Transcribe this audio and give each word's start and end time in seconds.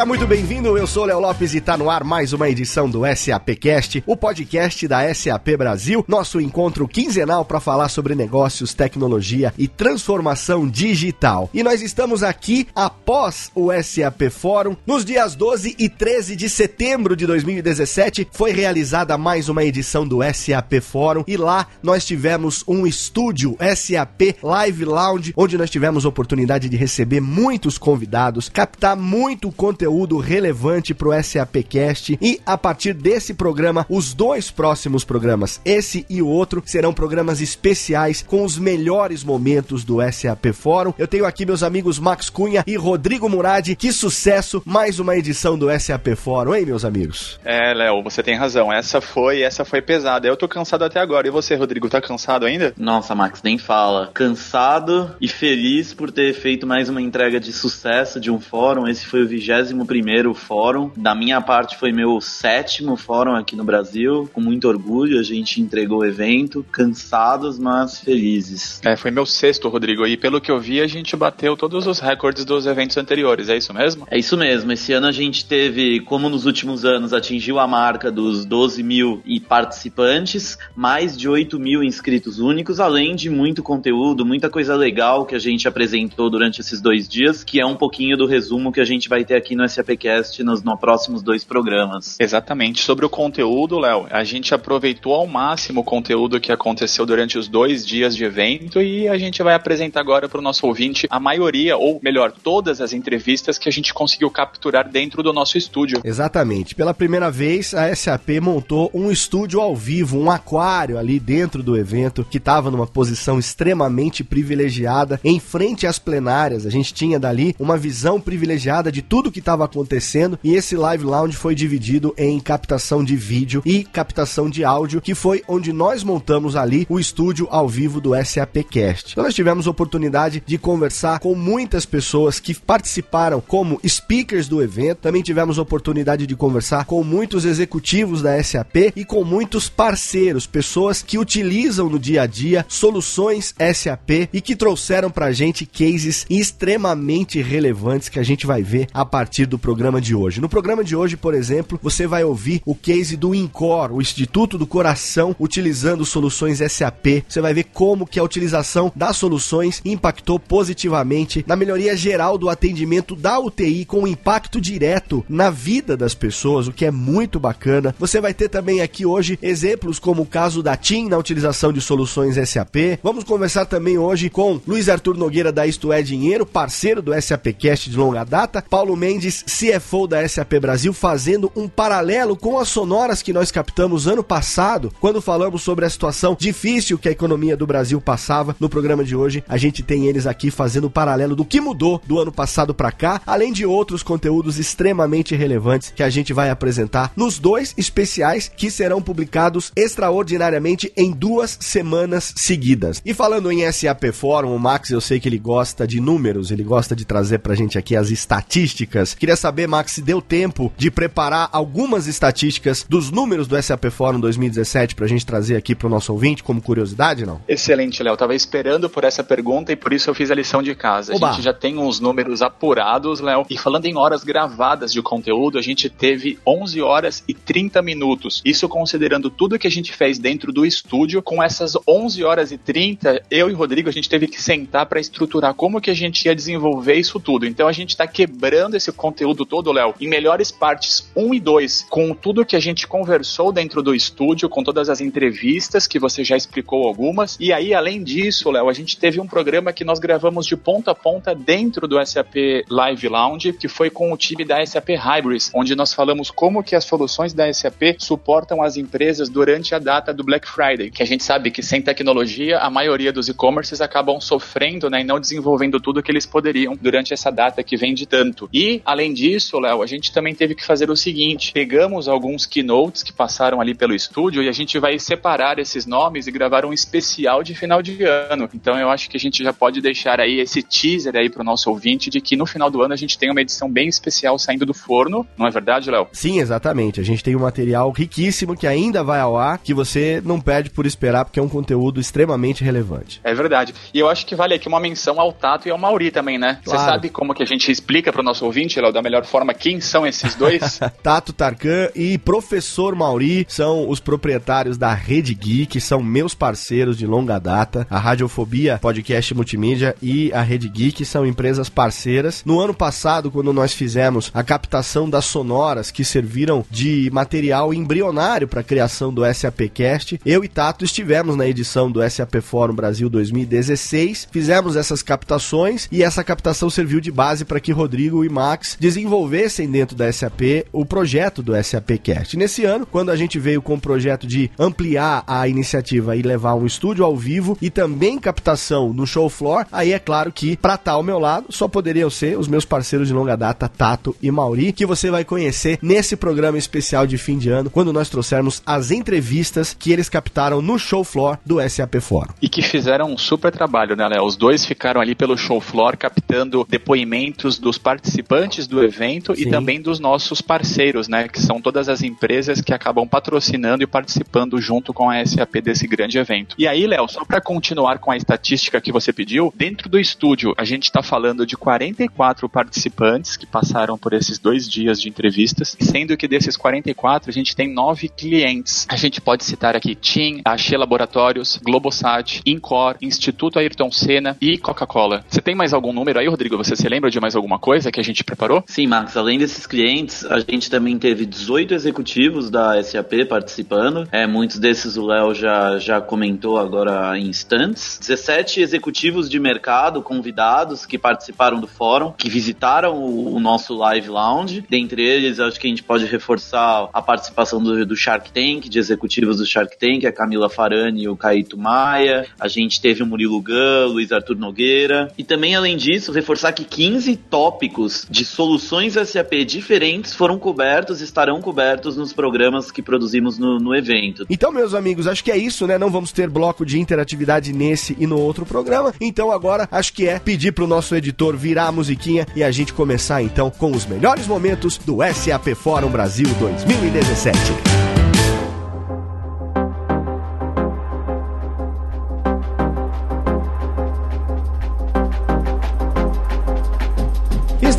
Seja 0.00 0.06
muito 0.06 0.26
bem-vindo. 0.26 0.78
Eu 0.78 0.86
sou 0.86 1.04
Léo 1.04 1.20
Lopes 1.20 1.52
e 1.52 1.58
está 1.58 1.76
no 1.76 1.90
ar 1.90 2.04
mais 2.04 2.32
uma 2.32 2.48
edição 2.48 2.88
do 2.88 3.02
SAPcast, 3.14 4.02
o 4.06 4.16
podcast 4.16 4.88
da 4.88 5.14
SAP 5.14 5.48
Brasil, 5.58 6.02
nosso 6.08 6.40
encontro 6.40 6.88
quinzenal 6.88 7.44
para 7.44 7.60
falar 7.60 7.90
sobre 7.90 8.14
negócios, 8.14 8.72
tecnologia 8.72 9.52
e 9.58 9.68
transformação 9.68 10.66
digital. 10.66 11.50
E 11.52 11.62
nós 11.62 11.82
estamos 11.82 12.22
aqui 12.22 12.66
após 12.74 13.50
o 13.54 13.68
SAP 13.82 14.30
Fórum. 14.30 14.74
Nos 14.86 15.04
dias 15.04 15.34
12 15.34 15.76
e 15.78 15.86
13 15.90 16.34
de 16.34 16.48
setembro 16.48 17.14
de 17.14 17.26
2017 17.26 18.26
foi 18.32 18.52
realizada 18.52 19.18
mais 19.18 19.50
uma 19.50 19.64
edição 19.64 20.08
do 20.08 20.20
SAP 20.32 20.80
Fórum 20.80 21.24
e 21.26 21.36
lá 21.36 21.66
nós 21.82 22.06
tivemos 22.06 22.64
um 22.66 22.86
estúdio 22.86 23.54
SAP 23.76 24.34
Live 24.42 24.82
Lounge, 24.86 25.34
onde 25.36 25.58
nós 25.58 25.68
tivemos 25.68 26.06
oportunidade 26.06 26.70
de 26.70 26.76
receber 26.78 27.20
muitos 27.20 27.76
convidados, 27.76 28.48
captar 28.48 28.96
muito 28.96 29.52
conteúdo 29.52 29.89
conteúdo 29.90 30.18
relevante 30.18 30.94
para 30.94 31.08
o 31.08 31.22
SAPcast 31.22 32.16
e 32.22 32.40
a 32.46 32.56
partir 32.56 32.94
desse 32.94 33.34
programa, 33.34 33.84
os 33.88 34.14
dois 34.14 34.48
próximos 34.50 35.04
programas, 35.04 35.60
esse 35.64 36.06
e 36.08 36.22
o 36.22 36.28
outro, 36.28 36.62
serão 36.64 36.92
programas 36.92 37.40
especiais 37.40 38.22
com 38.22 38.44
os 38.44 38.56
melhores 38.56 39.24
momentos 39.24 39.82
do 39.82 39.98
SAP 40.12 40.52
Fórum. 40.54 40.94
Eu 40.96 41.08
tenho 41.08 41.26
aqui 41.26 41.44
meus 41.44 41.64
amigos 41.64 41.98
Max 41.98 42.30
Cunha 42.30 42.62
e 42.66 42.76
Rodrigo 42.76 43.28
Murad. 43.28 43.74
Que 43.74 43.92
sucesso! 43.92 44.62
Mais 44.64 45.00
uma 45.00 45.16
edição 45.16 45.58
do 45.58 45.68
SAP 45.78 46.14
Fórum, 46.16 46.54
hein, 46.54 46.66
meus 46.66 46.84
amigos? 46.84 47.40
É, 47.44 47.74
Léo, 47.74 48.02
você 48.02 48.22
tem 48.22 48.36
razão. 48.36 48.72
Essa 48.72 49.00
foi, 49.00 49.42
essa 49.42 49.64
foi 49.64 49.82
pesada. 49.82 50.28
Eu 50.28 50.36
tô 50.36 50.46
cansado 50.46 50.84
até 50.84 51.00
agora. 51.00 51.26
E 51.26 51.30
você, 51.30 51.56
Rodrigo, 51.56 51.88
tá 51.88 52.00
cansado 52.00 52.46
ainda? 52.46 52.72
Nossa, 52.78 53.14
Max, 53.14 53.42
nem 53.42 53.58
fala. 53.58 54.10
Cansado 54.14 55.16
e 55.20 55.26
feliz 55.26 55.92
por 55.92 56.12
ter 56.12 56.32
feito 56.32 56.64
mais 56.66 56.88
uma 56.88 57.02
entrega 57.02 57.40
de 57.40 57.52
sucesso 57.52 58.20
de 58.20 58.30
um 58.30 58.38
fórum. 58.38 58.86
Esse 58.86 59.04
foi 59.04 59.22
o 59.24 59.28
21 59.28 59.79
primeiro 59.86 60.34
fórum. 60.34 60.90
Da 60.96 61.14
minha 61.14 61.40
parte 61.40 61.76
foi 61.76 61.92
meu 61.92 62.20
sétimo 62.20 62.96
fórum 62.96 63.34
aqui 63.34 63.56
no 63.56 63.64
Brasil. 63.64 64.28
Com 64.32 64.40
muito 64.40 64.68
orgulho, 64.68 65.18
a 65.18 65.22
gente 65.22 65.60
entregou 65.60 66.00
o 66.00 66.04
evento, 66.04 66.64
cansados, 66.70 67.58
mas 67.58 68.00
felizes. 68.00 68.80
É, 68.84 68.96
foi 68.96 69.10
meu 69.10 69.26
sexto, 69.26 69.68
Rodrigo, 69.68 70.06
e 70.06 70.16
pelo 70.16 70.40
que 70.40 70.50
eu 70.50 70.60
vi, 70.60 70.80
a 70.80 70.86
gente 70.86 71.16
bateu 71.16 71.56
todos 71.56 71.86
os 71.86 72.00
recordes 72.00 72.44
dos 72.44 72.66
eventos 72.66 72.96
anteriores, 72.96 73.48
é 73.48 73.56
isso 73.56 73.72
mesmo? 73.72 74.06
É 74.10 74.18
isso 74.18 74.36
mesmo. 74.36 74.72
Esse 74.72 74.92
ano 74.92 75.06
a 75.06 75.12
gente 75.12 75.44
teve, 75.44 76.00
como 76.00 76.28
nos 76.28 76.46
últimos 76.46 76.84
anos, 76.84 77.12
atingiu 77.12 77.58
a 77.58 77.66
marca 77.66 78.10
dos 78.10 78.44
12 78.44 78.82
mil 78.82 79.22
e 79.24 79.40
participantes, 79.40 80.58
mais 80.74 81.16
de 81.16 81.28
8 81.28 81.58
mil 81.58 81.82
inscritos 81.82 82.38
únicos, 82.38 82.80
além 82.80 83.14
de 83.14 83.28
muito 83.30 83.62
conteúdo, 83.62 84.24
muita 84.24 84.48
coisa 84.50 84.74
legal 84.74 85.24
que 85.24 85.34
a 85.34 85.38
gente 85.38 85.68
apresentou 85.68 86.30
durante 86.30 86.60
esses 86.60 86.80
dois 86.80 87.08
dias, 87.08 87.44
que 87.44 87.60
é 87.60 87.66
um 87.66 87.76
pouquinho 87.76 88.16
do 88.16 88.26
resumo 88.26 88.72
que 88.72 88.80
a 88.80 88.84
gente 88.84 89.08
vai 89.08 89.24
ter 89.24 89.34
aqui 89.34 89.54
no 89.60 89.68
SAPcast 89.68 90.42
nos, 90.42 90.62
nos 90.62 90.80
próximos 90.80 91.22
dois 91.22 91.44
programas. 91.44 92.16
Exatamente. 92.18 92.82
Sobre 92.82 93.04
o 93.04 93.10
conteúdo, 93.10 93.78
Léo, 93.78 94.06
a 94.10 94.24
gente 94.24 94.54
aproveitou 94.54 95.14
ao 95.14 95.26
máximo 95.26 95.80
o 95.82 95.84
conteúdo 95.84 96.40
que 96.40 96.50
aconteceu 96.50 97.04
durante 97.04 97.38
os 97.38 97.46
dois 97.46 97.86
dias 97.86 98.16
de 98.16 98.24
evento 98.24 98.80
e 98.80 99.08
a 99.08 99.18
gente 99.18 99.42
vai 99.42 99.54
apresentar 99.54 100.00
agora 100.00 100.28
para 100.28 100.38
o 100.38 100.42
nosso 100.42 100.66
ouvinte 100.66 101.06
a 101.10 101.20
maioria, 101.20 101.76
ou 101.76 102.00
melhor, 102.02 102.32
todas 102.32 102.80
as 102.80 102.92
entrevistas 102.92 103.58
que 103.58 103.68
a 103.68 103.72
gente 103.72 103.92
conseguiu 103.92 104.30
capturar 104.30 104.88
dentro 104.88 105.22
do 105.22 105.32
nosso 105.32 105.58
estúdio. 105.58 106.00
Exatamente. 106.02 106.74
Pela 106.74 106.94
primeira 106.94 107.30
vez, 107.30 107.74
a 107.74 107.94
SAP 107.94 108.40
montou 108.40 108.90
um 108.94 109.10
estúdio 109.10 109.60
ao 109.60 109.76
vivo, 109.76 110.18
um 110.18 110.30
aquário 110.30 110.98
ali 110.98 111.20
dentro 111.20 111.62
do 111.62 111.76
evento, 111.76 112.24
que 112.24 112.38
estava 112.38 112.70
numa 112.70 112.86
posição 112.86 113.38
extremamente 113.38 114.24
privilegiada, 114.24 115.20
em 115.22 115.38
frente 115.38 115.86
às 115.86 115.98
plenárias. 115.98 116.64
A 116.64 116.70
gente 116.70 116.94
tinha 116.94 117.18
dali 117.18 117.54
uma 117.58 117.76
visão 117.76 118.20
privilegiada 118.20 118.90
de 118.90 119.02
tudo 119.02 119.30
que 119.30 119.40
estava 119.40 119.49
estava 119.50 119.64
acontecendo 119.64 120.38
e 120.44 120.54
esse 120.54 120.76
live 120.76 121.04
lounge 121.04 121.36
foi 121.36 121.54
dividido 121.54 122.14
em 122.16 122.38
captação 122.38 123.02
de 123.02 123.16
vídeo 123.16 123.62
e 123.66 123.82
captação 123.82 124.48
de 124.48 124.64
áudio, 124.64 125.00
que 125.00 125.14
foi 125.14 125.42
onde 125.48 125.72
nós 125.72 126.04
montamos 126.04 126.54
ali 126.54 126.86
o 126.88 127.00
estúdio 127.00 127.48
ao 127.50 127.68
vivo 127.68 128.00
do 128.00 128.12
SAPcast. 128.14 129.12
Então 129.12 129.24
nós 129.24 129.34
tivemos 129.34 129.66
oportunidade 129.66 130.42
de 130.46 130.56
conversar 130.56 131.18
com 131.18 131.34
muitas 131.34 131.84
pessoas 131.84 132.38
que 132.38 132.54
participaram 132.54 133.40
como 133.40 133.80
speakers 133.86 134.46
do 134.46 134.62
evento. 134.62 134.98
Também 134.98 135.22
tivemos 135.22 135.58
oportunidade 135.58 136.26
de 136.26 136.36
conversar 136.36 136.84
com 136.84 137.02
muitos 137.02 137.44
executivos 137.44 138.22
da 138.22 138.40
SAP 138.42 138.92
e 138.94 139.04
com 139.04 139.24
muitos 139.24 139.68
parceiros, 139.68 140.46
pessoas 140.46 141.02
que 141.02 141.18
utilizam 141.18 141.88
no 141.88 141.98
dia 141.98 142.22
a 142.22 142.26
dia 142.26 142.64
soluções 142.68 143.52
SAP 143.74 144.28
e 144.32 144.40
que 144.40 144.54
trouxeram 144.54 145.10
pra 145.10 145.32
gente 145.32 145.66
cases 145.66 146.24
extremamente 146.30 147.42
relevantes 147.42 148.08
que 148.08 148.18
a 148.18 148.22
gente 148.22 148.46
vai 148.46 148.62
ver 148.62 148.86
a 148.94 149.04
partir 149.04 149.39
partir 149.40 149.46
do 149.46 149.58
programa 149.58 150.00
de 150.00 150.14
hoje. 150.14 150.40
No 150.40 150.48
programa 150.48 150.84
de 150.84 150.94
hoje, 150.94 151.16
por 151.16 151.34
exemplo, 151.34 151.78
você 151.82 152.06
vai 152.06 152.24
ouvir 152.24 152.60
o 152.64 152.74
case 152.74 153.16
do 153.16 153.34
INCOR, 153.34 153.92
o 153.92 154.00
Instituto 154.00 154.58
do 154.58 154.66
Coração, 154.66 155.34
utilizando 155.38 156.04
soluções 156.04 156.58
SAP. 156.58 157.24
Você 157.28 157.40
vai 157.40 157.54
ver 157.54 157.64
como 157.64 158.06
que 158.06 158.18
a 158.18 158.22
utilização 158.22 158.92
das 158.94 159.16
soluções 159.16 159.80
impactou 159.84 160.38
positivamente 160.38 161.44
na 161.46 161.56
melhoria 161.56 161.96
geral 161.96 162.36
do 162.36 162.48
atendimento 162.48 163.14
da 163.14 163.38
UTI 163.38 163.84
com 163.84 164.06
impacto 164.06 164.60
direto 164.60 165.24
na 165.28 165.48
vida 165.48 165.96
das 165.96 166.14
pessoas, 166.14 166.68
o 166.68 166.72
que 166.72 166.84
é 166.84 166.90
muito 166.90 167.38
bacana. 167.38 167.94
Você 167.98 168.20
vai 168.20 168.34
ter 168.34 168.48
também 168.48 168.80
aqui 168.80 169.06
hoje 169.06 169.38
exemplos 169.40 169.98
como 169.98 170.22
o 170.22 170.26
caso 170.26 170.62
da 170.62 170.76
TIM 170.76 171.08
na 171.08 171.18
utilização 171.18 171.72
de 171.72 171.80
soluções 171.80 172.36
SAP. 172.48 172.98
Vamos 173.02 173.24
conversar 173.24 173.64
também 173.66 173.96
hoje 173.96 174.28
com 174.28 174.60
Luiz 174.66 174.88
Arthur 174.88 175.16
Nogueira 175.16 175.52
da 175.52 175.66
Isto 175.66 175.92
é 175.92 176.02
Dinheiro, 176.02 176.44
parceiro 176.44 177.00
do 177.00 177.12
SAPcast 177.20 177.88
de 177.88 177.96
longa 177.96 178.24
data, 178.24 178.62
Paulo 178.68 178.96
Mendes 178.96 179.29
CFO 179.30 180.06
da 180.06 180.26
SAP 180.28 180.54
Brasil, 180.60 180.92
fazendo 180.92 181.50
um 181.54 181.68
paralelo 181.68 182.36
com 182.36 182.58
as 182.58 182.68
sonoras 182.68 183.22
que 183.22 183.32
nós 183.32 183.50
captamos 183.50 184.06
ano 184.06 184.22
passado, 184.22 184.92
quando 185.00 185.20
falamos 185.20 185.62
sobre 185.62 185.84
a 185.84 185.90
situação 185.90 186.36
difícil 186.38 186.98
que 186.98 187.08
a 187.08 187.12
economia 187.12 187.56
do 187.56 187.66
Brasil 187.66 188.00
passava. 188.00 188.56
No 188.58 188.68
programa 188.68 189.04
de 189.04 189.14
hoje, 189.14 189.44
a 189.48 189.56
gente 189.56 189.82
tem 189.82 190.06
eles 190.06 190.26
aqui 190.26 190.50
fazendo 190.50 190.86
o 190.86 190.90
paralelo 190.90 191.36
do 191.36 191.44
que 191.44 191.60
mudou 191.60 192.00
do 192.06 192.18
ano 192.18 192.32
passado 192.32 192.74
para 192.74 192.92
cá, 192.92 193.20
além 193.26 193.52
de 193.52 193.64
outros 193.64 194.02
conteúdos 194.02 194.58
extremamente 194.58 195.34
relevantes 195.34 195.92
que 195.94 196.02
a 196.02 196.10
gente 196.10 196.32
vai 196.32 196.50
apresentar 196.50 197.12
nos 197.16 197.38
dois 197.38 197.74
especiais 197.76 198.50
que 198.54 198.70
serão 198.70 199.00
publicados 199.00 199.72
extraordinariamente 199.76 200.92
em 200.96 201.10
duas 201.10 201.56
semanas 201.60 202.32
seguidas. 202.36 203.00
E 203.04 203.14
falando 203.14 203.50
em 203.50 203.70
SAP 203.70 204.12
Forum, 204.12 204.54
o 204.54 204.58
Max, 204.58 204.90
eu 204.90 205.00
sei 205.00 205.20
que 205.20 205.28
ele 205.28 205.38
gosta 205.38 205.86
de 205.86 206.00
números, 206.00 206.50
ele 206.50 206.62
gosta 206.62 206.94
de 206.94 207.04
trazer 207.04 207.38
pra 207.38 207.54
gente 207.54 207.78
aqui 207.78 207.96
as 207.96 208.10
estatísticas 208.10 209.14
Queria 209.20 209.36
saber, 209.36 209.68
Max, 209.68 209.92
se 209.92 210.00
deu 210.00 210.22
tempo 210.22 210.72
de 210.78 210.90
preparar 210.90 211.50
algumas 211.52 212.06
estatísticas 212.06 212.86
dos 212.88 213.10
números 213.10 213.46
do 213.46 213.62
SAP 213.62 213.90
Forum 213.90 214.18
2017 214.18 214.94
para 214.94 215.04
a 215.04 215.08
gente 215.08 215.26
trazer 215.26 215.56
aqui 215.56 215.74
para 215.74 215.88
o 215.88 215.90
nosso 215.90 216.10
ouvinte 216.10 216.42
como 216.42 216.62
curiosidade, 216.62 217.26
não? 217.26 217.38
Excelente, 217.46 218.02
Léo. 218.02 218.16
Tava 218.16 218.34
esperando 218.34 218.88
por 218.88 219.04
essa 219.04 219.22
pergunta 219.22 219.72
e 219.72 219.76
por 219.76 219.92
isso 219.92 220.08
eu 220.08 220.14
fiz 220.14 220.30
a 220.30 220.34
lição 220.34 220.62
de 220.62 220.74
casa. 220.74 221.14
Oba. 221.14 221.28
A 221.28 221.32
gente 221.32 221.44
já 221.44 221.52
tem 221.52 221.76
uns 221.76 222.00
números 222.00 222.40
apurados, 222.40 223.20
Léo. 223.20 223.44
E 223.50 223.58
falando 223.58 223.84
em 223.84 223.94
horas 223.94 224.24
gravadas 224.24 224.90
de 224.90 225.02
conteúdo, 225.02 225.58
a 225.58 225.62
gente 225.62 225.90
teve 225.90 226.38
11 226.46 226.80
horas 226.80 227.22
e 227.28 227.34
30 227.34 227.82
minutos. 227.82 228.40
Isso 228.42 228.70
considerando 228.70 229.28
tudo 229.28 229.58
que 229.58 229.66
a 229.66 229.70
gente 229.70 229.92
fez 229.92 230.18
dentro 230.18 230.50
do 230.50 230.64
estúdio. 230.64 231.20
Com 231.20 231.42
essas 231.42 231.74
11 231.86 232.24
horas 232.24 232.52
e 232.52 232.56
30, 232.56 233.22
eu 233.30 233.50
e 233.50 233.52
Rodrigo, 233.52 233.90
a 233.90 233.92
gente 233.92 234.08
teve 234.08 234.26
que 234.26 234.40
sentar 234.40 234.86
para 234.86 234.98
estruturar 234.98 235.52
como 235.52 235.78
que 235.78 235.90
a 235.90 235.94
gente 235.94 236.24
ia 236.24 236.34
desenvolver 236.34 236.94
isso 236.94 237.20
tudo. 237.20 237.46
Então 237.46 237.68
a 237.68 237.72
gente 237.72 237.90
está 237.90 238.06
quebrando 238.06 238.76
esse 238.76 238.90
conteúdo 238.90 239.09
conteúdo 239.10 239.44
todo, 239.44 239.72
Léo, 239.72 239.92
em 240.00 240.08
melhores 240.08 240.52
partes 240.52 241.10
1 241.16 241.34
e 241.34 241.40
2, 241.40 241.86
com 241.90 242.14
tudo 242.14 242.44
que 242.44 242.54
a 242.54 242.60
gente 242.60 242.86
conversou 242.86 243.50
dentro 243.50 243.82
do 243.82 243.92
estúdio, 243.92 244.48
com 244.48 244.62
todas 244.62 244.88
as 244.88 245.00
entrevistas 245.00 245.88
que 245.88 245.98
você 245.98 246.22
já 246.22 246.36
explicou 246.36 246.86
algumas. 246.86 247.36
E 247.40 247.52
aí, 247.52 247.74
além 247.74 248.04
disso, 248.04 248.50
Léo, 248.50 248.68
a 248.68 248.72
gente 248.72 248.96
teve 248.96 249.20
um 249.20 249.26
programa 249.26 249.72
que 249.72 249.84
nós 249.84 249.98
gravamos 249.98 250.46
de 250.46 250.56
ponta 250.56 250.92
a 250.92 250.94
ponta 250.94 251.34
dentro 251.34 251.88
do 251.88 252.04
SAP 252.06 252.64
Live 252.68 253.08
Lounge, 253.08 253.52
que 253.52 253.66
foi 253.66 253.90
com 253.90 254.12
o 254.12 254.16
time 254.16 254.44
da 254.44 254.64
SAP 254.64 254.90
Hybris, 254.90 255.50
onde 255.54 255.74
nós 255.74 255.92
falamos 255.92 256.30
como 256.30 256.62
que 256.62 256.76
as 256.76 256.84
soluções 256.84 257.32
da 257.32 257.52
SAP 257.52 257.96
suportam 257.98 258.62
as 258.62 258.76
empresas 258.76 259.28
durante 259.28 259.74
a 259.74 259.80
data 259.80 260.14
do 260.14 260.22
Black 260.22 260.48
Friday, 260.48 260.90
que 260.90 261.02
a 261.02 261.06
gente 261.06 261.24
sabe 261.24 261.50
que 261.50 261.62
sem 261.62 261.82
tecnologia 261.82 262.58
a 262.58 262.70
maioria 262.70 263.12
dos 263.12 263.28
e-commerces 263.28 263.80
acabam 263.80 264.20
sofrendo 264.20 264.88
né, 264.88 265.00
e 265.00 265.04
não 265.04 265.18
desenvolvendo 265.18 265.80
tudo 265.80 266.02
que 266.02 266.12
eles 266.12 266.26
poderiam 266.26 266.78
durante 266.80 267.12
essa 267.12 267.30
data 267.30 267.62
que 267.64 267.76
vem 267.76 267.92
de 267.92 268.06
tanto. 268.06 268.48
E, 268.52 268.82
além 268.84 268.99
disso, 269.12 269.58
Léo, 269.60 269.82
a 269.82 269.86
gente 269.86 270.12
também 270.12 270.34
teve 270.34 270.54
que 270.54 270.64
fazer 270.64 270.90
o 270.90 270.96
seguinte: 270.96 271.52
pegamos 271.52 272.08
alguns 272.08 272.44
keynotes 272.44 273.02
que 273.02 273.12
passaram 273.12 273.60
ali 273.60 273.74
pelo 273.74 273.94
estúdio 273.94 274.42
e 274.42 274.48
a 274.48 274.52
gente 274.52 274.78
vai 274.78 274.98
separar 274.98 275.58
esses 275.58 275.86
nomes 275.86 276.26
e 276.26 276.30
gravar 276.30 276.64
um 276.64 276.72
especial 276.72 277.42
de 277.42 277.54
final 277.54 277.80
de 277.80 278.02
ano. 278.04 278.48
Então 278.54 278.76
eu 278.78 278.90
acho 278.90 279.08
que 279.08 279.16
a 279.16 279.20
gente 279.20 279.44
já 279.44 279.52
pode 279.52 279.80
deixar 279.80 280.20
aí 280.20 280.40
esse 280.40 280.62
teaser 280.62 281.16
aí 281.16 281.30
pro 281.30 281.44
nosso 281.44 281.70
ouvinte 281.70 282.10
de 282.10 282.20
que 282.20 282.36
no 282.36 282.46
final 282.46 282.70
do 282.70 282.82
ano 282.82 282.92
a 282.92 282.96
gente 282.96 283.18
tem 283.18 283.30
uma 283.30 283.40
edição 283.40 283.70
bem 283.70 283.88
especial 283.88 284.38
saindo 284.38 284.66
do 284.66 284.74
forno, 284.74 285.26
não 285.36 285.46
é 285.46 285.50
verdade, 285.50 285.90
Léo? 285.90 286.08
Sim, 286.12 286.40
exatamente. 286.40 287.00
A 287.00 287.04
gente 287.04 287.22
tem 287.22 287.36
um 287.36 287.40
material 287.40 287.90
riquíssimo 287.90 288.56
que 288.56 288.66
ainda 288.66 289.04
vai 289.04 289.20
ao 289.20 289.36
ar, 289.36 289.58
que 289.58 289.72
você 289.72 290.20
não 290.24 290.40
perde 290.40 290.70
por 290.70 290.86
esperar, 290.86 291.24
porque 291.24 291.38
é 291.38 291.42
um 291.42 291.48
conteúdo 291.48 292.00
extremamente 292.00 292.64
relevante. 292.64 293.20
É 293.22 293.34
verdade. 293.34 293.74
E 293.92 293.98
eu 293.98 294.08
acho 294.08 294.26
que 294.26 294.34
vale 294.34 294.54
aqui 294.54 294.68
uma 294.68 294.80
menção 294.80 295.20
ao 295.20 295.32
Tato 295.32 295.68
e 295.68 295.70
ao 295.70 295.78
Mauri 295.78 296.10
também, 296.10 296.38
né? 296.38 296.58
Claro. 296.64 296.80
Você 296.80 296.84
sabe 296.84 297.08
como 297.08 297.34
que 297.34 297.42
a 297.42 297.46
gente 297.46 297.70
explica 297.70 298.12
pro 298.12 298.22
nosso 298.22 298.44
ouvinte, 298.44 298.80
Léo, 298.80 298.89
da 298.92 299.02
melhor 299.02 299.24
forma, 299.24 299.54
quem 299.54 299.80
são 299.80 300.06
esses 300.06 300.34
dois? 300.34 300.80
Tato 301.02 301.32
Tarkan 301.32 301.88
e 301.94 302.18
Professor 302.18 302.94
Mauri 302.94 303.46
são 303.48 303.88
os 303.88 304.00
proprietários 304.00 304.76
da 304.76 304.92
Rede 304.92 305.34
Geek, 305.34 305.80
são 305.80 306.02
meus 306.02 306.34
parceiros 306.34 306.96
de 306.96 307.06
longa 307.06 307.38
data. 307.38 307.86
A 307.90 307.98
Radiofobia 307.98 308.78
Podcast 308.80 309.34
Multimídia 309.34 309.94
e 310.02 310.32
a 310.32 310.42
Rede 310.42 310.68
Geek 310.68 311.04
são 311.04 311.26
empresas 311.26 311.68
parceiras. 311.68 312.42
No 312.44 312.60
ano 312.60 312.74
passado, 312.74 313.30
quando 313.30 313.52
nós 313.52 313.72
fizemos 313.72 314.30
a 314.34 314.42
captação 314.42 315.08
das 315.08 315.24
sonoras 315.24 315.90
que 315.90 316.04
serviram 316.04 316.64
de 316.70 317.10
material 317.12 317.72
embrionário 317.72 318.48
para 318.48 318.60
a 318.60 318.64
criação 318.64 319.12
do 319.12 319.22
SAPcast, 319.32 320.20
eu 320.24 320.44
e 320.44 320.48
Tato 320.48 320.84
estivemos 320.84 321.36
na 321.36 321.46
edição 321.46 321.90
do 321.90 322.08
SAP 322.08 322.36
Fórum 322.40 322.74
Brasil 322.74 323.08
2016, 323.08 324.28
fizemos 324.30 324.76
essas 324.76 325.02
captações 325.02 325.88
e 325.90 326.02
essa 326.02 326.24
captação 326.24 326.70
serviu 326.70 327.00
de 327.00 327.10
base 327.10 327.44
para 327.44 327.60
que 327.60 327.72
Rodrigo 327.72 328.24
e 328.24 328.28
Max 328.28 328.69
desenvolvessem 328.78 329.70
dentro 329.70 329.96
da 329.96 330.12
SAP 330.12 330.66
o 330.72 330.84
projeto 330.84 331.42
do 331.42 331.52
SAPcast. 331.62 332.36
Nesse 332.36 332.64
ano, 332.64 332.86
quando 332.86 333.10
a 333.10 333.16
gente 333.16 333.38
veio 333.38 333.62
com 333.62 333.74
o 333.74 333.80
projeto 333.80 334.26
de 334.26 334.50
ampliar 334.58 335.24
a 335.26 335.48
iniciativa 335.48 336.16
e 336.16 336.22
levar 336.22 336.54
um 336.54 336.66
estúdio 336.66 337.04
ao 337.04 337.16
vivo 337.16 337.56
e 337.60 337.70
também 337.70 338.18
captação 338.18 338.92
no 338.92 339.06
show 339.06 339.28
floor, 339.28 339.66
aí 339.72 339.92
é 339.92 339.98
claro 339.98 340.32
que 340.32 340.56
para 340.56 340.74
estar 340.74 340.92
tá 340.92 340.96
ao 340.96 341.02
meu 341.02 341.18
lado 341.18 341.46
só 341.50 341.68
poderiam 341.68 342.10
ser 342.10 342.38
os 342.38 342.48
meus 342.48 342.64
parceiros 342.64 343.08
de 343.08 343.14
longa 343.14 343.36
data, 343.36 343.68
Tato 343.68 344.14
e 344.22 344.30
Mauri, 344.30 344.72
que 344.72 344.86
você 344.86 345.10
vai 345.10 345.24
conhecer 345.24 345.78
nesse 345.82 346.16
programa 346.16 346.58
especial 346.58 347.06
de 347.06 347.18
fim 347.18 347.38
de 347.38 347.50
ano, 347.50 347.70
quando 347.70 347.92
nós 347.92 348.08
trouxermos 348.08 348.62
as 348.66 348.90
entrevistas 348.90 349.74
que 349.78 349.92
eles 349.92 350.08
captaram 350.08 350.60
no 350.60 350.78
show 350.78 351.04
floor 351.04 351.38
do 351.44 351.60
SAP 351.68 351.96
Fórum. 352.00 352.32
E 352.40 352.48
que 352.48 352.62
fizeram 352.62 353.12
um 353.12 353.18
super 353.18 353.52
trabalho, 353.52 353.96
né, 353.96 354.06
Léo? 354.08 354.24
Os 354.24 354.36
dois 354.36 354.64
ficaram 354.64 355.00
ali 355.00 355.14
pelo 355.14 355.36
show 355.36 355.60
floor 355.60 355.96
captando 355.96 356.66
depoimentos 356.68 357.58
dos 357.58 357.78
participantes 357.78 358.59
do 358.66 358.82
evento 358.82 359.34
Sim. 359.34 359.42
e 359.42 359.50
também 359.50 359.80
dos 359.80 359.98
nossos 359.98 360.40
parceiros, 360.40 361.08
né, 361.08 361.28
que 361.28 361.40
são 361.40 361.60
todas 361.60 361.88
as 361.88 362.02
empresas 362.02 362.60
que 362.60 362.72
acabam 362.72 363.06
patrocinando 363.06 363.82
e 363.82 363.86
participando 363.86 364.60
junto 364.60 364.92
com 364.92 365.10
a 365.10 365.24
SAP 365.24 365.56
desse 365.62 365.86
grande 365.86 366.18
evento. 366.18 366.54
E 366.58 366.66
aí, 366.66 366.86
Léo, 366.86 367.08
só 367.08 367.24
para 367.24 367.40
continuar 367.40 367.98
com 367.98 368.10
a 368.10 368.16
estatística 368.16 368.80
que 368.80 368.92
você 368.92 369.12
pediu, 369.12 369.52
dentro 369.56 369.88
do 369.88 369.98
estúdio 369.98 370.54
a 370.56 370.64
gente 370.64 370.84
está 370.84 371.02
falando 371.02 371.46
de 371.46 371.56
44 371.56 372.48
participantes 372.48 373.36
que 373.36 373.46
passaram 373.46 373.96
por 373.96 374.12
esses 374.12 374.38
dois 374.38 374.68
dias 374.68 375.00
de 375.00 375.08
entrevistas, 375.08 375.76
sendo 375.80 376.16
que 376.16 376.28
desses 376.28 376.56
44 376.56 377.30
a 377.30 377.32
gente 377.32 377.54
tem 377.54 377.72
nove 377.72 378.08
clientes. 378.08 378.86
A 378.88 378.96
gente 378.96 379.20
pode 379.20 379.44
citar 379.44 379.76
aqui 379.76 379.94
TIM, 379.94 380.40
Axê 380.44 380.76
Laboratórios, 380.76 381.58
Globosat, 381.62 382.42
Incor, 382.46 382.96
Instituto 383.00 383.58
Ayrton 383.58 383.90
Senna 383.90 384.36
e 384.40 384.58
Coca-Cola. 384.58 385.24
Você 385.28 385.40
tem 385.40 385.54
mais 385.54 385.72
algum 385.72 385.92
número 385.92 386.18
aí, 386.18 386.28
Rodrigo? 386.28 386.56
Você 386.56 386.74
se 386.76 386.88
lembra 386.88 387.10
de 387.10 387.20
mais 387.20 387.36
alguma 387.36 387.58
coisa 387.58 387.90
que 387.90 388.00
a 388.00 388.04
gente 388.04 388.24
preparou? 388.24 388.49
Sim, 388.66 388.86
Marcos. 388.86 389.16
Além 389.16 389.38
desses 389.38 389.66
clientes, 389.66 390.24
a 390.24 390.38
gente 390.40 390.70
também 390.70 390.98
teve 390.98 391.26
18 391.26 391.74
executivos 391.74 392.50
da 392.50 392.82
SAP 392.82 393.26
participando. 393.28 394.08
É, 394.10 394.26
muitos 394.26 394.58
desses 394.58 394.96
o 394.96 395.06
Léo 395.06 395.34
já, 395.34 395.78
já 395.78 396.00
comentou 396.00 396.58
agora 396.58 397.18
em 397.18 397.28
instantes. 397.28 397.98
17 398.00 398.60
executivos 398.60 399.28
de 399.28 399.38
mercado 399.38 400.02
convidados 400.02 400.86
que 400.86 400.98
participaram 400.98 401.60
do 401.60 401.66
fórum, 401.66 402.12
que 402.12 402.28
visitaram 402.28 402.96
o, 402.96 403.34
o 403.34 403.40
nosso 403.40 403.74
Live 403.74 404.08
Lounge. 404.08 404.64
Dentre 404.68 405.02
eles, 405.02 405.38
acho 405.38 405.60
que 405.60 405.66
a 405.66 405.70
gente 405.70 405.82
pode 405.82 406.04
reforçar 406.06 406.88
a 406.92 407.02
participação 407.02 407.62
do, 407.62 407.84
do 407.84 407.96
Shark 407.96 408.30
Tank, 408.32 408.68
de 408.68 408.78
executivos 408.78 409.38
do 409.38 409.46
Shark 409.46 409.78
Tank, 409.78 410.04
a 410.04 410.12
Camila 410.12 410.48
Farani 410.48 411.04
e 411.04 411.08
o 411.08 411.16
Caíto 411.16 411.58
Maia. 411.58 412.26
A 412.38 412.48
gente 412.48 412.80
teve 412.80 413.02
o 413.02 413.06
Murilo 413.06 413.40
Gun, 413.42 413.92
Luiz 413.92 414.12
Arthur 414.12 414.36
Nogueira. 414.36 415.12
E 415.16 415.24
também, 415.24 415.54
além 415.54 415.76
disso, 415.76 416.12
reforçar 416.12 416.52
que 416.52 416.64
15 416.64 417.16
tópicos 417.16 418.06
de 418.10 418.24
soluções 418.40 418.94
SAP 418.94 419.44
diferentes 419.46 420.14
foram 420.14 420.38
cobertos, 420.38 421.02
estarão 421.02 421.42
cobertos 421.42 421.98
nos 421.98 422.10
programas 422.10 422.70
que 422.70 422.80
produzimos 422.80 423.38
no, 423.38 423.58
no 423.58 423.74
evento. 423.74 424.24
Então, 424.30 424.50
meus 424.50 424.72
amigos, 424.72 425.06
acho 425.06 425.22
que 425.22 425.30
é 425.30 425.36
isso, 425.36 425.66
né? 425.66 425.76
Não 425.76 425.90
vamos 425.90 426.10
ter 426.10 426.26
bloco 426.26 426.64
de 426.64 426.80
interatividade 426.80 427.52
nesse 427.52 427.94
e 427.98 428.06
no 428.06 428.18
outro 428.18 428.46
programa. 428.46 428.94
Então, 428.98 429.30
agora, 429.30 429.68
acho 429.70 429.92
que 429.92 430.08
é 430.08 430.18
pedir 430.18 430.52
pro 430.52 430.66
nosso 430.66 430.96
editor 430.96 431.36
virar 431.36 431.66
a 431.66 431.72
musiquinha 431.72 432.26
e 432.34 432.42
a 432.42 432.50
gente 432.50 432.72
começar, 432.72 433.22
então, 433.22 433.50
com 433.50 433.72
os 433.72 433.84
melhores 433.84 434.26
momentos 434.26 434.78
do 434.78 435.00
SAP 435.12 435.54
Fórum 435.54 435.90
Brasil 435.90 436.26
2017. 436.38 438.09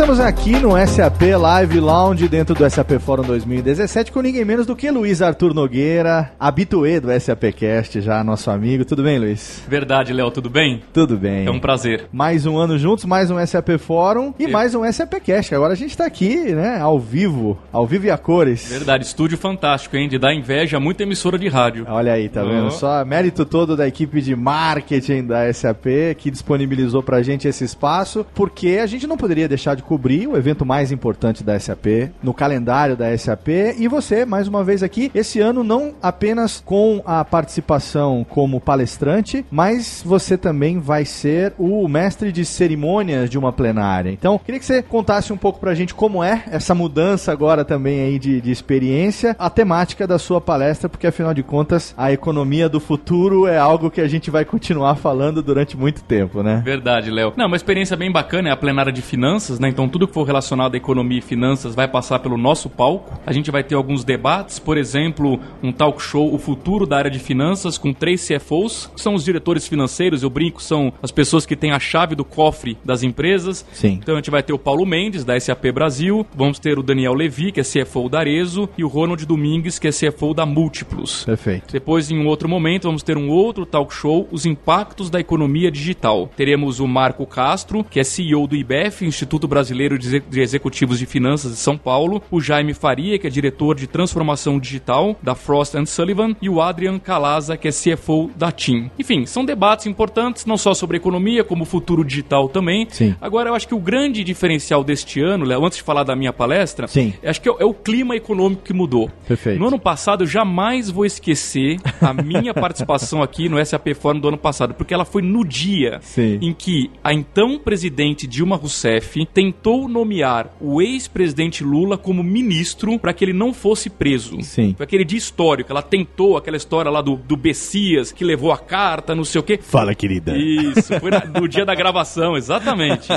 Estamos 0.02 0.20
aqui 0.20 0.58
no 0.58 0.72
SAP 0.88 1.22
Live 1.40 1.80
Lounge 1.80 2.28
dentro 2.28 2.56
do 2.56 2.68
SAP 2.68 2.94
Forum 3.00 3.22
2017 3.22 4.12
com 4.12 4.20
ninguém 4.20 4.44
menos 4.44 4.66
do 4.66 4.76
que 4.76 4.90
Luiz 4.90 5.22
Arthur 5.22 5.54
Nogueira, 5.54 6.32
habituê 6.40 7.00
do 7.00 7.08
SAPcast, 7.20 8.02
já 8.02 8.24
nosso 8.24 8.50
amigo. 8.50 8.84
Tudo 8.84 9.04
bem, 9.04 9.20
Luiz? 9.20 9.64
Verdade, 9.68 10.12
Léo, 10.12 10.32
tudo 10.32 10.50
bem? 10.50 10.82
Tudo 10.92 11.18
bem. 11.18 11.46
É 11.46 11.52
um 11.52 11.60
prazer. 11.60 12.06
Mais 12.12 12.48
um 12.48 12.58
ano 12.58 12.80
juntos, 12.80 13.06
mais 13.06 13.30
um 13.30 13.46
SAP 13.46 13.78
Forum 13.78 14.34
e 14.40 14.46
Eu. 14.46 14.50
mais 14.50 14.74
um 14.74 14.92
SAPcast. 14.92 15.54
Agora 15.54 15.74
a 15.74 15.78
gente 15.78 15.96
tá 15.96 16.08
aqui, 16.08 16.52
né, 16.52 16.80
ao 16.82 17.00
vivo, 17.00 17.60
ao 17.72 17.86
vivo 17.86 18.08
e 18.08 18.10
a 18.10 18.18
cores. 18.18 18.70
Verdade, 18.72 19.06
estúdio 19.06 19.38
fantástico, 19.38 19.96
hein? 19.96 20.10
De 20.10 20.18
dar 20.18 20.34
inveja 20.34 20.78
a 20.78 20.80
muita 20.80 21.04
emissora 21.04 21.38
de 21.38 21.48
rádio. 21.48 21.86
Olha 21.88 22.14
aí, 22.14 22.28
tá 22.28 22.44
oh. 22.44 22.50
vendo? 22.50 22.72
Só 22.72 23.06
mérito 23.06 23.46
todo 23.46 23.78
da 23.78 23.88
equipe 23.88 24.20
de 24.20 24.36
marketing 24.36 25.28
da 25.28 25.54
SAP 25.54 25.86
que 26.18 26.32
disponibilizou 26.32 27.04
pra 27.04 27.22
gente 27.22 27.48
esse 27.48 27.64
espaço, 27.64 28.26
porque 28.34 28.80
a 28.82 28.88
gente 28.88 29.06
não 29.06 29.16
poderia 29.16 29.48
deixar 29.48 29.76
de 29.76 29.91
cobrir 29.92 30.26
o 30.26 30.38
evento 30.38 30.66
mais 30.66 30.90
importante 30.90 31.44
da 31.44 31.60
SAP, 31.60 32.14
no 32.24 32.34
calendário 32.34 32.96
da 32.96 33.18
SAP. 33.18 33.50
E 33.78 33.90
você, 33.90 34.24
mais 34.24 34.48
uma 34.48 34.64
vez 34.64 34.82
aqui, 34.84 35.12
esse 35.14 35.42
ano 35.42 35.66
não 35.66 35.94
apenas 36.02 36.64
com 36.66 37.02
a 37.06 37.26
participação 37.26 38.26
como 38.30 38.62
palestrante, 38.62 39.46
mas 39.52 40.02
você 40.06 40.38
também 40.38 40.80
vai 40.80 41.04
ser 41.04 41.52
o 41.58 41.86
mestre 41.90 42.32
de 42.32 42.46
cerimônias 42.46 43.30
de 43.30 43.38
uma 43.38 43.52
plenária. 43.52 44.12
Então, 44.12 44.40
queria 44.40 44.62
que 44.62 44.66
você 44.66 44.82
contasse 44.82 45.34
um 45.34 45.38
pouco 45.38 45.60
pra 45.60 45.74
gente 45.74 45.94
como 45.94 46.24
é 46.24 46.46
essa 46.50 46.74
mudança 46.74 47.30
agora 47.30 47.66
também 47.66 48.00
aí 48.00 48.18
de, 48.18 48.40
de 48.40 48.50
experiência, 48.50 49.36
a 49.38 49.50
temática 49.50 50.08
da 50.08 50.18
sua 50.18 50.40
palestra, 50.40 50.88
porque 50.88 51.08
afinal 51.08 51.34
de 51.34 51.44
contas, 51.44 51.94
a 51.98 52.14
economia 52.14 52.70
do 52.70 52.80
futuro 52.80 53.46
é 53.46 53.58
algo 53.58 53.92
que 53.92 54.00
a 54.00 54.08
gente 54.08 54.32
vai 54.32 54.46
continuar 54.46 54.96
falando 54.96 55.44
durante 55.44 55.76
muito 55.76 56.02
tempo, 56.02 56.42
né? 56.42 56.62
Verdade, 56.64 57.12
Léo. 57.12 57.34
Não, 57.36 57.48
uma 57.48 57.58
experiência 57.58 57.98
bem 57.98 58.10
bacana 58.10 58.48
é 58.48 58.52
a 58.54 58.58
plenária 58.58 58.94
de 58.94 59.02
finanças, 59.02 59.60
né? 59.60 59.68
Então, 59.68 59.81
tudo 59.88 60.08
que 60.08 60.14
for 60.14 60.24
relacionado 60.24 60.74
à 60.74 60.78
economia 60.78 61.20
e 61.20 61.22
finanças 61.22 61.76
vai 61.76 61.88
passar 61.88 62.20
pelo 62.20 62.38
nosso 62.38 62.70
palco. 62.70 63.20
A 63.26 63.34
gente 63.34 63.52
vai 63.52 63.64
ter 63.64 63.76
alguns 63.76 64.04
debates, 64.04 64.60
por 64.60 64.78
exemplo, 64.78 65.40
um 65.62 65.72
talk 65.72 66.02
show 66.02 66.34
O 66.34 66.38
Futuro 66.38 66.86
da 66.86 66.98
Área 66.98 67.12
de 67.12 67.20
Finanças 67.20 67.78
com 67.78 67.94
três 67.94 68.28
CFOs, 68.28 68.90
que 68.96 69.02
são 69.02 69.16
os 69.16 69.24
diretores 69.24 69.68
financeiros, 69.68 70.24
eu 70.24 70.30
brinco, 70.30 70.62
são 70.62 70.94
as 71.02 71.12
pessoas 71.12 71.46
que 71.46 71.56
têm 71.56 71.72
a 71.72 71.80
chave 71.80 72.16
do 72.16 72.24
cofre 72.24 72.78
das 72.84 73.04
empresas. 73.04 73.66
Sim. 73.74 74.00
Então 74.02 74.16
a 74.16 74.18
gente 74.18 74.32
vai 74.32 74.44
ter 74.44 74.54
o 74.54 74.60
Paulo 74.60 74.86
Mendes, 74.86 75.24
da 75.24 75.40
SAP 75.40 75.72
Brasil, 75.74 76.26
vamos 76.36 76.60
ter 76.60 76.78
o 76.78 76.84
Daniel 76.84 77.14
Levi, 77.14 77.52
que 77.52 77.60
é 77.60 77.64
CFO 77.64 78.10
da 78.10 78.20
Arezo, 78.20 78.70
e 78.78 78.84
o 78.84 78.88
Ronald 78.88 79.26
Domingues, 79.26 79.80
que 79.80 79.88
é 79.88 79.92
CFO 79.92 80.34
da 80.34 80.46
Múltiplos. 80.46 81.26
Perfeito. 81.26 81.72
Depois, 81.72 82.12
em 82.12 82.20
um 82.20 82.28
outro 82.28 82.48
momento, 82.48 82.84
vamos 82.84 83.04
ter 83.04 83.18
um 83.18 83.30
outro 83.30 83.66
talk 83.66 83.94
show, 83.94 84.28
Os 84.32 84.46
Impactos 84.46 85.10
da 85.10 85.20
Economia 85.20 85.72
Digital. 85.72 86.30
Teremos 86.36 86.80
o 86.80 86.88
Marco 86.88 87.26
Castro, 87.26 87.84
que 87.84 88.00
é 88.00 88.04
CEO 88.04 88.48
do 88.48 88.56
IBEF, 88.56 89.06
Instituto 89.06 89.48
Brasileiro 89.48 89.71
de 89.72 90.20
de 90.20 90.42
Executivos 90.42 91.00
de 91.00 91.06
Finanças 91.06 91.52
de 91.52 91.58
São 91.58 91.78
Paulo, 91.78 92.22
o 92.30 92.42
Jaime 92.42 92.74
Faria, 92.74 93.18
que 93.18 93.28
é 93.28 93.30
diretor 93.30 93.76
de 93.76 93.88
transformação 93.88 94.60
digital 94.60 95.16
da 95.22 95.36
Frost 95.36 95.76
Sullivan, 95.86 96.36
e 96.42 96.50
o 96.50 96.62
Adrian 96.62 97.00
Calaza, 97.00 97.58
que 97.58 97.68
é 97.68 97.72
CFO 97.72 98.32
da 98.36 98.52
TIM. 98.52 98.90
Enfim, 99.00 99.26
são 99.26 99.46
debates 99.46 99.86
importantes, 99.86 100.46
não 100.46 100.58
só 100.58 100.74
sobre 100.74 100.98
economia, 100.98 101.44
como 101.44 101.66
futuro 101.66 102.04
digital 102.04 102.50
também. 102.50 102.88
Sim. 102.90 103.16
Agora, 103.22 103.50
eu 103.50 103.56
acho 103.56 103.68
que 103.68 103.76
o 103.76 103.80
grande 103.80 104.24
diferencial 104.24 104.84
deste 104.84 105.22
ano, 105.22 105.46
Léo, 105.46 105.66
antes 105.66 105.78
de 105.78 105.84
falar 105.84 106.04
da 106.04 106.16
minha 106.16 106.34
palestra, 106.34 106.88
Sim. 106.88 107.14
acho 107.24 107.42
que 107.42 107.50
é, 107.50 107.54
é 107.60 107.66
o 107.66 107.74
clima 107.74 108.16
econômico 108.16 108.64
que 108.64 108.74
mudou. 108.74 109.10
Perfeito. 109.28 109.60
No 109.60 109.68
ano 109.68 109.80
passado, 109.80 110.24
eu 110.24 110.28
jamais 110.28 110.90
vou 110.90 111.06
esquecer 111.06 111.78
a 112.02 112.14
minha 112.14 112.54
participação 112.56 113.22
aqui 113.22 113.48
no 113.48 113.64
SAP 113.64 113.94
Forum 113.96 114.20
do 114.20 114.28
ano 114.28 114.38
passado, 114.38 114.74
porque 114.74 114.94
ela 114.94 115.06
foi 115.06 115.22
no 115.22 115.46
dia 115.46 116.00
Sim. 116.02 116.40
em 116.42 116.54
que 116.54 116.90
a 117.04 117.14
então 117.14 117.58
presidente 117.58 118.28
Dilma 118.28 118.56
Rousseff 118.56 119.26
tentou 119.28 119.61
tentou 119.62 119.88
nomear 119.88 120.50
o 120.60 120.82
ex-presidente 120.82 121.64
Lula 121.64 121.96
como 121.96 122.24
ministro 122.24 122.98
para 122.98 123.14
que 123.14 123.24
ele 123.24 123.32
não 123.32 123.54
fosse 123.54 123.92
preso. 123.92 124.42
Sim. 124.42 124.74
Foi 124.76 124.84
aquele 124.84 125.06
dia 125.06 125.20
histórico. 125.20 125.72
Ela 125.72 125.84
tentou 125.84 126.36
aquela 126.36 126.58
história 126.58 126.90
lá 126.90 127.00
do, 127.00 127.16
do 127.16 127.38
Bessias, 127.38 128.12
que 128.12 128.24
levou 128.24 128.52
a 128.52 128.58
carta, 128.58 129.14
não 129.14 129.24
sei 129.24 129.40
o 129.40 129.44
quê. 129.44 129.60
Fala, 129.62 129.94
querida. 129.94 130.36
Isso, 130.36 131.00
foi 131.00 131.12
na, 131.12 131.26
no 131.40 131.48
dia 131.48 131.64
da 131.64 131.76
gravação, 131.76 132.36
exatamente. 132.36 133.08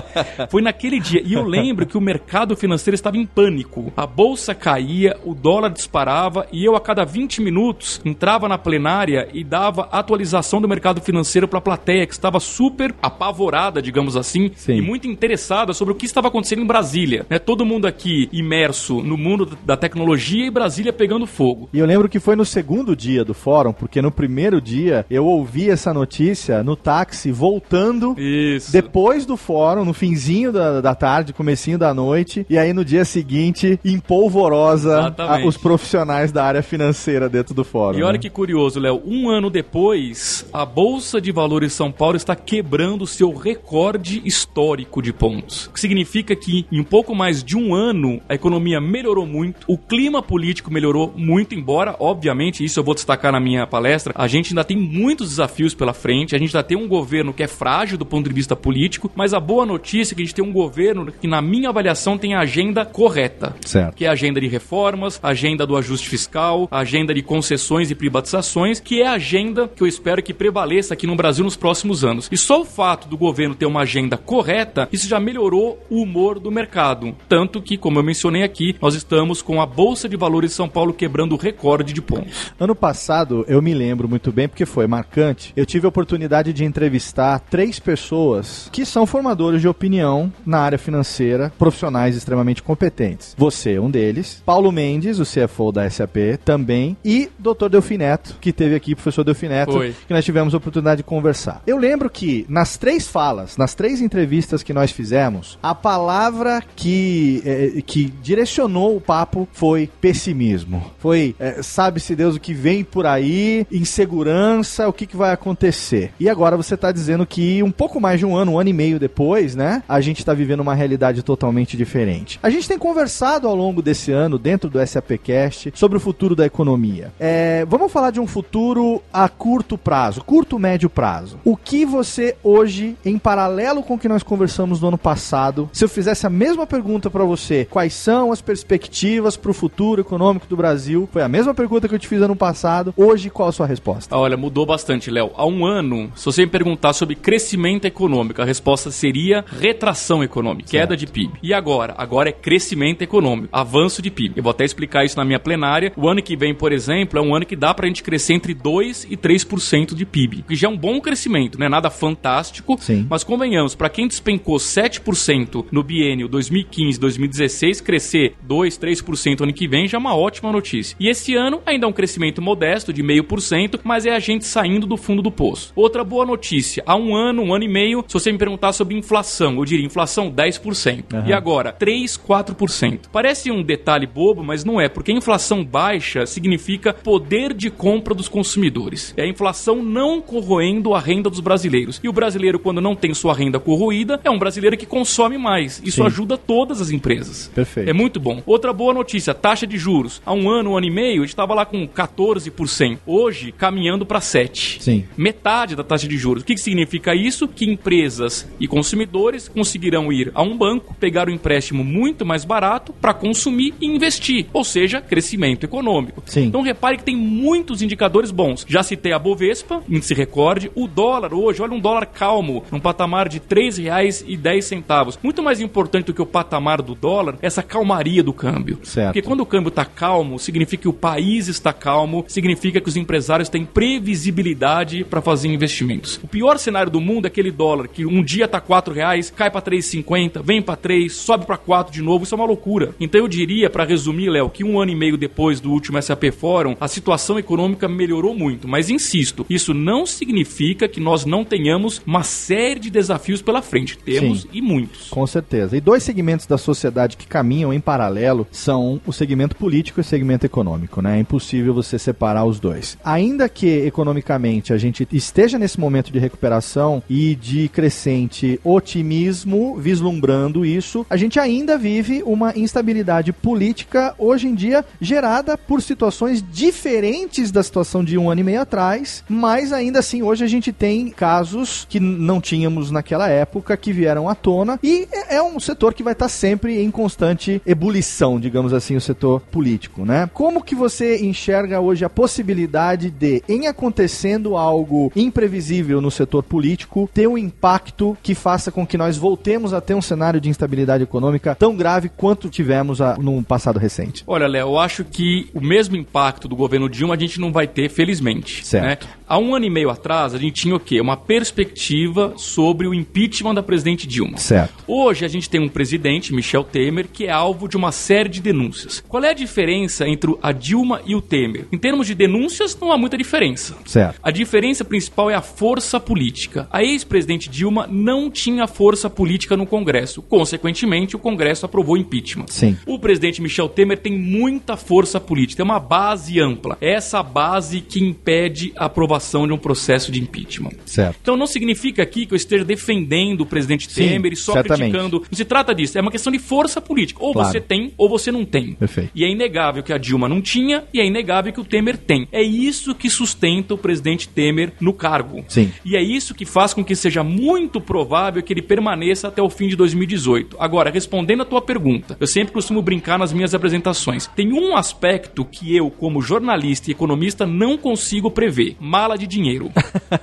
Foi 0.50 0.60
naquele 0.60 1.00
dia. 1.00 1.22
E 1.24 1.32
eu 1.32 1.42
lembro 1.42 1.86
que 1.86 1.96
o 1.96 2.00
mercado 2.00 2.54
financeiro 2.54 2.94
estava 2.94 3.16
em 3.16 3.24
pânico. 3.24 3.90
A 3.96 4.06
bolsa 4.06 4.54
caía, 4.54 5.16
o 5.24 5.34
dólar 5.34 5.70
disparava 5.70 6.46
e 6.52 6.62
eu, 6.62 6.76
a 6.76 6.80
cada 6.80 7.04
20 7.06 7.40
minutos, 7.40 8.02
entrava 8.04 8.46
na 8.48 8.58
plenária 8.58 9.28
e 9.32 9.42
dava 9.42 9.88
atualização 9.90 10.60
do 10.60 10.68
mercado 10.68 11.00
financeiro 11.00 11.48
para 11.48 11.58
a 11.58 11.62
plateia, 11.62 12.06
que 12.06 12.12
estava 12.12 12.38
super 12.38 12.94
apavorada, 13.00 13.80
digamos 13.80 14.14
assim, 14.14 14.50
Sim. 14.54 14.74
e 14.74 14.82
muito 14.82 15.08
interessada 15.08 15.72
sobre 15.72 15.92
o 15.94 15.96
que 15.96 16.04
estava 16.04 16.33
acontecendo 16.34 16.62
em 16.62 16.66
Brasília. 16.66 17.24
Né? 17.30 17.38
Todo 17.38 17.64
mundo 17.64 17.86
aqui 17.86 18.28
imerso 18.32 19.00
no 19.00 19.16
mundo 19.16 19.56
da 19.64 19.76
tecnologia 19.76 20.46
e 20.46 20.50
Brasília 20.50 20.92
pegando 20.92 21.26
fogo. 21.26 21.68
E 21.72 21.78
eu 21.78 21.86
lembro 21.86 22.08
que 22.08 22.18
foi 22.18 22.34
no 22.34 22.44
segundo 22.44 22.96
dia 22.96 23.24
do 23.24 23.32
fórum, 23.32 23.72
porque 23.72 24.02
no 24.02 24.10
primeiro 24.10 24.60
dia 24.60 25.06
eu 25.08 25.24
ouvi 25.26 25.70
essa 25.70 25.94
notícia 25.94 26.62
no 26.62 26.74
táxi 26.74 27.30
voltando 27.30 28.14
Isso. 28.18 28.72
depois 28.72 29.24
do 29.24 29.36
fórum, 29.36 29.84
no 29.84 29.92
finzinho 29.94 30.50
da, 30.52 30.80
da 30.80 30.94
tarde, 30.94 31.32
comecinho 31.32 31.78
da 31.78 31.94
noite, 31.94 32.44
e 32.50 32.58
aí 32.58 32.72
no 32.72 32.84
dia 32.84 33.04
seguinte, 33.04 33.78
em 33.84 33.98
polvorosa, 33.98 35.14
a- 35.18 35.44
os 35.46 35.56
profissionais 35.56 36.32
da 36.32 36.44
área 36.44 36.62
financeira 36.62 37.28
dentro 37.28 37.54
do 37.54 37.64
fórum. 37.64 37.98
E 37.98 38.02
olha 38.02 38.14
né? 38.14 38.18
que 38.18 38.30
curioso, 38.30 38.80
Léo. 38.80 39.00
Um 39.06 39.28
ano 39.28 39.50
depois, 39.50 40.46
a 40.52 40.64
Bolsa 40.64 41.20
de 41.20 41.30
Valores 41.30 41.72
São 41.72 41.92
Paulo 41.92 42.16
está 42.16 42.34
quebrando 42.34 43.06
seu 43.06 43.32
recorde 43.34 44.22
histórico 44.24 45.00
de 45.02 45.12
pontos. 45.12 45.66
O 45.66 45.70
que 45.72 45.80
significa 45.80 46.13
que, 46.22 46.66
em 46.70 46.80
um 46.80 46.84
pouco 46.84 47.14
mais 47.14 47.42
de 47.42 47.56
um 47.56 47.74
ano, 47.74 48.20
a 48.28 48.34
economia 48.34 48.80
melhorou 48.80 49.26
muito, 49.26 49.64
o 49.66 49.76
clima 49.76 50.22
político 50.22 50.72
melhorou 50.72 51.12
muito, 51.16 51.54
embora, 51.54 51.96
obviamente, 51.98 52.64
isso 52.64 52.78
eu 52.78 52.84
vou 52.84 52.94
destacar 52.94 53.32
na 53.32 53.40
minha 53.40 53.66
palestra, 53.66 54.14
a 54.16 54.26
gente 54.26 54.50
ainda 54.50 54.64
tem 54.64 54.76
muitos 54.76 55.30
desafios 55.30 55.74
pela 55.74 55.92
frente, 55.92 56.34
a 56.34 56.38
gente 56.38 56.54
ainda 56.56 56.66
tem 56.66 56.76
um 56.76 56.88
governo 56.88 57.32
que 57.32 57.42
é 57.42 57.48
frágil 57.48 57.98
do 57.98 58.06
ponto 58.06 58.28
de 58.28 58.34
vista 58.34 58.54
político, 58.54 59.10
mas 59.14 59.34
a 59.34 59.40
boa 59.40 59.66
notícia 59.66 60.12
é 60.12 60.16
que 60.16 60.22
a 60.22 60.24
gente 60.24 60.34
tem 60.34 60.44
um 60.44 60.52
governo 60.52 61.10
que, 61.12 61.26
na 61.26 61.42
minha 61.42 61.68
avaliação, 61.68 62.16
tem 62.16 62.34
a 62.34 62.40
agenda 62.40 62.84
correta 62.84 63.54
Certo. 63.64 63.94
que 63.94 64.04
é 64.04 64.08
a 64.08 64.12
agenda 64.12 64.40
de 64.40 64.46
reformas, 64.46 65.18
a 65.22 65.28
agenda 65.28 65.66
do 65.66 65.76
ajuste 65.76 66.08
fiscal, 66.08 66.68
a 66.70 66.80
agenda 66.80 67.14
de 67.14 67.22
concessões 67.22 67.90
e 67.90 67.94
privatizações, 67.94 68.80
que 68.80 69.02
é 69.02 69.06
a 69.06 69.12
agenda 69.12 69.68
que 69.68 69.82
eu 69.82 69.86
espero 69.86 70.22
que 70.22 70.34
prevaleça 70.34 70.94
aqui 70.94 71.06
no 71.06 71.16
Brasil 71.16 71.44
nos 71.44 71.56
próximos 71.56 72.04
anos. 72.04 72.28
E 72.30 72.36
só 72.36 72.60
o 72.60 72.64
fato 72.64 73.08
do 73.08 73.16
governo 73.16 73.54
ter 73.54 73.66
uma 73.66 73.82
agenda 73.82 74.16
correta, 74.16 74.88
isso 74.92 75.08
já 75.08 75.18
melhorou 75.18 75.78
o 75.90 76.03
humor 76.04 76.38
do 76.38 76.50
mercado. 76.50 77.14
Tanto 77.28 77.60
que, 77.60 77.76
como 77.76 77.98
eu 77.98 78.02
mencionei 78.02 78.42
aqui, 78.42 78.76
nós 78.80 78.94
estamos 78.94 79.42
com 79.42 79.60
a 79.60 79.66
Bolsa 79.66 80.08
de 80.08 80.16
Valores 80.16 80.50
de 80.50 80.56
São 80.56 80.68
Paulo 80.68 80.92
quebrando 80.92 81.32
o 81.32 81.38
recorde 81.38 81.92
de 81.92 82.00
pontos. 82.00 82.52
Ano 82.58 82.74
passado, 82.74 83.44
eu 83.48 83.60
me 83.60 83.74
lembro 83.74 84.08
muito 84.08 84.30
bem, 84.30 84.48
porque 84.48 84.66
foi 84.66 84.86
marcante. 84.86 85.52
Eu 85.56 85.66
tive 85.66 85.86
a 85.86 85.88
oportunidade 85.88 86.52
de 86.52 86.64
entrevistar 86.64 87.40
três 87.40 87.78
pessoas 87.78 88.68
que 88.70 88.84
são 88.84 89.06
formadores 89.06 89.60
de 89.60 89.68
opinião 89.68 90.32
na 90.44 90.58
área 90.58 90.78
financeira, 90.78 91.52
profissionais 91.58 92.16
extremamente 92.16 92.62
competentes. 92.62 93.34
Você, 93.36 93.78
um 93.78 93.90
deles. 93.90 94.42
Paulo 94.44 94.70
Mendes, 94.70 95.18
o 95.18 95.24
CFO 95.24 95.72
da 95.72 95.88
SAP, 95.88 96.38
também. 96.44 96.96
E 97.04 97.30
Dr. 97.38 97.68
Delfineto, 97.70 98.36
que 98.40 98.52
teve 98.52 98.74
aqui, 98.74 98.94
professor 98.94 99.24
Delfineto, 99.24 99.72
que 100.06 100.12
nós 100.12 100.24
tivemos 100.24 100.54
a 100.54 100.58
oportunidade 100.58 100.98
de 100.98 101.04
conversar. 101.04 101.62
Eu 101.66 101.76
lembro 101.76 102.10
que 102.10 102.44
nas 102.48 102.76
três 102.76 103.08
falas, 103.08 103.56
nas 103.56 103.74
três 103.74 104.00
entrevistas 104.00 104.62
que 104.62 104.72
nós 104.72 104.90
fizemos, 104.90 105.58
a 105.62 105.74
palavra 105.94 106.60
que, 106.74 107.40
eh, 107.46 107.82
que 107.86 108.06
direcionou 108.20 108.96
o 108.96 109.00
papo 109.00 109.46
foi 109.52 109.88
pessimismo. 110.00 110.84
Foi, 110.98 111.36
eh, 111.38 111.62
sabe-se 111.62 112.16
Deus 112.16 112.34
o 112.34 112.40
que 112.40 112.52
vem 112.52 112.82
por 112.82 113.06
aí, 113.06 113.64
insegurança, 113.70 114.88
o 114.88 114.92
que, 114.92 115.06
que 115.06 115.16
vai 115.16 115.32
acontecer. 115.32 116.12
E 116.18 116.28
agora 116.28 116.56
você 116.56 116.74
está 116.74 116.90
dizendo 116.90 117.24
que 117.24 117.62
um 117.62 117.70
pouco 117.70 118.00
mais 118.00 118.18
de 118.18 118.26
um 118.26 118.34
ano, 118.36 118.52
um 118.52 118.58
ano 118.58 118.70
e 118.70 118.72
meio 118.72 118.98
depois, 118.98 119.54
né, 119.54 119.84
a 119.88 120.00
gente 120.00 120.18
está 120.18 120.34
vivendo 120.34 120.60
uma 120.60 120.74
realidade 120.74 121.22
totalmente 121.22 121.76
diferente. 121.76 122.40
A 122.42 122.50
gente 122.50 122.66
tem 122.66 122.76
conversado 122.76 123.46
ao 123.46 123.54
longo 123.54 123.80
desse 123.80 124.10
ano, 124.10 124.36
dentro 124.36 124.68
do 124.68 124.84
SAPcast, 124.84 125.70
sobre 125.76 125.96
o 125.96 126.00
futuro 126.00 126.34
da 126.34 126.44
economia. 126.44 127.12
É, 127.20 127.64
vamos 127.66 127.92
falar 127.92 128.10
de 128.10 128.18
um 128.18 128.26
futuro 128.26 129.00
a 129.12 129.28
curto 129.28 129.78
prazo, 129.78 130.24
curto, 130.24 130.58
médio 130.58 130.90
prazo. 130.90 131.38
O 131.44 131.56
que 131.56 131.84
você 131.84 132.36
hoje, 132.42 132.96
em 133.04 133.16
paralelo 133.16 133.80
com 133.80 133.94
o 133.94 133.98
que 133.98 134.08
nós 134.08 134.24
conversamos 134.24 134.80
no 134.80 134.88
ano 134.88 134.98
passado, 134.98 135.70
se 135.72 135.83
eu 135.84 135.88
fizesse 135.88 136.26
a 136.26 136.30
mesma 136.30 136.66
pergunta 136.66 137.10
para 137.10 137.24
você, 137.24 137.66
quais 137.70 137.94
são 137.94 138.32
as 138.32 138.40
perspectivas 138.40 139.36
para 139.36 139.50
o 139.50 139.54
futuro 139.54 140.00
econômico 140.00 140.46
do 140.46 140.56
Brasil? 140.56 141.08
Foi 141.12 141.22
a 141.22 141.28
mesma 141.28 141.54
pergunta 141.54 141.88
que 141.88 141.94
eu 141.94 141.98
te 141.98 142.08
fiz 142.08 142.20
ano 142.20 142.34
passado. 142.34 142.92
Hoje, 142.96 143.30
qual 143.30 143.48
a 143.48 143.52
sua 143.52 143.66
resposta? 143.66 144.14
Ah, 144.14 144.18
Olha, 144.18 144.36
mudou 144.36 144.64
bastante, 144.64 145.10
Léo. 145.10 145.30
Há 145.36 145.46
um 145.46 145.66
ano, 145.66 146.10
se 146.16 146.24
você 146.24 146.42
me 146.42 146.50
perguntar 146.50 146.92
sobre 146.94 147.14
crescimento 147.14 147.84
econômico, 147.84 148.40
a 148.40 148.44
resposta 148.44 148.90
seria 148.90 149.44
retração 149.60 150.24
econômica, 150.24 150.70
queda 150.70 150.96
de 150.96 151.06
PIB. 151.06 151.34
E 151.42 151.52
agora? 151.52 151.94
Agora 151.98 152.30
é 152.30 152.32
crescimento 152.32 153.02
econômico, 153.02 153.48
avanço 153.52 154.00
de 154.00 154.10
PIB. 154.10 154.34
Eu 154.36 154.42
vou 154.42 154.50
até 154.50 154.64
explicar 154.64 155.04
isso 155.04 155.16
na 155.18 155.24
minha 155.24 155.38
plenária. 155.38 155.92
O 155.96 156.08
ano 156.08 156.22
que 156.22 156.36
vem, 156.36 156.54
por 156.54 156.72
exemplo, 156.72 157.18
é 157.18 157.22
um 157.22 157.34
ano 157.34 157.44
que 157.44 157.56
dá 157.56 157.74
pra 157.74 157.86
gente 157.86 158.02
crescer 158.02 158.32
entre 158.32 158.54
2 158.54 159.06
e 159.10 159.16
3% 159.16 159.94
de 159.94 160.06
PIB, 160.06 160.44
que 160.48 160.56
já 160.56 160.68
é 160.68 160.70
um 160.70 160.76
bom 160.76 161.00
crescimento, 161.00 161.58
não 161.58 161.66
é 161.66 161.68
nada 161.68 161.90
fantástico, 161.90 162.78
Sim. 162.80 163.06
mas 163.08 163.22
convenhamos, 163.22 163.74
para 163.74 163.90
quem 163.90 164.08
despencou 164.08 164.56
7% 164.56 165.66
no 165.74 165.82
biênio 165.82 166.28
2015-2016, 166.28 167.82
crescer 167.82 168.36
2, 168.42 168.78
3% 168.78 169.40
ano 169.42 169.52
que 169.52 169.66
vem 169.66 169.88
já 169.88 169.98
é 169.98 170.00
uma 170.00 170.16
ótima 170.16 170.52
notícia. 170.52 170.96
E 171.00 171.08
esse 171.08 171.34
ano 171.34 171.60
ainda 171.66 171.84
é 171.86 171.88
um 171.88 171.92
crescimento 171.92 172.40
modesto 172.40 172.92
de 172.92 173.02
0,5%, 173.02 173.80
mas 173.82 174.06
é 174.06 174.14
a 174.14 174.20
gente 174.20 174.44
saindo 174.44 174.86
do 174.86 174.96
fundo 174.96 175.20
do 175.20 175.32
poço. 175.32 175.72
Outra 175.74 176.04
boa 176.04 176.24
notícia, 176.24 176.82
há 176.86 176.96
um 176.96 177.14
ano, 177.16 177.42
um 177.42 177.52
ano 177.52 177.64
e 177.64 177.68
meio, 177.68 178.04
se 178.06 178.14
você 178.14 178.30
me 178.30 178.38
perguntar 178.38 178.72
sobre 178.72 178.96
inflação, 178.96 179.56
eu 179.58 179.64
diria 179.64 179.84
inflação 179.84 180.30
10%. 180.30 181.12
Aham. 181.12 181.28
E 181.28 181.32
agora, 181.32 181.72
3, 181.72 182.16
4%. 182.16 183.00
Parece 183.12 183.50
um 183.50 183.62
detalhe 183.62 184.06
bobo, 184.06 184.44
mas 184.44 184.64
não 184.64 184.80
é, 184.80 184.88
porque 184.88 185.10
a 185.10 185.16
inflação 185.16 185.64
baixa 185.64 186.24
significa 186.24 186.94
poder 186.94 187.52
de 187.52 187.68
compra 187.68 188.14
dos 188.14 188.28
consumidores. 188.28 189.12
É 189.16 189.24
a 189.24 189.28
inflação 189.28 189.82
não 189.82 190.20
corroendo 190.20 190.94
a 190.94 191.00
renda 191.00 191.28
dos 191.28 191.40
brasileiros. 191.40 192.00
E 192.02 192.08
o 192.08 192.12
brasileiro, 192.12 192.60
quando 192.60 192.80
não 192.80 192.94
tem 192.94 193.12
sua 193.12 193.34
renda 193.34 193.58
corroída, 193.58 194.20
é 194.22 194.30
um 194.30 194.38
brasileiro 194.38 194.76
que 194.76 194.86
consome 194.86 195.36
mais. 195.36 195.63
Isso 195.64 195.90
Sim. 195.90 196.06
ajuda 196.06 196.36
todas 196.36 196.80
as 196.80 196.90
empresas. 196.90 197.50
Perfeito. 197.54 197.88
É 197.88 197.92
muito 197.92 198.20
bom. 198.20 198.42
Outra 198.46 198.72
boa 198.72 198.92
notícia, 198.94 199.34
taxa 199.34 199.66
de 199.66 199.76
juros. 199.78 200.20
Há 200.24 200.32
um 200.32 200.50
ano, 200.50 200.70
um 200.70 200.76
ano 200.76 200.86
e 200.86 200.90
meio, 200.90 201.22
a 201.22 201.24
gente 201.24 201.30
estava 201.30 201.54
lá 201.54 201.64
com 201.64 201.86
14%. 201.86 202.98
Hoje, 203.06 203.52
caminhando 203.52 204.06
para 204.06 204.20
7%. 204.20 204.80
Sim. 204.80 205.04
Metade 205.16 205.76
da 205.76 205.84
taxa 205.84 206.06
de 206.08 206.16
juros. 206.16 206.42
O 206.42 206.46
que, 206.46 206.54
que 206.54 206.60
significa 206.60 207.14
isso? 207.14 207.48
Que 207.48 207.64
empresas 207.70 208.48
e 208.58 208.66
consumidores 208.66 209.48
conseguirão 209.48 210.12
ir 210.12 210.30
a 210.34 210.42
um 210.42 210.56
banco, 210.56 210.94
pegar 210.94 211.28
um 211.28 211.32
empréstimo 211.32 211.84
muito 211.84 212.24
mais 212.24 212.44
barato 212.44 212.92
para 212.92 213.14
consumir 213.14 213.74
e 213.80 213.86
investir. 213.86 214.46
Ou 214.52 214.64
seja, 214.64 215.00
crescimento 215.00 215.64
econômico. 215.64 216.22
Sim. 216.26 216.44
Então 216.44 216.62
repare 216.62 216.96
que 216.96 217.04
tem 217.04 217.16
muitos 217.16 217.82
indicadores 217.82 218.30
bons. 218.30 218.64
Já 218.68 218.82
citei 218.82 219.12
a 219.12 219.18
Bovespa, 219.18 219.82
índice 219.88 220.14
recorde. 220.14 220.70
O 220.74 220.86
dólar 220.86 221.34
hoje, 221.34 221.62
olha 221.62 221.72
um 221.72 221.80
dólar 221.80 222.06
calmo, 222.06 222.64
num 222.70 222.80
patamar 222.80 223.28
de 223.28 223.38
R$ 223.38 223.44
3,10. 223.48 225.18
Muito 225.22 225.42
mais 225.42 225.53
importante 225.60 226.06
do 226.06 226.14
que 226.14 226.22
o 226.22 226.26
patamar 226.26 226.82
do 226.82 226.94
dólar, 226.94 227.36
essa 227.42 227.62
calmaria 227.62 228.22
do 228.22 228.32
câmbio. 228.32 228.78
Certo. 228.82 229.08
Porque 229.08 229.22
quando 229.22 229.40
o 229.40 229.46
câmbio 229.46 229.68
está 229.68 229.84
calmo, 229.84 230.38
significa 230.38 230.82
que 230.82 230.88
o 230.88 230.92
país 230.92 231.48
está 231.48 231.72
calmo, 231.72 232.24
significa 232.28 232.80
que 232.80 232.88
os 232.88 232.96
empresários 232.96 233.48
têm 233.48 233.64
previsibilidade 233.64 235.04
para 235.04 235.20
fazer 235.20 235.48
investimentos. 235.48 236.20
O 236.22 236.28
pior 236.28 236.58
cenário 236.58 236.90
do 236.90 237.00
mundo 237.00 237.26
é 237.26 237.28
aquele 237.28 237.50
dólar 237.50 237.88
que 237.88 238.04
um 238.04 238.22
dia 238.22 238.48
tá 238.48 238.58
R$ 238.58 238.92
reais, 238.92 239.30
cai 239.30 239.50
para 239.50 239.62
3,50, 239.62 240.42
vem 240.42 240.62
para 240.62 240.76
3, 240.76 241.12
sobe 241.12 241.46
para 241.46 241.56
4 241.56 241.92
de 241.92 242.02
novo, 242.02 242.24
isso 242.24 242.34
é 242.34 242.36
uma 242.36 242.46
loucura. 242.46 242.94
Então 243.00 243.20
eu 243.20 243.28
diria, 243.28 243.70
para 243.70 243.84
resumir, 243.84 244.28
Léo, 244.28 244.50
que 244.50 244.64
um 244.64 244.80
ano 244.80 244.92
e 244.92 244.96
meio 244.96 245.16
depois 245.16 245.60
do 245.60 245.70
último 245.70 246.00
SAP 246.00 246.24
Fórum, 246.32 246.76
a 246.80 246.88
situação 246.88 247.38
econômica 247.38 247.88
melhorou 247.88 248.34
muito. 248.34 248.68
Mas 248.68 248.90
insisto, 248.90 249.46
isso 249.48 249.72
não 249.74 250.06
significa 250.06 250.88
que 250.88 251.00
nós 251.00 251.24
não 251.24 251.44
tenhamos 251.44 252.00
uma 252.06 252.22
série 252.22 252.80
de 252.80 252.90
desafios 252.90 253.42
pela 253.42 253.62
frente. 253.62 253.98
Temos 253.98 254.42
Sim. 254.42 254.48
e 254.52 254.62
muitos. 254.62 255.08
Com 255.08 255.26
certeza. 255.26 255.43
E 255.76 255.80
dois 255.80 256.02
segmentos 256.02 256.46
da 256.46 256.58
sociedade 256.58 257.16
que 257.16 257.26
caminham 257.26 257.72
em 257.72 257.80
paralelo 257.80 258.46
são 258.50 259.00
o 259.06 259.12
segmento 259.12 259.56
político 259.56 260.00
e 260.00 260.02
o 260.02 260.04
segmento 260.04 260.46
econômico, 260.46 261.02
né? 261.02 261.16
É 261.16 261.20
impossível 261.20 261.74
você 261.74 261.98
separar 261.98 262.44
os 262.44 262.58
dois. 262.58 262.96
Ainda 263.04 263.48
que 263.48 263.66
economicamente 263.66 264.72
a 264.72 264.78
gente 264.78 265.06
esteja 265.12 265.58
nesse 265.58 265.78
momento 265.78 266.12
de 266.12 266.18
recuperação 266.18 267.02
e 267.08 267.34
de 267.34 267.68
crescente 267.68 268.60
otimismo 268.64 269.76
vislumbrando 269.76 270.64
isso, 270.64 271.06
a 271.08 271.16
gente 271.16 271.38
ainda 271.38 271.76
vive 271.76 272.22
uma 272.24 272.56
instabilidade 272.56 273.32
política 273.32 274.14
hoje 274.18 274.48
em 274.48 274.54
dia 274.54 274.84
gerada 275.00 275.56
por 275.58 275.82
situações 275.82 276.44
diferentes 276.52 277.50
da 277.50 277.62
situação 277.62 278.02
de 278.02 278.16
um 278.16 278.30
ano 278.30 278.40
e 278.40 278.44
meio 278.44 278.60
atrás, 278.60 279.24
mas 279.28 279.72
ainda 279.72 279.98
assim 279.98 280.22
hoje 280.22 280.44
a 280.44 280.48
gente 280.48 280.72
tem 280.72 281.10
casos 281.10 281.86
que 281.88 282.00
não 282.00 282.40
tínhamos 282.40 282.90
naquela 282.90 283.28
época 283.28 283.76
que 283.76 283.92
vieram 283.92 284.28
à 284.28 284.34
tona 284.34 284.78
e 284.82 285.06
é 285.28 285.34
é 285.34 285.42
um 285.42 285.58
setor 285.58 285.92
que 285.94 286.02
vai 286.02 286.12
estar 286.12 286.28
sempre 286.28 286.80
em 286.80 286.90
constante 286.90 287.60
ebulição, 287.66 288.38
digamos 288.38 288.72
assim, 288.72 288.94
o 288.94 289.00
setor 289.00 289.40
político, 289.40 290.04
né? 290.04 290.30
Como 290.32 290.62
que 290.62 290.74
você 290.74 291.24
enxerga 291.24 291.80
hoje 291.80 292.04
a 292.04 292.10
possibilidade 292.10 293.10
de, 293.10 293.42
em 293.48 293.66
acontecendo 293.66 294.56
algo 294.56 295.10
imprevisível 295.16 296.00
no 296.00 296.10
setor 296.10 296.44
político, 296.44 297.10
ter 297.12 297.26
um 297.26 297.36
impacto 297.36 298.16
que 298.22 298.34
faça 298.34 298.70
com 298.70 298.86
que 298.86 298.96
nós 298.96 299.16
voltemos 299.16 299.74
a 299.74 299.80
ter 299.80 299.94
um 299.94 300.02
cenário 300.02 300.40
de 300.40 300.48
instabilidade 300.48 301.02
econômica 301.02 301.56
tão 301.56 301.76
grave 301.76 302.08
quanto 302.08 302.48
tivemos 302.48 303.00
a, 303.00 303.16
num 303.16 303.42
passado 303.42 303.78
recente? 303.78 304.22
Olha, 304.26 304.46
Léo, 304.46 304.68
eu 304.68 304.78
acho 304.78 305.04
que 305.04 305.48
o 305.52 305.60
mesmo 305.60 305.96
impacto 305.96 306.46
do 306.46 306.54
governo 306.54 306.88
Dilma 306.88 307.14
a 307.14 307.18
gente 307.18 307.40
não 307.40 307.52
vai 307.52 307.66
ter, 307.66 307.88
felizmente. 307.88 308.64
Certo. 308.64 309.06
Né? 309.06 309.12
Há 309.26 309.38
um 309.38 309.54
ano 309.54 309.64
e 309.64 309.70
meio 309.70 309.90
atrás, 309.90 310.34
a 310.34 310.38
gente 310.38 310.62
tinha 310.62 310.76
o 310.76 310.80
quê? 310.80 311.00
Uma 311.00 311.16
perspectiva 311.16 312.34
sobre 312.36 312.86
o 312.86 312.94
impeachment 312.94 313.54
da 313.54 313.62
presidente 313.62 314.06
Dilma. 314.06 314.38
Certo. 314.38 314.84
Hoje 314.86 315.13
a 315.22 315.28
gente 315.28 315.50
tem 315.50 315.60
um 315.60 315.68
presidente, 315.68 316.32
Michel 316.32 316.64
Temer, 316.64 317.06
que 317.12 317.26
é 317.26 317.30
alvo 317.30 317.68
de 317.68 317.76
uma 317.76 317.92
série 317.92 318.30
de 318.30 318.40
denúncias. 318.40 319.04
Qual 319.06 319.22
é 319.22 319.30
a 319.30 319.34
diferença 319.34 320.08
entre 320.08 320.34
a 320.42 320.50
Dilma 320.50 321.02
e 321.06 321.14
o 321.14 321.20
Temer? 321.20 321.66
Em 321.70 321.76
termos 321.76 322.06
de 322.06 322.14
denúncias, 322.14 322.74
não 322.80 322.90
há 322.90 322.96
muita 322.96 323.18
diferença. 323.18 323.76
Certo. 323.84 324.18
A 324.22 324.30
diferença 324.30 324.84
principal 324.84 325.30
é 325.30 325.34
a 325.34 325.42
força 325.42 326.00
política. 326.00 326.66
A 326.70 326.82
ex-presidente 326.82 327.50
Dilma 327.50 327.86
não 327.86 328.30
tinha 328.30 328.66
força 328.66 329.10
política 329.10 329.56
no 329.56 329.66
Congresso. 329.66 330.22
Consequentemente, 330.22 331.16
o 331.16 331.18
Congresso 331.18 331.66
aprovou 331.66 331.96
o 331.96 331.98
impeachment. 331.98 332.46
Sim. 332.48 332.76
O 332.86 332.98
presidente 332.98 333.42
Michel 333.42 333.68
Temer 333.68 333.98
tem 333.98 334.18
muita 334.18 334.76
força 334.76 335.20
política, 335.20 335.62
tem 335.62 335.70
uma 335.70 335.80
base 335.80 336.40
ampla. 336.40 336.78
É 336.80 336.94
essa 336.94 337.22
base 337.22 337.80
que 337.80 338.02
impede 338.02 338.72
a 338.76 338.86
aprovação 338.86 339.46
de 339.46 339.52
um 339.52 339.58
processo 339.58 340.10
de 340.10 340.20
impeachment. 340.20 340.72
Certo. 340.86 341.18
Então 341.20 341.36
não 341.36 341.46
significa 341.46 342.02
aqui 342.02 342.24
que 342.24 342.32
eu 342.32 342.36
esteja 342.36 342.64
defendendo 342.64 343.42
o 343.42 343.46
presidente 343.46 343.90
Sim, 343.90 344.08
Temer 344.08 344.32
e 344.32 344.36
só 344.36 344.52
certamente. 344.52 344.90
criticando. 344.90 345.03
Não 345.08 345.22
se 345.32 345.44
trata 345.44 345.74
disso, 345.74 345.98
é 345.98 346.00
uma 346.00 346.10
questão 346.10 346.32
de 346.32 346.38
força 346.38 346.80
política. 346.80 347.22
Ou 347.22 347.32
claro. 347.32 347.50
você 347.50 347.60
tem 347.60 347.92
ou 347.96 348.08
você 348.08 348.30
não 348.30 348.44
tem. 348.44 348.74
Perfeito. 348.74 349.10
E 349.14 349.24
é 349.24 349.30
inegável 349.30 349.82
que 349.82 349.92
a 349.92 349.98
Dilma 349.98 350.28
não 350.28 350.40
tinha 350.40 350.84
e 350.92 351.00
é 351.00 351.06
inegável 351.06 351.52
que 351.52 351.60
o 351.60 351.64
Temer 351.64 351.96
tem. 351.96 352.28
É 352.32 352.42
isso 352.42 352.94
que 352.94 353.08
sustenta 353.08 353.74
o 353.74 353.78
presidente 353.78 354.28
Temer 354.28 354.72
no 354.80 354.92
cargo. 354.92 355.44
Sim. 355.48 355.72
E 355.84 355.96
é 355.96 356.02
isso 356.02 356.34
que 356.34 356.44
faz 356.44 356.74
com 356.74 356.84
que 356.84 356.94
seja 356.94 357.22
muito 357.22 357.80
provável 357.80 358.42
que 358.42 358.52
ele 358.52 358.62
permaneça 358.62 359.28
até 359.28 359.42
o 359.42 359.50
fim 359.50 359.68
de 359.68 359.76
2018. 359.76 360.56
Agora, 360.58 360.90
respondendo 360.90 361.42
a 361.42 361.44
tua 361.44 361.62
pergunta, 361.62 362.16
eu 362.20 362.26
sempre 362.26 362.52
costumo 362.52 362.82
brincar 362.82 363.18
nas 363.18 363.32
minhas 363.32 363.54
apresentações. 363.54 364.26
Tem 364.28 364.52
um 364.52 364.76
aspecto 364.76 365.44
que 365.44 365.74
eu, 365.76 365.90
como 365.90 366.20
jornalista 366.20 366.90
e 366.90 366.92
economista, 366.92 367.46
não 367.46 367.76
consigo 367.76 368.30
prever: 368.30 368.76
mala 368.80 369.16
de 369.16 369.26
dinheiro. 369.26 369.70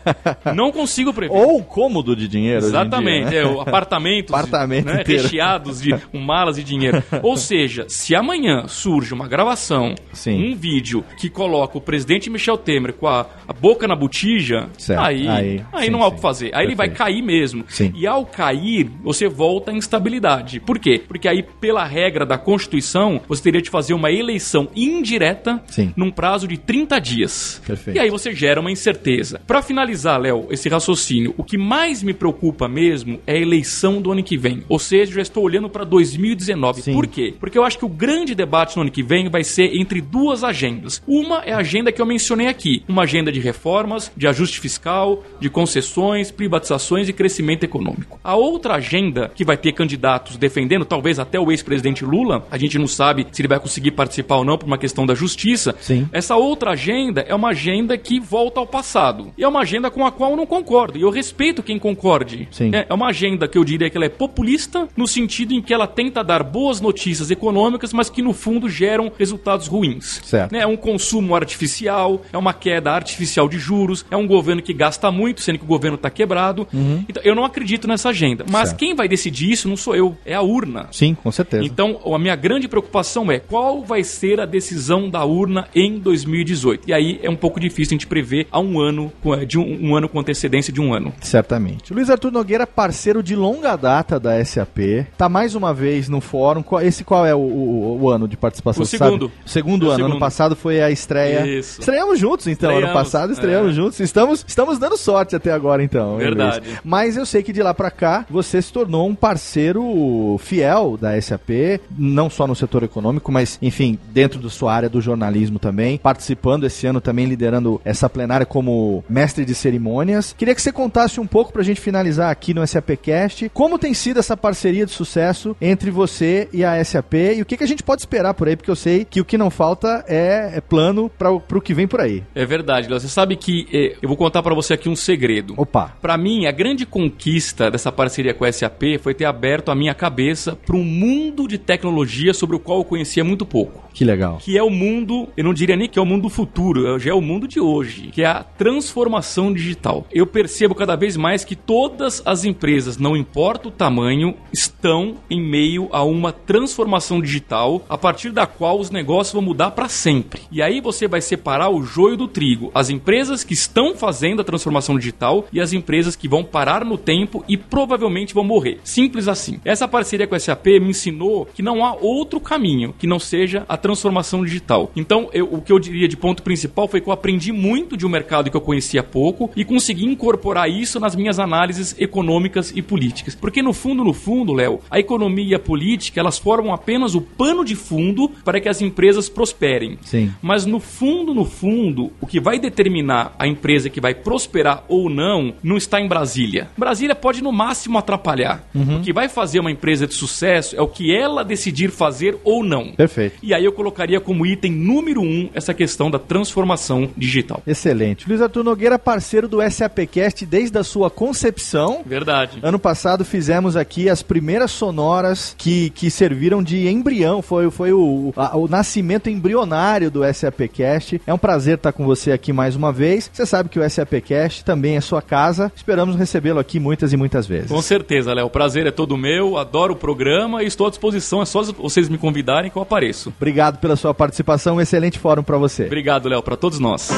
não 0.55 0.71
consigo 0.71 1.13
prever. 1.13 1.35
Ou 1.35 1.63
cômodo 1.63 2.15
de 2.15 2.27
dinheiro. 2.27 2.65
Exatamente, 2.65 3.29
dia, 3.29 3.43
né? 3.43 3.55
é, 3.55 3.61
apartamentos 3.61 4.31
Apartamento 4.79 4.85
né, 4.85 5.03
recheados 5.05 5.81
de 5.81 5.95
malas 6.13 6.55
de 6.55 6.63
dinheiro. 6.63 7.03
Ou 7.21 7.35
seja, 7.37 7.85
se 7.87 8.15
amanhã 8.15 8.67
surge 8.67 9.13
uma 9.13 9.27
gravação, 9.27 9.95
Sim. 10.13 10.51
um 10.51 10.55
vídeo 10.55 11.03
que 11.17 11.29
coloca 11.29 11.77
o 11.77 11.81
presidente 11.81 12.29
Michel 12.29 12.57
Temer 12.57 12.93
com 12.93 13.07
a, 13.07 13.25
a 13.47 13.53
boca 13.53 13.87
na 13.87 13.95
botija, 13.95 14.69
certo. 14.77 15.01
aí, 15.01 15.27
aí, 15.27 15.65
aí 15.71 15.85
sim, 15.85 15.91
não 15.91 16.03
há 16.03 16.07
o 16.07 16.13
que 16.13 16.21
fazer. 16.21 16.47
Aí 16.47 16.51
Perfeito. 16.51 16.69
ele 16.69 16.75
vai 16.75 16.89
cair 16.89 17.21
mesmo. 17.21 17.65
Sim. 17.67 17.91
E 17.95 18.07
ao 18.07 18.25
cair, 18.25 18.89
você 19.03 19.27
volta 19.27 19.71
à 19.71 19.73
instabilidade. 19.73 20.59
Por 20.59 20.79
quê? 20.79 21.01
Porque 21.05 21.27
aí, 21.27 21.43
pela 21.43 21.83
regra 21.83 22.25
da 22.25 22.37
Constituição, 22.37 23.21
você 23.27 23.43
teria 23.43 23.61
de 23.61 23.69
fazer 23.69 23.93
uma 23.93 24.11
eleição 24.11 24.69
indireta 24.75 25.61
sim. 25.67 25.93
num 25.95 26.11
prazo 26.11 26.47
de 26.47 26.57
30 26.57 26.99
dias. 26.99 27.61
Perfeito. 27.65 27.97
E 27.97 27.99
aí 27.99 28.09
você 28.09 28.33
gera 28.33 28.59
uma 28.59 28.71
incerteza. 28.71 29.41
Para 29.45 29.61
finalizar, 29.61 30.19
Léo, 30.19 30.47
esse 30.49 30.69
raciocínio, 30.69 31.33
o 31.37 31.43
que 31.43 31.57
mais 31.57 32.03
me 32.03 32.13
preocupa 32.13 32.67
mesmo 32.67 33.19
é 33.25 33.33
a 33.33 33.39
eleição 33.39 34.01
do 34.01 34.11
ano 34.11 34.23
que 34.23 34.37
vem. 34.37 34.60
Ou 34.67 34.79
seja, 34.79 35.13
já 35.13 35.21
estou 35.21 35.43
olhando 35.43 35.69
para 35.69 35.83
2019. 35.83 36.81
Sim. 36.81 36.93
Por 36.93 37.07
quê? 37.07 37.33
Porque 37.39 37.57
eu 37.57 37.63
acho 37.63 37.77
que 37.77 37.85
o 37.85 37.89
grande 37.89 38.35
debate 38.35 38.75
no 38.75 38.83
ano 38.83 38.91
que 38.91 39.03
vem 39.03 39.29
vai 39.29 39.43
ser 39.43 39.75
entre 39.75 40.01
duas 40.01 40.43
agendas. 40.43 41.01
Uma 41.07 41.39
é 41.45 41.53
a 41.53 41.57
agenda 41.57 41.91
que 41.91 42.01
eu 42.01 42.05
mencionei 42.05 42.47
aqui, 42.47 42.83
uma 42.87 43.03
agenda 43.03 43.31
de 43.31 43.39
reformas, 43.39 44.11
de 44.15 44.27
ajuste 44.27 44.59
fiscal, 44.59 45.23
de 45.39 45.49
concessões, 45.49 46.31
privatizações 46.31 47.09
e 47.09 47.13
crescimento 47.13 47.63
econômico. 47.63 48.19
A 48.23 48.35
outra 48.35 48.75
agenda 48.75 49.31
que 49.33 49.43
vai 49.43 49.57
ter 49.57 49.71
candidatos 49.73 50.37
defendendo, 50.37 50.85
talvez 50.85 51.19
até 51.19 51.39
o 51.39 51.51
ex-presidente 51.51 52.05
Lula, 52.05 52.45
a 52.49 52.57
gente 52.57 52.77
não 52.77 52.87
sabe 52.87 53.27
se 53.31 53.41
ele 53.41 53.47
vai 53.47 53.59
conseguir 53.59 53.91
participar 53.91 54.37
ou 54.37 54.45
não 54.45 54.57
por 54.57 54.67
uma 54.67 54.77
questão 54.77 55.05
da 55.05 55.15
justiça. 55.15 55.75
Sim. 55.79 56.07
Essa 56.11 56.35
outra 56.35 56.71
agenda 56.71 57.21
é 57.21 57.33
uma 57.33 57.49
agenda 57.49 57.97
que 57.97 58.19
volta 58.19 58.59
ao 58.59 58.67
passado. 58.67 59.31
E 59.37 59.43
é 59.43 59.47
uma 59.47 59.61
agenda 59.61 59.89
com 59.89 60.05
a 60.05 60.11
qual 60.11 60.31
eu 60.31 60.37
não 60.37 60.45
concordo. 60.45 60.97
E 60.97 61.01
eu 61.01 61.09
respeito 61.09 61.63
quem 61.63 61.79
concorde. 61.79 62.47
Sim. 62.51 62.71
É, 62.73 62.85
é 62.89 62.93
uma 62.93 63.07
agenda 63.07 63.47
que 63.47 63.57
eu 63.57 63.63
diria 63.63 63.89
que 63.89 63.97
ela 63.97 64.05
é 64.05 64.09
populista 64.09 64.50
no 64.95 65.07
sentido 65.07 65.53
em 65.53 65.61
que 65.61 65.73
ela 65.73 65.87
tenta 65.87 66.23
dar 66.23 66.43
boas 66.43 66.81
notícias 66.81 67.31
econômicas, 67.31 67.93
mas 67.93 68.09
que 68.09 68.21
no 68.21 68.33
fundo 68.33 68.69
geram 68.69 69.11
resultados 69.17 69.67
ruins. 69.67 70.21
Certo. 70.23 70.55
É 70.55 70.65
um 70.65 70.77
consumo 70.77 71.35
artificial, 71.35 72.21
é 72.31 72.37
uma 72.37 72.53
queda 72.53 72.91
artificial 72.91 73.47
de 73.47 73.57
juros, 73.57 74.05
é 74.09 74.17
um 74.17 74.27
governo 74.27 74.61
que 74.61 74.73
gasta 74.73 75.11
muito, 75.11 75.41
sendo 75.41 75.59
que 75.59 75.65
o 75.65 75.67
governo 75.67 75.95
está 75.95 76.09
quebrado. 76.09 76.67
Uhum. 76.73 77.03
Então, 77.07 77.21
eu 77.23 77.35
não 77.35 77.45
acredito 77.45 77.87
nessa 77.87 78.09
agenda. 78.09 78.45
Mas 78.49 78.69
certo. 78.69 78.79
quem 78.79 78.95
vai 78.95 79.07
decidir 79.07 79.51
isso 79.51 79.67
não 79.67 79.77
sou 79.77 79.95
eu, 79.95 80.17
é 80.25 80.33
a 80.33 80.41
urna. 80.41 80.87
Sim, 80.91 81.15
com 81.15 81.31
certeza. 81.31 81.63
Então, 81.63 81.99
a 82.13 82.19
minha 82.19 82.35
grande 82.35 82.67
preocupação 82.67 83.31
é 83.31 83.39
qual 83.39 83.83
vai 83.83 84.03
ser 84.03 84.39
a 84.39 84.45
decisão 84.45 85.09
da 85.09 85.23
urna 85.23 85.67
em 85.75 85.99
2018. 85.99 86.89
E 86.89 86.93
aí 86.93 87.19
é 87.21 87.29
um 87.29 87.35
pouco 87.35 87.59
difícil 87.59 87.93
a 87.93 87.95
gente 87.95 88.07
prever 88.07 88.47
há 88.51 88.59
um 88.59 88.79
ano, 88.79 89.11
de 89.47 89.57
um, 89.57 89.89
um 89.89 89.95
ano 89.95 90.07
com 90.09 90.19
antecedência 90.19 90.71
de 90.71 90.81
um 90.81 90.93
ano. 90.93 91.13
Certamente. 91.21 91.93
Luiz 91.93 92.09
Arthur 92.09 92.31
Nogueira, 92.31 92.65
parceiro 92.65 93.21
de 93.21 93.35
longa 93.35 93.75
data 93.75 94.19
da 94.19 94.40
SAP, 94.43 95.05
tá 95.17 95.27
mais 95.29 95.55
uma 95.55 95.73
vez 95.73 96.09
no 96.09 96.21
fórum. 96.21 96.63
Esse 96.81 97.03
qual 97.03 97.25
é 97.25 97.33
o, 97.35 97.39
o, 97.39 98.01
o 98.01 98.09
ano 98.09 98.27
de 98.27 98.37
participação? 98.37 98.83
O 98.83 98.85
segundo. 98.85 99.27
Sabe? 99.27 99.41
Segundo 99.45 99.83
o 99.83 99.85
ano. 99.87 99.95
Segundo. 99.95 100.11
Ano 100.11 100.19
passado 100.19 100.55
foi 100.55 100.81
a 100.81 100.89
estreia. 100.89 101.45
Isso. 101.45 101.79
Estreamos 101.79 102.19
juntos, 102.19 102.47
então. 102.47 102.69
Estreamos. 102.71 102.83
Ano 102.83 102.93
passado 102.93 103.33
estreamos 103.33 103.71
é. 103.71 103.73
juntos. 103.73 103.99
Estamos, 103.99 104.45
estamos 104.47 104.79
dando 104.79 104.97
sorte 104.97 105.35
até 105.35 105.51
agora, 105.51 105.83
então. 105.83 106.17
Verdade. 106.17 106.61
Mas 106.83 107.17
eu 107.17 107.25
sei 107.25 107.43
que 107.43 107.53
de 107.53 107.61
lá 107.61 107.73
para 107.73 107.91
cá 107.91 108.25
você 108.29 108.61
se 108.61 108.71
tornou 108.71 109.07
um 109.07 109.15
parceiro 109.15 110.37
fiel 110.39 110.97
da 110.99 111.19
SAP, 111.21 111.79
não 111.97 112.29
só 112.29 112.47
no 112.47 112.55
setor 112.55 112.83
econômico, 112.83 113.31
mas, 113.31 113.57
enfim, 113.61 113.97
dentro 114.09 114.39
da 114.39 114.49
sua 114.49 114.73
área 114.73 114.89
do 114.89 115.01
jornalismo 115.01 115.59
também, 115.59 115.97
participando 115.97 116.65
esse 116.65 116.85
ano 116.87 117.01
também, 117.01 117.25
liderando 117.25 117.81
essa 117.83 118.09
plenária 118.09 118.45
como 118.45 119.03
mestre 119.09 119.45
de 119.45 119.55
cerimônias. 119.55 120.33
Queria 120.37 120.55
que 120.55 120.61
você 120.61 120.71
contasse 120.71 121.19
um 121.19 121.27
pouco 121.27 121.51
pra 121.51 121.63
gente 121.63 121.81
finalizar 121.81 122.31
aqui 122.31 122.53
no 122.53 122.65
SAPcast, 122.65 123.49
como 123.53 123.79
tem 123.79 123.93
sido 123.93 124.19
essa 124.19 124.30
parceria 124.37 124.85
de 124.85 124.91
sucesso 124.91 125.55
entre 125.61 125.91
você 125.91 126.47
e 126.53 126.63
a 126.63 126.83
SAP 126.83 127.13
e 127.37 127.41
o 127.41 127.45
que, 127.45 127.57
que 127.57 127.63
a 127.63 127.67
gente 127.67 127.83
pode 127.83 128.01
esperar 128.01 128.33
por 128.33 128.47
aí, 128.47 128.55
porque 128.55 128.71
eu 128.71 128.75
sei 128.75 129.05
que 129.05 129.21
o 129.21 129.25
que 129.25 129.37
não 129.37 129.49
falta 129.49 130.03
é, 130.07 130.53
é 130.55 130.61
plano 130.61 131.09
para 131.09 131.31
o 131.31 131.61
que 131.61 131.73
vem 131.73 131.87
por 131.87 132.01
aí. 132.01 132.23
É 132.35 132.45
verdade, 132.45 132.87
Léo. 132.87 132.99
Você 132.99 133.07
sabe 133.07 133.35
que 133.35 133.67
eh, 133.71 133.97
eu 134.01 134.07
vou 134.07 134.17
contar 134.17 134.41
para 134.43 134.55
você 134.55 134.73
aqui 134.73 134.89
um 134.89 134.95
segredo. 134.95 135.53
Opa. 135.57 135.95
Para 136.01 136.17
mim, 136.17 136.45
a 136.45 136.51
grande 136.51 136.85
conquista 136.85 137.69
dessa 137.69 137.91
parceria 137.91 138.33
com 138.33 138.45
a 138.45 138.51
SAP 138.51 138.99
foi 139.01 139.13
ter 139.13 139.25
aberto 139.25 139.71
a 139.71 139.75
minha 139.75 139.93
cabeça 139.93 140.55
para 140.55 140.75
um 140.75 140.83
mundo 140.83 141.47
de 141.47 141.57
tecnologia 141.57 142.33
sobre 142.33 142.55
o 142.55 142.59
qual 142.59 142.79
eu 142.79 142.83
conhecia 142.83 143.23
muito 143.23 143.45
pouco. 143.45 143.89
Que 143.93 144.05
legal. 144.05 144.37
Que 144.37 144.57
é 144.57 144.63
o 144.63 144.69
mundo, 144.69 145.27
eu 145.35 145.43
não 145.43 145.53
diria 145.53 145.75
nem 145.75 145.89
que 145.89 145.99
é 145.99 146.01
o 146.01 146.05
mundo 146.05 146.23
do 146.23 146.29
futuro, 146.29 146.97
já 146.99 147.11
é 147.11 147.13
o 147.13 147.21
mundo 147.21 147.47
de 147.47 147.59
hoje, 147.59 148.09
que 148.11 148.23
é 148.23 148.25
a 148.25 148.43
transformação 148.43 149.53
digital. 149.53 150.05
Eu 150.11 150.25
percebo 150.25 150.75
cada 150.75 150.95
vez 150.95 151.17
mais 151.17 151.43
que 151.43 151.55
todas 151.55 152.21
as 152.25 152.45
empresas, 152.45 152.97
não 152.97 153.17
importa 153.17 153.67
o 153.67 153.71
tamanho, 153.71 154.20
estão 154.51 155.15
em 155.29 155.41
meio 155.41 155.89
a 155.91 156.03
uma 156.03 156.31
transformação 156.31 157.21
digital 157.21 157.83
a 157.89 157.97
partir 157.97 158.31
da 158.31 158.45
qual 158.45 158.79
os 158.79 158.89
negócios 158.89 159.33
vão 159.33 159.41
mudar 159.41 159.71
para 159.71 159.89
sempre. 159.89 160.41
E 160.51 160.61
aí 160.61 160.81
você 160.81 161.07
vai 161.07 161.21
separar 161.21 161.69
o 161.69 161.83
joio 161.83 162.17
do 162.17 162.27
trigo, 162.27 162.71
as 162.73 162.89
empresas 162.89 163.43
que 163.43 163.53
estão 163.53 163.95
fazendo 163.95 164.41
a 164.41 164.45
transformação 164.45 164.97
digital 164.97 165.45
e 165.51 165.59
as 165.59 165.73
empresas 165.73 166.15
que 166.15 166.27
vão 166.27 166.43
parar 166.43 166.85
no 166.85 166.97
tempo 166.97 167.43
e 167.47 167.57
provavelmente 167.57 168.33
vão 168.33 168.43
morrer. 168.43 168.79
Simples 168.83 169.27
assim. 169.27 169.59
Essa 169.63 169.87
parceria 169.87 170.27
com 170.27 170.35
a 170.35 170.39
SAP 170.39 170.67
me 170.67 170.89
ensinou 170.89 171.45
que 171.45 171.61
não 171.61 171.85
há 171.85 171.93
outro 171.93 172.39
caminho 172.39 172.93
que 172.97 173.07
não 173.07 173.19
seja 173.19 173.65
a 173.67 173.77
transformação 173.77 174.43
digital. 174.43 174.91
Então, 174.95 175.29
eu, 175.33 175.47
o 175.51 175.61
que 175.61 175.71
eu 175.71 175.79
diria 175.79 176.07
de 176.07 176.17
ponto 176.17 176.43
principal 176.43 176.87
foi 176.87 177.01
que 177.01 177.07
eu 177.07 177.13
aprendi 177.13 177.51
muito 177.51 177.97
de 177.97 178.05
um 178.05 178.09
mercado 178.09 178.49
que 178.49 178.57
eu 178.57 178.61
conhecia 178.61 179.03
pouco 179.03 179.49
e 179.55 179.65
consegui 179.65 180.05
incorporar 180.05 180.69
isso 180.69 180.99
nas 180.99 181.15
minhas 181.15 181.39
análises 181.39 181.95
econômicas 181.99 182.71
e 182.75 182.81
políticas. 182.81 183.35
Porque 183.35 183.61
no 183.61 183.73
fundo, 183.73 184.00
no 184.03 184.13
fundo, 184.13 184.53
Léo, 184.53 184.79
a 184.89 184.99
economia 184.99 185.51
e 185.51 185.55
a 185.55 185.59
política, 185.59 186.19
elas 186.19 186.37
formam 186.37 186.73
apenas 186.73 187.15
o 187.15 187.21
pano 187.21 187.65
de 187.65 187.75
fundo 187.75 188.29
para 188.43 188.61
que 188.61 188.69
as 188.69 188.81
empresas 188.81 189.27
prosperem. 189.27 189.97
Sim. 190.03 190.31
Mas 190.41 190.65
no 190.65 190.79
fundo, 190.79 191.33
no 191.33 191.45
fundo, 191.45 192.11
o 192.21 192.27
que 192.27 192.39
vai 192.39 192.59
determinar 192.59 193.35
a 193.39 193.47
empresa 193.47 193.89
que 193.89 193.99
vai 193.99 194.13
prosperar 194.13 194.83
ou 194.87 195.09
não 195.09 195.53
não 195.63 195.77
está 195.77 195.99
em 195.99 196.07
Brasília. 196.07 196.69
Brasília 196.77 197.15
pode 197.15 197.41
no 197.41 197.51
máximo 197.51 197.97
atrapalhar. 197.97 198.63
Uhum. 198.73 198.97
O 198.97 199.01
que 199.01 199.11
vai 199.11 199.27
fazer 199.27 199.59
uma 199.59 199.71
empresa 199.71 200.05
de 200.05 200.13
sucesso 200.13 200.75
é 200.75 200.81
o 200.81 200.87
que 200.87 201.15
ela 201.15 201.43
decidir 201.43 201.89
fazer 201.89 202.37
ou 202.43 202.63
não. 202.63 202.91
Perfeito. 202.91 203.37
E 203.41 203.53
aí 203.53 203.65
eu 203.65 203.71
eu 203.71 203.75
colocaria 203.75 204.19
como 204.19 204.45
item 204.45 204.71
número 204.71 205.21
um 205.21 205.49
essa 205.53 205.73
questão 205.73 206.11
da 206.11 206.19
transformação 206.19 207.09
digital. 207.17 207.63
Excelente. 207.65 208.27
Luiz 208.27 208.41
Arthur 208.41 208.63
Nogueira, 208.63 208.99
parceiro 208.99 209.47
do 209.47 209.57
SAPcast 209.67 210.45
desde 210.45 210.77
a 210.77 210.83
sua 210.83 211.09
concepção. 211.09 212.01
Verdade. 212.05 212.59
Ano 212.61 212.77
passado 212.77 213.23
fizemos 213.23 213.75
aqui 213.75 213.90
as 214.09 214.21
primeiras 214.21 214.71
sonoras 214.71 215.55
que, 215.57 215.89
que 215.91 216.09
serviram 216.09 216.61
de 216.63 216.87
embrião, 216.87 217.41
foi, 217.41 217.69
foi 217.69 217.91
o, 217.93 218.33
a, 218.35 218.57
o 218.57 218.67
nascimento 218.67 219.29
embrionário 219.29 220.09
do 220.09 220.21
SAPcast. 220.33 221.21
É 221.25 221.33
um 221.33 221.37
prazer 221.37 221.75
estar 221.75 221.91
com 221.91 222.05
você 222.05 222.31
aqui 222.31 222.53
mais 222.53 222.75
uma 222.75 222.91
vez. 222.91 223.29
Você 223.31 223.45
sabe 223.45 223.69
que 223.69 223.79
o 223.79 223.89
SAPcast 223.89 224.63
também 224.63 224.95
é 224.95 225.01
sua 225.01 225.21
casa. 225.21 225.71
Esperamos 225.75 226.15
recebê-lo 226.15 226.59
aqui 226.59 226.79
muitas 226.79 227.13
e 227.13 227.17
muitas 227.17 227.45
vezes. 227.47 227.69
Com 227.69 227.81
certeza, 227.81 228.33
Léo. 228.33 228.47
O 228.47 228.49
prazer 228.49 228.85
é 228.87 228.91
todo 228.91 229.17
meu, 229.17 229.57
adoro 229.57 229.93
o 229.93 229.95
programa 229.95 230.63
e 230.63 230.67
estou 230.67 230.87
à 230.87 230.89
disposição. 230.89 231.41
É 231.41 231.45
só 231.45 231.61
vocês 231.63 232.09
me 232.09 232.17
convidarem 232.17 232.71
que 232.71 232.77
eu 232.77 232.81
apareço. 232.81 233.33
Obrigado 233.37 233.79
pela 233.79 233.95
sua 233.95 234.13
participação. 234.13 234.75
Um 234.75 234.81
excelente 234.81 235.19
fórum 235.19 235.43
para 235.43 235.57
você. 235.57 235.85
Obrigado, 235.85 236.29
Léo, 236.29 236.41
para 236.41 236.55
todos 236.55 236.79
nós. 236.79 237.11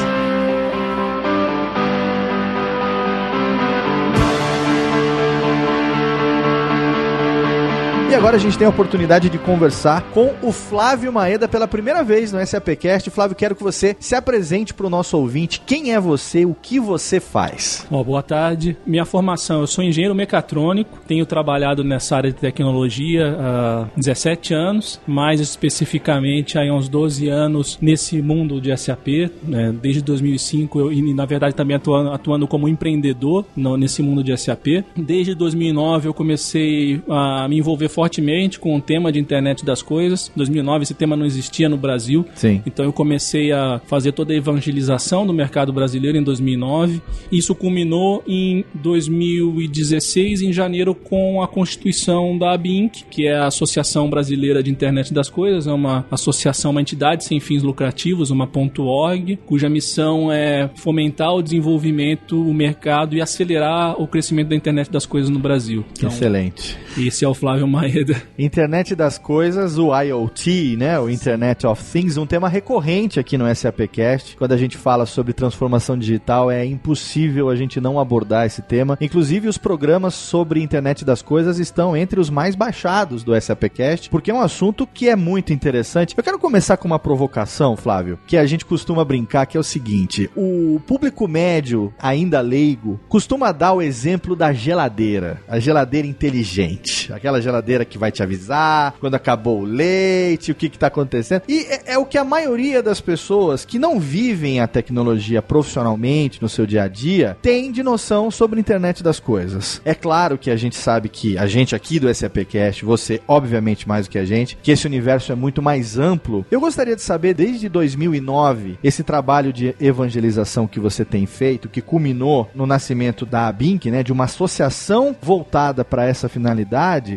E 8.14 8.16
agora 8.16 8.36
a 8.36 8.38
gente 8.38 8.56
tem 8.56 8.64
a 8.64 8.70
oportunidade 8.70 9.28
de 9.28 9.38
conversar 9.38 10.02
com 10.12 10.32
o 10.40 10.52
Flávio 10.52 11.12
Maeda 11.12 11.48
pela 11.48 11.66
primeira 11.66 12.04
vez 12.04 12.32
no 12.32 12.46
SAPcast. 12.46 13.10
Flávio, 13.10 13.34
quero 13.34 13.56
que 13.56 13.62
você 13.64 13.96
se 13.98 14.14
apresente 14.14 14.72
para 14.72 14.86
o 14.86 14.88
nosso 14.88 15.18
ouvinte. 15.18 15.60
Quem 15.66 15.92
é 15.92 15.98
você? 15.98 16.44
O 16.44 16.54
que 16.54 16.78
você 16.78 17.18
faz? 17.18 17.84
Oh, 17.90 18.04
boa 18.04 18.22
tarde. 18.22 18.76
Minha 18.86 19.04
formação, 19.04 19.62
eu 19.62 19.66
sou 19.66 19.82
engenheiro 19.82 20.14
mecatrônico. 20.14 21.00
Tenho 21.08 21.26
trabalhado 21.26 21.82
nessa 21.82 22.16
área 22.16 22.30
de 22.30 22.36
tecnologia 22.36 23.36
há 23.36 23.86
17 23.96 24.54
anos, 24.54 25.00
mais 25.08 25.40
especificamente 25.40 26.56
há 26.56 26.62
uns 26.72 26.88
12 26.88 27.28
anos 27.28 27.78
nesse 27.82 28.22
mundo 28.22 28.60
de 28.60 28.74
SAP. 28.76 29.28
Né? 29.42 29.74
Desde 29.82 30.00
2005 30.00 30.78
eu, 30.78 30.92
e 30.92 31.12
na 31.12 31.26
verdade 31.26 31.56
também 31.56 31.74
atuando, 31.74 32.12
atuando 32.12 32.46
como 32.46 32.68
empreendedor 32.68 33.44
no, 33.56 33.76
nesse 33.76 34.02
mundo 34.04 34.22
de 34.22 34.36
SAP. 34.36 34.84
Desde 34.94 35.34
2009 35.34 36.08
eu 36.10 36.14
comecei 36.14 37.02
a 37.08 37.48
me 37.48 37.58
envolver 37.58 37.88
fortemente 37.88 38.03
fortemente 38.04 38.60
com 38.60 38.76
o 38.76 38.80
tema 38.82 39.10
de 39.10 39.18
internet 39.18 39.64
das 39.64 39.80
coisas. 39.80 40.30
Em 40.34 40.36
2009 40.36 40.82
esse 40.82 40.92
tema 40.92 41.16
não 41.16 41.24
existia 41.24 41.70
no 41.70 41.78
Brasil. 41.78 42.26
Sim. 42.34 42.62
Então 42.66 42.84
eu 42.84 42.92
comecei 42.92 43.50
a 43.50 43.80
fazer 43.86 44.12
toda 44.12 44.34
a 44.34 44.36
evangelização 44.36 45.26
do 45.26 45.32
mercado 45.32 45.72
brasileiro 45.72 46.18
em 46.18 46.22
2009. 46.22 47.00
Isso 47.32 47.54
culminou 47.54 48.22
em 48.28 48.62
2016 48.74 50.42
em 50.42 50.52
janeiro 50.52 50.94
com 50.94 51.42
a 51.42 51.48
constituição 51.48 52.36
da 52.36 52.52
ABINC, 52.52 53.04
que 53.10 53.26
é 53.26 53.36
a 53.36 53.46
Associação 53.46 54.10
Brasileira 54.10 54.62
de 54.62 54.70
Internet 54.70 55.14
das 55.14 55.30
Coisas, 55.30 55.66
é 55.66 55.72
uma 55.72 56.04
associação, 56.10 56.72
uma 56.72 56.82
entidade 56.82 57.24
sem 57.24 57.40
fins 57.40 57.62
lucrativos, 57.62 58.30
uma 58.30 58.46
.org, 58.78 59.38
cuja 59.46 59.70
missão 59.70 60.30
é 60.30 60.68
fomentar 60.74 61.34
o 61.34 61.42
desenvolvimento, 61.42 62.38
o 62.38 62.52
mercado 62.52 63.16
e 63.16 63.22
acelerar 63.22 64.00
o 64.00 64.06
crescimento 64.06 64.48
da 64.48 64.56
internet 64.56 64.90
das 64.90 65.06
coisas 65.06 65.30
no 65.30 65.38
Brasil. 65.38 65.84
Então, 65.96 66.10
Excelente. 66.10 66.76
Esse 66.96 67.24
é 67.24 67.28
o 67.28 67.34
Flávio 67.34 67.66
Maia 67.66 68.04
Internet 68.38 68.94
das 68.94 69.18
coisas, 69.18 69.78
o 69.78 69.92
IoT, 70.00 70.76
né? 70.76 70.98
O 70.98 71.10
Internet 71.10 71.66
of 71.66 71.82
Things, 71.82 72.16
um 72.16 72.26
tema 72.26 72.48
recorrente 72.48 73.18
aqui 73.18 73.36
no 73.36 73.52
SAPcast. 73.52 74.36
Quando 74.36 74.52
a 74.52 74.56
gente 74.56 74.76
fala 74.76 75.04
sobre 75.04 75.32
transformação 75.32 75.98
digital, 75.98 76.50
é 76.50 76.64
impossível 76.64 77.50
a 77.50 77.56
gente 77.56 77.80
não 77.80 77.98
abordar 77.98 78.46
esse 78.46 78.62
tema. 78.62 78.96
Inclusive, 79.00 79.48
os 79.48 79.58
programas 79.58 80.14
sobre 80.14 80.62
Internet 80.62 81.04
das 81.04 81.20
coisas 81.20 81.58
estão 81.58 81.96
entre 81.96 82.20
os 82.20 82.30
mais 82.30 82.54
baixados 82.54 83.24
do 83.24 83.38
SAPcast, 83.40 84.08
porque 84.08 84.30
é 84.30 84.34
um 84.34 84.40
assunto 84.40 84.86
que 84.86 85.08
é 85.08 85.16
muito 85.16 85.52
interessante. 85.52 86.14
Eu 86.16 86.22
quero 86.22 86.38
começar 86.38 86.76
com 86.76 86.86
uma 86.86 86.98
provocação, 86.98 87.76
Flávio, 87.76 88.20
que 88.26 88.36
a 88.36 88.46
gente 88.46 88.64
costuma 88.64 89.04
brincar, 89.04 89.46
que 89.46 89.56
é 89.56 89.60
o 89.60 89.64
seguinte: 89.64 90.30
o 90.36 90.80
público 90.86 91.26
médio, 91.26 91.92
ainda 91.98 92.40
leigo, 92.40 93.00
costuma 93.08 93.50
dar 93.50 93.72
o 93.72 93.82
exemplo 93.82 94.36
da 94.36 94.52
geladeira, 94.52 95.42
a 95.48 95.58
geladeira 95.58 96.06
inteligente, 96.06 96.83
aquela 97.12 97.40
geladeira 97.40 97.84
que 97.84 97.98
vai 97.98 98.10
te 98.10 98.22
avisar 98.22 98.94
quando 99.00 99.14
acabou 99.14 99.60
o 99.60 99.64
leite, 99.64 100.52
o 100.52 100.54
que 100.54 100.66
está 100.66 100.88
acontecendo. 100.88 101.42
E 101.48 101.60
é, 101.68 101.94
é, 101.94 101.98
o 101.98 102.06
que 102.06 102.18
a 102.18 102.24
maioria 102.24 102.82
das 102.82 103.00
pessoas 103.00 103.64
que 103.64 103.78
não 103.78 103.98
vivem 103.98 104.60
a 104.60 104.66
tecnologia 104.66 105.42
profissionalmente 105.42 106.40
no 106.40 106.48
seu 106.48 106.66
dia 106.66 106.84
a 106.84 106.88
dia 106.88 107.36
tem 107.40 107.70
de 107.70 107.82
noção 107.82 108.30
sobre 108.30 108.58
a 108.58 108.60
internet 108.60 109.02
das 109.02 109.20
coisas. 109.20 109.80
É 109.84 109.94
claro 109.94 110.38
que 110.38 110.50
a 110.50 110.56
gente 110.56 110.76
sabe 110.76 111.08
que 111.08 111.38
a 111.38 111.46
gente 111.46 111.74
aqui 111.74 111.98
do 111.98 112.12
SAPcast, 112.12 112.84
você 112.84 113.20
obviamente 113.26 113.88
mais 113.88 114.06
do 114.06 114.10
que 114.10 114.18
a 114.18 114.24
gente, 114.24 114.56
que 114.62 114.70
esse 114.70 114.86
universo 114.86 115.32
é 115.32 115.34
muito 115.34 115.62
mais 115.62 115.98
amplo. 115.98 116.44
Eu 116.50 116.60
gostaria 116.60 116.96
de 116.96 117.02
saber 117.02 117.34
desde 117.34 117.68
2009 117.68 118.78
esse 118.82 119.02
trabalho 119.02 119.52
de 119.52 119.74
evangelização 119.80 120.66
que 120.66 120.80
você 120.80 121.04
tem 121.04 121.26
feito, 121.26 121.68
que 121.68 121.80
culminou 121.80 122.48
no 122.54 122.66
nascimento 122.66 123.26
da 123.26 123.48
ABINC, 123.48 123.90
né, 123.90 124.02
de 124.02 124.12
uma 124.12 124.24
associação 124.24 125.14
voltada 125.20 125.84
para 125.84 126.06
essa 126.06 126.28
finalidade. 126.28 126.73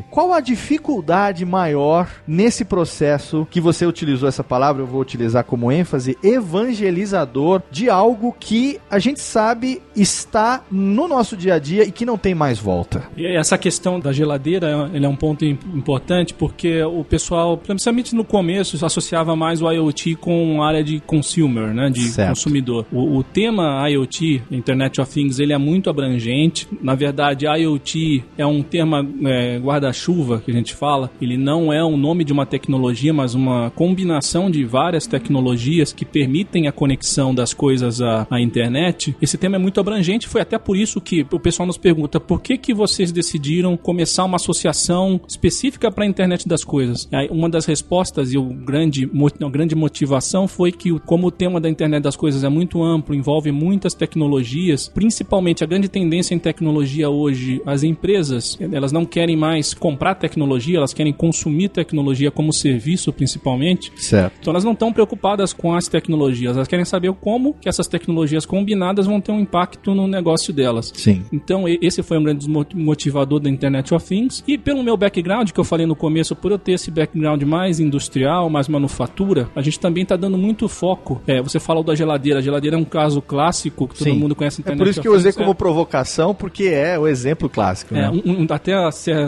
Qual 0.10 0.34
a 0.34 0.40
dificuldade 0.40 1.46
maior 1.46 2.10
nesse 2.28 2.66
processo 2.66 3.48
que 3.50 3.62
você 3.62 3.86
utilizou 3.86 4.28
essa 4.28 4.44
palavra, 4.44 4.82
eu 4.82 4.88
vou 4.88 5.02
utilizar 5.02 5.44
como 5.44 5.72
ênfase, 5.72 6.18
evangelizador 6.24 7.62
de 7.72 7.90
algo 7.90 8.36
que 8.40 8.80
a 8.90 9.00
gente 9.00 9.20
sabe 9.20 9.82
está 9.96 10.64
no 10.72 11.08
nosso 11.08 11.36
dia 11.36 11.56
a 11.56 11.60
dia 11.60 11.84
e 11.84 11.92
que 11.92 12.06
não 12.06 12.18
tem 12.18 12.36
mais 12.36 12.60
volta? 12.60 13.04
E 13.16 13.26
essa 13.26 13.58
questão 13.58 14.00
da 14.00 14.12
geladeira 14.12 14.90
ele 14.94 15.06
é 15.06 15.10
um 15.10 15.16
ponto 15.16 15.46
importante 15.46 16.34
porque 16.34 16.82
o 16.84 17.04
pessoal, 17.04 17.58
principalmente 17.58 18.16
no 18.16 18.24
começo, 18.24 18.84
associava 18.86 19.36
mais 19.36 19.62
o 19.62 19.72
IoT 19.72 20.16
com 20.16 20.62
a 20.62 20.68
área 20.68 20.84
de 20.84 21.00
consumer, 21.02 21.74
né, 21.74 21.90
de 21.90 22.02
certo. 22.02 22.30
consumidor. 22.30 22.86
O, 22.92 23.18
o, 23.18 23.24
tema 23.24 23.88
IoT, 23.90 24.44
Internet 24.52 25.00
of 25.00 25.12
Things, 25.12 25.40
ele 25.40 25.54
é 25.54 25.58
muito 25.58 25.90
abrangente. 25.90 26.68
Na 26.82 26.96
verdade, 26.96 27.46
IoT 27.46 28.24
é 28.38 28.46
um 28.46 28.62
tema 28.62 29.06
é, 29.26 29.47
guarda-chuva 29.58 30.42
que 30.44 30.52
a 30.52 30.54
gente 30.54 30.74
fala, 30.74 31.10
ele 31.22 31.38
não 31.38 31.72
é 31.72 31.84
o 31.84 31.96
nome 31.96 32.24
de 32.24 32.34
uma 32.34 32.46
tecnologia, 32.46 33.14
mas 33.14 33.34
uma 33.34 33.70
combinação 33.72 34.50
de 34.52 34.64
várias 34.66 35.08
tecnologias 35.08 35.94
que 35.94 36.06
permitem 36.06 36.68
a 36.68 36.72
conexão 36.72 37.34
das 37.34 37.54
coisas 37.54 38.02
à, 38.02 38.28
à 38.30 38.42
internet. 38.42 39.16
Esse 39.22 39.38
tema 39.38 39.56
é 39.56 39.60
muito 39.60 39.80
abrangente, 39.80 40.28
foi 40.28 40.42
até 40.42 40.58
por 40.58 40.76
isso 40.76 41.00
que 41.00 41.26
o 41.32 41.40
pessoal 41.40 41.68
nos 41.68 41.78
pergunta 41.78 42.20
por 42.20 42.42
que, 42.42 42.58
que 42.58 42.74
vocês 42.74 43.12
decidiram 43.12 43.78
começar 43.78 44.26
uma 44.26 44.36
associação 44.36 45.22
específica 45.28 45.92
para 45.92 46.04
a 46.04 46.08
internet 46.08 46.48
das 46.48 46.64
coisas. 46.64 47.08
Aí, 47.12 47.28
uma 47.30 47.50
das 47.50 47.66
respostas 47.66 48.34
e 48.34 48.38
o 48.38 48.44
grande, 48.44 49.10
a 49.42 49.50
grande 49.50 49.76
motivação 49.76 50.48
foi 50.48 50.72
que, 50.72 51.00
como 51.00 51.28
o 51.28 51.32
tema 51.32 51.62
da 51.62 51.70
internet 51.70 52.04
das 52.04 52.16
coisas 52.16 52.44
é 52.44 52.50
muito 52.50 52.84
amplo, 52.84 53.16
envolve 53.16 53.52
muitas 53.52 53.94
tecnologias, 53.94 54.90
principalmente 54.90 55.64
a 55.64 55.68
grande 55.68 55.88
tendência 55.88 56.36
em 56.36 56.40
tecnologia 56.40 57.10
hoje, 57.10 57.62
as 57.66 57.84
empresas, 57.84 58.58
elas 58.60 58.92
não 58.92 59.06
querem 59.06 59.37
mais 59.38 59.74
comprar 59.74 60.16
tecnologia, 60.16 60.78
elas 60.78 60.94
querem 60.94 61.14
consumir 61.14 61.70
tecnologia 61.70 62.32
como 62.32 62.52
serviço 62.52 63.14
principalmente. 63.14 63.92
Certo. 63.96 64.34
Então 64.40 64.52
elas 64.52 64.64
não 64.64 64.74
estão 64.74 64.92
preocupadas 64.92 65.54
com 65.54 65.74
as 65.74 65.88
tecnologias, 65.88 66.56
elas 66.56 66.68
querem 66.68 66.86
saber 66.86 67.14
como 67.14 67.54
que 67.54 67.70
essas 67.70 67.88
tecnologias 67.88 68.46
combinadas 68.46 69.06
vão 69.06 69.22
ter 69.22 69.32
um 69.32 69.40
impacto 69.40 69.94
no 69.94 70.08
negócio 70.08 70.54
delas. 70.54 70.92
Sim. 70.96 71.24
Então 71.32 71.66
esse 71.68 72.04
foi 72.04 72.18
um 72.18 72.24
grande 72.24 72.48
motivador 72.76 73.40
da 73.40 73.50
Internet 73.50 73.94
of 73.94 74.06
Things. 74.06 74.44
E 74.48 74.58
pelo 74.58 74.84
meu 74.84 74.98
background, 74.98 75.52
que 75.52 75.60
eu 75.60 75.64
falei 75.64 75.86
no 75.86 75.96
começo, 75.96 76.36
por 76.36 76.52
eu 76.52 76.58
ter 76.58 76.74
esse 76.74 76.90
background 76.92 77.44
mais 77.44 77.80
industrial, 77.80 78.50
mais 78.50 78.68
manufatura, 78.68 79.50
a 79.56 79.62
gente 79.62 79.80
também 79.80 80.04
está 80.04 80.16
dando 80.16 80.38
muito 80.38 80.68
foco. 80.68 81.22
É, 81.28 81.42
você 81.42 81.60
falou 81.60 81.84
da 81.84 81.96
geladeira, 81.96 82.40
a 82.40 82.42
geladeira 82.42 82.76
é 82.76 82.80
um 82.80 82.86
caso 82.86 83.22
clássico 83.22 83.88
que 83.88 83.98
todo 83.98 84.10
Sim. 84.10 84.18
mundo 84.18 84.36
conhece. 84.36 84.62
Internet 84.62 84.82
é 84.82 84.84
por 84.84 84.90
isso 84.90 85.02
que 85.02 85.08
eu 85.08 85.14
usei 85.14 85.32
como 85.34 85.52
é. 85.52 85.54
provocação, 85.54 86.34
porque 86.34 86.66
é 86.66 86.98
o 86.98 87.08
exemplo 87.08 87.50
clássico. 87.50 87.96
É, 87.96 88.02
né? 88.02 88.10
um, 88.10 88.44
um, 88.44 88.48
até 88.50 88.74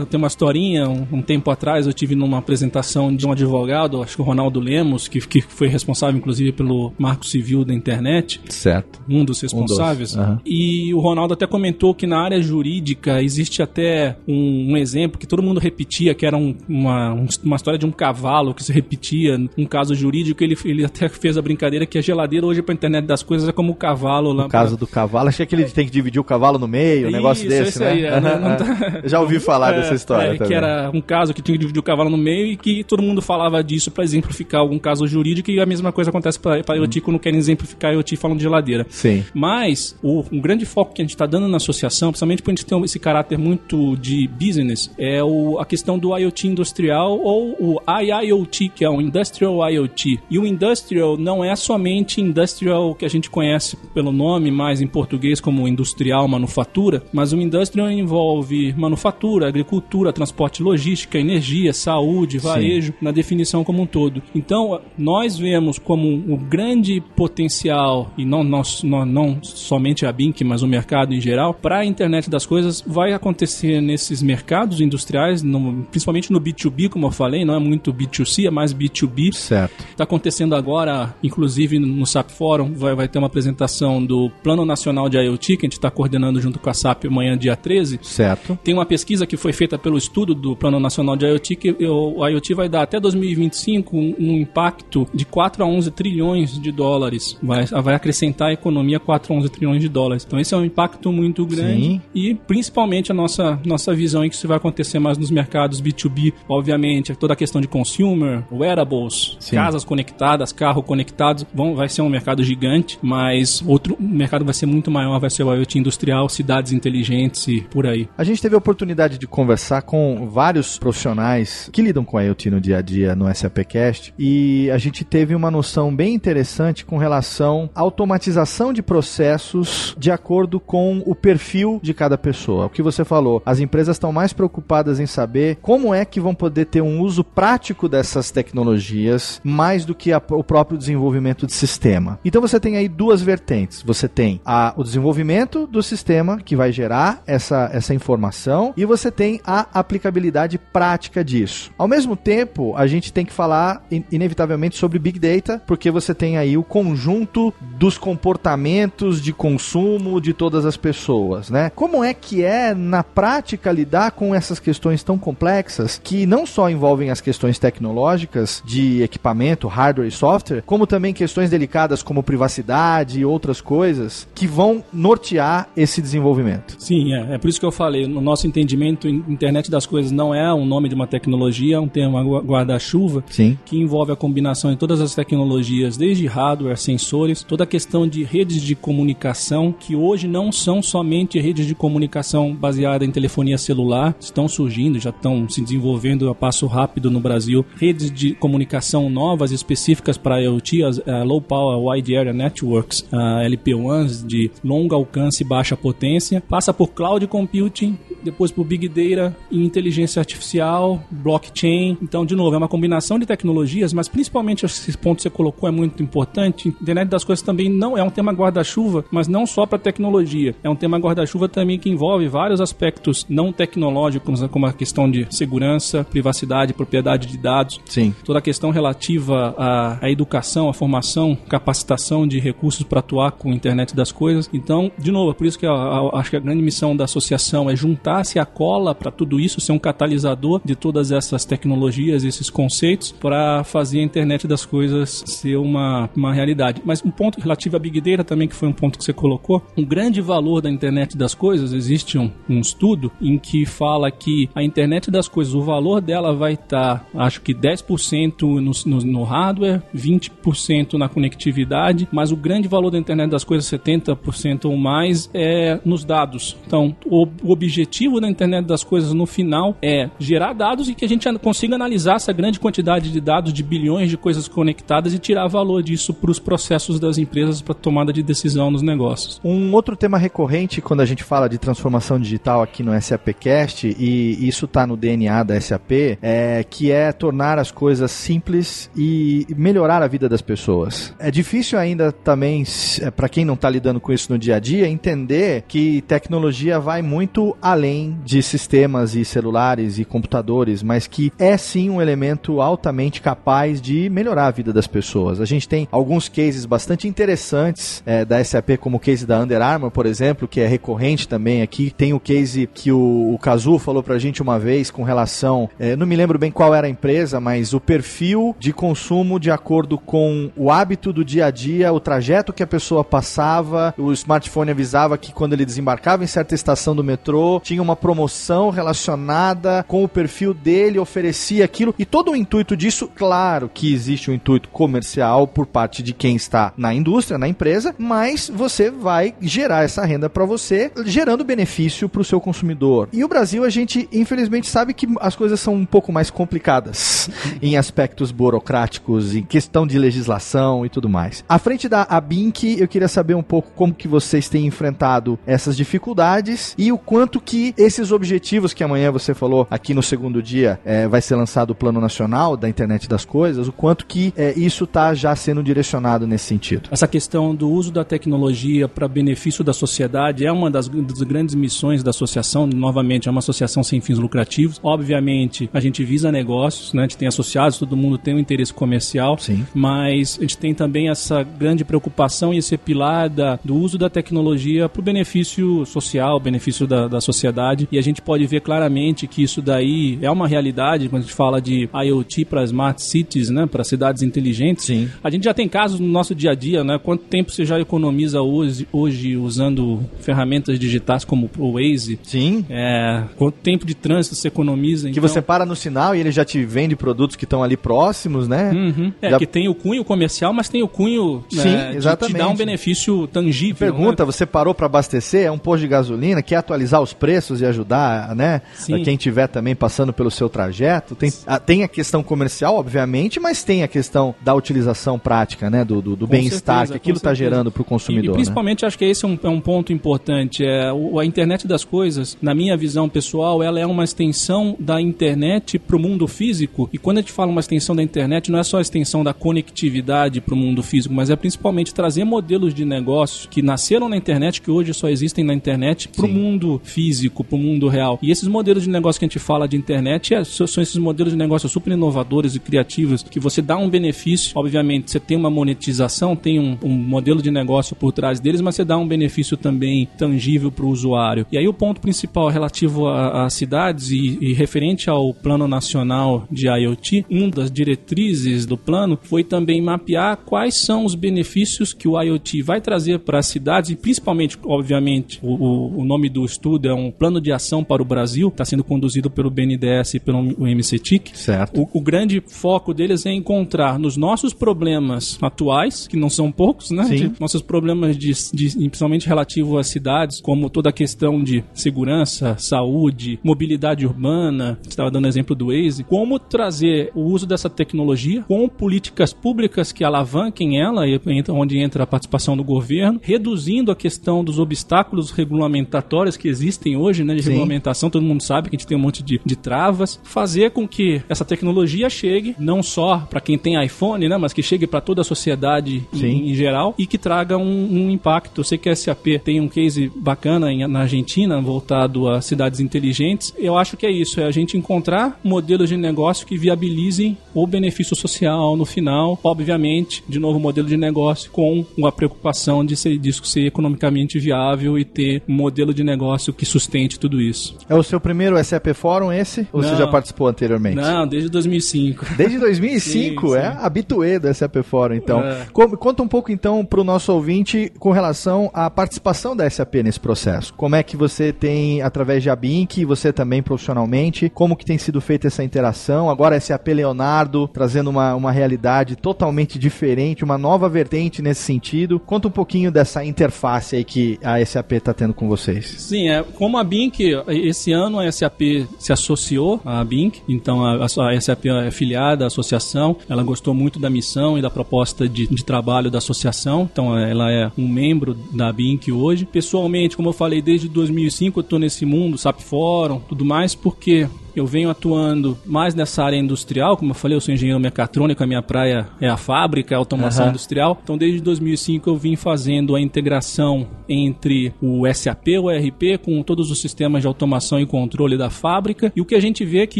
tem 0.09 0.17
uma 0.17 0.27
historinha 0.27 0.87
um, 0.87 1.05
um, 1.11 1.21
tempo 1.21 1.49
atrás 1.51 1.87
eu 1.87 1.93
tive 1.93 2.15
numa 2.15 2.37
apresentação 2.37 3.15
de 3.15 3.25
um 3.25 3.31
advogado, 3.31 4.01
acho 4.01 4.15
que 4.15 4.21
o 4.21 4.25
Ronaldo 4.25 4.59
Lemos, 4.59 5.07
que, 5.07 5.19
que 5.19 5.41
foi 5.41 5.67
responsável 5.67 6.17
inclusive 6.17 6.51
pelo 6.51 6.93
marco 6.97 7.25
civil 7.25 7.63
da 7.63 7.73
internet. 7.73 8.41
Certo. 8.49 9.01
Um 9.07 9.23
dos 9.23 9.41
responsáveis. 9.41 10.15
Um. 10.15 10.21
Uhum. 10.21 10.37
E 10.45 10.93
o 10.93 10.99
Ronaldo 10.99 11.33
até 11.33 11.45
comentou 11.45 11.93
que 11.93 12.07
na 12.07 12.19
área 12.19 12.41
jurídica 12.41 13.21
existe 13.21 13.61
até 13.61 14.17
um, 14.27 14.73
um 14.73 14.77
exemplo 14.77 15.19
que 15.19 15.27
todo 15.27 15.41
mundo 15.41 15.59
repetia, 15.59 16.13
que 16.13 16.25
era 16.25 16.37
um, 16.37 16.55
uma, 16.67 17.13
uma 17.43 17.55
história 17.55 17.77
de 17.77 17.85
um 17.85 17.91
cavalo 17.91 18.53
que 18.53 18.63
se 18.63 18.71
repetia, 18.71 19.37
um 19.57 19.65
caso 19.65 19.95
jurídico. 19.95 20.43
Ele, 20.43 20.57
ele 20.65 20.85
até 20.85 21.07
fez 21.09 21.37
a 21.37 21.41
brincadeira 21.41 21.85
que 21.85 21.97
a 21.97 22.01
geladeira 22.01 22.45
hoje 22.45 22.61
para 22.61 22.73
a 22.73 22.75
internet 22.75 23.05
das 23.05 23.23
coisas 23.23 23.47
é 23.47 23.51
como 23.51 23.71
o 23.71 23.75
cavalo 23.75 24.31
lá. 24.33 24.47
Pra... 24.47 24.59
caso 24.59 24.77
do 24.77 24.87
cavalo, 24.87 25.29
achei 25.29 25.45
que 25.45 25.55
ele 25.55 25.65
tem 25.65 25.85
que 25.85 25.91
dividir 25.91 26.19
o 26.19 26.23
cavalo 26.23 26.57
no 26.57 26.67
meio, 26.67 27.07
um 27.07 27.11
negócio 27.11 27.47
desse, 27.47 27.79
né? 27.79 27.89
Aí, 27.89 28.05
é, 28.05 28.15
uhum. 28.15 28.21
tá... 28.21 29.01
Já 29.05 29.19
ouvi 29.19 29.39
falar 29.39 29.78
dessa 29.79 29.95
história. 29.95 30.33
É, 30.33 30.37
que 30.37 30.53
era 30.53 30.89
um 30.93 31.01
caso 31.01 31.33
que 31.33 31.41
tinha 31.41 31.55
que 31.55 31.59
dividir 31.59 31.79
o 31.79 31.83
cavalo 31.83 32.09
no 32.09 32.17
meio 32.17 32.47
e 32.47 32.57
que 32.57 32.83
todo 32.83 33.01
mundo 33.01 33.21
falava 33.21 33.63
disso 33.63 33.91
para 33.91 34.03
exemplificar 34.03 34.61
algum 34.61 34.79
caso 34.79 35.07
jurídico 35.07 35.51
e 35.51 35.59
a 35.59 35.65
mesma 35.65 35.91
coisa 35.91 36.09
acontece 36.09 36.39
para 36.39 36.75
IoT 36.75 37.01
quando 37.01 37.19
querem 37.19 37.39
exemplificar 37.39 37.93
IoT 37.93 38.15
falando 38.17 38.37
de 38.37 38.43
geladeira. 38.43 38.85
Sim. 38.89 39.23
Mas 39.33 39.97
o, 40.01 40.23
um 40.31 40.39
grande 40.39 40.65
foco 40.65 40.93
que 40.93 41.01
a 41.01 41.03
gente 41.03 41.11
está 41.11 41.25
dando 41.25 41.47
na 41.47 41.57
associação, 41.57 42.09
principalmente 42.09 42.41
porque 42.41 42.51
a 42.51 42.55
gente 42.55 42.65
tem 42.65 42.83
esse 42.83 42.99
caráter 42.99 43.37
muito 43.37 43.95
de 43.97 44.27
business, 44.27 44.91
é 44.97 45.23
o, 45.23 45.59
a 45.59 45.65
questão 45.65 45.97
do 45.97 46.17
IoT 46.17 46.47
industrial 46.47 47.19
ou 47.19 47.55
o 47.59 47.79
IIoT, 48.01 48.69
que 48.69 48.85
é 48.85 48.89
o 48.89 49.01
Industrial 49.01 49.69
IoT. 49.69 50.19
E 50.29 50.39
o 50.39 50.45
Industrial 50.45 51.17
não 51.17 51.43
é 51.43 51.55
somente 51.55 52.21
Industrial 52.21 52.95
que 52.95 53.05
a 53.05 53.09
gente 53.09 53.29
conhece 53.29 53.77
pelo 53.93 54.11
nome, 54.11 54.51
mais 54.51 54.81
em 54.81 54.87
português 54.87 55.39
como 55.39 55.67
industrial, 55.67 56.27
manufatura, 56.27 57.03
mas 57.11 57.33
o 57.33 57.37
Industrial 57.41 57.89
envolve 57.89 58.73
manufatura, 58.73 59.47
agricultura, 59.47 59.68
transporte 60.13 60.63
logística, 60.63 61.17
energia, 61.17 61.73
saúde, 61.73 62.37
varejo, 62.37 62.93
Sim. 62.93 62.97
na 63.01 63.11
definição 63.11 63.63
como 63.63 63.81
um 63.81 63.85
todo. 63.85 64.21
Então, 64.33 64.81
nós 64.97 65.37
vemos 65.37 65.77
como 65.77 66.07
um, 66.07 66.33
um 66.33 66.37
grande 66.37 67.01
potencial, 67.15 68.11
e 68.17 68.25
não, 68.25 68.43
não, 68.43 68.61
não, 68.83 69.05
não 69.05 69.39
somente 69.43 70.05
a 70.05 70.11
Bink, 70.11 70.43
mas 70.43 70.61
o 70.61 70.67
mercado 70.67 71.13
em 71.13 71.21
geral, 71.21 71.53
para 71.53 71.79
a 71.79 71.85
internet 71.85 72.29
das 72.29 72.45
coisas, 72.45 72.83
vai 72.85 73.13
acontecer 73.13 73.81
nesses 73.81 74.21
mercados 74.21 74.81
industriais, 74.81 75.43
no, 75.43 75.83
principalmente 75.91 76.31
no 76.31 76.39
B2B, 76.39 76.89
como 76.89 77.07
eu 77.07 77.11
falei, 77.11 77.45
não 77.45 77.55
é 77.55 77.59
muito 77.59 77.93
B2C, 77.93 78.45
é 78.45 78.51
mais 78.51 78.73
B2B. 78.73 79.33
Certo. 79.33 79.83
Está 79.91 80.03
acontecendo 80.03 80.55
agora, 80.55 81.15
inclusive 81.23 81.79
no 81.79 82.05
SAP 82.05 82.31
Forum, 82.31 82.73
vai, 82.73 82.95
vai 82.95 83.07
ter 83.07 83.19
uma 83.19 83.27
apresentação 83.27 84.03
do 84.03 84.29
Plano 84.43 84.65
Nacional 84.65 85.09
de 85.09 85.17
IoT, 85.17 85.57
que 85.57 85.65
a 85.65 85.67
gente 85.67 85.73
está 85.73 85.91
coordenando 85.91 86.41
junto 86.41 86.59
com 86.59 86.69
a 86.69 86.73
SAP 86.73 87.05
amanhã, 87.05 87.37
dia 87.37 87.55
13. 87.55 87.99
Certo. 88.01 88.57
Tem 88.63 88.73
uma 88.73 88.85
pesquisa 88.85 89.25
que 89.25 89.37
foi 89.37 89.53
feita 89.59 89.77
pelo 89.77 89.97
estudo 89.97 90.33
do 90.33 90.55
Plano 90.55 90.79
Nacional 90.79 91.17
de 91.17 91.25
IoT, 91.25 91.55
que 91.57 91.85
o 91.85 92.25
IoT 92.25 92.53
vai 92.53 92.69
dar 92.69 92.83
até 92.83 92.97
2025 92.97 93.97
um, 93.97 94.15
um 94.17 94.37
impacto 94.37 95.05
de 95.13 95.25
4 95.25 95.61
a 95.61 95.67
11 95.67 95.91
trilhões 95.91 96.57
de 96.57 96.71
dólares. 96.71 97.37
Vai, 97.43 97.65
vai 97.65 97.93
acrescentar 97.93 98.51
a 98.51 98.53
economia 98.53 99.01
4 99.01 99.33
a 99.33 99.37
11 99.37 99.49
trilhões 99.49 99.81
de 99.81 99.89
dólares. 99.89 100.23
Então 100.25 100.39
esse 100.39 100.53
é 100.53 100.57
um 100.57 100.63
impacto 100.63 101.11
muito 101.11 101.45
grande 101.45 101.81
Sim. 101.81 102.01
e 102.15 102.35
principalmente 102.35 103.11
a 103.11 103.13
nossa, 103.13 103.59
nossa 103.65 103.93
visão 103.93 104.23
é 104.23 104.29
que 104.29 104.35
isso 104.35 104.47
vai 104.47 104.55
acontecer 104.55 104.97
mais 104.97 105.17
nos 105.17 105.29
mercados 105.29 105.81
B2B, 105.81 106.33
obviamente, 106.47 107.13
toda 107.15 107.33
a 107.33 107.35
questão 107.35 107.59
de 107.59 107.67
consumer, 107.67 108.43
wearables, 108.49 109.35
Sim. 109.41 109.57
casas 109.57 109.83
conectadas, 109.83 110.53
carro 110.53 110.81
conectados, 110.81 111.45
vão, 111.53 111.75
vai 111.75 111.89
ser 111.89 112.01
um 112.01 112.09
mercado 112.09 112.41
gigante, 112.45 112.97
mas 113.01 113.61
outro 113.67 113.97
mercado 113.99 114.45
vai 114.45 114.53
ser 114.53 114.67
muito 114.67 114.89
maior, 114.89 115.19
vai 115.19 115.29
ser 115.29 115.43
o 115.43 115.53
IoT 115.53 115.79
industrial, 115.79 116.29
cidades 116.29 116.71
inteligentes 116.71 117.45
e 117.49 117.59
por 117.59 117.85
aí. 117.85 118.07
A 118.17 118.23
gente 118.23 118.41
teve 118.41 118.55
a 118.55 118.57
oportunidade 118.57 119.17
de 119.17 119.27
conversar 119.27 119.48
com 119.85 120.27
vários 120.29 120.77
profissionais 120.77 121.69
que 121.71 121.81
lidam 121.81 122.03
com 122.03 122.17
a 122.17 122.23
IoT 122.23 122.49
no 122.51 122.61
dia 122.61 122.77
a 122.77 122.81
dia 122.81 123.15
no 123.15 123.33
SAPcast 123.33 124.13
e 124.17 124.69
a 124.71 124.77
gente 124.77 125.03
teve 125.03 125.33
uma 125.33 125.49
noção 125.49 125.95
bem 125.95 126.13
interessante 126.13 126.85
com 126.85 126.97
relação 126.97 127.69
à 127.73 127.81
automatização 127.81 128.71
de 128.71 128.81
processos 128.81 129.95
de 129.97 130.11
acordo 130.11 130.59
com 130.59 131.01
o 131.05 131.15
perfil 131.15 131.79
de 131.81 131.93
cada 131.93 132.17
pessoa. 132.17 132.65
O 132.65 132.69
que 132.69 132.81
você 132.81 133.03
falou, 133.03 133.41
as 133.45 133.59
empresas 133.59 133.95
estão 133.95 134.11
mais 134.11 134.33
preocupadas 134.33 134.99
em 134.99 135.05
saber 135.05 135.57
como 135.61 135.93
é 135.93 136.05
que 136.05 136.19
vão 136.19 136.35
poder 136.35 136.65
ter 136.65 136.81
um 136.81 137.01
uso 137.01 137.23
prático 137.23 137.89
dessas 137.89 138.31
tecnologias 138.31 139.41
mais 139.43 139.85
do 139.85 139.95
que 139.95 140.11
a, 140.11 140.21
o 140.29 140.43
próprio 140.43 140.77
desenvolvimento 140.77 141.45
de 141.45 141.53
sistema. 141.53 142.19
Então 142.23 142.41
você 142.41 142.59
tem 142.59 142.77
aí 142.77 142.87
duas 142.87 143.21
vertentes. 143.21 143.81
Você 143.83 144.07
tem 144.07 144.39
a, 144.45 144.73
o 144.77 144.83
desenvolvimento 144.83 145.67
do 145.67 145.81
sistema 145.81 146.39
que 146.39 146.55
vai 146.55 146.71
gerar 146.71 147.21
essa, 147.25 147.69
essa 147.73 147.93
informação 147.93 148.73
e 148.75 148.85
você 148.85 149.11
tem 149.11 149.38
a 149.45 149.67
aplicabilidade 149.73 150.57
prática 150.57 151.23
disso. 151.23 151.71
Ao 151.77 151.87
mesmo 151.87 152.15
tempo, 152.15 152.75
a 152.75 152.87
gente 152.87 153.11
tem 153.13 153.25
que 153.25 153.33
falar 153.33 153.83
in, 153.91 154.03
inevitavelmente 154.11 154.77
sobre 154.77 154.99
Big 154.99 155.19
Data, 155.19 155.61
porque 155.65 155.91
você 155.91 156.13
tem 156.13 156.37
aí 156.37 156.57
o 156.57 156.63
conjunto 156.63 157.53
dos 157.61 157.97
comportamentos 157.97 159.21
de 159.21 159.33
consumo 159.33 160.19
de 160.21 160.33
todas 160.33 160.65
as 160.65 160.77
pessoas, 160.77 161.49
né? 161.49 161.71
Como 161.75 162.03
é 162.03 162.13
que 162.13 162.43
é 162.43 162.73
na 162.73 163.03
prática 163.03 163.71
lidar 163.71 164.11
com 164.11 164.33
essas 164.33 164.59
questões 164.59 165.03
tão 165.03 165.17
complexas 165.17 165.99
que 166.03 166.25
não 166.25 166.45
só 166.45 166.69
envolvem 166.69 167.09
as 167.09 167.21
questões 167.21 167.59
tecnológicas 167.59 168.61
de 168.65 169.01
equipamento, 169.01 169.67
hardware 169.67 170.07
e 170.07 170.11
software, 170.11 170.63
como 170.65 170.87
também 170.87 171.13
questões 171.13 171.49
delicadas 171.49 172.03
como 172.03 172.23
privacidade 172.23 173.19
e 173.19 173.25
outras 173.25 173.61
coisas 173.61 174.27
que 174.33 174.47
vão 174.47 174.83
nortear 174.91 175.69
esse 175.75 176.01
desenvolvimento. 176.01 176.75
Sim, 176.77 177.13
é, 177.13 177.35
é 177.35 177.37
por 177.37 177.49
isso 177.49 177.59
que 177.59 177.65
eu 177.65 177.71
falei, 177.71 178.07
no 178.07 178.21
nosso 178.21 178.47
entendimento, 178.47 179.07
internet 179.29 179.69
das 179.69 179.85
coisas 179.85 180.11
não 180.11 180.33
é 180.33 180.53
um 180.53 180.65
nome 180.65 180.89
de 180.89 180.95
uma 180.95 181.07
tecnologia, 181.07 181.75
é 181.75 181.79
um 181.79 181.87
tema 181.87 182.21
guarda-chuva 182.41 183.23
que 183.65 183.77
envolve 183.77 184.11
a 184.11 184.15
combinação 184.15 184.71
de 184.71 184.77
todas 184.77 185.01
as 185.01 185.15
tecnologias, 185.15 185.97
desde 185.97 186.25
hardware, 186.27 186.77
sensores, 186.77 187.43
toda 187.43 187.63
a 187.63 187.67
questão 187.67 188.07
de 188.07 188.23
redes 188.23 188.61
de 188.61 188.75
comunicação 188.75 189.73
que 189.77 189.95
hoje 189.95 190.27
não 190.27 190.51
são 190.51 190.81
somente 190.81 191.39
redes 191.39 191.65
de 191.65 191.75
comunicação 191.75 192.55
baseada 192.55 193.05
em 193.05 193.11
telefonia 193.11 193.57
celular, 193.57 194.15
estão 194.19 194.47
surgindo, 194.47 194.99
já 194.99 195.09
estão 195.09 195.47
se 195.49 195.61
desenvolvendo 195.61 196.29
a 196.29 196.35
passo 196.35 196.67
rápido 196.67 197.09
no 197.09 197.19
Brasil, 197.19 197.65
redes 197.75 198.11
de 198.11 198.33
comunicação 198.35 199.09
novas 199.09 199.51
específicas 199.51 200.17
para 200.17 200.41
IoT, 200.41 200.83
as 200.83 200.97
uh, 200.97 201.23
Low 201.25 201.41
Power 201.41 201.79
Wide 201.79 202.15
Area 202.15 202.33
Networks, 202.33 203.01
uh, 203.11 203.45
LP1s 203.45 204.25
de 204.25 204.51
longo 204.63 204.95
alcance 204.95 205.43
e 205.43 205.45
baixa 205.45 205.75
potência, 205.75 206.41
passa 206.47 206.73
por 206.73 206.89
cloud 206.89 207.25
computing, 207.27 207.97
depois 208.23 208.51
por 208.51 208.63
Big 208.63 208.87
Data 208.87 209.35
e 209.51 209.63
inteligência 209.63 210.19
artificial, 210.19 211.01
blockchain. 211.09 211.97
Então, 212.01 212.25
de 212.25 212.35
novo, 212.35 212.55
é 212.55 212.57
uma 212.57 212.67
combinação 212.67 213.19
de 213.19 213.25
tecnologias, 213.25 213.93
mas 213.93 214.07
principalmente 214.07 214.65
esse 214.65 214.97
ponto 214.97 215.17
que 215.17 215.23
você 215.23 215.29
colocou 215.29 215.67
é 215.67 215.71
muito 215.71 216.01
importante. 216.01 216.69
Internet 216.69 217.09
das 217.09 217.23
coisas 217.23 217.43
também 217.43 217.69
não 217.69 217.97
é 217.97 218.03
um 218.03 218.09
tema 218.09 218.31
guarda-chuva, 218.31 219.05
mas 219.11 219.27
não 219.27 219.45
só 219.45 219.65
para 219.65 219.79
tecnologia. 219.79 220.55
É 220.63 220.69
um 220.69 220.75
tema 220.75 220.97
guarda-chuva 220.97 221.47
também 221.47 221.79
que 221.79 221.89
envolve 221.89 222.27
vários 222.27 222.61
aspectos 222.61 223.25
não 223.29 223.51
tecnológicos, 223.51 224.41
como 224.47 224.65
a 224.65 224.73
questão 224.73 225.09
de 225.09 225.27
segurança, 225.29 226.03
privacidade, 226.03 226.73
propriedade 226.73 227.27
de 227.27 227.37
dados. 227.37 227.79
Sim. 227.85 228.13
Toda 228.23 228.39
a 228.39 228.41
questão 228.41 228.69
relativa 228.69 229.55
à, 229.57 230.05
à 230.05 230.11
educação, 230.11 230.69
à 230.69 230.73
formação, 230.73 231.37
capacitação 231.47 232.27
de 232.27 232.39
recursos 232.39 232.83
para 232.83 232.99
atuar 232.99 233.31
com 233.31 233.51
a 233.51 233.55
internet 233.55 233.95
das 233.95 234.11
coisas. 234.11 234.49
Então, 234.53 234.91
de 234.97 235.11
novo, 235.11 235.31
é 235.31 235.33
por 235.33 235.45
isso 235.45 235.57
que 235.57 235.65
acho 235.65 236.29
que 236.29 236.35
a 236.35 236.39
grande 236.39 236.61
missão 236.61 236.95
da 236.95 237.05
associação 237.05 237.69
é 237.69 237.75
juntar-se 238.09 238.39
a 238.39 238.45
cola 238.45 238.95
para 238.95 239.11
tudo 239.11 239.39
isso, 239.39 239.61
ser 239.61 239.71
um 239.71 239.79
catalisador 239.79 240.61
de 240.65 240.75
todas 240.75 241.11
essas 241.11 241.45
tecnologias, 241.45 242.23
esses 242.23 242.49
conceitos, 242.49 243.11
para 243.11 243.63
fazer 243.63 243.99
a 243.99 244.03
internet 244.03 244.47
das 244.47 244.65
coisas 244.65 245.23
ser 245.25 245.57
uma, 245.57 246.09
uma 246.15 246.33
realidade. 246.33 246.81
Mas 246.83 247.03
um 247.05 247.11
ponto 247.11 247.39
relativo 247.39 247.75
à 247.75 247.79
Big 247.79 248.01
Data 248.01 248.23
também, 248.23 248.47
que 248.47 248.55
foi 248.55 248.67
um 248.67 248.73
ponto 248.73 248.97
que 248.97 249.05
você 249.05 249.13
colocou, 249.13 249.63
um 249.77 249.85
grande 249.85 250.21
valor 250.21 250.61
da 250.61 250.69
internet 250.69 251.15
das 251.15 251.35
coisas, 251.35 251.71
existe 251.71 252.17
um, 252.17 252.31
um 252.49 252.59
estudo 252.59 253.11
em 253.21 253.37
que 253.37 253.65
fala 253.65 254.09
que 254.09 254.49
a 254.55 254.63
internet 254.63 255.11
das 255.11 255.27
coisas, 255.27 255.53
o 255.53 255.61
valor 255.61 256.01
dela 256.01 256.33
vai 256.33 256.53
estar, 256.53 256.99
tá, 256.99 257.05
acho 257.25 257.41
que 257.41 257.53
10% 257.53 258.41
no, 258.41 258.71
no, 258.85 259.05
no 259.05 259.23
hardware, 259.23 259.83
20% 259.95 260.93
na 260.93 261.07
conectividade, 261.07 262.07
mas 262.11 262.31
o 262.31 262.35
grande 262.35 262.67
valor 262.67 262.89
da 262.89 262.97
internet 262.97 263.29
das 263.29 263.43
coisas, 263.43 263.69
70% 263.69 264.65
ou 264.65 264.75
mais, 264.75 265.29
é 265.33 265.79
nos 265.85 266.03
dados. 266.03 266.57
Então, 266.65 266.95
o, 267.05 267.27
o 267.43 267.51
objetivo 267.99 268.21
da 268.21 268.29
internet 268.29 268.65
das 268.65 268.83
coisas 268.83 269.13
no 269.13 269.25
final 269.25 269.75
é 269.81 270.09
gerar 270.17 270.53
dados 270.53 270.87
e 270.87 270.95
que 270.95 271.03
a 271.03 271.07
gente 271.07 271.27
consiga 271.39 271.75
analisar 271.75 272.15
essa 272.15 272.31
grande 272.31 272.59
quantidade 272.59 273.11
de 273.11 273.19
dados, 273.19 273.51
de 273.51 273.61
bilhões 273.61 274.09
de 274.09 274.17
coisas 274.17 274.47
conectadas 274.47 275.13
e 275.13 275.19
tirar 275.19 275.47
valor 275.47 275.83
disso 275.83 276.13
para 276.13 276.31
os 276.31 276.39
processos 276.39 276.99
das 276.99 277.17
empresas 277.17 277.61
para 277.61 277.73
tomada 277.73 278.13
de 278.13 278.23
decisão 278.23 278.71
nos 278.71 278.81
negócios. 278.81 279.41
Um 279.43 279.73
outro 279.73 279.95
tema 279.95 280.17
recorrente 280.17 280.81
quando 280.81 281.01
a 281.01 281.05
gente 281.05 281.23
fala 281.23 281.49
de 281.49 281.57
transformação 281.57 282.19
digital 282.19 282.61
aqui 282.61 282.83
no 282.83 282.99
SAPcast 282.99 283.95
e 283.99 284.47
isso 284.47 284.65
está 284.65 284.87
no 284.87 284.95
DNA 284.95 285.43
da 285.43 285.59
SAP 285.59 285.91
é 286.21 286.63
que 286.69 286.91
é 286.91 287.11
tornar 287.11 287.59
as 287.59 287.71
coisas 287.71 288.11
simples 288.11 288.89
e 288.95 289.45
melhorar 289.57 290.01
a 290.01 290.07
vida 290.07 290.29
das 290.29 290.41
pessoas. 290.41 291.13
É 291.19 291.29
difícil 291.29 291.77
ainda 291.77 292.11
também 292.11 292.63
é, 293.01 293.11
para 293.11 293.27
quem 293.27 293.43
não 293.43 293.55
está 293.55 293.69
lidando 293.69 293.99
com 293.99 294.13
isso 294.13 294.31
no 294.31 294.37
dia 294.37 294.55
a 294.55 294.59
dia 294.59 294.87
entender 294.87 295.63
que 295.67 296.01
tecnologia 296.01 296.79
vai 296.79 297.01
muito 297.01 297.57
além 297.61 297.88
de 298.23 298.41
sistemas 298.41 299.15
e 299.15 299.25
celulares 299.25 299.99
e 299.99 300.05
computadores, 300.05 300.83
mas 300.83 301.07
que 301.07 301.31
é 301.37 301.57
sim 301.57 301.89
um 301.89 302.01
elemento 302.01 302.61
altamente 302.61 303.21
capaz 303.21 303.81
de 303.81 304.09
melhorar 304.09 304.47
a 304.47 304.51
vida 304.51 304.71
das 304.71 304.87
pessoas. 304.87 305.41
A 305.41 305.45
gente 305.45 305.67
tem 305.67 305.87
alguns 305.91 306.29
cases 306.29 306.65
bastante 306.65 307.07
interessantes 307.07 308.03
é, 308.05 308.23
da 308.23 308.43
SAP, 308.43 308.77
como 308.79 308.97
o 308.97 308.99
case 308.99 309.25
da 309.25 309.39
Under 309.39 309.61
Armour, 309.61 309.91
por 309.91 310.05
exemplo, 310.05 310.47
que 310.47 310.59
é 310.59 310.67
recorrente 310.67 311.27
também 311.27 311.61
aqui. 311.61 311.91
Tem 311.95 312.13
o 312.13 312.19
case 312.19 312.69
que 312.73 312.91
o, 312.91 313.33
o 313.33 313.37
Kazu 313.39 313.79
falou 313.79 314.03
pra 314.03 314.19
gente 314.19 314.41
uma 314.41 314.59
vez 314.59 314.91
com 314.91 315.03
relação, 315.03 315.69
é, 315.79 315.95
não 315.95 316.05
me 316.05 316.15
lembro 316.15 316.37
bem 316.39 316.51
qual 316.51 316.73
era 316.73 316.87
a 316.87 316.89
empresa, 316.89 317.39
mas 317.39 317.73
o 317.73 317.79
perfil 317.79 318.55
de 318.59 318.73
consumo 318.73 319.39
de 319.39 319.51
acordo 319.51 319.97
com 319.97 320.51
o 320.55 320.71
hábito 320.71 321.11
do 321.11 321.23
dia 321.23 321.47
a 321.47 321.51
dia, 321.51 321.91
o 321.91 321.99
trajeto 321.99 322.53
que 322.53 322.63
a 322.63 322.67
pessoa 322.67 323.03
passava, 323.03 323.93
o 323.97 324.11
smartphone 324.13 324.71
avisava 324.71 325.17
que 325.17 325.33
quando 325.33 325.53
ele 325.53 325.65
desembarcava 325.65 326.23
em 326.23 326.27
certa 326.27 326.55
estação 326.55 326.95
do 326.95 327.03
metrô, 327.03 327.59
tinha 327.63 327.78
tinha 327.79 327.83
uma 327.83 327.95
promoção 327.95 328.69
relacionada 328.69 329.85
com 329.87 330.03
o 330.03 330.07
perfil 330.07 330.53
dele, 330.53 330.99
oferecia 330.99 331.63
aquilo. 331.63 331.95
E 331.97 332.05
todo 332.05 332.31
o 332.31 332.35
intuito 332.35 332.75
disso, 332.75 333.09
claro 333.15 333.71
que 333.73 333.93
existe 333.93 334.29
um 334.29 334.33
intuito 334.33 334.67
comercial 334.69 335.47
por 335.47 335.65
parte 335.65 336.03
de 336.03 336.13
quem 336.13 336.35
está 336.35 336.73
na 336.75 336.93
indústria, 336.93 337.37
na 337.37 337.47
empresa, 337.47 337.95
mas 337.97 338.51
você 338.53 338.91
vai 338.91 339.33
gerar 339.39 339.83
essa 339.83 340.05
renda 340.05 340.29
para 340.29 340.43
você, 340.43 340.91
gerando 341.05 341.43
benefício 341.45 342.09
para 342.09 342.21
o 342.21 342.25
seu 342.25 342.41
consumidor. 342.41 343.07
E 343.13 343.23
o 343.23 343.29
Brasil, 343.29 343.63
a 343.63 343.69
gente 343.69 344.09
infelizmente 344.11 344.67
sabe 344.67 344.93
que 344.93 345.07
as 345.21 345.35
coisas 345.35 345.59
são 345.59 345.73
um 345.73 345.85
pouco 345.85 346.11
mais 346.11 346.29
complicadas 346.29 347.29
em 347.61 347.77
aspectos 347.77 348.31
burocráticos, 348.31 349.35
em 349.35 349.43
questão 349.43 349.87
de 349.87 349.97
legislação 349.97 350.85
e 350.85 350.89
tudo 350.89 351.07
mais. 351.07 351.45
À 351.47 351.57
frente 351.57 351.87
da 351.87 352.03
Abink, 352.03 352.77
eu 352.79 352.87
queria 352.87 353.07
saber 353.07 353.35
um 353.35 353.43
pouco 353.43 353.71
como 353.73 353.93
que 353.93 354.07
vocês 354.07 354.49
têm 354.49 354.65
enfrentado 354.65 355.39
essas 355.47 355.77
dificuldades 355.77 356.75
e 356.77 356.91
o 356.91 356.97
quanto 356.97 357.39
que 357.39 357.68
esses 357.77 358.11
objetivos 358.11 358.73
que 358.73 358.83
amanhã 358.83 359.11
você 359.11 359.33
falou 359.33 359.67
aqui 359.69 359.93
no 359.93 360.03
segundo 360.03 360.41
dia 360.41 360.79
é, 360.83 361.07
vai 361.07 361.21
ser 361.21 361.35
lançado 361.35 361.71
o 361.71 361.75
Plano 361.75 361.99
Nacional 361.99 362.55
da 362.57 362.69
Internet 362.69 363.07
das 363.07 363.25
Coisas, 363.25 363.67
o 363.67 363.71
quanto 363.71 364.05
que 364.05 364.33
é, 364.35 364.57
isso 364.57 364.83
está 364.83 365.13
já 365.13 365.35
sendo 365.35 365.63
direcionado 365.63 366.27
nesse 366.27 366.45
sentido. 366.45 366.89
Essa 366.91 367.07
questão 367.07 367.53
do 367.53 367.69
uso 367.69 367.91
da 367.91 368.03
tecnologia 368.03 368.87
para 368.87 369.07
benefício 369.07 369.63
da 369.63 369.73
sociedade 369.73 370.45
é 370.45 370.51
uma 370.51 370.69
das, 370.69 370.87
das 370.87 371.21
grandes 371.21 371.55
missões 371.55 372.03
da 372.03 372.09
associação. 372.09 372.67
Novamente, 372.67 373.27
é 373.27 373.31
uma 373.31 373.39
associação 373.39 373.83
sem 373.83 374.01
fins 374.01 374.17
lucrativos. 374.17 374.79
Obviamente, 374.83 375.69
a 375.73 375.79
gente 375.79 376.03
visa 376.03 376.31
negócios, 376.31 376.93
né? 376.93 377.01
a 377.01 377.05
gente 377.05 377.17
tem 377.17 377.27
associados, 377.27 377.77
todo 377.77 377.95
mundo 377.95 378.17
tem 378.17 378.35
um 378.35 378.39
interesse 378.39 378.73
comercial, 378.73 379.37
Sim. 379.37 379.65
mas 379.73 380.37
a 380.37 380.41
gente 380.41 380.57
tem 380.57 380.73
também 380.73 381.09
essa 381.09 381.43
grande 381.43 381.83
preocupação 381.83 382.53
e 382.53 382.57
esse 382.57 382.77
pilar 382.77 383.29
da, 383.29 383.59
do 383.63 383.75
uso 383.75 383.97
da 383.97 384.09
tecnologia 384.09 384.87
para 384.87 384.99
o 384.99 385.03
benefício 385.03 385.85
social, 385.85 386.39
benefício 386.39 386.87
da, 386.87 387.07
da 387.07 387.21
sociedade. 387.21 387.58
E 387.91 387.97
a 387.97 388.01
gente 388.01 388.21
pode 388.21 388.45
ver 388.45 388.61
claramente 388.61 389.27
que 389.27 389.43
isso 389.43 389.61
daí 389.61 390.17
é 390.21 390.29
uma 390.29 390.47
realidade 390.47 391.09
quando 391.09 391.23
a 391.23 391.25
gente 391.25 391.35
fala 391.35 391.61
de 391.61 391.89
IoT 391.93 392.45
para 392.45 392.63
smart 392.63 393.01
cities, 393.01 393.49
né? 393.49 393.65
para 393.65 393.83
cidades 393.83 394.21
inteligentes. 394.21 394.85
Sim. 394.85 395.09
A 395.23 395.29
gente 395.29 395.43
já 395.43 395.53
tem 395.53 395.67
casos 395.67 395.99
no 395.99 396.07
nosso 396.07 396.33
dia 396.35 396.51
a 396.51 396.55
dia, 396.55 396.83
né? 396.83 396.99
Quanto 397.01 397.23
tempo 397.25 397.51
você 397.51 397.65
já 397.65 397.79
economiza 397.79 398.41
hoje, 398.41 398.87
hoje 398.91 399.37
usando 399.37 400.01
ferramentas 400.21 400.79
digitais 400.79 401.23
como 401.23 401.49
o 401.57 401.73
Waze? 401.73 402.19
Sim. 402.23 402.65
É, 402.69 403.23
quanto 403.37 403.55
tempo 403.59 403.85
de 403.85 403.95
trânsito 403.95 404.35
você 404.35 404.47
economiza? 404.47 405.09
Que 405.09 405.17
então... 405.17 405.27
você 405.27 405.41
para 405.41 405.65
no 405.65 405.75
sinal 405.75 406.15
e 406.15 406.19
ele 406.19 406.31
já 406.31 406.43
te 406.43 406.63
vende 406.63 406.95
produtos 406.95 407.35
que 407.35 407.45
estão 407.45 407.63
ali 407.63 407.77
próximos, 407.77 408.47
né? 408.47 408.71
Uhum. 408.71 409.13
É, 409.21 409.31
já... 409.31 409.39
que 409.39 409.45
tem 409.45 409.67
o 409.67 409.75
cunho 409.75 410.03
comercial, 410.03 410.53
mas 410.53 410.69
tem 410.69 410.83
o 410.83 410.87
cunho 410.87 411.43
Sim, 411.49 411.69
né, 411.69 411.93
exatamente. 411.95 412.35
te 412.35 412.39
dar 412.39 412.49
um 412.49 412.55
benefício 412.55 413.27
tangível. 413.27 413.75
Pergunta, 413.75 414.23
né? 414.23 414.31
você 414.31 414.45
parou 414.45 414.73
para 414.73 414.85
abastecer? 414.85 415.45
É 415.45 415.51
um 415.51 415.57
posto 415.57 415.81
de 415.81 415.87
gasolina? 415.87 416.41
Quer 416.41 416.57
atualizar 416.57 417.01
os 417.01 417.13
preços 417.13 417.38
e 417.61 417.65
ajudar, 417.65 418.35
né? 418.35 418.61
Sim. 418.73 419.03
Quem 419.03 419.17
tiver 419.17 419.47
também 419.47 419.75
passando 419.75 420.13
pelo 420.13 420.31
seu 420.31 420.49
trajeto? 420.49 421.15
Tem 421.15 421.31
a, 421.45 421.59
tem 421.59 421.83
a 421.83 421.87
questão 421.87 422.23
comercial, 422.23 422.75
obviamente, 422.75 423.39
mas 423.39 423.63
tem 423.63 423.83
a 423.83 423.87
questão 423.87 424.35
da 424.41 424.53
utilização 424.53 425.17
prática, 425.17 425.69
né? 425.69 425.83
Do, 425.83 426.01
do, 426.01 426.15
do 426.15 426.27
bem-estar 426.27 426.87
que 426.87 426.95
aquilo 426.95 427.17
está 427.17 427.33
gerando 427.33 427.71
para 427.71 427.81
o 427.81 427.85
consumidor. 427.85 428.25
E, 428.25 428.27
e 428.27 428.29
né? 428.29 428.33
principalmente 428.33 428.83
né? 428.83 428.87
acho 428.87 428.97
que 428.97 429.05
esse 429.05 429.25
é 429.25 429.27
um, 429.27 429.37
é 429.41 429.49
um 429.49 429.61
ponto 429.61 429.93
importante. 429.93 430.63
É, 430.65 430.91
o, 430.91 431.19
a 431.19 431.25
internet 431.25 431.67
das 431.67 431.83
coisas, 431.83 432.37
na 432.41 432.53
minha 432.53 432.75
visão 432.75 433.07
pessoal, 433.07 433.63
ela 433.63 433.79
é 433.79 433.85
uma 433.85 434.03
extensão 434.03 434.75
da 434.79 434.99
internet 435.01 435.79
para 435.79 435.95
o 435.95 435.99
mundo 435.99 436.27
físico. 436.27 436.89
E 436.91 436.97
quando 436.97 437.17
a 437.17 437.21
gente 437.21 437.31
fala 437.31 437.51
uma 437.51 437.61
extensão 437.61 437.95
da 437.95 438.03
internet, 438.03 438.51
não 438.51 438.59
é 438.59 438.63
só 438.63 438.77
a 438.77 438.81
extensão 438.81 439.23
da 439.23 439.33
conectividade 439.33 440.41
para 440.41 440.53
o 440.53 440.57
mundo 440.57 440.83
físico, 440.83 441.13
mas 441.13 441.29
é 441.29 441.35
principalmente 441.35 441.93
trazer 441.93 442.23
modelos 442.23 442.73
de 442.73 442.85
negócio 442.85 443.49
que 443.49 443.61
nasceram 443.61 444.09
na 444.09 444.17
internet, 444.17 444.61
que 444.61 444.71
hoje 444.71 444.93
só 444.93 445.09
existem 445.09 445.43
na 445.43 445.53
internet, 445.53 446.07
para 446.09 446.25
o 446.25 446.29
mundo 446.29 446.81
físico, 446.83 447.28
para 447.29 447.55
o 447.55 447.57
mundo 447.59 447.87
real. 447.87 448.19
E 448.21 448.31
esses 448.31 448.47
modelos 448.47 448.83
de 448.83 448.89
negócio 448.89 449.19
que 449.19 449.25
a 449.25 449.27
gente 449.27 449.39
fala 449.39 449.67
de 449.67 449.77
internet 449.77 450.33
é, 450.33 450.43
são 450.43 450.81
esses 450.81 450.97
modelos 450.97 451.33
de 451.33 451.39
negócio 451.39 451.69
super 451.69 451.93
inovadores 451.93 452.55
e 452.55 452.59
criativos 452.59 453.23
que 453.23 453.39
você 453.39 453.61
dá 453.61 453.77
um 453.77 453.89
benefício. 453.89 454.51
Obviamente, 454.55 455.11
você 455.11 455.19
tem 455.19 455.37
uma 455.37 455.49
monetização, 455.49 456.35
tem 456.35 456.59
um, 456.59 456.77
um 456.83 456.89
modelo 456.89 457.41
de 457.41 457.51
negócio 457.51 457.95
por 457.95 458.11
trás 458.11 458.39
deles, 458.39 458.61
mas 458.61 458.75
você 458.75 458.85
dá 458.85 458.97
um 458.97 459.07
benefício 459.07 459.55
também 459.55 460.07
tangível 460.17 460.71
para 460.71 460.85
o 460.85 460.89
usuário. 460.89 461.45
E 461.51 461.57
aí 461.57 461.67
o 461.67 461.73
ponto 461.73 462.01
principal 462.01 462.49
relativo 462.49 463.07
às 463.07 463.53
cidades 463.53 464.11
e, 464.11 464.37
e, 464.41 464.53
referente 464.53 465.09
ao 465.09 465.33
Plano 465.33 465.67
Nacional 465.67 466.47
de 466.51 466.67
IoT, 466.67 467.25
uma 467.29 467.49
das 467.49 467.71
diretrizes 467.71 468.65
do 468.65 468.77
plano 468.77 469.17
foi 469.21 469.43
também 469.43 469.81
mapear 469.81 470.37
quais 470.37 470.75
são 470.75 471.05
os 471.05 471.15
benefícios 471.15 471.93
que 471.93 472.07
o 472.07 472.21
IoT 472.21 472.61
vai 472.61 472.81
trazer 472.81 473.19
para 473.19 473.39
as 473.39 473.47
cidades 473.47 473.91
e 473.91 473.95
principalmente, 473.95 474.57
obviamente, 474.63 475.39
o, 475.41 476.01
o, 476.01 476.05
nome 476.05 476.29
do 476.29 476.43
estudo 476.45 476.87
é 476.87 476.93
um 476.93 477.11
plano 477.19 477.41
de 477.41 477.51
ação 477.51 477.83
para 477.83 478.01
o 478.01 478.05
Brasil, 478.05 478.47
está 478.47 478.63
sendo 478.63 478.83
conduzido 478.83 479.29
pelo 479.29 479.51
BNDES 479.51 480.15
e 480.15 480.19
pelo 480.19 480.41
MCTIC. 480.41 481.37
Certo. 481.37 481.81
O, 481.81 481.99
o 481.99 482.01
grande 482.01 482.41
foco 482.47 482.93
deles 482.93 483.25
é 483.25 483.31
encontrar 483.31 483.99
nos 483.99 484.15
nossos 484.15 484.53
problemas 484.53 485.37
atuais, 485.41 486.07
que 486.07 486.17
não 486.17 486.29
são 486.29 486.51
poucos, 486.51 486.91
né? 486.91 487.03
Sim. 487.03 487.15
De, 487.15 487.31
nossos 487.39 487.61
problemas 487.61 488.17
de, 488.17 488.31
de, 488.53 488.69
principalmente 488.89 489.27
relativo 489.27 489.77
às 489.77 489.87
cidades, 489.87 490.39
como 490.39 490.69
toda 490.69 490.89
a 490.89 490.93
questão 490.93 491.43
de 491.43 491.63
segurança, 491.73 492.55
saúde, 492.57 493.39
mobilidade 493.43 494.05
urbana, 494.05 494.79
estava 494.87 495.11
dando 495.11 495.27
exemplo 495.27 495.55
do 495.55 495.67
Waze, 495.67 496.03
como 496.03 496.39
trazer 496.39 497.11
o 497.13 497.21
uso 497.21 497.45
dessa 497.45 497.69
tecnologia 497.69 498.43
com 498.43 498.67
políticas 498.69 499.33
públicas 499.33 499.91
que 499.91 500.03
alavanquem 500.03 500.79
ela, 500.79 501.03
onde 501.49 501.77
entra 501.77 502.03
a 502.03 502.07
participação 502.07 502.55
do 502.55 502.63
governo, 502.63 503.19
reduzindo 503.21 503.91
a 503.91 503.95
questão 503.95 504.43
dos 504.43 504.59
obstáculos 504.59 505.31
regulamentatórios 505.31 506.37
que 506.37 506.47
existem 506.47 506.95
hoje, 506.95 507.08
né, 507.17 507.35
de 507.35 507.43
Sim. 507.43 507.49
regulamentação, 507.49 508.09
todo 508.09 508.21
mundo 508.21 508.41
sabe 508.41 508.69
que 508.69 508.75
a 508.75 508.79
gente 508.79 508.87
tem 508.87 508.97
um 508.97 509.01
monte 509.01 509.23
de, 509.23 509.39
de 509.45 509.55
travas, 509.55 510.19
fazer 510.23 510.71
com 510.71 510.87
que 510.87 511.21
essa 511.27 511.43
tecnologia 511.43 512.09
chegue, 512.09 512.55
não 512.59 512.81
só 512.83 513.19
para 513.29 513.41
quem 513.41 513.57
tem 513.57 513.83
iPhone, 513.83 514.27
né, 514.27 514.37
mas 514.37 514.53
que 514.53 514.61
chegue 514.61 514.87
para 514.87 515.01
toda 515.01 515.21
a 515.21 515.23
sociedade 515.23 516.03
em, 516.13 516.51
em, 516.51 516.53
geral 516.53 516.93
e 516.97 517.05
que 517.05 517.17
traga 517.17 517.57
um, 517.57 517.63
um, 517.63 518.09
impacto. 518.09 518.61
Eu 518.61 518.63
sei 518.63 518.77
que 518.77 518.89
a 518.89 518.95
SAP 518.95 519.25
tem 519.43 519.59
um 519.59 519.67
case 519.67 520.11
bacana 520.15 520.71
em, 520.71 520.87
na 520.87 521.01
Argentina, 521.01 521.59
voltado 521.61 522.27
a 522.27 522.41
cidades 522.41 522.79
inteligentes. 522.79 523.53
Eu 523.57 523.77
acho 523.77 523.97
que 523.97 524.05
é 524.05 524.11
isso, 524.11 524.39
é 524.39 524.45
a 524.45 524.51
gente 524.51 524.77
encontrar 524.77 525.39
modelos 525.43 525.89
de 525.89 525.97
negócio 525.97 526.45
que 526.45 526.57
viabilizem 526.57 527.37
o 527.53 527.65
benefício 527.65 528.15
social 528.15 528.75
no 528.75 528.85
final. 528.85 529.39
Obviamente, 529.43 530.23
de 530.27 530.39
novo, 530.39 530.59
modelo 530.59 530.87
de 530.87 530.97
negócio 530.97 531.51
com 531.51 531.85
a 532.05 532.11
preocupação 532.11 532.85
de 532.85 532.95
ser, 532.95 533.17
disso 533.17 533.45
ser 533.45 533.65
economicamente 533.65 534.39
viável 534.39 534.97
e 534.97 535.05
ter 535.05 535.41
um 535.47 535.53
modelo 535.53 535.93
de 535.93 536.03
negócio 536.03 536.53
que 536.53 536.65
tudo 537.07 537.39
isso. 537.39 537.77
É 537.87 537.95
o 537.95 538.03
seu 538.03 538.19
primeiro 538.19 538.61
SAP 538.63 538.87
Fórum 538.93 539.31
esse? 539.31 539.67
Ou 539.71 539.81
não, 539.81 539.89
você 539.89 539.95
já 539.95 540.07
participou 540.07 540.47
anteriormente? 540.47 540.95
Não, 540.95 541.27
desde 541.27 541.49
2005. 541.49 542.25
Desde 542.35 542.57
2005? 542.57 543.47
sim, 543.49 543.55
é 543.55 543.71
sim. 543.71 543.77
habituê 543.79 544.39
do 544.39 544.53
SAP 544.53 544.77
Fórum, 544.83 545.15
então. 545.15 545.41
É. 545.41 545.65
Conta 545.71 546.23
um 546.23 546.27
pouco, 546.27 546.51
então, 546.51 546.83
para 546.83 546.99
o 546.99 547.03
nosso 547.03 547.31
ouvinte 547.31 547.91
com 547.99 548.11
relação 548.11 548.69
à 548.73 548.89
participação 548.89 549.55
da 549.55 549.69
SAP 549.69 549.95
nesse 549.95 550.19
processo. 550.19 550.73
Como 550.73 550.95
é 550.95 551.03
que 551.03 551.15
você 551.15 551.53
tem, 551.53 552.01
através 552.01 552.43
de 552.43 552.49
Abink, 552.49 553.05
você 553.05 553.31
também 553.31 553.61
profissionalmente, 553.61 554.49
como 554.49 554.75
que 554.75 554.85
tem 554.85 554.97
sido 554.97 555.21
feita 555.21 555.47
essa 555.47 555.63
interação? 555.63 556.29
Agora 556.29 556.59
SAP 556.59 556.87
Leonardo, 556.89 557.67
trazendo 557.67 558.09
uma, 558.09 558.35
uma 558.35 558.51
realidade 558.51 559.15
totalmente 559.15 559.77
diferente, 559.77 560.43
uma 560.43 560.57
nova 560.57 560.89
vertente 560.89 561.41
nesse 561.41 561.61
sentido. 561.61 562.19
Conta 562.19 562.47
um 562.47 562.51
pouquinho 562.51 562.91
dessa 562.91 563.23
interface 563.23 563.95
aí 563.95 564.03
que 564.03 564.39
a 564.43 564.63
SAP 564.65 564.93
está 564.93 565.13
tendo 565.13 565.33
com 565.33 565.47
vocês. 565.47 565.85
Sim, 565.97 566.29
é, 566.29 566.43
como 566.43 566.77
a 566.77 566.83
Bink, 566.89 567.23
esse 567.47 567.91
ano 567.91 568.19
a 568.19 568.31
SAP 568.31 568.61
se 568.97 569.13
associou 569.13 569.79
à 569.85 570.03
Bink, 570.03 570.41
então 570.49 570.83
a, 570.83 571.05
a 571.05 571.41
SAP 571.41 571.65
é 571.67 571.87
afiliada 571.87 572.45
à 572.45 572.47
associação, 572.47 573.15
ela 573.29 573.43
gostou 573.43 573.73
muito 573.73 573.99
da 573.99 574.09
missão 574.09 574.57
e 574.57 574.61
da 574.61 574.69
proposta 574.69 575.29
de, 575.29 575.45
de 575.47 575.63
trabalho 575.63 576.09
da 576.09 576.17
associação, 576.17 576.89
então 576.91 577.17
ela 577.17 577.51
é 577.51 577.71
um 577.77 577.87
membro 577.87 578.33
da 578.51 578.73
Bink 578.73 579.11
hoje. 579.11 579.45
Pessoalmente, 579.45 580.17
como 580.17 580.29
eu 580.29 580.33
falei, 580.33 580.61
desde 580.61 580.89
2005 580.89 581.59
eu 581.59 581.61
estou 581.61 581.77
nesse 581.77 582.05
mundo, 582.05 582.37
SAP 582.37 582.61
Fórum, 582.61 583.19
tudo 583.19 583.45
mais, 583.45 583.75
porque 583.75 584.27
eu 584.55 584.65
venho 584.65 584.89
atuando 584.89 585.57
mais 585.65 585.95
nessa 585.95 586.23
área 586.23 586.37
industrial, 586.37 586.97
como 586.97 587.11
eu 587.11 587.15
falei, 587.15 587.37
eu 587.37 587.41
sou 587.41 587.53
engenheiro 587.53 587.79
mecatrônico, 587.79 588.43
a 588.43 588.47
minha 588.47 588.61
praia 588.61 589.07
é 589.19 589.27
a 589.27 589.37
fábrica, 589.37 589.93
é 589.93 589.95
a 589.95 589.99
automação 589.99 590.45
uhum. 590.45 590.49
industrial. 590.51 590.99
Então, 591.03 591.17
desde 591.17 591.41
2005 591.41 592.09
eu 592.09 592.15
vim 592.15 592.35
fazendo 592.35 592.95
a 592.95 593.01
integração 593.01 593.87
entre 594.07 594.73
o 594.81 595.03
SAP, 595.13 595.47
o 595.61 595.69
ERP, 595.69 596.17
com 596.23 596.41
todos 596.41 596.71
os 596.71 596.81
sistemas 596.81 597.21
de 597.21 597.27
automação 597.27 597.79
e 597.79 597.85
controle 597.85 598.37
da 598.37 598.49
fábrica. 598.49 599.11
E 599.15 599.21
o 599.21 599.25
que 599.25 599.35
a 599.35 599.39
gente 599.39 599.63
vê 599.63 599.79
é 599.79 599.87
que 599.87 599.99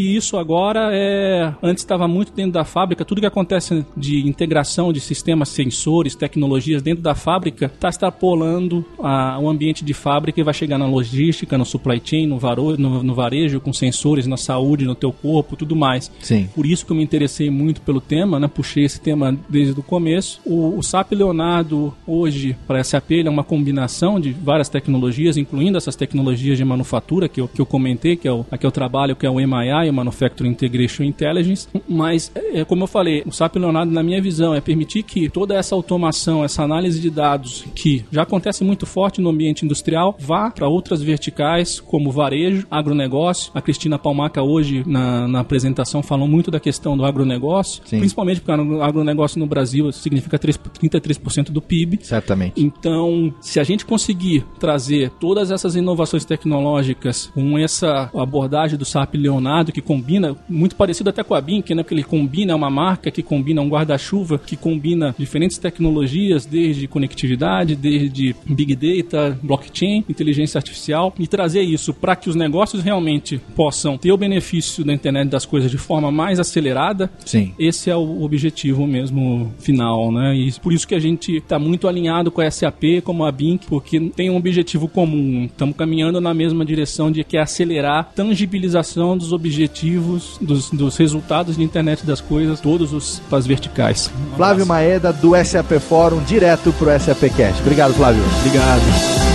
isso 0.00 0.36
agora 0.36 0.90
é. 0.92 1.54
Antes 1.62 1.82
estava 1.82 2.08
muito 2.08 2.32
dentro 2.32 2.52
da 2.52 2.64
fábrica, 2.64 3.04
tudo 3.04 3.20
que 3.20 3.26
acontece 3.26 3.84
de 3.96 4.26
integração 4.28 4.92
de 4.92 5.00
sistemas, 5.00 5.48
sensores, 5.48 6.14
tecnologias 6.14 6.82
dentro 6.82 7.02
da 7.02 7.14
fábrica 7.14 7.66
está 7.66 7.88
extrapolando 7.88 8.84
a, 9.02 9.38
o 9.38 9.48
ambiente 9.48 9.84
de 9.84 9.94
fábrica 9.94 10.40
e 10.40 10.44
vai 10.44 10.54
chegar 10.54 10.78
na 10.78 10.86
logística, 10.86 11.56
no 11.56 11.64
supply 11.64 12.00
chain, 12.02 12.26
no, 12.26 12.38
varo, 12.38 12.76
no, 12.76 13.02
no 13.02 13.14
varejo, 13.14 13.60
com 13.60 13.72
sensores 13.72 14.26
nas 14.26 14.39
saúde, 14.40 14.84
no 14.84 14.94
teu 14.94 15.12
corpo, 15.12 15.56
tudo 15.56 15.76
mais. 15.76 16.10
Sim. 16.20 16.48
Por 16.54 16.66
isso 16.66 16.84
que 16.84 16.92
eu 16.92 16.96
me 16.96 17.02
interessei 17.02 17.50
muito 17.50 17.80
pelo 17.80 18.00
tema, 18.00 18.38
né? 18.40 18.48
Puxei 18.48 18.84
esse 18.84 19.00
tema 19.00 19.36
desde 19.48 19.78
o 19.78 19.82
começo. 19.82 20.40
O, 20.44 20.78
o 20.78 20.82
SAP 20.82 21.12
Leonardo 21.12 21.94
hoje 22.06 22.56
para 22.66 22.82
SAP 22.82 23.10
ele 23.12 23.28
é 23.28 23.30
uma 23.30 23.44
combinação 23.44 24.18
de 24.20 24.32
várias 24.32 24.68
tecnologias, 24.68 25.36
incluindo 25.36 25.78
essas 25.78 25.96
tecnologias 25.96 26.58
de 26.58 26.64
manufatura 26.64 27.28
que 27.28 27.40
eu, 27.40 27.48
que 27.48 27.60
eu 27.60 27.66
comentei, 27.66 28.16
que 28.16 28.26
é 28.26 28.32
o, 28.32 28.44
aqui 28.50 28.66
eu 28.66 28.70
trabalho, 28.70 29.16
que 29.16 29.26
é 29.26 29.30
o 29.30 29.36
MII, 29.36 29.88
o 29.88 29.92
Manufacturing 29.92 30.50
Integration 30.50 31.02
Intelligence. 31.04 31.68
Mas, 31.88 32.30
é, 32.34 32.64
como 32.64 32.84
eu 32.84 32.86
falei, 32.86 33.22
o 33.26 33.32
SAP 33.32 33.56
Leonardo, 33.56 33.92
na 33.92 34.02
minha 34.02 34.20
visão, 34.20 34.54
é 34.54 34.60
permitir 34.60 35.02
que 35.02 35.28
toda 35.28 35.54
essa 35.54 35.74
automação, 35.74 36.44
essa 36.44 36.62
análise 36.62 37.00
de 37.00 37.10
dados, 37.10 37.64
que 37.74 38.04
já 38.10 38.22
acontece 38.22 38.64
muito 38.64 38.86
forte 38.86 39.20
no 39.20 39.30
ambiente 39.30 39.64
industrial, 39.64 40.16
vá 40.18 40.50
para 40.50 40.68
outras 40.68 41.02
verticais, 41.02 41.80
como 41.80 42.10
varejo, 42.10 42.66
agronegócio. 42.70 43.50
A 43.54 43.60
Cristina 43.60 43.98
Hoje, 44.38 44.82
na, 44.86 45.26
na 45.26 45.40
apresentação, 45.40 46.02
falou 46.02 46.28
muito 46.28 46.50
da 46.50 46.60
questão 46.60 46.96
do 46.96 47.04
agronegócio, 47.04 47.82
Sim. 47.84 47.98
principalmente 47.98 48.40
porque 48.40 48.60
o 48.60 48.82
agronegócio 48.82 49.38
no 49.38 49.46
Brasil 49.46 49.90
significa 49.92 50.38
3, 50.38 50.58
33% 50.58 51.50
do 51.50 51.60
PIB. 51.60 51.98
Certamente. 52.02 52.62
Então, 52.62 53.32
se 53.40 53.58
a 53.58 53.64
gente 53.64 53.84
conseguir 53.84 54.44
trazer 54.58 55.10
todas 55.18 55.50
essas 55.50 55.74
inovações 55.74 56.24
tecnológicas 56.24 57.30
com 57.34 57.58
essa 57.58 58.10
abordagem 58.14 58.78
do 58.78 58.84
SAP 58.84 59.14
Leonardo, 59.14 59.72
que 59.72 59.80
combina, 59.80 60.36
muito 60.48 60.76
parecido 60.76 61.10
até 61.10 61.22
com 61.22 61.34
a 61.34 61.40
BIM, 61.40 61.64
né? 61.70 61.82
Porque 61.82 61.94
ele 61.94 62.04
combina 62.04 62.54
uma 62.54 62.70
marca, 62.70 63.10
que 63.10 63.22
combina 63.22 63.60
um 63.60 63.68
guarda-chuva, 63.68 64.38
que 64.38 64.56
combina 64.56 65.14
diferentes 65.18 65.58
tecnologias, 65.58 66.46
desde 66.46 66.86
conectividade, 66.86 67.74
desde 67.74 68.34
Big 68.46 68.74
Data, 68.74 69.38
blockchain, 69.42 70.04
inteligência 70.08 70.58
artificial, 70.58 71.14
e 71.18 71.26
trazer 71.26 71.62
isso 71.62 71.92
para 71.94 72.16
que 72.16 72.28
os 72.28 72.36
negócios 72.36 72.82
realmente 72.82 73.40
possam 73.54 73.96
ter 73.96 74.12
o 74.12 74.18
benefício 74.20 74.84
da 74.84 74.92
internet 74.92 75.28
das 75.28 75.44
coisas 75.44 75.70
de 75.70 75.78
forma 75.78 76.12
mais 76.12 76.38
acelerada. 76.38 77.10
Sim. 77.26 77.52
Esse 77.58 77.90
é 77.90 77.96
o 77.96 78.22
objetivo 78.22 78.86
mesmo 78.86 79.52
final, 79.58 80.12
né? 80.12 80.36
E 80.36 80.52
por 80.60 80.72
isso 80.72 80.86
que 80.86 80.94
a 80.94 81.00
gente 81.00 81.36
está 81.36 81.58
muito 81.58 81.88
alinhado 81.88 82.30
com 82.30 82.40
a 82.40 82.50
SAP, 82.50 83.02
como 83.02 83.24
a 83.24 83.32
BIM, 83.32 83.58
porque 83.68 83.98
tem 84.14 84.30
um 84.30 84.36
objetivo 84.36 84.86
comum. 84.86 85.46
Estamos 85.46 85.76
caminhando 85.76 86.20
na 86.20 86.32
mesma 86.32 86.64
direção 86.64 87.10
de 87.10 87.24
que 87.24 87.36
é 87.36 87.40
acelerar 87.40 88.00
a 88.00 88.04
tangibilização 88.04 89.16
dos 89.16 89.32
objetivos, 89.32 90.38
dos, 90.40 90.70
dos 90.70 90.96
resultados 90.96 91.56
de 91.56 91.64
internet 91.64 92.06
das 92.06 92.20
coisas, 92.20 92.60
todos 92.60 92.92
os 92.92 93.20
as 93.40 93.46
verticais. 93.46 94.10
Um 94.32 94.36
Flávio 94.36 94.66
Maeda 94.66 95.12
do 95.12 95.32
SAP 95.42 95.80
Fórum, 95.80 96.22
direto 96.24 96.72
pro 96.74 96.90
SAP 96.98 97.34
Cast. 97.34 97.60
Obrigado, 97.62 97.94
Flávio. 97.94 98.22
Obrigado. 98.40 99.29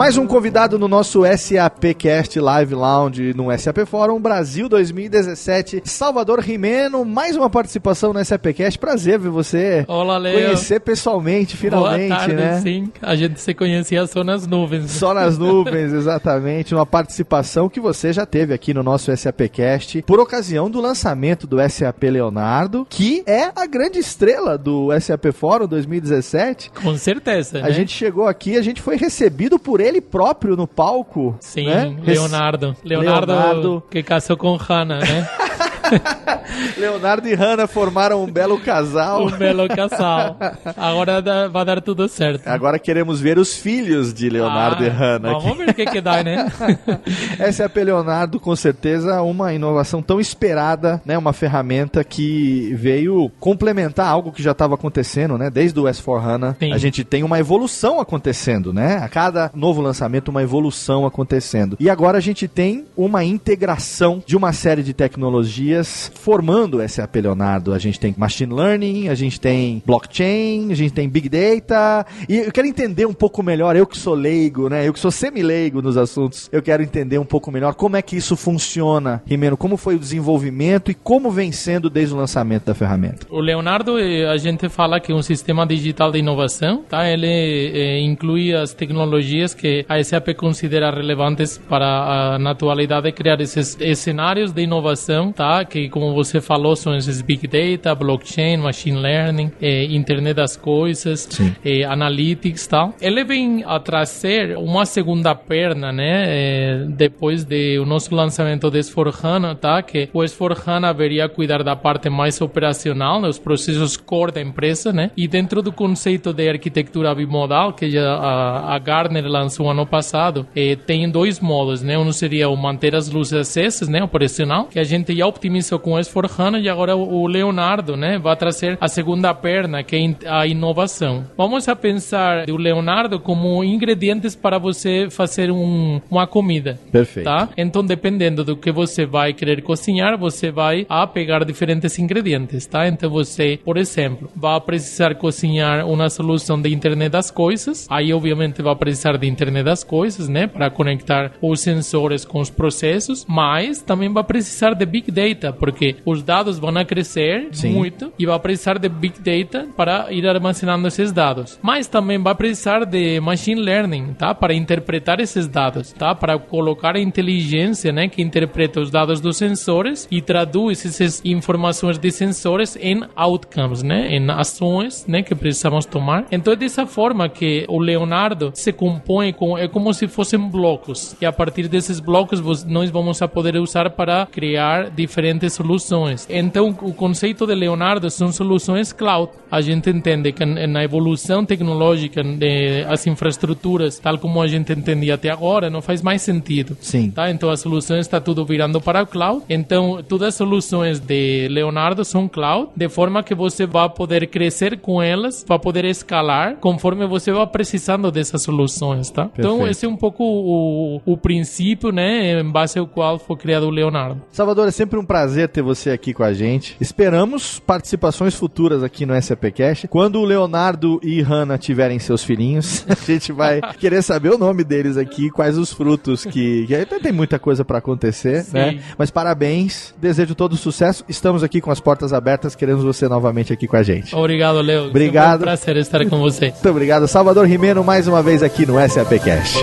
Mais 0.00 0.16
um 0.16 0.26
convidado 0.26 0.78
no 0.78 0.88
nosso 0.88 1.24
SAPcast 1.26 2.40
Live 2.40 2.74
Lounge 2.74 3.34
no 3.34 3.54
SAP 3.58 3.84
Forum 3.84 4.18
Brasil 4.18 4.66
2017. 4.66 5.82
Salvador 5.84 6.40
Rimeno, 6.40 7.04
mais 7.04 7.36
uma 7.36 7.50
participação 7.50 8.10
no 8.14 8.24
SAPcast. 8.24 8.78
Prazer 8.78 9.18
ver 9.18 9.28
você 9.28 9.84
Olá, 9.86 10.16
Leo. 10.16 10.32
conhecer 10.32 10.80
pessoalmente, 10.80 11.54
finalmente, 11.54 12.08
Boa 12.08 12.18
tarde, 12.18 12.34
né? 12.34 12.60
Sim, 12.62 12.90
a 13.02 13.14
gente 13.14 13.42
se 13.42 13.52
conhecia 13.52 14.06
só 14.06 14.24
nas 14.24 14.46
nuvens. 14.46 14.90
Só 14.90 15.12
nas 15.12 15.36
nuvens, 15.36 15.92
exatamente. 15.92 16.74
Uma 16.74 16.86
participação 16.86 17.68
que 17.68 17.78
você 17.78 18.10
já 18.10 18.24
teve 18.24 18.54
aqui 18.54 18.72
no 18.72 18.82
nosso 18.82 19.14
SAPcast 19.14 20.00
por 20.06 20.18
ocasião 20.18 20.70
do 20.70 20.80
lançamento 20.80 21.46
do 21.46 21.58
SAP 21.68 22.04
Leonardo, 22.04 22.86
que 22.88 23.22
é 23.26 23.52
a 23.54 23.66
grande 23.66 23.98
estrela 23.98 24.56
do 24.56 24.98
SAP 24.98 25.26
Forum 25.34 25.66
2017. 25.66 26.70
Com 26.82 26.96
certeza. 26.96 27.58
A 27.58 27.62
né? 27.64 27.72
gente 27.72 27.92
chegou 27.92 28.26
aqui, 28.26 28.56
a 28.56 28.62
gente 28.62 28.80
foi 28.80 28.96
recebido 28.96 29.58
por 29.58 29.78
ele 29.78 29.89
ele 29.90 30.00
próprio 30.00 30.56
no 30.56 30.66
palco. 30.66 31.36
Sim, 31.40 31.66
né? 31.66 31.96
Leonardo. 32.02 32.76
Leonardo. 32.84 33.32
Leonardo. 33.32 33.82
que 33.90 34.02
casou 34.02 34.36
com 34.36 34.56
Hannah, 34.56 35.00
né? 35.00 35.28
Leonardo 36.76 37.28
e 37.28 37.34
Hannah 37.34 37.66
formaram 37.66 38.22
um 38.22 38.30
belo 38.30 38.58
casal. 38.58 39.26
Um 39.26 39.30
belo 39.30 39.68
casal. 39.68 40.36
Agora 40.76 41.48
vai 41.48 41.64
dar 41.64 41.80
tudo 41.80 42.08
certo. 42.08 42.46
Agora 42.46 42.78
queremos 42.78 43.20
ver 43.20 43.38
os 43.38 43.56
filhos 43.56 44.12
de 44.12 44.28
Leonardo 44.28 44.82
ah, 44.82 44.86
e 44.86 44.88
Hannah. 44.88 45.32
Vamos 45.38 45.58
ver 45.58 45.70
o 45.70 45.74
que, 45.74 45.86
que 45.86 46.00
dá, 46.00 46.22
né? 46.22 46.50
SAP 47.52 47.76
Leonardo, 47.76 48.38
com 48.38 48.54
certeza, 48.54 49.22
uma 49.22 49.52
inovação 49.52 50.02
tão 50.02 50.20
esperada, 50.20 51.00
né? 51.04 51.16
Uma 51.16 51.32
ferramenta 51.32 52.02
que 52.04 52.74
veio 52.74 53.30
complementar 53.40 54.06
algo 54.06 54.32
que 54.32 54.42
já 54.42 54.52
estava 54.52 54.74
acontecendo, 54.74 55.36
né? 55.38 55.50
Desde 55.50 55.78
o 55.78 55.84
S4 55.84 56.24
HANA, 56.24 56.56
Sim. 56.58 56.72
a 56.72 56.78
gente 56.78 57.04
tem 57.04 57.22
uma 57.22 57.38
evolução 57.38 58.00
acontecendo, 58.00 58.72
né? 58.72 58.98
A 59.02 59.08
cada 59.08 59.50
novo 59.54 59.80
lançamento, 59.80 60.28
uma 60.28 60.42
evolução 60.42 61.06
acontecendo. 61.06 61.76
E 61.80 61.88
agora 61.88 62.18
a 62.18 62.20
gente 62.20 62.46
tem 62.48 62.86
uma 62.96 63.24
integração 63.24 64.22
de 64.24 64.36
uma 64.36 64.52
série 64.52 64.82
de 64.82 64.92
tecnologias 64.92 65.79
formando 65.84 66.78
o 66.78 66.88
SAP 66.88 67.16
Leonardo. 67.16 67.72
A 67.72 67.78
gente 67.78 67.98
tem 67.98 68.14
machine 68.16 68.52
learning, 68.52 69.08
a 69.08 69.14
gente 69.14 69.40
tem 69.40 69.82
blockchain, 69.84 70.70
a 70.70 70.74
gente 70.74 70.92
tem 70.92 71.08
big 71.08 71.28
data. 71.28 72.06
E 72.28 72.38
eu 72.38 72.52
quero 72.52 72.66
entender 72.66 73.06
um 73.06 73.12
pouco 73.12 73.42
melhor, 73.42 73.76
eu 73.76 73.86
que 73.86 73.98
sou 73.98 74.14
leigo, 74.14 74.68
né? 74.68 74.86
Eu 74.86 74.92
que 74.92 75.00
sou 75.00 75.10
semi-leigo 75.10 75.82
nos 75.82 75.96
assuntos, 75.96 76.48
eu 76.52 76.62
quero 76.62 76.82
entender 76.82 77.18
um 77.18 77.24
pouco 77.24 77.50
melhor 77.50 77.74
como 77.74 77.96
é 77.96 78.02
que 78.02 78.16
isso 78.16 78.36
funciona, 78.36 79.22
Rimeno, 79.26 79.56
como 79.56 79.76
foi 79.76 79.96
o 79.96 79.98
desenvolvimento 79.98 80.90
e 80.90 80.94
como 80.94 81.30
vem 81.30 81.52
sendo 81.52 81.90
desde 81.90 82.14
o 82.14 82.16
lançamento 82.16 82.66
da 82.66 82.74
ferramenta. 82.74 83.26
O 83.30 83.40
Leonardo, 83.40 83.98
eh, 83.98 84.26
a 84.26 84.36
gente 84.36 84.68
fala 84.68 85.00
que 85.00 85.12
um 85.12 85.22
sistema 85.22 85.66
digital 85.66 86.10
de 86.10 86.18
inovação, 86.18 86.82
tá? 86.88 87.08
Ele 87.08 87.26
é, 87.26 88.00
inclui 88.00 88.54
as 88.54 88.74
tecnologias 88.74 89.54
que 89.54 89.84
a 89.88 90.02
SAP 90.02 90.34
considera 90.36 90.90
relevantes 90.90 91.58
para, 91.58 92.34
a, 92.34 92.38
na 92.38 92.50
atualidade, 92.50 93.10
criar 93.12 93.40
esses 93.40 93.76
cenários 93.96 94.52
de 94.52 94.62
inovação, 94.62 95.32
tá? 95.32 95.64
Que, 95.70 95.88
como 95.88 96.12
você 96.12 96.40
falou, 96.40 96.74
são 96.74 96.96
esses 96.96 97.22
Big 97.22 97.46
Data, 97.46 97.94
Blockchain, 97.94 98.56
Machine 98.56 98.98
Learning, 98.98 99.52
eh, 99.62 99.84
Internet 99.84 100.34
das 100.34 100.56
Coisas, 100.56 101.28
eh, 101.64 101.84
Analytics, 101.84 102.66
tá? 102.66 102.92
Ele 103.00 103.24
vem 103.24 103.62
a 103.64 103.78
trazer 103.78 104.56
uma 104.58 104.84
segunda 104.84 105.34
perna, 105.34 105.92
né? 105.92 106.24
Eh, 106.26 106.84
depois 106.88 107.44
do 107.44 107.86
nosso 107.86 108.14
lançamento 108.14 108.70
do 108.70 108.76
S4HANA, 108.76 109.56
tá? 109.56 109.82
Que 109.82 110.08
o 110.12 110.18
S4HANA 110.20 110.94
veria 110.94 111.28
cuidar 111.28 111.62
da 111.62 111.76
parte 111.76 112.10
mais 112.10 112.40
operacional, 112.40 113.22
dos 113.22 113.38
processos 113.38 113.96
core 113.96 114.32
da 114.32 114.40
empresa, 114.40 114.92
né? 114.92 115.10
E 115.16 115.28
dentro 115.28 115.62
do 115.62 115.72
conceito 115.72 116.32
de 116.32 116.48
arquitetura 116.48 117.14
bimodal, 117.14 117.72
que 117.72 117.90
já 117.90 118.14
a, 118.14 118.74
a 118.74 118.78
Gartner 118.78 119.26
lançou 119.26 119.70
ano 119.70 119.86
passado, 119.86 120.46
eh, 120.54 120.76
tem 120.76 121.08
dois 121.08 121.40
modos, 121.40 121.82
né? 121.82 121.96
Um 121.96 122.12
seria 122.12 122.48
o 122.48 122.56
manter 122.56 122.94
as 122.94 123.08
luzes 123.08 123.32
acesas, 123.32 123.88
né? 123.88 124.02
Operacional, 124.02 124.66
que 124.66 124.78
a 124.78 124.84
gente 124.84 125.14
já 125.16 125.26
optimizou 125.60 125.78
com 125.78 125.92
o 125.92 125.98
S4HANA 125.98 126.60
e 126.60 126.68
agora 126.68 126.96
o 126.96 127.26
Leonardo, 127.26 127.96
né? 127.96 128.18
Vai 128.18 128.34
trazer 128.36 128.78
a 128.80 128.88
segunda 128.88 129.32
perna, 129.34 129.82
que 129.82 129.96
é 129.96 130.28
a 130.28 130.46
inovação. 130.46 131.26
Vamos 131.36 131.68
a 131.68 131.76
pensar 131.76 132.48
o 132.48 132.56
Leonardo 132.56 133.20
como 133.20 133.62
ingredientes 133.62 134.34
para 134.34 134.58
você 134.58 135.08
fazer 135.10 135.50
um, 135.50 136.00
uma 136.10 136.26
comida. 136.26 136.78
Perfeito. 136.90 137.26
Tá? 137.26 137.48
Então, 137.56 137.84
dependendo 137.84 138.44
do 138.44 138.56
que 138.56 138.72
você 138.72 139.04
vai 139.04 139.32
querer 139.32 139.62
cozinhar, 139.62 140.18
você 140.18 140.50
vai 140.50 140.86
a 140.88 141.06
pegar 141.06 141.44
diferentes 141.44 141.98
ingredientes, 141.98 142.66
tá? 142.66 142.88
Então, 142.88 143.10
você, 143.10 143.58
por 143.64 143.76
exemplo, 143.76 144.30
vai 144.34 144.60
precisar 144.60 145.14
cozinhar 145.14 145.86
uma 145.86 146.08
solução 146.08 146.60
de 146.60 146.72
internet 146.72 147.10
das 147.10 147.30
coisas. 147.30 147.86
Aí, 147.90 148.12
obviamente, 148.12 148.62
vai 148.62 148.74
precisar 148.76 149.16
de 149.16 149.28
internet 149.28 149.64
das 149.64 149.84
coisas, 149.84 150.28
né? 150.28 150.46
Para 150.46 150.70
conectar 150.70 151.32
os 151.40 151.60
sensores 151.60 152.24
com 152.24 152.40
os 152.40 152.50
processos, 152.50 153.26
mas 153.28 153.82
também 153.82 154.12
vai 154.12 154.24
precisar 154.24 154.74
de 154.74 154.86
Big 154.86 155.10
Data, 155.10 155.39
porque 155.52 155.96
os 156.04 156.22
dados 156.22 156.58
vão 156.58 156.70
crescer 156.84 157.48
Sim. 157.52 157.72
muito 157.72 158.12
e 158.18 158.26
vai 158.26 158.38
precisar 158.38 158.78
de 158.78 158.88
Big 158.88 159.18
Data 159.18 159.66
para 159.76 160.12
ir 160.12 160.26
armazenando 160.26 160.86
esses 160.88 161.12
dados. 161.12 161.58
Mas 161.62 161.86
também 161.86 162.18
vai 162.18 162.34
precisar 162.34 162.84
de 162.84 163.20
Machine 163.20 163.60
Learning, 163.60 164.14
tá? 164.14 164.34
Para 164.34 164.54
interpretar 164.54 165.20
esses 165.20 165.46
dados, 165.46 165.92
tá? 165.92 166.14
Para 166.14 166.38
colocar 166.38 166.96
a 166.96 167.00
inteligência, 167.00 167.92
né? 167.92 168.08
Que 168.08 168.22
interpreta 168.22 168.80
os 168.80 168.90
dados 168.90 169.20
dos 169.20 169.36
sensores 169.36 170.06
e 170.10 170.20
traduz 170.20 170.84
essas 170.84 171.20
informações 171.24 171.98
de 171.98 172.10
sensores 172.10 172.76
em 172.80 173.02
outcomes, 173.16 173.82
né? 173.82 174.14
Em 174.14 174.30
ações, 174.30 175.06
né? 175.06 175.22
Que 175.22 175.34
precisamos 175.34 175.84
tomar. 175.86 176.26
Então 176.30 176.52
é 176.52 176.56
dessa 176.56 176.86
forma 176.86 177.28
que 177.28 177.64
o 177.68 177.78
Leonardo 177.78 178.52
se 178.54 178.72
compõe 178.72 179.32
com 179.32 179.56
é 179.56 179.68
como 179.68 179.92
se 179.92 180.06
fossem 180.08 180.38
blocos 180.38 181.16
e 181.20 181.26
a 181.26 181.32
partir 181.32 181.68
desses 181.68 182.00
blocos 182.00 182.64
nós 182.64 182.90
vamos 182.90 183.20
a 183.22 183.28
poder 183.28 183.56
usar 183.56 183.90
para 183.90 184.26
criar 184.26 184.90
diferentes 184.90 185.29
diferentes 185.30 185.52
soluções. 185.52 186.26
Então, 186.28 186.76
o 186.82 186.92
conceito 186.92 187.46
de 187.46 187.54
Leonardo 187.54 188.10
são 188.10 188.32
soluções 188.32 188.92
cloud. 188.92 189.32
A 189.50 189.60
gente 189.60 189.90
entende 189.90 190.32
que 190.32 190.44
na 190.44 190.84
evolução 190.84 191.44
tecnológica 191.44 192.22
das 192.22 193.06
infraestruturas, 193.06 193.98
tal 193.98 194.18
como 194.18 194.40
a 194.40 194.46
gente 194.46 194.72
entendia 194.72 195.14
até 195.14 195.30
agora, 195.30 195.70
não 195.70 195.82
faz 195.82 196.02
mais 196.02 196.22
sentido. 196.22 196.76
Sim. 196.80 197.10
Tá? 197.10 197.30
Então, 197.30 197.50
as 197.50 197.60
soluções 197.60 198.00
está 198.00 198.20
tudo 198.20 198.44
virando 198.44 198.80
para 198.80 199.02
o 199.02 199.06
cloud. 199.06 199.42
Então, 199.48 200.02
todas 200.06 200.28
as 200.28 200.34
soluções 200.34 201.00
de 201.00 201.48
Leonardo 201.48 202.04
são 202.04 202.28
cloud, 202.28 202.70
de 202.76 202.88
forma 202.88 203.22
que 203.22 203.34
você 203.34 203.66
vai 203.66 203.88
poder 203.88 204.26
crescer 204.28 204.78
com 204.78 205.02
elas, 205.02 205.44
vai 205.46 205.58
poder 205.58 205.84
escalar 205.84 206.56
conforme 206.56 207.06
você 207.06 207.32
vai 207.32 207.46
precisando 207.46 208.10
dessas 208.10 208.42
soluções, 208.42 209.10
tá? 209.10 209.22
Então, 209.22 209.30
Perfeito. 209.30 209.54
Então, 209.56 209.68
esse 209.68 209.86
é 209.86 209.88
um 209.88 209.96
pouco 209.96 210.24
o, 210.24 211.00
o 211.04 211.16
princípio, 211.16 211.90
né, 211.90 212.40
em 212.40 212.50
base 212.50 212.78
ao 212.78 212.86
qual 212.86 213.18
foi 213.18 213.36
criado 213.36 213.64
o 213.64 213.70
Leonardo. 213.70 214.20
Salvador, 214.30 214.68
é 214.68 214.70
sempre 214.70 214.98
um 214.98 215.04
prazer 215.04 215.19
ter 215.48 215.62
você 215.62 215.90
aqui 215.90 216.12
com 216.12 216.22
a 216.22 216.32
gente. 216.32 216.76
Esperamos 216.80 217.58
participações 217.58 218.34
futuras 218.34 218.82
aqui 218.82 219.04
no 219.06 219.20
SAPcast. 219.20 219.88
Quando 219.88 220.20
o 220.20 220.24
Leonardo 220.24 221.00
e 221.02 221.20
Hanna 221.20 221.58
tiverem 221.58 221.98
seus 221.98 222.22
filhinhos, 222.22 222.84
a 222.88 222.94
gente 222.94 223.32
vai 223.32 223.60
querer 223.78 224.02
saber 224.02 224.30
o 224.30 224.38
nome 224.38 224.64
deles 224.64 224.96
aqui, 224.96 225.30
quais 225.30 225.58
os 225.58 225.72
frutos 225.72 226.24
que, 226.24 226.66
que 226.66 227.00
tem 227.00 227.12
muita 227.12 227.38
coisa 227.38 227.64
para 227.64 227.78
acontecer, 227.78 228.44
Sim. 228.44 228.52
né? 228.52 228.80
Mas 228.96 229.10
parabéns, 229.10 229.94
desejo 230.00 230.34
todo 230.34 230.56
sucesso. 230.56 231.04
Estamos 231.08 231.42
aqui 231.42 231.60
com 231.60 231.70
as 231.70 231.80
portas 231.80 232.12
abertas, 232.12 232.54
queremos 232.54 232.84
você 232.84 233.08
novamente 233.08 233.52
aqui 233.52 233.66
com 233.66 233.76
a 233.76 233.82
gente. 233.82 234.14
Obrigado, 234.14 234.60
Leo. 234.60 234.88
Obrigado. 234.88 235.40
É 235.40 235.42
um 235.42 235.46
prazer 235.46 235.76
estar 235.76 236.04
com 236.06 236.18
você. 236.18 236.50
Muito 236.50 236.68
obrigado, 236.68 237.06
Salvador 237.08 237.46
Rimeno, 237.46 237.82
mais 237.82 238.06
uma 238.06 238.22
vez 238.22 238.42
aqui 238.42 238.66
no 238.66 238.74
SAPcast. 238.88 239.58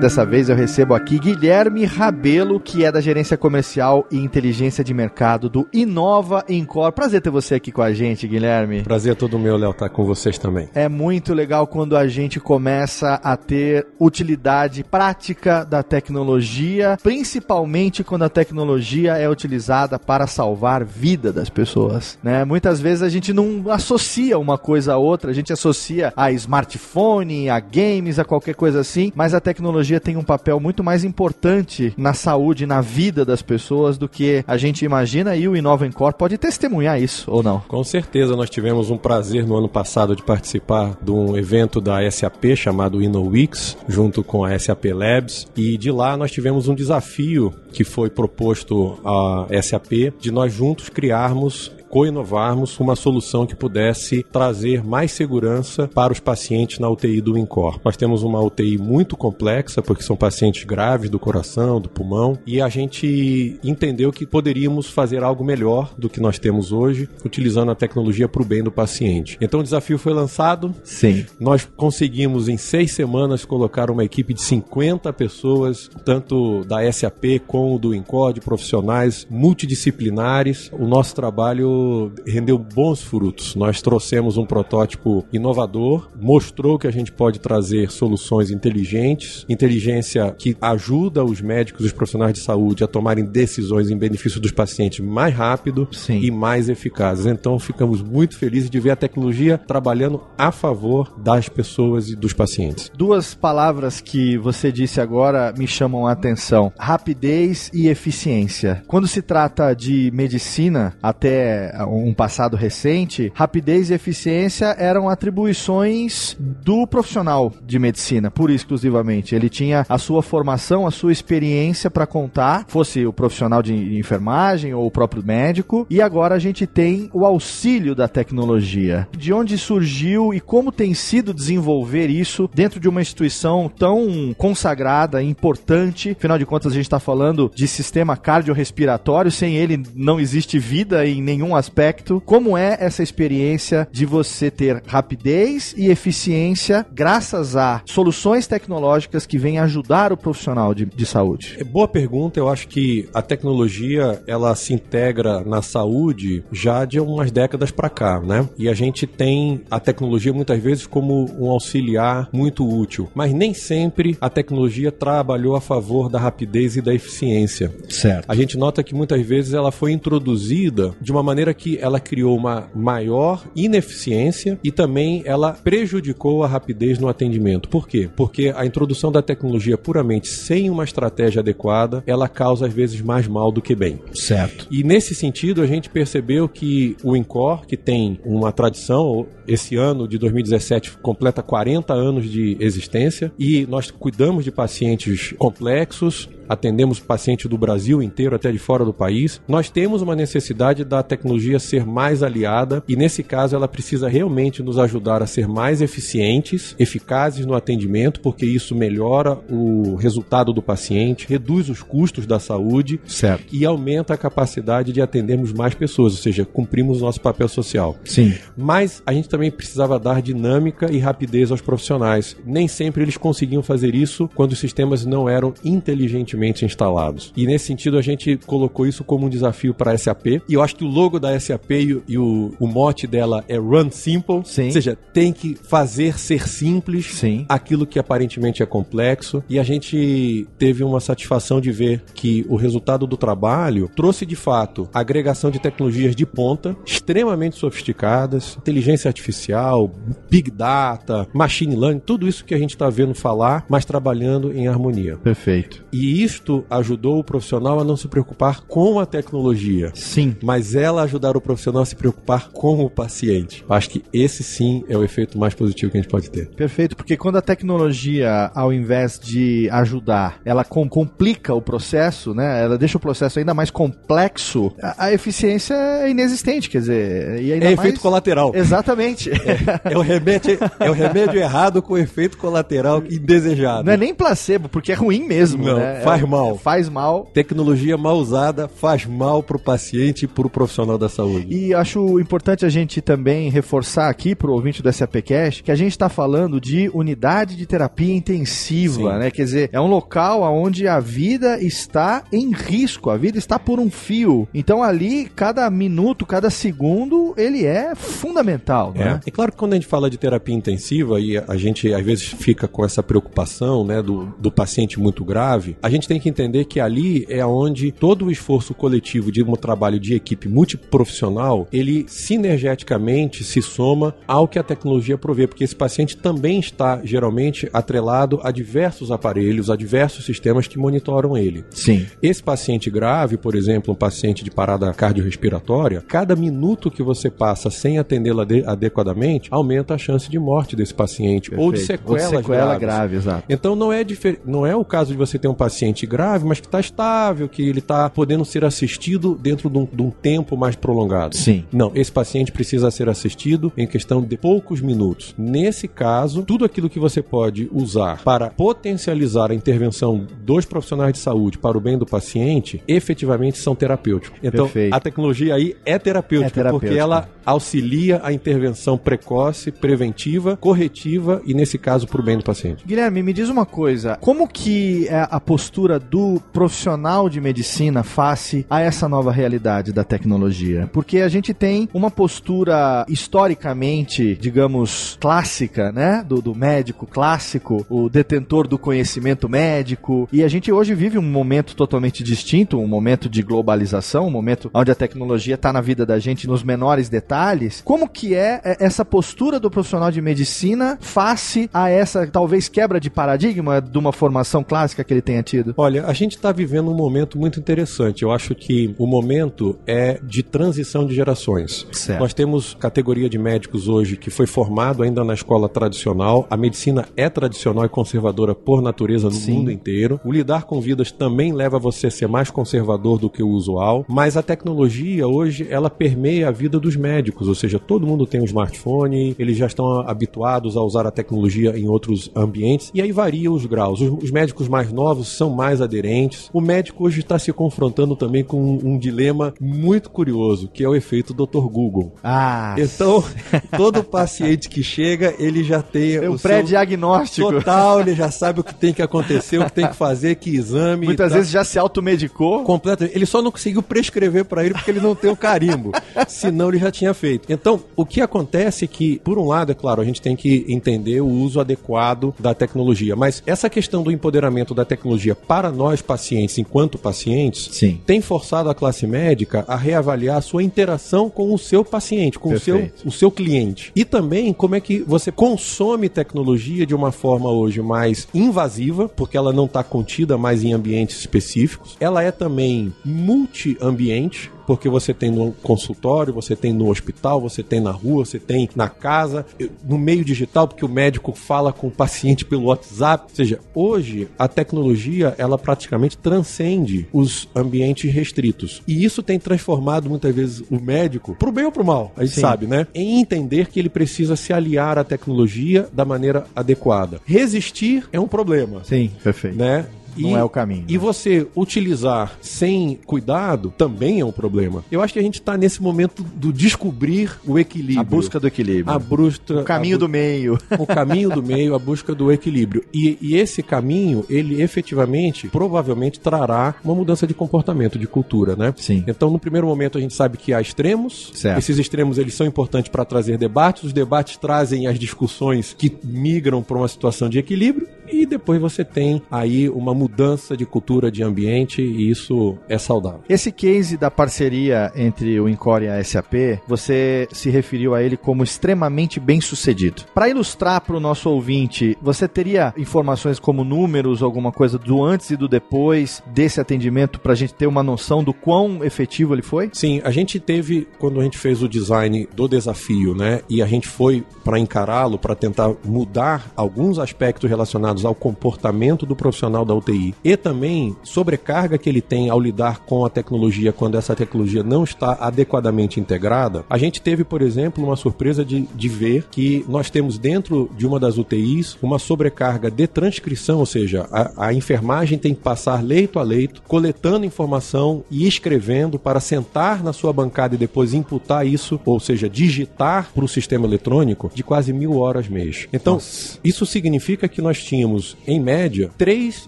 Dessa 0.00 0.24
vez 0.24 0.48
eu 0.48 0.54
recebo 0.54 0.94
aqui 0.94 1.18
Guilherme 1.18 1.84
Rabelo, 1.84 2.60
que 2.60 2.84
é 2.84 2.92
da 2.92 3.00
Gerência 3.00 3.36
Comercial 3.36 4.06
e 4.12 4.16
Inteligência 4.16 4.84
de 4.84 4.94
Mercado 4.94 5.48
do 5.48 5.66
Inova 5.72 6.44
Incor. 6.48 6.92
Prazer 6.92 7.20
ter 7.20 7.30
você 7.30 7.56
aqui 7.56 7.72
com 7.72 7.82
a 7.82 7.92
gente, 7.92 8.28
Guilherme. 8.28 8.82
Prazer 8.82 9.12
é 9.12 9.14
todo 9.16 9.40
meu, 9.40 9.56
Léo, 9.56 9.72
estar 9.72 9.88
com 9.88 10.04
vocês 10.04 10.38
também. 10.38 10.68
É 10.72 10.88
muito 10.88 11.34
legal 11.34 11.66
quando 11.66 11.96
a 11.96 12.06
gente 12.06 12.38
começa 12.38 13.14
a 13.14 13.36
ter 13.36 13.88
utilidade 13.98 14.84
prática 14.84 15.64
da 15.64 15.82
tecnologia, 15.82 16.96
principalmente 17.02 18.04
quando 18.04 18.22
a 18.22 18.28
tecnologia 18.28 19.16
é 19.16 19.28
utilizada 19.28 19.98
para 19.98 20.28
salvar 20.28 20.84
vida 20.84 21.32
das 21.32 21.50
pessoas, 21.50 22.16
né? 22.22 22.44
Muitas 22.44 22.80
vezes 22.80 23.02
a 23.02 23.08
gente 23.08 23.32
não 23.32 23.64
associa 23.68 24.38
uma 24.38 24.56
coisa 24.56 24.94
a 24.94 24.96
outra, 24.96 25.32
a 25.32 25.34
gente 25.34 25.52
associa 25.52 26.12
a 26.16 26.30
smartphone, 26.30 27.50
a 27.50 27.58
games, 27.58 28.20
a 28.20 28.24
qualquer 28.24 28.54
coisa 28.54 28.78
assim, 28.78 29.12
mas 29.16 29.34
a 29.34 29.40
tecnologia 29.40 29.87
tecnologia 29.88 30.00
tem 30.00 30.16
um 30.16 30.22
papel 30.22 30.60
muito 30.60 30.84
mais 30.84 31.04
importante 31.04 31.94
na 31.96 32.12
saúde, 32.12 32.66
na 32.66 32.80
vida 32.80 33.24
das 33.24 33.40
pessoas 33.40 33.96
do 33.96 34.08
que 34.08 34.44
a 34.46 34.56
gente 34.56 34.84
imagina 34.84 35.36
e 35.36 35.48
o 35.48 35.56
Inova 35.56 35.86
Incor 35.86 36.12
pode 36.12 36.36
testemunhar 36.36 37.00
isso 37.00 37.30
ou 37.30 37.42
não? 37.42 37.60
Com 37.60 37.82
certeza, 37.82 38.36
nós 38.36 38.50
tivemos 38.50 38.90
um 38.90 38.98
prazer 38.98 39.46
no 39.46 39.56
ano 39.56 39.68
passado 39.68 40.14
de 40.14 40.22
participar 40.22 40.96
de 41.02 41.10
um 41.10 41.36
evento 41.36 41.80
da 41.80 42.08
SAP 42.10 42.56
chamado 42.56 43.02
InnoWeeks, 43.02 43.76
junto 43.88 44.22
com 44.22 44.44
a 44.44 44.58
SAP 44.58 44.86
Labs, 44.86 45.46
e 45.56 45.78
de 45.78 45.90
lá 45.90 46.16
nós 46.16 46.30
tivemos 46.30 46.68
um 46.68 46.74
desafio 46.74 47.54
que 47.72 47.84
foi 47.84 48.10
proposto 48.10 48.98
à 49.04 49.46
SAP 49.62 50.12
de 50.18 50.30
nós 50.30 50.52
juntos 50.52 50.88
criarmos 50.88 51.72
co-inovarmos 51.88 52.78
uma 52.78 52.94
solução 52.94 53.46
que 53.46 53.56
pudesse 53.56 54.24
trazer 54.30 54.84
mais 54.84 55.12
segurança 55.12 55.88
para 55.88 56.12
os 56.12 56.20
pacientes 56.20 56.78
na 56.78 56.88
UTI 56.88 57.20
do 57.20 57.36
INCOR. 57.36 57.80
Nós 57.84 57.96
temos 57.96 58.22
uma 58.22 58.40
UTI 58.40 58.78
muito 58.78 59.16
complexa, 59.16 59.82
porque 59.82 60.02
são 60.02 60.16
pacientes 60.16 60.64
graves 60.64 61.10
do 61.10 61.18
coração, 61.18 61.80
do 61.80 61.88
pulmão, 61.88 62.38
e 62.46 62.60
a 62.60 62.68
gente 62.68 63.58
entendeu 63.64 64.12
que 64.12 64.26
poderíamos 64.26 64.88
fazer 64.88 65.22
algo 65.22 65.44
melhor 65.44 65.92
do 65.96 66.08
que 66.08 66.20
nós 66.20 66.38
temos 66.38 66.72
hoje, 66.72 67.08
utilizando 67.24 67.70
a 67.70 67.74
tecnologia 67.74 68.28
para 68.28 68.42
o 68.42 68.44
bem 68.44 68.62
do 68.62 68.70
paciente. 68.70 69.38
Então 69.40 69.60
o 69.60 69.62
desafio 69.62 69.98
foi 69.98 70.12
lançado. 70.12 70.74
Sim. 70.84 71.24
Nós 71.40 71.68
conseguimos 71.76 72.48
em 72.48 72.56
seis 72.56 72.92
semanas 72.92 73.44
colocar 73.44 73.90
uma 73.90 74.04
equipe 74.04 74.34
de 74.34 74.42
50 74.42 75.12
pessoas, 75.12 75.90
tanto 76.04 76.64
da 76.64 76.90
SAP 76.92 77.40
como 77.46 77.78
do 77.78 77.94
INCOR, 77.94 78.32
de 78.32 78.40
profissionais 78.40 79.26
multidisciplinares. 79.30 80.70
O 80.72 80.86
nosso 80.86 81.14
trabalho 81.14 81.77
rendeu 82.26 82.58
bons 82.58 83.02
frutos. 83.02 83.54
Nós 83.54 83.82
trouxemos 83.82 84.36
um 84.36 84.46
protótipo 84.46 85.24
inovador, 85.32 86.08
mostrou 86.20 86.78
que 86.78 86.86
a 86.86 86.90
gente 86.90 87.12
pode 87.12 87.38
trazer 87.38 87.90
soluções 87.90 88.50
inteligentes, 88.50 89.44
inteligência 89.48 90.34
que 90.38 90.56
ajuda 90.60 91.24
os 91.24 91.40
médicos 91.40 91.84
e 91.84 91.88
os 91.88 91.92
profissionais 91.92 92.34
de 92.34 92.40
saúde 92.40 92.84
a 92.84 92.86
tomarem 92.86 93.24
decisões 93.24 93.90
em 93.90 93.96
benefício 93.96 94.40
dos 94.40 94.52
pacientes 94.52 95.00
mais 95.00 95.34
rápido 95.34 95.88
Sim. 95.92 96.20
e 96.20 96.30
mais 96.30 96.68
eficazes. 96.68 97.26
Então 97.26 97.58
ficamos 97.58 98.02
muito 98.02 98.36
felizes 98.36 98.70
de 98.70 98.80
ver 98.80 98.90
a 98.90 98.96
tecnologia 98.96 99.58
trabalhando 99.58 100.22
a 100.36 100.50
favor 100.50 101.14
das 101.18 101.48
pessoas 101.48 102.08
e 102.08 102.16
dos 102.16 102.32
pacientes. 102.32 102.90
Duas 102.96 103.34
palavras 103.34 104.00
que 104.00 104.36
você 104.36 104.70
disse 104.72 105.00
agora 105.00 105.52
me 105.56 105.66
chamam 105.66 106.06
a 106.06 106.12
atenção: 106.12 106.72
rapidez 106.78 107.70
e 107.72 107.88
eficiência. 107.88 108.82
Quando 108.86 109.06
se 109.06 109.22
trata 109.22 109.74
de 109.74 110.10
medicina, 110.12 110.96
até 111.02 111.67
um 111.88 112.12
passado 112.14 112.56
recente, 112.56 113.32
rapidez 113.34 113.90
e 113.90 113.94
eficiência 113.94 114.74
eram 114.78 115.08
atribuições 115.08 116.36
do 116.38 116.86
profissional 116.86 117.52
de 117.64 117.78
medicina, 117.78 118.30
pura 118.30 118.52
e 118.52 118.56
exclusivamente. 118.56 119.34
Ele 119.34 119.48
tinha 119.48 119.84
a 119.88 119.98
sua 119.98 120.22
formação, 120.22 120.86
a 120.86 120.90
sua 120.90 121.12
experiência 121.12 121.90
para 121.90 122.06
contar, 122.06 122.64
fosse 122.68 123.06
o 123.06 123.12
profissional 123.12 123.62
de 123.62 123.98
enfermagem 123.98 124.74
ou 124.74 124.86
o 124.86 124.90
próprio 124.90 125.24
médico, 125.24 125.86
e 125.90 126.00
agora 126.00 126.34
a 126.34 126.38
gente 126.38 126.66
tem 126.66 127.10
o 127.12 127.24
auxílio 127.24 127.94
da 127.94 128.08
tecnologia. 128.08 129.08
De 129.16 129.32
onde 129.32 129.58
surgiu 129.58 130.32
e 130.32 130.40
como 130.40 130.72
tem 130.72 130.94
sido 130.94 131.34
desenvolver 131.34 132.08
isso 132.08 132.48
dentro 132.54 132.80
de 132.80 132.88
uma 132.88 133.02
instituição 133.02 133.68
tão 133.68 134.34
consagrada, 134.36 135.22
importante, 135.22 136.10
afinal 136.10 136.38
de 136.38 136.46
contas 136.46 136.72
a 136.72 136.74
gente 136.74 136.86
está 136.86 137.00
falando 137.00 137.50
de 137.54 137.66
sistema 137.66 138.16
cardiorrespiratório, 138.16 139.30
sem 139.30 139.56
ele 139.56 139.82
não 139.94 140.20
existe 140.20 140.58
vida 140.58 141.06
em 141.06 141.22
nenhum 141.22 141.54
aspecto. 141.58 142.22
Como 142.24 142.56
é 142.56 142.76
essa 142.80 143.02
experiência 143.02 143.86
de 143.92 144.06
você 144.06 144.50
ter 144.50 144.82
rapidez 144.86 145.74
e 145.76 145.88
eficiência 145.90 146.86
graças 146.92 147.56
a 147.56 147.82
soluções 147.84 148.46
tecnológicas 148.46 149.26
que 149.26 149.38
vêm 149.38 149.58
ajudar 149.58 150.12
o 150.12 150.16
profissional 150.16 150.74
de, 150.74 150.86
de 150.86 151.06
saúde? 151.06 151.56
É 151.58 151.64
boa 151.64 151.88
pergunta. 151.88 152.38
Eu 152.38 152.48
acho 152.48 152.68
que 152.68 153.08
a 153.12 153.20
tecnologia 153.20 154.22
ela 154.26 154.54
se 154.54 154.72
integra 154.72 155.40
na 155.40 155.62
saúde 155.62 156.44
já 156.52 156.84
de 156.84 157.00
umas 157.00 157.30
décadas 157.30 157.70
para 157.70 157.90
cá, 157.90 158.20
né? 158.20 158.48
E 158.56 158.68
a 158.68 158.74
gente 158.74 159.06
tem 159.06 159.62
a 159.70 159.80
tecnologia 159.80 160.32
muitas 160.32 160.60
vezes 160.60 160.86
como 160.86 161.26
um 161.38 161.50
auxiliar 161.50 162.28
muito 162.32 162.68
útil, 162.68 163.08
mas 163.14 163.32
nem 163.32 163.52
sempre 163.52 164.16
a 164.20 164.30
tecnologia 164.30 164.92
trabalhou 164.92 165.56
a 165.56 165.60
favor 165.60 166.08
da 166.08 166.18
rapidez 166.18 166.76
e 166.76 166.82
da 166.82 166.94
eficiência. 166.94 167.74
Certo. 167.88 168.24
A 168.28 168.34
gente 168.34 168.56
nota 168.56 168.82
que 168.82 168.94
muitas 168.94 169.24
vezes 169.24 169.54
ela 169.54 169.72
foi 169.72 169.92
introduzida 169.92 170.94
de 171.00 171.12
uma 171.12 171.22
maneira 171.22 171.47
maneira 171.48 171.54
que 171.54 171.78
ela 171.78 172.00
criou 172.00 172.36
uma 172.36 172.68
maior 172.74 173.44
ineficiência 173.54 174.58
e 174.62 174.70
também 174.70 175.22
ela 175.24 175.52
prejudicou 175.52 176.44
a 176.44 176.46
rapidez 176.46 176.98
no 176.98 177.08
atendimento. 177.08 177.68
Por 177.68 177.88
quê? 177.88 178.08
Porque 178.14 178.52
a 178.54 178.64
introdução 178.66 179.10
da 179.10 179.22
tecnologia 179.22 179.78
puramente 179.78 180.28
sem 180.28 180.70
uma 180.70 180.84
estratégia 180.84 181.40
adequada, 181.40 182.02
ela 182.06 182.28
causa 182.28 182.66
às 182.66 182.72
vezes 182.72 183.00
mais 183.00 183.26
mal 183.26 183.50
do 183.50 183.62
que 183.62 183.74
bem. 183.74 183.98
Certo. 184.12 184.66
E 184.70 184.82
nesse 184.82 185.14
sentido, 185.14 185.62
a 185.62 185.66
gente 185.66 185.88
percebeu 185.88 186.48
que 186.48 186.96
o 187.02 187.16
INCOR, 187.16 187.66
que 187.66 187.76
tem 187.76 188.18
uma 188.24 188.52
tradição, 188.52 189.26
esse 189.46 189.76
ano 189.76 190.06
de 190.06 190.18
2017 190.18 190.98
completa 190.98 191.42
40 191.42 191.94
anos 191.94 192.30
de 192.30 192.56
existência 192.60 193.32
e 193.38 193.66
nós 193.66 193.90
cuidamos 193.90 194.44
de 194.44 194.52
pacientes 194.52 195.34
complexos, 195.38 196.28
atendemos 196.48 197.00
pacientes 197.00 197.46
do 197.46 197.58
Brasil 197.58 198.02
inteiro 198.02 198.34
até 198.34 198.50
de 198.50 198.58
fora 198.58 198.84
do 198.84 198.92
país. 198.92 199.40
Nós 199.46 199.70
temos 199.70 200.02
uma 200.02 200.16
necessidade 200.16 200.84
da 200.84 201.02
tecnologia 201.02 201.58
ser 201.58 201.84
mais 201.84 202.22
aliada 202.22 202.82
e 202.88 202.96
nesse 202.96 203.22
caso 203.22 203.54
ela 203.54 203.68
precisa 203.68 204.08
realmente 204.08 204.62
nos 204.62 204.78
ajudar 204.78 205.22
a 205.22 205.26
ser 205.26 205.46
mais 205.46 205.82
eficientes, 205.82 206.74
eficazes 206.78 207.44
no 207.44 207.54
atendimento, 207.54 208.20
porque 208.20 208.46
isso 208.46 208.74
melhora 208.74 209.38
o 209.50 209.96
resultado 209.96 210.52
do 210.52 210.62
paciente, 210.62 211.26
reduz 211.28 211.68
os 211.68 211.82
custos 211.82 212.26
da 212.26 212.38
saúde 212.38 213.00
certo. 213.06 213.54
e 213.54 213.64
aumenta 213.64 214.14
a 214.14 214.16
capacidade 214.16 214.92
de 214.92 215.00
atendermos 215.00 215.52
mais 215.52 215.74
pessoas, 215.74 216.14
ou 216.14 216.18
seja, 216.18 216.44
cumprimos 216.44 217.00
nosso 217.00 217.20
papel 217.20 217.48
social. 217.48 217.96
Sim. 218.04 218.34
Mas 218.56 219.02
a 219.04 219.12
gente 219.12 219.28
também 219.28 219.50
precisava 219.50 219.98
dar 219.98 220.22
dinâmica 220.22 220.90
e 220.90 220.98
rapidez 220.98 221.50
aos 221.50 221.60
profissionais. 221.60 222.36
Nem 222.44 222.68
sempre 222.68 223.02
eles 223.02 223.16
conseguiam 223.16 223.62
fazer 223.62 223.94
isso 223.94 224.28
quando 224.34 224.52
os 224.52 224.58
sistemas 224.58 225.04
não 225.04 225.28
eram 225.28 225.52
inteligentemente 225.64 226.37
recentemente 226.38 226.64
instalados. 226.64 227.32
E 227.36 227.46
nesse 227.46 227.66
sentido 227.66 227.98
a 227.98 228.02
gente 228.02 228.38
colocou 228.46 228.86
isso 228.86 229.02
como 229.02 229.26
um 229.26 229.28
desafio 229.28 229.74
para 229.74 229.92
a 229.92 229.98
SAP. 229.98 230.26
E 230.48 230.54
eu 230.54 230.62
acho 230.62 230.76
que 230.76 230.84
o 230.84 230.88
logo 230.88 231.18
da 231.18 231.38
SAP 231.38 231.70
e, 231.70 232.02
e 232.08 232.18
o, 232.18 232.54
o, 232.58 232.66
mote 232.66 233.06
dela 233.06 233.44
é 233.48 233.56
Run 233.56 233.90
Simple. 233.90 234.42
Sim. 234.44 234.66
Ou 234.66 234.72
seja, 234.72 234.96
tem 235.12 235.32
que 235.32 235.56
fazer 235.56 236.18
ser 236.18 236.48
simples 236.48 237.06
Sim. 237.06 237.44
aquilo 237.48 237.86
que 237.86 237.98
aparentemente 237.98 238.62
é 238.62 238.66
complexo. 238.66 239.42
E 239.48 239.58
a 239.58 239.62
gente 239.62 240.46
teve 240.58 240.84
uma 240.84 241.00
satisfação 241.00 241.60
de 241.60 241.72
ver 241.72 242.02
que 242.14 242.46
o 242.48 242.56
resultado 242.56 243.06
do 243.06 243.16
trabalho 243.16 243.90
trouxe 243.94 244.24
de 244.24 244.36
fato 244.36 244.88
agregação 244.94 245.50
de 245.50 245.58
tecnologias 245.58 246.14
de 246.14 246.24
ponta, 246.24 246.76
extremamente 246.84 247.56
sofisticadas, 247.56 248.56
inteligência 248.56 249.08
artificial, 249.08 249.90
big 250.30 250.50
data, 250.50 251.26
machine 251.32 251.74
learning, 251.74 252.00
tudo 252.00 252.28
isso 252.28 252.44
que 252.44 252.54
a 252.54 252.58
gente 252.58 252.70
está 252.70 252.88
vendo 252.88 253.14
falar, 253.14 253.64
mas 253.68 253.84
trabalhando 253.84 254.52
em 254.52 254.68
harmonia. 254.68 255.16
Perfeito. 255.16 255.84
E 255.92 256.22
isto 256.28 256.64
ajudou 256.68 257.18
o 257.18 257.24
profissional 257.24 257.80
a 257.80 257.84
não 257.84 257.96
se 257.96 258.06
preocupar 258.06 258.60
com 258.62 259.00
a 259.00 259.06
tecnologia. 259.06 259.90
Sim. 259.94 260.36
Mas 260.42 260.74
ela 260.74 261.02
ajudar 261.02 261.36
o 261.36 261.40
profissional 261.40 261.82
a 261.82 261.86
se 261.86 261.96
preocupar 261.96 262.50
com 262.50 262.84
o 262.84 262.90
paciente. 262.90 263.64
Acho 263.68 263.90
que 263.90 264.04
esse 264.12 264.42
sim 264.42 264.84
é 264.88 264.96
o 264.96 265.02
efeito 265.02 265.38
mais 265.38 265.54
positivo 265.54 265.90
que 265.90 265.98
a 265.98 266.00
gente 266.02 266.10
pode 266.10 266.30
ter. 266.30 266.48
Perfeito, 266.50 266.96
porque 266.96 267.16
quando 267.16 267.38
a 267.38 267.42
tecnologia, 267.42 268.50
ao 268.54 268.72
invés 268.72 269.18
de 269.18 269.68
ajudar, 269.70 270.40
ela 270.44 270.64
complica 270.64 271.54
o 271.54 271.62
processo, 271.62 272.34
né? 272.34 272.62
Ela 272.62 272.76
deixa 272.76 272.98
o 272.98 273.00
processo 273.00 273.38
ainda 273.38 273.54
mais 273.54 273.70
complexo, 273.70 274.72
a, 274.82 275.06
a 275.06 275.12
eficiência 275.12 275.74
é 275.74 276.10
inexistente, 276.10 276.68
quer 276.68 276.80
dizer, 276.80 277.42
e 277.42 277.52
é 277.52 277.60
mais... 277.60 277.78
efeito 277.78 278.00
colateral. 278.00 278.52
Exatamente. 278.54 279.30
É, 279.30 279.92
é, 279.92 279.96
o 279.96 280.02
remédio, 280.02 280.58
é 280.78 280.90
o 280.90 280.92
remédio 280.92 281.40
errado 281.40 281.80
com 281.80 281.96
efeito 281.96 282.36
colateral 282.36 283.02
indesejado. 283.08 283.84
Não 283.84 283.92
é 283.92 283.96
nem 283.96 284.14
placebo, 284.14 284.68
porque 284.68 284.92
é 284.92 284.94
ruim 284.94 285.24
mesmo. 285.26 285.64
Não, 285.64 285.78
né? 285.78 286.00
faz 286.00 286.17
é, 286.20 286.26
mal. 286.26 286.56
Faz 286.56 286.88
mal. 286.88 287.28
Tecnologia 287.32 287.96
mal 287.96 288.16
usada 288.16 288.68
faz 288.68 289.06
mal 289.06 289.42
para 289.42 289.56
o 289.56 289.60
paciente 289.60 290.24
e 290.24 290.28
para 290.28 290.46
o 290.46 290.50
profissional 290.50 290.98
da 290.98 291.08
saúde. 291.08 291.46
E 291.54 291.74
acho 291.74 292.18
importante 292.20 292.64
a 292.64 292.68
gente 292.68 293.00
também 293.00 293.50
reforçar 293.50 294.08
aqui 294.08 294.34
para 294.34 294.50
o 294.50 294.54
ouvinte 294.54 294.82
do 294.82 294.92
SAPcast 294.92 295.62
que 295.62 295.70
a 295.70 295.74
gente 295.74 295.92
está 295.92 296.08
falando 296.08 296.60
de 296.60 296.90
unidade 296.92 297.56
de 297.56 297.66
terapia 297.66 298.14
intensiva, 298.14 299.12
Sim. 299.12 299.18
né? 299.18 299.30
Quer 299.30 299.44
dizer, 299.44 299.70
é 299.72 299.80
um 299.80 299.86
local 299.86 300.42
onde 300.42 300.86
a 300.88 301.00
vida 301.00 301.60
está 301.62 302.24
em 302.32 302.52
risco, 302.52 303.10
a 303.10 303.16
vida 303.16 303.38
está 303.38 303.58
por 303.58 303.78
um 303.78 303.90
fio. 303.90 304.48
Então 304.52 304.82
ali, 304.82 305.30
cada 305.34 305.68
minuto, 305.70 306.26
cada 306.26 306.50
segundo, 306.50 307.34
ele 307.36 307.64
é 307.64 307.94
fundamental. 307.94 308.92
É. 308.94 309.04
Né? 309.04 309.20
é 309.26 309.30
claro 309.30 309.52
que 309.52 309.58
quando 309.58 309.72
a 309.72 309.76
gente 309.76 309.86
fala 309.86 310.10
de 310.10 310.18
terapia 310.18 310.54
intensiva 310.54 311.20
e 311.20 311.36
a 311.36 311.56
gente 311.56 311.92
às 311.92 312.04
vezes 312.04 312.24
fica 312.24 312.66
com 312.66 312.84
essa 312.84 313.02
preocupação 313.02 313.84
né, 313.84 314.02
do, 314.02 314.26
do 314.38 314.50
paciente 314.50 314.98
muito 314.98 315.24
grave, 315.24 315.76
a 315.82 315.90
gente 315.90 316.07
tem 316.08 316.18
que 316.18 316.28
entender 316.28 316.64
que 316.64 316.80
ali 316.80 317.26
é 317.28 317.44
onde 317.44 317.92
todo 317.92 318.24
o 318.24 318.30
esforço 318.30 318.72
coletivo 318.72 319.30
de 319.30 319.42
um 319.42 319.52
trabalho 319.52 320.00
de 320.00 320.14
equipe 320.14 320.48
multiprofissional, 320.48 321.68
ele 321.70 322.06
sinergeticamente 322.08 323.44
se 323.44 323.60
soma 323.60 324.14
ao 324.26 324.48
que 324.48 324.58
a 324.58 324.62
tecnologia 324.62 325.18
provê, 325.18 325.46
porque 325.46 325.62
esse 325.62 325.76
paciente 325.76 326.16
também 326.16 326.58
está 326.58 327.00
geralmente 327.04 327.68
atrelado 327.72 328.40
a 328.42 328.50
diversos 328.50 329.10
aparelhos, 329.10 329.68
a 329.68 329.76
diversos 329.76 330.24
sistemas 330.24 330.66
que 330.66 330.78
monitoram 330.78 331.36
ele. 331.36 331.64
Sim. 331.70 332.06
Esse 332.22 332.42
paciente 332.42 332.90
grave, 332.90 333.36
por 333.36 333.54
exemplo, 333.54 333.92
um 333.92 333.96
paciente 333.96 334.42
de 334.42 334.50
parada 334.50 334.92
cardiorrespiratória, 334.94 336.02
cada 336.08 336.34
minuto 336.34 336.90
que 336.90 337.02
você 337.02 337.30
passa 337.30 337.68
sem 337.68 337.98
atendê-lo 337.98 338.40
adequadamente, 338.66 339.48
aumenta 339.52 339.94
a 339.94 339.98
chance 339.98 340.30
de 340.30 340.38
morte 340.38 340.74
desse 340.74 340.94
paciente 340.94 341.50
Perfeito. 341.50 341.66
ou 341.66 341.72
de 341.72 341.80
sequelas 341.80 342.32
ou 342.32 342.40
de 342.40 342.46
sequela 342.46 342.78
grave, 342.78 343.16
exato. 343.16 343.44
Então 343.48 343.76
não 343.76 343.92
é 343.92 343.98
não 344.46 344.64
é 344.64 344.74
o 344.74 344.84
caso 344.84 345.12
de 345.12 345.18
você 345.18 345.38
ter 345.38 345.48
um 345.48 345.54
paciente 345.54 345.87
grave, 346.06 346.44
mas 346.44 346.60
que 346.60 346.66
está 346.66 346.80
estável, 346.80 347.48
que 347.48 347.62
ele 347.62 347.78
está 347.78 348.08
podendo 348.10 348.44
ser 348.44 348.64
assistido 348.64 349.34
dentro 349.34 349.68
de 349.68 349.78
um, 349.78 349.84
de 349.84 350.02
um, 350.02 350.10
tempo 350.10 350.56
mais 350.56 350.76
prolongado. 350.76 351.36
Sim. 351.36 351.64
Não, 351.72 351.92
esse 351.94 352.10
paciente 352.10 352.52
precisa 352.52 352.90
ser 352.90 353.08
assistido 353.08 353.72
em 353.76 353.86
questão 353.86 354.22
de 354.22 354.36
poucos 354.36 354.80
minutos. 354.80 355.34
Nesse 355.38 355.86
caso, 355.86 356.42
tudo 356.42 356.64
aquilo 356.64 356.88
que 356.88 356.98
você 356.98 357.22
pode 357.22 357.68
usar 357.72 358.22
para 358.22 358.50
potencializar 358.50 359.50
a 359.50 359.54
intervenção 359.54 360.26
dos 360.44 360.64
profissionais 360.64 361.12
de 361.12 361.18
saúde 361.18 361.58
para 361.58 361.76
o 361.76 361.80
bem 361.80 361.96
do 361.96 362.06
paciente, 362.06 362.82
efetivamente 362.86 363.58
são 363.58 363.74
terapêuticos. 363.74 364.38
Então, 364.42 364.64
Perfeito. 364.64 364.94
a 364.94 365.00
tecnologia 365.00 365.54
aí 365.54 365.76
é 365.84 365.98
terapêutica, 365.98 366.48
é 366.48 366.50
terapêutica, 366.50 366.86
porque 366.86 366.98
ela 366.98 367.28
auxilia 367.44 368.20
a 368.22 368.32
intervenção 368.32 368.98
precoce, 368.98 369.72
preventiva, 369.72 370.56
corretiva 370.56 371.40
e, 371.44 371.54
nesse 371.54 371.78
caso, 371.78 372.06
para 372.06 372.20
o 372.20 372.24
bem 372.24 372.36
do 372.36 372.44
paciente. 372.44 372.84
Guilherme, 372.86 373.22
me 373.22 373.32
diz 373.32 373.48
uma 373.48 373.64
coisa: 373.64 374.16
como 374.20 374.46
que 374.46 375.06
é 375.08 375.26
a 375.30 375.40
postura 375.40 375.77
do 375.86 376.42
profissional 376.52 377.28
de 377.28 377.40
medicina 377.40 378.02
face 378.02 378.66
a 378.68 378.80
essa 378.80 379.08
nova 379.08 379.30
realidade 379.30 379.92
da 379.92 380.02
tecnologia? 380.02 380.90
Porque 380.92 381.18
a 381.18 381.28
gente 381.28 381.54
tem 381.54 381.88
uma 381.94 382.10
postura 382.10 383.06
historicamente, 383.08 384.34
digamos, 384.40 385.16
clássica, 385.20 385.92
né? 385.92 386.24
Do, 386.26 386.42
do 386.42 386.54
médico 386.54 387.06
clássico, 387.06 387.86
o 387.88 388.08
detentor 388.08 388.66
do 388.66 388.78
conhecimento 388.78 389.48
médico, 389.48 390.28
e 390.32 390.42
a 390.42 390.48
gente 390.48 390.72
hoje 390.72 390.94
vive 390.94 391.16
um 391.16 391.22
momento 391.22 391.76
totalmente 391.76 392.24
distinto, 392.24 392.78
um 392.78 392.88
momento 392.88 393.28
de 393.28 393.42
globalização, 393.42 394.26
um 394.26 394.30
momento 394.30 394.70
onde 394.74 394.90
a 394.90 394.94
tecnologia 394.94 395.54
está 395.54 395.72
na 395.72 395.80
vida 395.80 396.04
da 396.04 396.18
gente 396.18 396.48
nos 396.48 396.64
menores 396.64 397.08
detalhes. 397.08 397.82
Como 397.84 398.08
que 398.08 398.34
é, 398.34 398.60
é 398.64 398.76
essa 398.80 399.04
postura 399.04 399.60
do 399.60 399.70
profissional 399.70 400.10
de 400.10 400.20
medicina 400.20 400.98
face 401.00 401.70
a 401.72 401.88
essa 401.88 402.26
talvez 402.26 402.68
quebra 402.68 402.98
de 402.98 403.10
paradigma 403.10 403.80
de 403.80 403.98
uma 403.98 404.12
formação 404.12 404.64
clássica 404.64 405.04
que 405.04 405.12
ele 405.12 405.22
tenha 405.22 405.42
tido? 405.42 405.67
Olha, 405.76 406.06
a 406.06 406.12
gente 406.12 406.36
está 406.36 406.52
vivendo 406.52 406.90
um 406.90 406.94
momento 406.94 407.38
muito 407.38 407.58
interessante. 407.58 408.22
Eu 408.22 408.32
acho 408.32 408.54
que 408.54 408.94
o 408.98 409.06
momento 409.06 409.78
é 409.86 410.18
de 410.22 410.42
transição 410.42 411.06
de 411.06 411.14
gerações. 411.14 411.86
Certo. 411.92 412.20
Nós 412.20 412.34
temos 412.34 412.74
categoria 412.74 413.28
de 413.28 413.38
médicos 413.38 413.88
hoje 413.88 414.16
que 414.16 414.30
foi 414.30 414.46
formado 414.46 415.02
ainda 415.02 415.24
na 415.24 415.34
escola 415.34 415.68
tradicional. 415.68 416.46
A 416.50 416.56
medicina 416.56 417.06
é 417.16 417.28
tradicional 417.28 417.84
e 417.84 417.88
conservadora 417.88 418.54
por 418.54 418.82
natureza 418.82 419.26
no 419.26 419.34
Sim. 419.34 419.52
mundo 419.52 419.70
inteiro. 419.70 420.20
O 420.24 420.32
lidar 420.32 420.64
com 420.64 420.80
vidas 420.80 421.10
também 421.10 421.52
leva 421.52 421.78
você 421.78 422.08
a 422.08 422.10
ser 422.10 422.28
mais 422.28 422.50
conservador 422.50 423.18
do 423.18 423.30
que 423.30 423.42
o 423.42 423.48
usual. 423.48 424.04
Mas 424.08 424.36
a 424.36 424.42
tecnologia 424.42 425.26
hoje 425.26 425.66
ela 425.70 425.90
permeia 425.90 426.48
a 426.48 426.50
vida 426.50 426.78
dos 426.78 426.96
médicos, 426.96 427.48
ou 427.48 427.54
seja, 427.54 427.78
todo 427.78 428.06
mundo 428.06 428.26
tem 428.26 428.40
um 428.40 428.44
smartphone, 428.44 429.34
eles 429.38 429.56
já 429.56 429.66
estão 429.66 430.00
habituados 430.00 430.76
a 430.76 430.82
usar 430.82 431.06
a 431.06 431.10
tecnologia 431.10 431.76
em 431.78 431.88
outros 431.88 432.30
ambientes 432.34 432.90
e 432.94 433.00
aí 433.00 433.12
varia 433.12 433.50
os 433.50 433.66
graus. 433.66 434.00
Os, 434.00 434.24
os 434.24 434.30
médicos 434.30 434.68
mais 434.68 434.92
novos 434.92 435.28
são 435.28 435.50
mais 435.58 435.82
aderentes. 435.82 436.48
O 436.52 436.60
médico 436.60 437.04
hoje 437.04 437.18
está 437.18 437.36
se 437.36 437.52
confrontando 437.52 438.14
também 438.14 438.44
com 438.44 438.62
um, 438.62 438.92
um, 438.92 438.98
dilema 438.98 439.52
muito 439.60 440.08
curioso, 440.08 440.68
que 440.72 440.84
é 440.84 440.88
o 440.88 440.94
efeito 440.94 441.34
Dr. 441.34 441.66
Google. 441.68 442.14
Ah. 442.22 442.76
Então, 442.78 443.24
todo 443.76 444.04
paciente 444.04 444.68
que 444.68 444.84
chega, 444.84 445.34
ele 445.36 445.64
já 445.64 445.82
tem 445.82 446.20
o, 446.20 446.34
o 446.34 446.38
pré-diagnóstico 446.38 447.50
total, 447.50 448.00
ele 448.00 448.14
já 448.14 448.30
sabe 448.30 448.60
o 448.60 448.64
que 448.64 448.72
tem 448.72 448.94
que 448.94 449.02
acontecer, 449.02 449.58
o 449.58 449.64
que 449.64 449.72
tem 449.72 449.88
que 449.88 449.96
fazer, 449.96 450.36
que 450.36 450.50
exame. 450.54 451.06
Muitas 451.06 451.32
vezes 451.32 451.50
já 451.50 451.64
se 451.64 451.76
automedicou. 451.76 452.62
Completamente. 452.62 453.16
Ele 453.16 453.26
só 453.26 453.42
não 453.42 453.50
conseguiu 453.50 453.82
prescrever 453.82 454.44
para 454.44 454.64
ele 454.64 454.74
porque 454.74 454.92
ele 454.92 455.00
não 455.00 455.16
tem 455.16 455.28
o 455.28 455.36
carimbo. 455.36 455.90
Senão 456.28 456.68
ele 456.68 456.78
já 456.78 456.92
tinha 456.92 457.12
feito. 457.12 457.52
Então, 457.52 457.82
o 457.96 458.06
que 458.06 458.20
acontece 458.20 458.84
é 458.84 458.88
que, 458.88 459.18
por 459.24 459.38
um 459.40 459.48
lado, 459.48 459.72
é 459.72 459.74
claro, 459.74 460.00
a 460.00 460.04
gente 460.04 460.22
tem 460.22 460.36
que 460.36 460.64
entender 460.68 461.20
o 461.20 461.26
uso 461.26 461.58
adequado 461.58 462.32
da 462.38 462.54
tecnologia, 462.54 463.16
mas 463.16 463.42
essa 463.44 463.68
questão 463.68 464.04
do 464.04 464.12
empoderamento 464.12 464.72
da 464.72 464.84
tecnologia 464.84 465.34
para 465.48 465.72
nós 465.72 466.02
pacientes, 466.02 466.58
enquanto 466.58 466.98
pacientes, 466.98 467.70
Sim. 467.72 467.98
tem 468.04 468.20
forçado 468.20 468.68
a 468.68 468.74
classe 468.74 469.06
médica 469.06 469.64
a 469.66 469.74
reavaliar 469.74 470.36
a 470.36 470.42
sua 470.42 470.62
interação 470.62 471.30
com 471.30 471.54
o 471.54 471.58
seu 471.58 471.82
paciente, 471.82 472.38
com 472.38 472.52
o 472.52 472.60
seu, 472.60 472.90
o 473.04 473.10
seu 473.10 473.30
cliente. 473.30 473.90
E 473.96 474.04
também 474.04 474.52
como 474.52 474.74
é 474.74 474.80
que 474.80 474.98
você 475.00 475.32
consome 475.32 476.10
tecnologia 476.10 476.84
de 476.84 476.94
uma 476.94 477.10
forma 477.10 477.50
hoje 477.50 477.80
mais 477.80 478.28
invasiva, 478.34 479.08
porque 479.08 479.38
ela 479.38 479.52
não 479.52 479.64
está 479.64 479.82
contida 479.82 480.36
mais 480.36 480.62
em 480.62 480.74
ambientes 480.74 481.18
específicos. 481.18 481.96
Ela 481.98 482.22
é 482.22 482.30
também 482.30 482.92
multi-ambiente, 483.02 484.50
porque 484.68 484.86
você 484.86 485.14
tem 485.14 485.30
no 485.30 485.52
consultório, 485.62 486.30
você 486.30 486.54
tem 486.54 486.74
no 486.74 486.90
hospital, 486.90 487.40
você 487.40 487.62
tem 487.62 487.80
na 487.80 487.90
rua, 487.90 488.26
você 488.26 488.38
tem 488.38 488.68
na 488.76 488.86
casa, 488.86 489.46
no 489.82 489.96
meio 489.96 490.22
digital, 490.22 490.68
porque 490.68 490.84
o 490.84 490.88
médico 490.90 491.32
fala 491.32 491.72
com 491.72 491.86
o 491.86 491.90
paciente 491.90 492.44
pelo 492.44 492.64
WhatsApp. 492.64 493.24
Ou 493.30 493.34
seja, 493.34 493.60
hoje 493.74 494.28
a 494.38 494.46
tecnologia 494.46 495.34
ela 495.38 495.56
praticamente 495.56 496.18
transcende 496.18 497.08
os 497.14 497.48
ambientes 497.56 498.12
restritos. 498.12 498.82
E 498.86 499.02
isso 499.02 499.22
tem 499.22 499.38
transformado 499.38 500.10
muitas 500.10 500.34
vezes 500.34 500.62
o 500.70 500.78
médico, 500.78 501.34
pro 501.38 501.50
bem 501.50 501.64
ou 501.64 501.72
pro 501.72 501.82
mal, 501.82 502.12
a 502.14 502.22
gente 502.26 502.34
Sim. 502.34 502.42
sabe, 502.42 502.66
né? 502.66 502.86
Em 502.94 503.22
entender 503.22 503.68
que 503.68 503.80
ele 503.80 503.88
precisa 503.88 504.36
se 504.36 504.52
aliar 504.52 504.98
à 504.98 505.04
tecnologia 505.04 505.88
da 505.94 506.04
maneira 506.04 506.44
adequada. 506.54 507.22
Resistir 507.24 508.06
é 508.12 508.20
um 508.20 508.28
problema. 508.28 508.84
Sim, 508.84 509.12
perfeito. 509.24 509.56
Né? 509.56 509.86
Não 510.22 510.36
é 510.36 510.42
o 510.42 510.48
caminho. 510.48 510.84
E 510.88 510.96
você 510.98 511.46
utilizar 511.56 512.38
sem 512.40 512.98
cuidado 513.06 513.72
também 513.76 514.20
é 514.20 514.24
um 514.24 514.32
problema. 514.32 514.84
Eu 514.90 515.02
acho 515.02 515.12
que 515.12 515.18
a 515.18 515.22
gente 515.22 515.40
está 515.40 515.56
nesse 515.56 515.82
momento 515.82 516.22
do 516.22 516.52
descobrir 516.52 517.38
o 517.46 517.58
equilíbrio. 517.58 518.00
A 518.00 518.04
busca 518.04 518.40
do 518.40 518.46
equilíbrio. 518.46 518.94
A 518.94 518.98
busca, 518.98 519.60
o 519.60 519.64
caminho 519.64 519.96
a 519.96 519.98
do 519.98 520.08
meio. 520.08 520.58
O 520.78 520.86
caminho 520.86 521.30
do 521.30 521.42
meio, 521.42 521.74
a 521.74 521.78
busca 521.78 522.14
do 522.14 522.32
equilíbrio. 522.32 522.84
E, 522.92 523.18
e 523.20 523.36
esse 523.36 523.62
caminho, 523.62 524.24
ele 524.28 524.60
efetivamente, 524.62 525.48
provavelmente 525.48 526.20
trará 526.20 526.74
uma 526.84 526.94
mudança 526.94 527.26
de 527.26 527.34
comportamento, 527.34 527.98
de 527.98 528.06
cultura, 528.06 528.56
né? 528.56 528.74
Sim. 528.76 529.04
Então, 529.06 529.30
no 529.30 529.38
primeiro 529.38 529.66
momento, 529.66 529.98
a 529.98 530.00
gente 530.00 530.14
sabe 530.14 530.36
que 530.36 530.52
há 530.52 530.60
extremos. 530.60 531.30
Certo. 531.34 531.58
Esses 531.58 531.78
extremos, 531.78 532.18
eles 532.18 532.34
são 532.34 532.46
importantes 532.46 532.90
para 532.90 533.04
trazer 533.04 533.38
debates. 533.38 533.84
Os 533.84 533.92
debates 533.92 534.36
trazem 534.36 534.86
as 534.86 534.98
discussões 534.98 535.74
que 535.76 535.94
migram 536.02 536.62
para 536.62 536.76
uma 536.76 536.88
situação 536.88 537.28
de 537.28 537.38
equilíbrio 537.38 537.86
e 538.10 538.26
depois 538.26 538.60
você 538.60 538.84
tem 538.84 539.22
aí 539.30 539.68
uma 539.68 539.94
mudança 539.94 540.56
de 540.56 540.66
cultura, 540.66 541.10
de 541.10 541.22
ambiente, 541.22 541.82
e 541.82 542.10
isso 542.10 542.56
é 542.68 542.78
saudável. 542.78 543.22
Esse 543.28 543.50
case 543.52 543.96
da 543.96 544.10
parceria 544.10 544.90
entre 544.94 545.38
o 545.40 545.48
Encore 545.48 545.84
e 545.84 545.88
a 545.88 546.02
SAP, 546.02 546.60
você 546.66 547.28
se 547.32 547.50
referiu 547.50 547.94
a 547.94 548.02
ele 548.02 548.16
como 548.16 548.42
extremamente 548.42 549.20
bem 549.20 549.40
sucedido. 549.40 550.04
Para 550.14 550.28
ilustrar 550.28 550.80
para 550.80 550.96
o 550.96 551.00
nosso 551.00 551.30
ouvinte, 551.30 551.96
você 552.00 552.26
teria 552.26 552.72
informações 552.76 553.38
como 553.38 553.64
números, 553.64 554.22
alguma 554.22 554.52
coisa 554.52 554.78
do 554.78 555.02
antes 555.02 555.30
e 555.30 555.36
do 555.36 555.48
depois 555.48 556.22
desse 556.26 556.60
atendimento 556.60 557.20
para 557.20 557.32
a 557.32 557.36
gente 557.36 557.54
ter 557.54 557.66
uma 557.66 557.82
noção 557.82 558.22
do 558.22 558.32
quão 558.32 558.84
efetivo 558.84 559.34
ele 559.34 559.42
foi? 559.42 559.70
Sim, 559.72 560.00
a 560.04 560.10
gente 560.10 560.38
teve, 560.40 560.86
quando 560.98 561.20
a 561.20 561.24
gente 561.24 561.38
fez 561.38 561.62
o 561.62 561.68
design 561.68 562.28
do 562.34 562.48
desafio, 562.48 563.14
né, 563.14 563.40
e 563.48 563.62
a 563.62 563.66
gente 563.66 563.88
foi 563.88 564.24
para 564.44 564.58
encará-lo, 564.58 565.18
para 565.18 565.34
tentar 565.34 565.72
mudar 565.84 566.50
alguns 566.56 566.98
aspectos 566.98 567.48
relacionados 567.48 567.97
relacionados 567.98 568.04
ao 568.04 568.14
comportamento 568.14 569.04
do 569.04 569.16
profissional 569.16 569.64
da 569.64 569.74
UTI 569.74 570.14
e 570.22 570.36
também 570.36 570.96
sobrecarga 571.02 571.78
que 571.78 571.88
ele 571.88 572.00
tem 572.00 572.30
ao 572.30 572.40
lidar 572.40 572.80
com 572.80 573.04
a 573.04 573.10
tecnologia 573.10 573.72
quando 573.72 573.96
essa 573.96 574.14
tecnologia 574.14 574.62
não 574.62 574.84
está 574.84 575.16
adequadamente 575.20 576.00
integrada, 576.00 576.64
a 576.68 576.78
gente 576.78 577.00
teve, 577.00 577.24
por 577.24 577.42
exemplo, 577.42 577.84
uma 577.84 577.96
surpresa 577.96 578.44
de, 578.44 578.62
de 578.74 578.88
ver 578.88 579.26
que 579.30 579.64
nós 579.68 579.90
temos 579.90 580.18
dentro 580.18 580.70
de 580.76 580.86
uma 580.86 581.00
das 581.00 581.18
UTIs 581.18 581.76
uma 581.82 581.98
sobrecarga 581.98 582.70
de 582.70 582.86
transcrição, 582.86 583.58
ou 583.58 583.66
seja, 583.66 584.06
a, 584.10 584.48
a 584.48 584.54
enfermagem 584.54 585.18
tem 585.18 585.34
que 585.34 585.40
passar 585.40 585.82
leito 585.82 586.18
a 586.18 586.22
leito, 586.22 586.62
coletando 586.66 587.26
informação 587.26 588.04
e 588.10 588.26
escrevendo 588.26 588.98
para 588.98 589.20
sentar 589.20 589.82
na 589.82 589.92
sua 589.92 590.12
bancada 590.12 590.54
e 590.54 590.58
depois 590.58 590.94
imputar 590.94 591.46
isso, 591.46 591.80
ou 591.84 591.98
seja, 591.98 592.28
digitar 592.28 593.10
para 593.14 593.24
o 593.24 593.28
sistema 593.28 593.66
eletrônico 593.66 594.30
de 594.34 594.42
quase 594.42 594.72
mil 594.72 594.98
horas 594.98 595.28
mês. 595.28 595.68
Então, 595.72 595.94
Nossa. 595.94 596.38
isso 596.44 596.66
significa 596.66 597.28
que 597.28 597.42
nós 597.42 597.62
tínhamos 597.62 597.87
tínhamos, 597.88 598.16
em 598.26 598.38
média, 598.38 598.90
três 598.98 599.46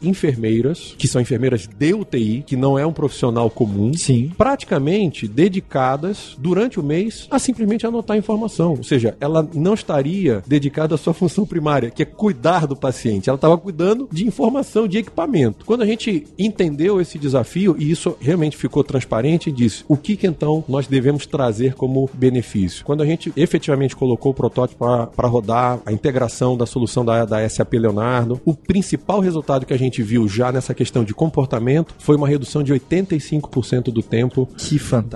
enfermeiras, 0.02 0.94
que 0.96 1.06
são 1.06 1.20
enfermeiras 1.20 1.66
de 1.66 1.94
UTI, 1.94 2.42
que 2.46 2.56
não 2.56 2.78
é 2.78 2.86
um 2.86 2.92
profissional 2.92 3.50
comum, 3.50 3.92
Sim. 3.94 4.32
praticamente 4.36 5.28
dedicadas 5.28 6.36
durante 6.38 6.80
o 6.80 6.82
mês 6.82 7.28
a 7.30 7.38
simplesmente 7.38 7.86
anotar 7.86 8.16
informação. 8.16 8.72
Ou 8.72 8.82
seja, 8.82 9.16
ela 9.20 9.46
não 9.54 9.74
estaria 9.74 10.42
dedicada 10.46 10.94
à 10.94 10.98
sua 10.98 11.12
função 11.12 11.46
primária, 11.46 11.90
que 11.90 12.02
é 12.02 12.06
cuidar 12.06 12.66
do 12.66 12.76
paciente. 12.76 13.28
Ela 13.28 13.36
estava 13.36 13.58
cuidando 13.58 14.08
de 14.10 14.26
informação, 14.26 14.88
de 14.88 14.98
equipamento. 14.98 15.64
Quando 15.64 15.82
a 15.82 15.86
gente 15.86 16.26
entendeu 16.38 17.00
esse 17.00 17.18
desafio, 17.18 17.76
e 17.78 17.90
isso 17.90 18.16
realmente 18.20 18.56
ficou 18.56 18.82
transparente, 18.82 19.52
disse 19.52 19.84
o 19.88 19.96
que, 19.96 20.16
que 20.16 20.26
então 20.26 20.64
nós 20.68 20.86
devemos 20.86 21.26
trazer 21.26 21.74
como 21.74 22.08
benefício. 22.14 22.84
Quando 22.84 23.02
a 23.02 23.06
gente 23.06 23.32
efetivamente 23.36 23.96
colocou 23.96 24.32
o 24.32 24.34
protótipo 24.34 24.84
para 25.14 25.28
rodar, 25.28 25.80
a 25.84 25.92
integração 25.92 26.56
da 26.56 26.66
solução 26.66 27.04
da, 27.04 27.24
da 27.24 27.48
SAP 27.48 27.74
Leonardo, 27.74 28.29
o 28.44 28.54
principal 28.54 29.20
resultado 29.20 29.66
que 29.66 29.72
a 29.72 29.78
gente 29.78 30.02
viu 30.02 30.28
já 30.28 30.52
nessa 30.52 30.74
questão 30.74 31.04
de 31.04 31.14
comportamento 31.14 31.94
foi 31.98 32.16
uma 32.16 32.28
redução 32.28 32.62
de 32.62 32.72
85% 32.72 33.84
do 33.84 34.02
tempo 34.02 34.48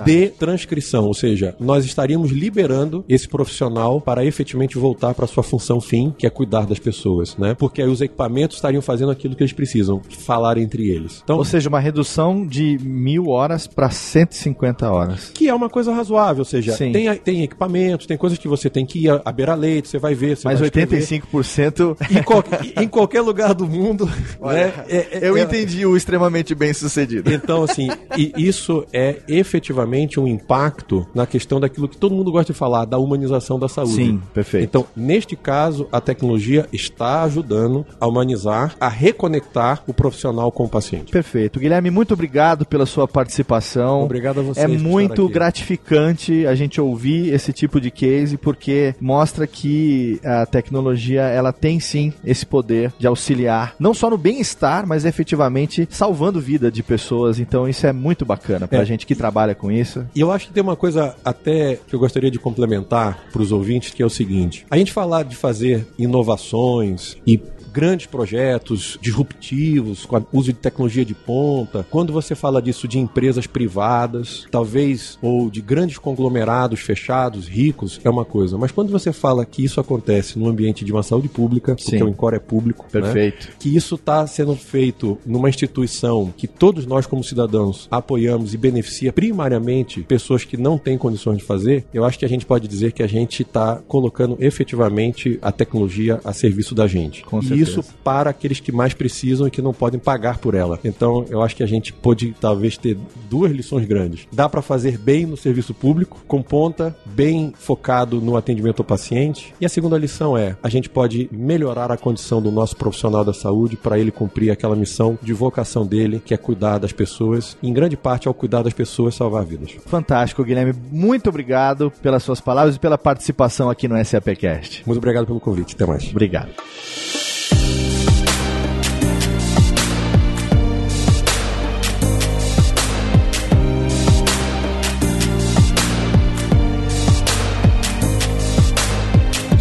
de 0.05 0.29
transcrição, 0.29 1.05
ou 1.05 1.13
seja, 1.13 1.55
nós 1.59 1.85
estaríamos 1.85 2.31
liberando 2.31 3.03
esse 3.07 3.27
profissional 3.27 4.01
para 4.01 4.25
efetivamente 4.25 4.77
voltar 4.77 5.13
para 5.13 5.27
sua 5.27 5.43
função 5.43 5.79
fim, 5.79 6.13
que 6.17 6.25
é 6.25 6.29
cuidar 6.29 6.65
das 6.65 6.79
pessoas, 6.79 7.37
né? 7.37 7.53
Porque 7.53 7.81
aí 7.81 7.87
os 7.87 8.01
equipamentos 8.01 8.57
estariam 8.57 8.81
fazendo 8.81 9.11
aquilo 9.11 9.35
que 9.35 9.43
eles 9.43 9.53
precisam, 9.53 10.01
falar 10.09 10.57
entre 10.57 10.89
eles. 10.89 11.21
Então, 11.23 11.37
ou 11.37 11.45
seja, 11.45 11.69
uma 11.69 11.79
redução 11.79 12.45
de 12.45 12.77
mil 12.81 13.29
horas 13.29 13.67
para 13.67 13.89
150 13.89 14.89
horas. 14.89 15.31
Que 15.33 15.47
é 15.47 15.53
uma 15.53 15.69
coisa 15.69 15.93
razoável, 15.93 16.39
ou 16.39 16.45
seja, 16.45 16.75
tem, 16.77 17.15
tem 17.17 17.43
equipamentos, 17.43 18.05
tem 18.05 18.17
coisas 18.17 18.37
que 18.37 18.47
você 18.47 18.69
tem 18.69 18.85
que 18.85 19.05
ir 19.05 19.09
a, 19.09 19.21
a 19.25 19.31
beira-leite, 19.31 19.87
você 19.87 19.99
vai 19.99 20.13
ver. 20.13 20.37
Você 20.37 20.47
Mas 20.47 20.59
vai 20.59 20.69
85% 20.69 21.97
em, 22.11 22.83
em 22.83 22.87
qualquer 22.87 23.04
lugar 23.21 23.53
do 23.53 23.67
mundo. 23.67 24.09
Olha, 24.39 24.67
né? 24.67 24.73
é, 24.87 24.97
é, 24.97 25.19
eu 25.21 25.37
é, 25.37 25.41
entendi 25.41 25.85
o 25.85 25.95
extremamente 25.95 26.53
bem 26.53 26.73
sucedido. 26.73 27.31
Então, 27.31 27.63
assim, 27.63 27.89
e 28.17 28.33
isso 28.35 28.85
é 28.93 29.17
efetivamente 29.27 30.19
um 30.19 30.27
impacto 30.27 31.05
na 31.13 31.25
questão 31.25 31.59
daquilo 31.59 31.87
que 31.87 31.97
todo 31.97 32.15
mundo 32.15 32.31
gosta 32.31 32.53
de 32.53 32.57
falar, 32.57 32.85
da 32.85 32.97
humanização 32.97 33.59
da 33.59 33.67
saúde. 33.67 33.95
Sim, 33.95 34.21
perfeito. 34.33 34.63
Então, 34.63 34.85
neste 34.95 35.35
caso, 35.35 35.87
a 35.91 35.99
tecnologia 35.99 36.67
está 36.71 37.23
ajudando 37.23 37.85
a 37.99 38.07
humanizar, 38.07 38.75
a 38.79 38.87
reconectar 38.87 39.83
o 39.87 39.93
profissional 39.93 40.51
com 40.51 40.65
o 40.65 40.69
paciente. 40.69 41.11
Perfeito. 41.11 41.59
Guilherme, 41.59 41.89
muito 41.89 42.13
obrigado 42.13 42.65
pela 42.65 42.85
sua 42.85 43.07
participação. 43.07 44.03
Obrigado 44.03 44.39
a 44.39 44.43
você. 44.43 44.61
É 44.61 44.67
muito 44.67 45.27
gratificante 45.29 46.45
a 46.45 46.55
gente 46.55 46.79
ouvir 46.79 47.33
esse 47.33 47.51
tipo 47.51 47.79
de 47.79 47.91
case, 47.91 48.37
porque 48.37 48.95
mostra 48.99 49.47
que 49.47 50.19
a 50.23 50.45
tecnologia 50.45 51.21
ela 51.21 51.51
tem 51.51 51.79
sim 51.79 52.13
esse 52.23 52.45
poder 52.45 52.84
de 52.97 53.07
auxiliar, 53.07 53.75
não 53.79 53.93
só 53.93 54.09
no 54.09 54.17
bem-estar, 54.17 54.87
mas 54.87 55.05
efetivamente 55.05 55.87
salvando 55.89 56.39
vida 56.39 56.71
de 56.71 56.83
pessoas. 56.83 57.39
Então 57.39 57.67
isso 57.67 57.85
é 57.85 57.93
muito 57.93 58.25
bacana 58.25 58.67
pra 58.67 58.81
é. 58.81 58.85
gente 58.85 59.05
que 59.05 59.15
trabalha 59.15 59.55
com 59.55 59.71
isso. 59.71 60.05
E 60.15 60.19
eu 60.19 60.31
acho 60.31 60.47
que 60.47 60.53
tem 60.53 60.63
uma 60.63 60.75
coisa 60.75 61.15
até 61.23 61.77
que 61.87 61.95
eu 61.95 61.99
gostaria 61.99 62.31
de 62.31 62.39
complementar 62.39 63.25
para 63.31 63.41
os 63.41 63.51
ouvintes, 63.51 63.93
que 63.93 64.03
é 64.03 64.05
o 64.05 64.09
seguinte: 64.09 64.65
a 64.69 64.77
gente 64.77 64.91
falar 64.91 65.23
de 65.23 65.35
fazer 65.35 65.87
inovações 65.97 67.17
e 67.25 67.37
grandes 67.75 68.05
projetos 68.05 68.97
disruptivos, 69.01 70.05
com 70.05 70.15
o 70.15 70.25
uso 70.31 70.53
de 70.53 70.59
tecnologia 70.59 71.03
de 71.03 71.13
ponta, 71.13 71.85
quando 71.91 72.13
você 72.13 72.33
fala 72.33 72.61
disso 72.61 72.87
de 72.87 72.97
empresas 72.97 73.45
privadas, 73.45 74.47
talvez, 74.49 75.19
ou 75.21 75.49
de 75.49 75.61
grandes 75.61 75.97
conglomerados 75.97 76.79
fechados, 76.79 77.49
ricos, 77.49 77.99
é 78.01 78.09
uma 78.09 78.23
coisa. 78.23 78.57
Mas 78.57 78.71
quando 78.71 78.91
você 78.91 79.11
fala 79.11 79.45
que 79.45 79.61
isso 79.61 79.81
acontece 79.81 80.39
no 80.39 80.47
ambiente 80.47 80.85
de 80.85 80.93
uma 80.93 81.03
saúde 81.03 81.27
pública, 81.27 81.75
Sim. 81.77 81.83
porque 81.83 82.03
o 82.05 82.07
Encore 82.07 82.37
é 82.37 82.39
público, 82.39 82.85
né? 82.85 83.01
perfeito, 83.01 83.47
né? 83.47 83.53
que 83.59 83.75
isso 83.75 83.95
está 83.95 84.25
sendo 84.25 84.55
feito 84.55 85.17
numa 85.25 85.49
instituição 85.49 86.33
que 86.37 86.47
todos 86.47 86.85
nós, 86.85 87.05
como 87.05 87.25
cidadãos, 87.25 87.89
apoiamos 87.91 88.53
e 88.53 88.57
beneficia 88.57 89.11
primariamente 89.11 90.01
pessoas 90.03 90.45
que 90.45 90.55
não 90.55 90.77
têm 90.77 90.97
condições 90.97 91.39
de 91.39 91.43
fazer, 91.43 91.83
eu 91.93 92.05
acho 92.05 92.17
que 92.17 92.23
a 92.23 92.29
gente 92.29 92.45
pode 92.45 92.69
dizer 92.69 92.93
que 92.93 93.03
a 93.03 93.07
gente 93.07 93.41
está 93.41 93.81
colocando 93.85 94.37
efetivamente 94.39 95.37
a 95.41 95.51
tecnologia 95.51 96.21
a 96.23 96.31
serviço 96.31 96.73
da 96.73 96.87
gente. 96.87 97.21
Com 97.25 97.41
certeza 97.41 97.64
isso 97.69 97.83
para 98.03 98.29
aqueles 98.29 98.59
que 98.59 98.71
mais 98.71 98.93
precisam 98.93 99.47
e 99.47 99.51
que 99.51 99.61
não 99.61 99.73
podem 99.73 99.99
pagar 99.99 100.37
por 100.37 100.53
ela. 100.53 100.79
Então, 100.83 101.25
eu 101.29 101.41
acho 101.41 101.55
que 101.55 101.63
a 101.63 101.67
gente 101.67 101.93
pode 101.93 102.35
talvez 102.39 102.77
ter 102.77 102.97
duas 103.29 103.51
lições 103.51 103.85
grandes. 103.85 104.27
Dá 104.31 104.47
para 104.47 104.61
fazer 104.61 104.97
bem 104.97 105.25
no 105.25 105.37
serviço 105.37 105.73
público, 105.73 106.21
com 106.27 106.41
ponta, 106.41 106.95
bem 107.05 107.53
focado 107.57 108.21
no 108.21 108.37
atendimento 108.37 108.79
ao 108.79 108.85
paciente. 108.85 109.53
E 109.59 109.65
a 109.65 109.69
segunda 109.69 109.97
lição 109.97 110.37
é: 110.37 110.55
a 110.61 110.69
gente 110.69 110.89
pode 110.89 111.29
melhorar 111.31 111.91
a 111.91 111.97
condição 111.97 112.41
do 112.41 112.51
nosso 112.51 112.75
profissional 112.75 113.23
da 113.23 113.33
saúde 113.33 113.75
para 113.75 113.99
ele 113.99 114.11
cumprir 114.11 114.51
aquela 114.51 114.75
missão 114.75 115.17
de 115.21 115.33
vocação 115.33 115.85
dele, 115.85 116.21
que 116.23 116.33
é 116.33 116.37
cuidar 116.37 116.77
das 116.77 116.91
pessoas. 116.91 117.57
Em 117.61 117.73
grande 117.73 117.97
parte, 117.97 118.27
ao 118.27 118.33
cuidar 118.33 118.61
das 118.61 118.73
pessoas, 118.73 119.15
salvar 119.15 119.45
vidas. 119.45 119.75
Fantástico, 119.85 120.43
Guilherme. 120.43 120.73
Muito 120.91 121.29
obrigado 121.29 121.91
pelas 122.01 122.23
suas 122.23 122.39
palavras 122.39 122.75
e 122.75 122.79
pela 122.79 122.97
participação 122.97 123.69
aqui 123.69 123.87
no 123.87 124.03
SAPcast. 124.03 124.83
Muito 124.85 124.97
obrigado 124.97 125.25
pelo 125.25 125.39
convite. 125.39 125.75
Até 125.75 125.85
mais. 125.85 126.09
Obrigado. 126.09 126.49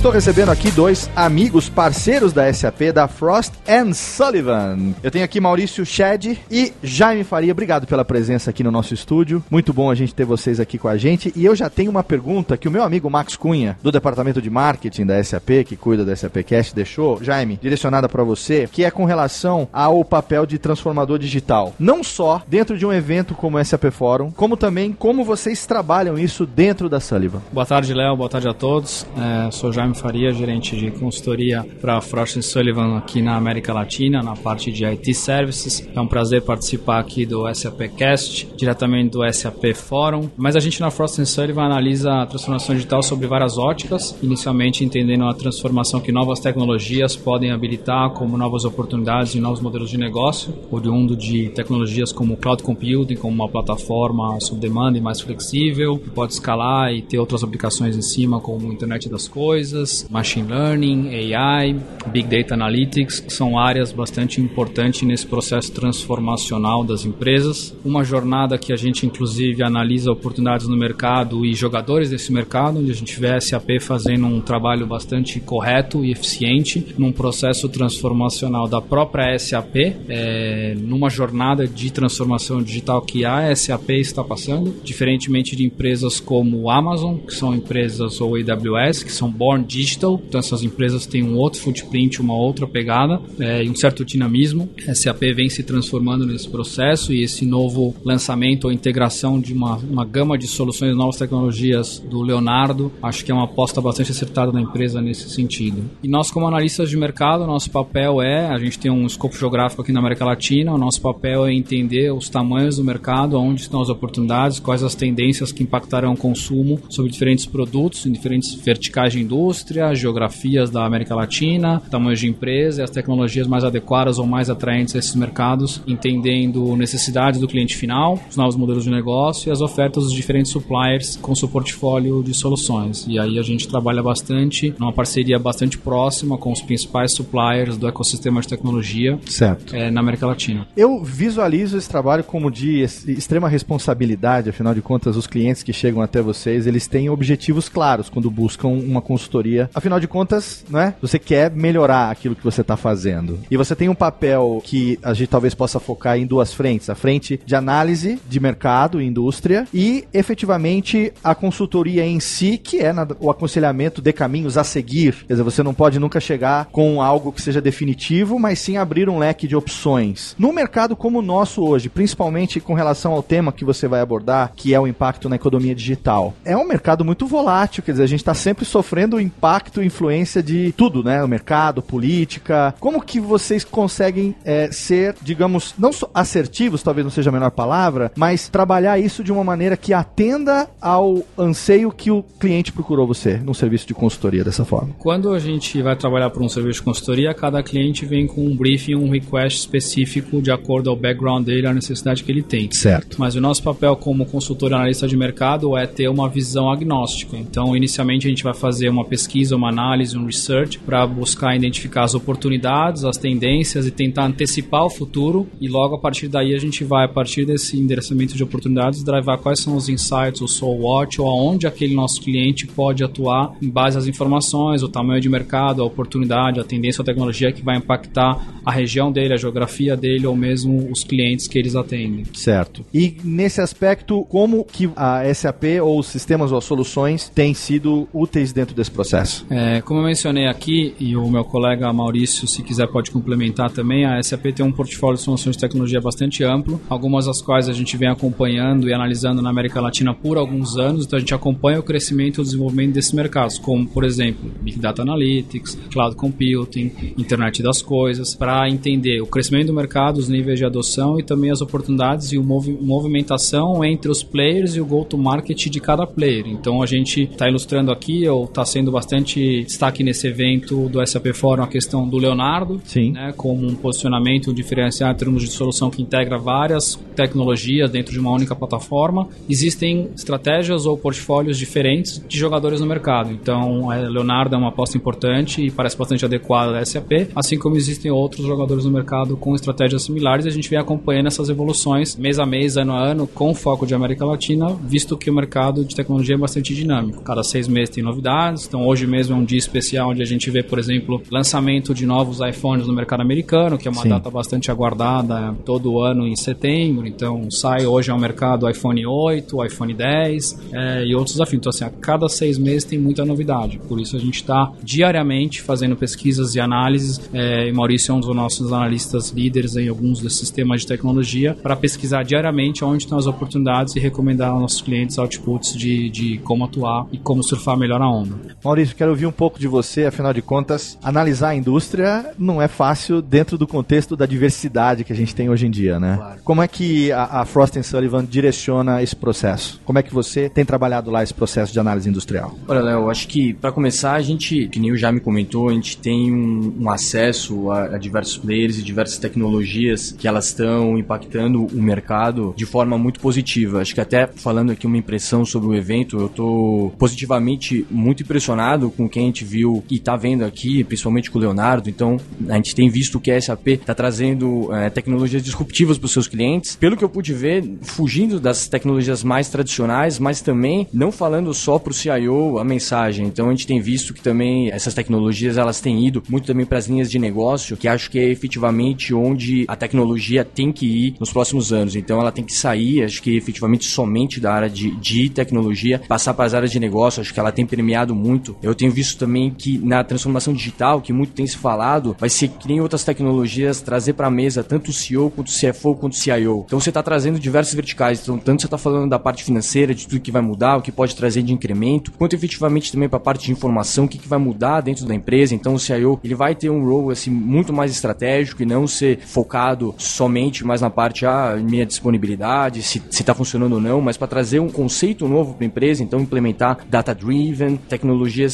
Estou 0.05 0.13
recebendo 0.13 0.51
aqui 0.51 0.71
dois 0.71 1.09
amigos 1.17 1.71
parceiros 1.71 2.31
da 2.31 2.53
SAP, 2.53 2.93
da 2.93 3.09
Frost 3.09 3.55
and 3.67 3.95
Sullivan. 3.95 4.93
Eu 5.03 5.11
tenho 5.11 5.25
aqui 5.25 5.41
Maurício 5.41 5.87
Shed 5.87 6.39
e 6.51 6.75
Jaime 6.83 7.25
Faria. 7.25 7.53
Obrigado 7.53 7.87
pela 7.87 8.05
presença 8.05 8.51
aqui 8.51 8.63
no 8.63 8.71
nosso 8.71 8.93
estúdio. 8.93 9.43
Muito 9.51 9.73
bom 9.73 9.91
a 9.91 9.95
gente 9.95 10.15
ter 10.15 10.27
vocês 10.27 10.61
aqui 10.61 10.77
com 10.77 10.89
a 10.89 10.99
gente. 10.99 11.33
E 11.35 11.47
eu 11.47 11.57
já 11.57 11.71
tenho 11.71 11.91
uma 11.91 12.05
pergunta 12.05 12.59
que 12.59 12.69
o 12.69 12.71
meu 12.71 12.83
amigo 12.83 13.09
Max 13.09 13.35
Cunha, 13.35 13.79
do 13.83 13.91
departamento 13.91 14.43
de 14.43 14.51
marketing 14.51 15.07
da 15.07 15.25
SAP, 15.25 15.65
que 15.67 15.75
cuida 15.75 16.05
da 16.05 16.15
SAP 16.15 16.37
Cast, 16.45 16.75
deixou, 16.75 17.25
Jaime, 17.25 17.59
direcionada 17.63 18.07
para 18.07 18.23
você, 18.23 18.69
que 18.71 18.85
é 18.85 18.91
com 18.91 19.07
relação 19.07 19.67
ao 19.73 20.05
papel 20.05 20.45
de 20.45 20.59
transformador 20.59 21.19
digital. 21.19 21.73
Não 21.79 22.05
só 22.05 22.43
dentro 22.47 22.77
de 22.77 22.85
um 22.85 22.93
evento 22.93 23.35
como 23.35 23.57
o 23.57 23.65
SAP 23.65 23.85
Forum, 23.91 24.31
como 24.33 24.55
também 24.55 24.93
como 24.93 25.25
vocês 25.25 25.65
trabalham 25.65 26.19
isso 26.19 26.45
dentro 26.45 26.91
da 26.91 27.01
Sullivan. 27.01 27.41
Boa 27.51 27.65
tarde, 27.65 27.95
Léo. 27.95 28.15
Boa 28.19 28.29
tarde 28.29 28.49
a 28.49 28.53
todos. 28.53 29.07
É, 29.17 29.51
sou 29.51 29.73
Jaime 29.73 29.94
Guilherme 29.95 30.01
Faria, 30.01 30.33
gerente 30.33 30.77
de 30.77 30.91
consultoria 30.91 31.65
para 31.81 31.97
a 31.97 32.01
Frost 32.01 32.41
Sullivan 32.43 32.99
aqui 32.99 33.23
na 33.23 33.37
América 33.37 33.73
Latina, 33.73 34.23
na 34.23 34.35
parte 34.35 34.73
de 34.73 34.85
IT 34.85 35.15
Services. 35.15 35.89
É 35.95 36.01
um 36.01 36.07
prazer 36.07 36.43
participar 36.43 36.99
aqui 36.99 37.25
do 37.25 37.53
SAP 37.55 37.81
Cast, 37.97 38.49
diretamente 38.57 39.11
do 39.11 39.33
SAP 39.33 39.75
Forum. 39.75 40.29
Mas 40.37 40.57
a 40.57 40.61
gente 40.61 40.81
na 40.81 40.91
Frost 40.91 41.25
Sullivan 41.25 41.65
analisa 41.65 42.23
a 42.23 42.27
transformação 42.27 42.75
digital 42.75 43.03
sobre 43.03 43.27
várias 43.27 43.57
óticas, 43.57 44.17
inicialmente 44.23 44.85
entendendo 44.85 45.25
a 45.25 45.35
transformação 45.35 46.01
que 46.01 46.13
novas 46.13 46.41
tecnologias 46.41 47.15
podem 47.15 47.53
habilitar 47.53 48.11
como 48.11 48.37
novas 48.37 48.65
oportunidades 48.65 49.35
e 49.35 49.41
novos 49.41 49.61
modelos 49.61 49.91
de 49.91 49.99
negócio, 49.99 50.55
oriundo 50.71 51.17
de 51.17 51.51
tecnologias 51.51 52.13
como 52.13 52.37
cloud 52.37 52.63
computing, 52.63 53.17
como 53.17 53.35
uma 53.35 53.49
plataforma 53.49 54.39
sob 54.41 54.61
demanda 54.61 54.99
e 54.99 55.01
mais 55.01 55.21
flexível, 55.21 55.99
que 55.99 56.11
pode 56.11 56.33
escalar 56.33 56.93
e 56.93 57.03
ter 57.03 57.19
outras 57.19 57.45
aplicações 57.45 57.97
em 57.97 58.03
cima, 58.03 58.41
como 58.41 58.73
internet 58.73 59.09
das 59.09 59.29
coisas, 59.29 59.84
machine 60.11 60.49
learning, 60.49 61.33
AI, 61.33 61.77
big 62.09 62.29
data 62.29 62.55
analytics, 62.55 63.21
que 63.21 63.33
são 63.33 63.59
áreas 63.59 63.93
bastante 63.93 64.41
importantes 64.41 65.03
nesse 65.03 65.27
processo 65.27 65.73
transformacional 65.73 66.85
das 66.85 67.05
empresas. 67.05 67.75
Uma 67.85 68.05
jornada 68.05 68.59
que 68.59 68.73
a 68.73 68.77
gente 68.77 69.07
inclusive 69.07 69.63
analisa 69.63 70.11
oportunidades 70.11 70.69
no 70.69 70.77
mercado 70.77 71.45
e 71.45 71.55
jogadores 71.55 72.11
desse 72.11 72.33
mercado, 72.33 72.79
onde 72.79 72.91
a 72.91 72.95
gente 72.95 73.19
vê 73.19 73.31
a 73.31 73.41
SAP 73.41 73.81
fazendo 73.81 74.27
um 74.27 74.41
trabalho 74.41 74.87
bastante 74.87 75.41
correto 75.41 76.05
e 76.05 76.11
eficiente 76.11 76.95
num 76.99 77.13
processo 77.13 77.69
transformacional 77.69 78.69
da 78.69 78.81
própria 78.81 79.39
SAP, 79.39 79.77
é, 80.09 80.75
numa 80.79 81.11
jornada 81.11 81.67
de 81.67 81.91
transformação 81.91 82.63
digital 82.63 83.03
que 83.03 83.25
a 83.25 83.55
SAP 83.55 83.91
está 83.91 84.23
passando, 84.23 84.75
diferentemente 84.83 85.57
de 85.57 85.65
empresas 85.65 86.21
como 86.21 86.71
Amazon, 86.71 87.17
que 87.19 87.35
são 87.35 87.55
empresas 87.55 88.21
ou 88.21 88.35
AWS, 88.37 89.03
que 89.03 89.13
são 89.13 89.31
born 89.31 89.65
digital, 89.75 90.21
então 90.29 90.39
essas 90.39 90.63
empresas 90.63 91.07
têm 91.07 91.23
um 91.23 91.37
outro 91.37 91.61
footprint, 91.61 92.21
uma 92.21 92.35
outra 92.35 92.67
pegada 92.67 93.21
é, 93.41 93.65
e 93.65 93.69
um 93.69 93.75
certo 93.75 94.05
dinamismo. 94.05 94.69
A 94.89 94.95
SAP 94.95 95.21
vem 95.35 95.49
se 95.49 95.63
transformando 95.63 96.25
nesse 96.25 96.49
processo 96.49 97.13
e 97.13 97.23
esse 97.23 97.45
novo 97.45 97.95
lançamento 98.05 98.67
ou 98.67 98.73
integração 98.73 99.41
de 99.41 99.53
uma, 99.53 99.77
uma 99.77 100.05
gama 100.05 100.39
de 100.39 100.47
soluções, 100.47 100.97
novas 100.97 101.17
tecnologias 101.17 101.99
do 101.99 102.23
Leonardo, 102.23 102.93
acho 103.03 103.25
que 103.25 103.33
é 103.33 103.35
uma 103.35 103.45
aposta 103.45 103.81
bastante 103.81 104.13
acertada 104.13 104.53
da 104.53 104.61
empresa 104.61 105.01
nesse 105.01 105.29
sentido. 105.31 105.83
E 106.03 106.09
nós, 106.09 106.31
como 106.31 106.47
analistas 106.47 106.89
de 106.89 106.97
mercado, 106.97 107.47
nosso 107.47 107.71
papel 107.71 108.23
é, 108.23 108.47
a 108.47 108.59
gente 108.59 108.79
tem 108.79 108.91
um 108.91 109.07
escopo 109.07 109.37
geográfico 109.37 109.83
aqui 109.83 109.93
na 109.93 110.01
América 110.01 110.25
Latina, 110.25 110.73
o 110.73 110.79
nosso 110.79 111.01
papel 111.01 111.47
é 111.47 111.53
entender 111.53 112.13
os 112.13 112.29
tamanhos 112.29 112.77
do 112.77 112.85
mercado, 112.85 113.39
onde 113.39 113.63
estão 113.63 113.81
as 113.81 113.89
oportunidades, 113.89 114.61
quais 114.61 114.83
as 114.83 114.95
tendências 114.95 115.51
que 115.51 115.63
impactarão 115.63 116.13
o 116.13 116.17
consumo 116.17 116.81
sobre 116.89 117.11
diferentes 117.11 117.47
produtos, 117.47 118.07
em 118.07 118.13
diferentes 118.13 118.55
verticais 118.55 119.13
de 119.13 119.21
indústria, 119.21 119.64
geografias 119.95 120.71
da 120.71 120.85
América 120.85 121.15
Latina, 121.15 121.83
tamanhos 121.91 122.21
de 122.21 122.29
empresa 122.29 122.81
e 122.81 122.85
as 122.85 122.91
tecnologias 122.91 123.47
mais 123.47 123.65
adequadas 123.65 124.19
ou 124.19 124.27
mais 124.27 124.51
atraentes 124.51 124.95
a 124.95 124.99
esses 124.99 125.15
mercados, 125.15 125.81
entendendo 125.87 126.77
necessidades 126.77 127.41
do 127.41 127.49
cliente 127.49 127.77
final, 127.77 128.19
os 128.29 128.37
novos 128.37 128.57
modelos 128.57 128.85
de 128.85 128.91
negócio 128.91 129.49
e 129.49 129.53
as 129.53 129.61
ofertas 129.61 130.05
dos 130.05 130.13
diferentes 130.13 130.51
suppliers 130.51 131.17
com 131.17 131.35
seu 131.35 131.49
portfólio 131.49 132.23
de 132.23 132.35
soluções. 132.35 133.07
E 133.09 133.19
aí 133.19 133.39
a 133.39 133.43
gente 133.43 133.69
trabalha 133.69 134.03
bastante 134.03 134.75
numa 134.79 134.93
parceria 134.93 135.39
bastante 135.39 135.79
próxima 135.79 136.37
com 136.37 136.53
os 136.53 136.61
principais 136.61 137.13
suppliers 137.13 137.77
do 137.77 137.89
ecossistema 137.89 138.41
de 138.41 138.49
tecnologia 138.49 139.19
certo. 139.27 139.75
É, 139.75 139.91
na 139.91 140.01
América 140.01 140.27
Latina. 140.27 140.67
Eu 140.77 141.03
visualizo 141.03 141.77
esse 141.77 141.89
trabalho 141.89 142.25
como 142.25 142.51
de 142.51 142.83
extrema 142.83 143.49
responsabilidade, 143.49 144.51
afinal 144.51 144.75
de 144.75 144.83
contas, 144.83 145.17
os 145.17 145.27
clientes 145.27 145.63
que 145.63 145.73
chegam 145.73 146.03
até 146.03 146.21
vocês, 146.21 146.67
eles 146.67 146.87
têm 146.87 147.09
objetivos 147.09 147.69
claros 147.69 148.09
quando 148.09 148.31
buscam 148.31 148.69
uma 148.69 149.01
consultoria. 149.01 149.44
Afinal 149.75 150.01
de 150.01 150.09
contas, 150.09 150.65
né? 150.69 150.95
Você 151.01 151.19
quer 151.19 151.51
melhorar 151.51 152.11
aquilo 152.11 152.35
que 152.35 152.45
você 152.45 152.61
está 152.61 152.77
fazendo. 152.77 153.41
E 153.51 153.57
você 153.57 153.75
tem 153.75 153.89
um 153.89 153.95
papel 153.95 154.61
que 154.65 154.99
a 155.03 155.13
gente 155.15 155.29
talvez 155.29 155.55
possa 155.55 155.79
focar 155.79 156.19
em 156.19 156.27
duas 156.27 156.53
frentes: 156.53 156.91
a 156.91 156.95
frente 156.95 157.41
de 157.45 157.55
análise 157.55 158.21
de 158.29 158.41
mercado 158.41 159.01
e 159.01 159.07
indústria 159.07 159.67
e 159.73 160.05
efetivamente 160.13 161.13
a 161.23 161.35
consultoria 161.35 162.05
em 162.05 162.21
si, 162.21 162.59
que 162.59 162.81
é 162.81 162.93
o 163.21 163.31
aconselhamento 163.31 164.01
de 164.01 164.13
caminhos 164.13 164.57
a 164.57 164.65
seguir. 164.65 165.25
Quer 165.27 165.35
dizer, 165.35 165.43
você 165.43 165.63
não 165.63 165.75
pode 165.75 165.99
nunca 165.99 166.21
chegar 166.21 166.67
com 166.67 167.01
algo 167.03 167.33
que 167.33 167.43
seja 167.43 167.61
definitivo, 167.61 168.39
mas 168.39 168.59
sim 168.59 168.77
abrir 168.77 169.09
um 169.09 169.19
leque 169.19 169.47
de 169.47 169.57
opções. 169.57 170.35
No 170.39 170.53
mercado 170.53 170.97
como 170.97 171.19
o 171.19 171.23
nosso 171.23 171.63
hoje, 171.65 171.89
principalmente 171.89 172.61
com 172.61 172.75
relação 172.75 173.13
ao 173.13 173.23
tema 173.23 173.53
que 173.53 173.65
você 173.65 173.87
vai 173.87 174.01
abordar, 174.01 174.53
que 174.57 174.75
é 174.75 174.81
o 174.81 174.87
impacto 174.87 175.29
na 175.29 175.37
economia 175.37 175.75
digital, 175.75 176.35
é 176.45 176.57
um 176.57 176.67
mercado 176.67 177.05
muito 177.05 177.27
volátil, 177.27 177.83
quer 177.83 177.93
dizer, 177.93 178.05
a 178.05 178.09
gente 178.09 178.21
está 178.21 178.35
sempre 178.35 178.65
sofrendo 178.65 179.21
impacto 179.37 179.83
e 179.83 179.87
influência 179.87 180.43
de 180.43 180.73
tudo, 180.77 181.03
né? 181.03 181.23
O 181.23 181.29
mercado, 181.29 181.83
política. 181.83 182.75
Como 182.81 183.03
que 183.03 183.21
vocês 183.21 183.65
conseguem 183.65 184.35
é, 184.45 184.71
ser, 184.71 185.15
digamos, 185.23 185.75
não 185.79 185.91
assertivos, 186.13 186.83
talvez 186.83 187.05
não 187.05 187.11
seja 187.11 187.31
a 187.31 187.33
menor 187.33 187.51
palavra, 187.51 188.13
mas 188.17 188.49
trabalhar 188.49 188.99
isso 188.99 189.23
de 189.23 189.33
uma 189.33 189.45
maneira 189.45 189.77
que 189.77 189.93
atenda 189.93 190.69
ao 190.81 191.23
anseio 191.39 191.91
que 191.91 192.11
o 192.11 192.23
cliente 192.39 192.73
procurou 192.73 193.07
você 193.07 193.37
num 193.39 193.55
serviço 193.55 193.87
de 193.87 193.95
consultoria 193.95 194.45
dessa 194.45 194.65
forma? 194.65 194.95
Quando 194.99 195.33
a 195.33 195.39
gente 195.39 195.81
vai 195.83 195.97
trabalhar 195.97 196.31
para 196.31 196.43
um 196.43 196.49
serviço 196.49 196.81
de 196.81 196.85
consultoria, 196.85 197.35
cada 197.35 197.63
cliente 197.63 198.07
vem 198.07 198.27
com 198.27 198.45
um 198.45 198.57
briefing, 198.57 198.95
um 198.95 199.11
request 199.11 199.61
específico 199.61 200.41
de 200.41 200.51
acordo 200.51 200.91
ao 200.91 200.97
background 200.97 201.45
dele, 201.45 201.67
a 201.67 201.73
necessidade 201.73 202.23
que 202.23 202.31
ele 202.31 202.43
tem. 202.43 202.71
Certo. 202.71 203.17
Mas 203.19 203.35
o 203.35 203.41
nosso 203.41 203.63
papel 203.63 203.97
como 203.97 204.27
consultor 204.27 204.71
e 204.71 204.75
analista 204.75 205.07
de 205.07 205.17
mercado 205.17 205.77
é 205.77 205.87
ter 205.87 206.09
uma 206.09 206.29
visão 206.29 206.71
agnóstica. 206.71 207.37
Então, 207.37 207.77
inicialmente 207.77 208.27
a 208.27 208.31
gente 208.31 208.43
vai 208.43 208.55
fazer 208.55 208.89
uma 208.89 209.05
pesquisa, 209.05 209.24
uma 209.55 209.69
análise, 209.69 210.17
um 210.17 210.27
research 210.27 210.79
para 210.79 211.07
buscar 211.07 211.57
identificar 211.57 212.05
as 212.05 212.15
oportunidades, 212.15 213.05
as 213.05 213.17
tendências 213.17 213.87
e 213.87 213.91
tentar 213.91 214.27
antecipar 214.27 214.85
o 214.85 214.91
futuro. 214.91 215.47
E 215.61 215.69
logo 215.69 215.95
a 215.95 215.99
partir 215.99 216.29
daí 216.29 216.55
a 216.55 216.59
gente 216.59 216.85
vai, 216.85 217.05
a 217.05 217.09
partir 217.09 217.45
desse 217.45 217.79
endereçamento 217.79 218.35
de 218.35 218.43
oportunidades, 218.43 219.03
drivar 219.03 219.39
quais 219.39 219.61
são 219.61 219.77
os 219.77 219.89
insights, 219.89 220.41
o 220.41 220.49
soul 220.49 220.81
watch 220.83 221.21
ou 221.21 221.29
aonde 221.29 221.67
aquele 221.67 221.95
nosso 221.95 222.21
cliente 222.21 222.67
pode 222.67 223.03
atuar 223.03 223.53
em 223.61 223.69
base 223.69 223.99
às 223.99 224.07
informações, 224.07 224.83
o 224.83 224.89
tamanho 224.89 225.21
de 225.21 225.29
mercado, 225.29 225.83
a 225.83 225.85
oportunidade, 225.85 226.61
a 226.61 226.65
tendência, 226.65 227.03
a 227.03 227.05
tecnologia 227.05 227.53
que 227.53 227.63
vai 227.63 227.77
impactar 227.77 228.61
a 228.65 228.71
região 228.71 229.13
dele, 229.13 229.35
a 229.35 229.37
geografia 229.37 229.97
dele 229.97 230.27
ou 230.27 230.37
mesmo 230.37 230.89
os 230.91 231.05
clientes 231.05 231.47
que 231.47 231.59
eles 231.59 231.77
atendem. 231.77 232.25
Certo. 232.33 232.85
E 232.93 233.17
nesse 233.23 233.61
aspecto, 233.61 234.25
como 234.25 234.65
que 234.65 234.91
a 234.97 235.23
SAP 235.35 235.65
ou 235.83 235.99
os 235.99 236.07
sistemas 236.07 236.53
ou 236.53 236.59
as 236.59 236.65
soluções 236.65 237.29
têm 237.29 237.55
sido 237.55 238.09
úteis 238.13 238.53
dentro 238.53 238.75
desse 238.75 238.91
processo? 238.91 239.14
É, 239.51 239.81
como 239.81 240.01
eu 240.01 240.05
mencionei 240.05 240.47
aqui, 240.47 240.95
e 240.99 241.17
o 241.17 241.29
meu 241.29 241.45
colega 241.45 241.93
Maurício, 241.93 242.47
se 242.49 242.63
quiser, 242.63 242.89
pode 242.89 243.11
complementar 243.11 243.71
também, 243.71 244.05
a 244.05 244.23
SAP 244.23 244.47
tem 244.55 244.65
um 244.65 244.73
portfólio 244.73 245.17
de 245.17 245.23
soluções 245.23 245.57
de 245.57 245.61
tecnologia 245.61 246.01
bastante 246.01 246.43
amplo, 246.43 246.81
algumas 246.89 247.27
das 247.27 247.41
quais 247.41 247.69
a 247.69 247.73
gente 247.73 247.97
vem 247.97 248.09
acompanhando 248.09 248.89
e 248.89 248.93
analisando 248.93 249.41
na 249.41 249.51
América 249.51 249.81
Latina 249.81 250.13
por 250.13 250.37
alguns 250.37 250.77
anos, 250.77 251.07
então 251.07 251.17
a 251.17 251.21
gente 251.21 251.35
acompanha 251.35 251.81
o 251.81 251.83
crescimento 251.83 252.39
e 252.39 252.43
o 252.43 252.45
desenvolvimento 252.45 252.95
desses 252.95 253.13
mercados, 253.13 253.59
como, 253.59 253.87
por 253.87 254.05
exemplo, 254.05 254.51
Big 254.61 254.79
Data 254.79 255.03
Analytics, 255.03 255.79
Cloud 255.93 256.17
Computing, 256.17 256.93
Internet 257.17 257.63
das 257.63 257.81
Coisas, 257.81 258.35
para 258.35 258.69
entender 258.69 259.21
o 259.21 259.27
crescimento 259.27 259.69
do 259.69 259.75
mercado, 259.75 260.19
os 260.19 260.29
níveis 260.29 260.59
de 260.59 260.65
adoção 260.65 261.19
e 261.19 261.23
também 261.23 261.51
as 261.51 261.61
oportunidades 261.61 262.33
e 262.33 262.39
o 262.39 262.43
movi 262.43 262.77
movimentação 262.81 263.85
entre 263.85 264.11
os 264.11 264.23
players 264.23 264.75
e 264.75 264.81
o 264.81 264.87
go-to-market 264.87 265.69
de 265.69 265.81
cada 265.81 266.07
player. 266.07 266.47
Então 266.47 266.83
a 266.83 266.87
gente 266.87 267.23
está 267.23 267.49
ilustrando 267.49 267.93
aqui, 267.93 268.27
ou 268.29 268.45
está 268.45 268.65
sendo 268.65 268.91
bastante 268.91 269.04
destaque 269.07 270.03
nesse 270.03 270.27
evento 270.27 270.89
do 270.89 271.05
SAP 271.07 271.33
Forum, 271.35 271.63
a 271.63 271.67
questão 271.67 272.09
do 272.09 272.17
Leonardo, 272.17 272.81
Sim. 272.85 273.13
Né, 273.13 273.33
como 273.37 273.67
um 273.67 273.75
posicionamento 273.75 274.53
diferencial 274.53 275.13
em 275.13 275.17
termos 275.17 275.43
de 275.43 275.49
solução 275.49 275.91
que 275.91 276.03
integra 276.03 276.39
várias 276.39 276.99
tecnologias 277.15 277.91
dentro 277.91 278.13
de 278.13 278.19
uma 278.19 278.33
única 278.33 278.55
plataforma. 278.55 279.29
Existem 279.49 280.09
estratégias 280.15 280.87
ou 280.87 280.97
portfólios 280.97 281.59
diferentes 281.59 282.23
de 282.27 282.39
jogadores 282.39 282.81
no 282.81 282.87
mercado. 282.87 283.33
Então, 283.33 283.91
a 283.91 283.97
Leonardo 283.97 284.55
é 284.55 284.59
uma 284.59 284.69
aposta 284.69 284.97
importante 284.97 285.65
e 285.65 285.71
parece 285.71 285.97
bastante 285.97 286.25
adequada 286.25 286.73
da 286.73 286.85
SAP, 286.85 287.29
assim 287.35 287.59
como 287.59 287.77
existem 287.77 288.11
outros 288.11 288.47
jogadores 288.47 288.85
no 288.85 288.91
mercado 288.91 289.37
com 289.37 289.55
estratégias 289.55 290.03
similares. 290.03 290.47
E 290.47 290.49
a 290.49 290.53
gente 290.53 290.69
vem 290.69 290.79
acompanhando 290.79 291.27
essas 291.27 291.49
evoluções 291.49 292.17
mês 292.17 292.39
a 292.39 292.47
mês, 292.47 292.77
ano 292.77 292.93
a 292.93 293.05
ano, 293.05 293.27
com 293.27 293.55
foco 293.55 293.87
de 293.87 293.95
América 293.95 294.25
Latina, 294.25 294.75
visto 294.83 295.17
que 295.17 295.31
o 295.31 295.35
mercado 295.35 295.85
de 295.85 295.95
tecnologia 295.95 296.35
é 296.35 296.39
bastante 296.39 296.75
dinâmico. 296.75 297.23
Cada 297.23 297.43
seis 297.43 297.69
meses 297.69 297.95
tem 297.95 298.03
novidades. 298.03 298.67
Então, 298.67 298.87
hoje 298.87 298.94
mesmo 299.03 299.35
é 299.35 299.39
um 299.39 299.45
dia 299.45 299.59
especial 299.59 300.11
onde 300.11 300.23
a 300.23 300.25
gente 300.25 300.51
vê, 300.51 300.63
por 300.63 300.79
exemplo, 300.79 301.23
lançamento 301.31 301.95
de 301.95 302.07
novos 302.07 302.41
iPhones 302.41 302.87
no 302.87 302.95
mercado 302.95 303.21
americano, 303.21 303.77
que 303.77 303.89
é 303.89 303.91
uma 303.91 304.03
Sim. 304.03 304.09
data 304.09 304.31
bastante 304.31 304.71
aguardada 304.71 305.55
todo 305.65 306.01
ano 306.01 306.27
em 306.27 306.37
setembro. 306.37 307.07
Então, 307.07 307.51
sai 307.51 307.87
hoje 307.87 308.11
ao 308.11 308.19
mercado 308.19 308.67
o 308.67 308.71
iPhone 308.71 309.05
8, 309.07 309.57
o 309.57 309.65
iPhone 309.65 309.95
10 309.95 310.61
é, 310.73 311.05
e 311.05 311.15
outros 311.15 311.35
desafios. 311.35 311.59
Então, 311.59 311.71
assim, 311.71 311.85
a 311.85 311.91
cada 311.91 312.29
seis 312.29 312.59
meses 312.59 312.85
tem 312.85 312.99
muita 312.99 313.25
novidade. 313.25 313.81
Por 313.89 314.01
isso, 314.01 314.17
a 314.17 314.21
gente 314.21 314.37
está 314.37 314.71
diariamente 314.83 315.63
fazendo 315.63 315.97
pesquisas 315.97 316.55
e 316.55 316.61
análises. 316.61 317.21
É, 317.33 317.69
e 317.69 317.73
Maurício 317.73 318.13
é 318.13 318.15
um 318.15 318.21
dos 318.21 318.35
nossos 318.35 318.73
analistas 318.73 319.31
líderes 319.31 319.77
em 319.77 319.89
alguns 319.89 320.21
desses 320.21 320.39
sistemas 320.39 320.83
de 320.83 320.87
tecnologia 320.87 321.57
para 321.63 321.77
pesquisar 321.77 322.23
diariamente 322.23 322.85
onde 322.85 323.05
estão 323.05 323.19
as 323.19 323.27
oportunidades 323.27 323.97
e 323.97 324.01
recomendar 324.01 324.51
aos 324.51 324.61
nossos 324.61 324.83
clientes 324.83 325.19
outputs 325.19 325.75
de, 325.75 326.11
de 326.11 326.39
como 326.39 326.65
atuar 326.65 327.07
e 327.13 327.19
como 327.19 327.43
surfar 327.43 327.77
melhor 327.77 328.01
a 328.01 328.09
onda. 328.09 328.35
Maurício, 328.63 328.84
Maurício, 328.85 328.97
quero 328.97 329.11
ouvir 329.11 329.27
um 329.27 329.33
pouco 329.33 329.59
de 329.59 329.67
você, 329.67 330.05
afinal 330.05 330.33
de 330.33 330.43
contas, 330.43 330.99
analisar 331.03 331.51
a 331.51 331.55
indústria 331.55 332.33
não 332.39 332.61
é 332.61 332.69
fácil 332.69 333.23
dentro 333.23 333.57
do 333.57 333.67
contexto 333.67 334.17
da 334.17 334.27
diversidade 334.27 335.05
que 335.05 335.13
a 335.13 335.17
gente 335.17 335.35
tem 335.35 335.49
hoje 335.49 335.67
em 335.67 335.71
dia, 335.71 335.99
né? 335.99 336.17
Claro. 336.17 336.41
Como 336.45 336.63
é 336.63 336.69
que 336.69 337.11
a, 337.13 337.41
a 337.41 337.45
Frost 337.45 337.81
Sullivan 337.83 338.25
direciona 338.25 339.03
esse 339.03 339.17
processo? 339.17 339.81
Como 339.85 339.99
é 339.99 340.03
que 340.03 340.13
você 340.13 340.49
tem 340.49 340.65
trabalhado 340.65 341.11
lá 341.11 341.23
esse 341.23 341.33
processo 341.33 341.73
de 341.73 341.81
análise 341.81 342.09
industrial? 342.09 342.55
Olha, 342.69 342.81
Léo, 342.81 343.11
acho 343.11 343.27
que 343.27 343.55
para 343.55 343.73
começar, 343.73 344.13
a 344.13 344.21
gente, 344.21 344.69
que 344.69 344.79
nem 344.79 344.93
o 344.93 344.97
Jaime 344.97 345.21
comentou, 345.21 345.71
a 345.71 345.73
gente 345.73 345.97
tem 345.97 346.33
um, 346.33 346.75
um 346.81 346.91
acesso 346.91 347.71
a, 347.71 347.95
a 347.95 347.99
diversos 347.99 348.37
players 348.37 348.79
e 348.79 348.83
diversas 348.83 349.19
tecnologias 349.19 350.13
que 350.13 350.29
elas 350.29 350.47
estão 350.47 350.99
impactando 350.99 351.67
o 351.67 351.83
mercado 351.83 352.55
de 352.57 352.67
forma 352.67 352.99
muito 352.99 353.21
positiva. 353.21 353.81
Acho 353.81 353.95
que 353.95 354.01
até 354.01 354.27
falando 354.27 354.73
aqui 354.73 354.87
uma 354.87 354.99
impressão 354.99 355.45
sobre 355.45 355.69
o 355.69 355.75
evento, 355.75 356.19
eu 356.19 356.27
estou 356.27 356.91
positivamente 356.99 357.87
muito 357.91 358.23
impressionado 358.23 358.74
com 358.91 359.07
o 359.07 359.09
que 359.09 359.19
a 359.19 359.23
gente 359.23 359.45
viu 359.45 359.85
e 359.91 359.97
está 359.97 360.17
vendo 360.17 360.45
aqui, 360.45 360.85
principalmente 360.85 361.31
com 361.31 361.39
o 361.39 361.41
Leonardo. 361.41 361.89
Então, 361.89 362.19
a 362.49 362.57
gente 362.57 362.75
tem 362.75 362.89
visto 362.89 363.21
que 363.21 363.31
a 363.31 363.41
SAP 363.41 363.69
está 363.69 363.95
trazendo 363.95 364.73
é, 364.75 364.91
tecnologias 364.91 365.43
disruptivas 365.43 365.99
para 365.99 366.07
os 366.07 366.13
seus 366.13 366.29
clientes. 366.29 366.77
Pelo 366.77 366.97
que 366.97 367.05
eu 367.05 367.09
pude 367.09 367.33
ver, 367.33 367.65
fugindo 367.83 368.41
das 368.41 368.69
tecnologias 368.69 369.23
mais 369.23 369.49
tradicionais, 369.49 370.19
mas 370.19 370.41
também 370.41 370.87
não 370.93 371.11
falando 371.11 371.53
só 371.55 371.79
para 371.79 371.91
o 371.91 371.95
CIO 371.95 372.59
a 372.59 372.65
mensagem. 372.65 373.27
Então, 373.27 373.49
a 373.49 373.51
gente 373.51 373.67
tem 373.67 373.81
visto 373.81 374.15
que 374.15 374.23
também 374.23 374.71
essas 374.71 374.95
tecnologias 374.95 375.57
elas 375.57 375.81
têm 375.81 376.07
ido 376.07 376.23
muito 376.29 376.47
também 376.47 376.67
para 376.67 376.79
as 376.79 376.87
linhas 376.87 377.11
de 377.11 377.19
negócio, 377.19 377.77
que 377.77 377.89
acho 377.89 378.11
que 378.11 378.19
é 378.19 378.29
efetivamente 378.29 379.15
onde 379.15 379.65
a 379.69 379.77
tecnologia 379.77 380.45
tem 380.45 380.73
que 380.73 380.87
ir 380.87 381.15
nos 381.21 381.33
próximos 381.33 381.73
anos. 381.73 381.97
Então, 381.97 382.21
ela 382.21 382.33
tem 382.33 382.45
que 382.45 382.53
sair, 382.53 383.03
acho 383.03 383.23
que 383.23 383.37
efetivamente 383.37 383.85
somente 383.85 384.41
da 384.41 384.53
área 384.53 384.71
de, 384.71 384.91
de 384.97 385.29
tecnologia, 385.29 386.01
passar 386.07 386.35
para 386.35 386.45
as 386.45 386.55
áreas 386.55 386.71
de 386.71 386.81
negócio. 386.81 387.21
Acho 387.21 387.33
que 387.33 387.41
ela 387.41 387.53
tem 387.53 387.67
premiado 387.67 388.15
muito. 388.15 388.54
Eu 388.63 388.75
tenho 388.75 388.93
visto 388.93 389.19
também 389.19 389.51
que 389.51 389.79
na 389.79 390.03
transformação 390.05 390.53
digital, 390.53 391.01
que 391.01 391.13
muito 391.13 391.33
tem 391.33 391.47
se 391.47 391.57
falado, 391.57 392.17
vai 392.19 392.29
ser 392.29 392.49
que 392.49 392.69
nem 392.69 392.81
outras 392.81 393.05
tecnologias 393.05 393.81
trazer 393.81 394.15
para 394.15 394.27
a 394.27 394.31
mesa 394.31 394.63
tanto 394.63 394.91
o 394.91 394.93
CEO 394.93 395.31
quanto 395.31 395.49
o 395.49 395.53
CFO 395.53 395.95
quanto 395.95 396.13
o 396.13 396.17
CIO. 396.17 396.65
Então 396.67 396.81
você 396.81 396.91
está 396.91 397.03
trazendo 397.03 397.39
diversos 397.39 397.75
verticais. 397.75 398.21
Então, 398.23 398.39
tanto 398.39 398.63
você 398.63 398.67
está 398.67 398.79
falando 398.79 399.11
da 399.11 399.19
parte 399.19 399.45
financeira, 399.45 399.95
de 399.95 400.07
tudo 400.07 400.21
que 400.21 400.33
vai 400.33 400.43
mudar, 400.43 400.77
o 400.77 400.83
que 400.83 400.93
pode 400.93 401.15
trazer 401.15 401.43
de 401.43 401.53
incremento, 401.53 402.13
quanto 402.13 402.35
efetivamente 402.35 402.93
também 402.93 403.09
para 403.09 403.17
a 403.17 403.21
parte 403.21 403.47
de 403.47 403.53
informação, 403.53 404.05
o 404.05 404.09
que, 404.09 404.19
que 404.19 404.29
vai 404.29 404.39
mudar 404.39 404.81
dentro 404.81 405.07
da 405.07 405.15
empresa. 405.15 405.55
Então 405.55 405.75
o 405.75 405.79
CIO 405.79 406.21
ele 406.23 406.35
vai 406.35 406.55
ter 406.55 406.71
um 406.71 406.85
role 406.85 407.13
assim, 407.13 407.31
muito 407.31 407.73
mais 407.73 407.91
estratégico 407.91 408.63
e 408.63 408.67
não 408.67 408.87
ser 408.87 409.19
focado 409.21 409.95
somente 409.99 410.65
mais 410.65 410.81
na 410.81 410.91
parte 410.91 411.27
ah, 411.27 411.57
minha 411.57 411.87
disponibilidade, 411.87 412.83
se 412.83 413.03
está 413.11 413.35
funcionando 413.35 413.75
ou 413.75 413.81
não, 413.81 414.01
mas 414.01 414.17
para 414.17 414.27
trazer 414.27 414.61
um 414.61 414.69
conceito 414.69 415.29
novo 415.29 415.55
para 415.55 415.65
a 415.65 415.67
empresa, 415.67 416.03
então 416.03 416.21
implementar 416.21 416.79
data-driven, 416.89 417.79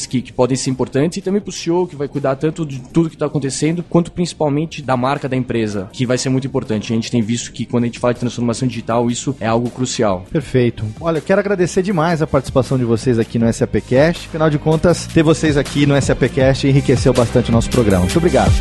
que, 0.05 0.21
que 0.21 0.33
podem 0.33 0.57
ser 0.57 0.69
importantes 0.69 1.17
e 1.17 1.21
também 1.21 1.41
para 1.41 1.49
o 1.49 1.53
CEO 1.53 1.87
que 1.87 1.95
vai 1.95 2.07
cuidar 2.07 2.35
tanto 2.35 2.65
de 2.65 2.79
tudo 2.79 3.09
que 3.09 3.15
está 3.15 3.25
acontecendo, 3.25 3.83
quanto 3.89 4.11
principalmente 4.11 4.81
da 4.81 4.95
marca 4.97 5.27
da 5.27 5.35
empresa, 5.35 5.89
que 5.91 6.05
vai 6.05 6.17
ser 6.17 6.29
muito 6.29 6.47
importante. 6.47 6.91
A 6.91 6.95
gente 6.95 7.11
tem 7.11 7.21
visto 7.21 7.51
que 7.51 7.65
quando 7.65 7.83
a 7.83 7.87
gente 7.87 7.99
fala 7.99 8.13
de 8.13 8.19
transformação 8.19 8.67
digital, 8.67 9.09
isso 9.09 9.35
é 9.39 9.47
algo 9.47 9.69
crucial. 9.69 10.25
Perfeito. 10.31 10.85
Olha, 10.99 11.21
quero 11.21 11.39
agradecer 11.39 11.81
demais 11.81 12.21
a 12.21 12.27
participação 12.27 12.77
de 12.77 12.85
vocês 12.85 13.19
aqui 13.19 13.37
no 13.37 13.51
SAPcast. 13.51 14.27
Afinal 14.27 14.49
de 14.49 14.57
contas, 14.57 15.07
ter 15.07 15.23
vocês 15.23 15.57
aqui 15.57 15.85
no 15.85 15.99
SAPcast 15.99 16.67
enriqueceu 16.67 17.13
bastante 17.13 17.49
o 17.49 17.51
nosso 17.51 17.69
programa. 17.69 18.03
Muito 18.03 18.17
obrigado. 18.17 18.51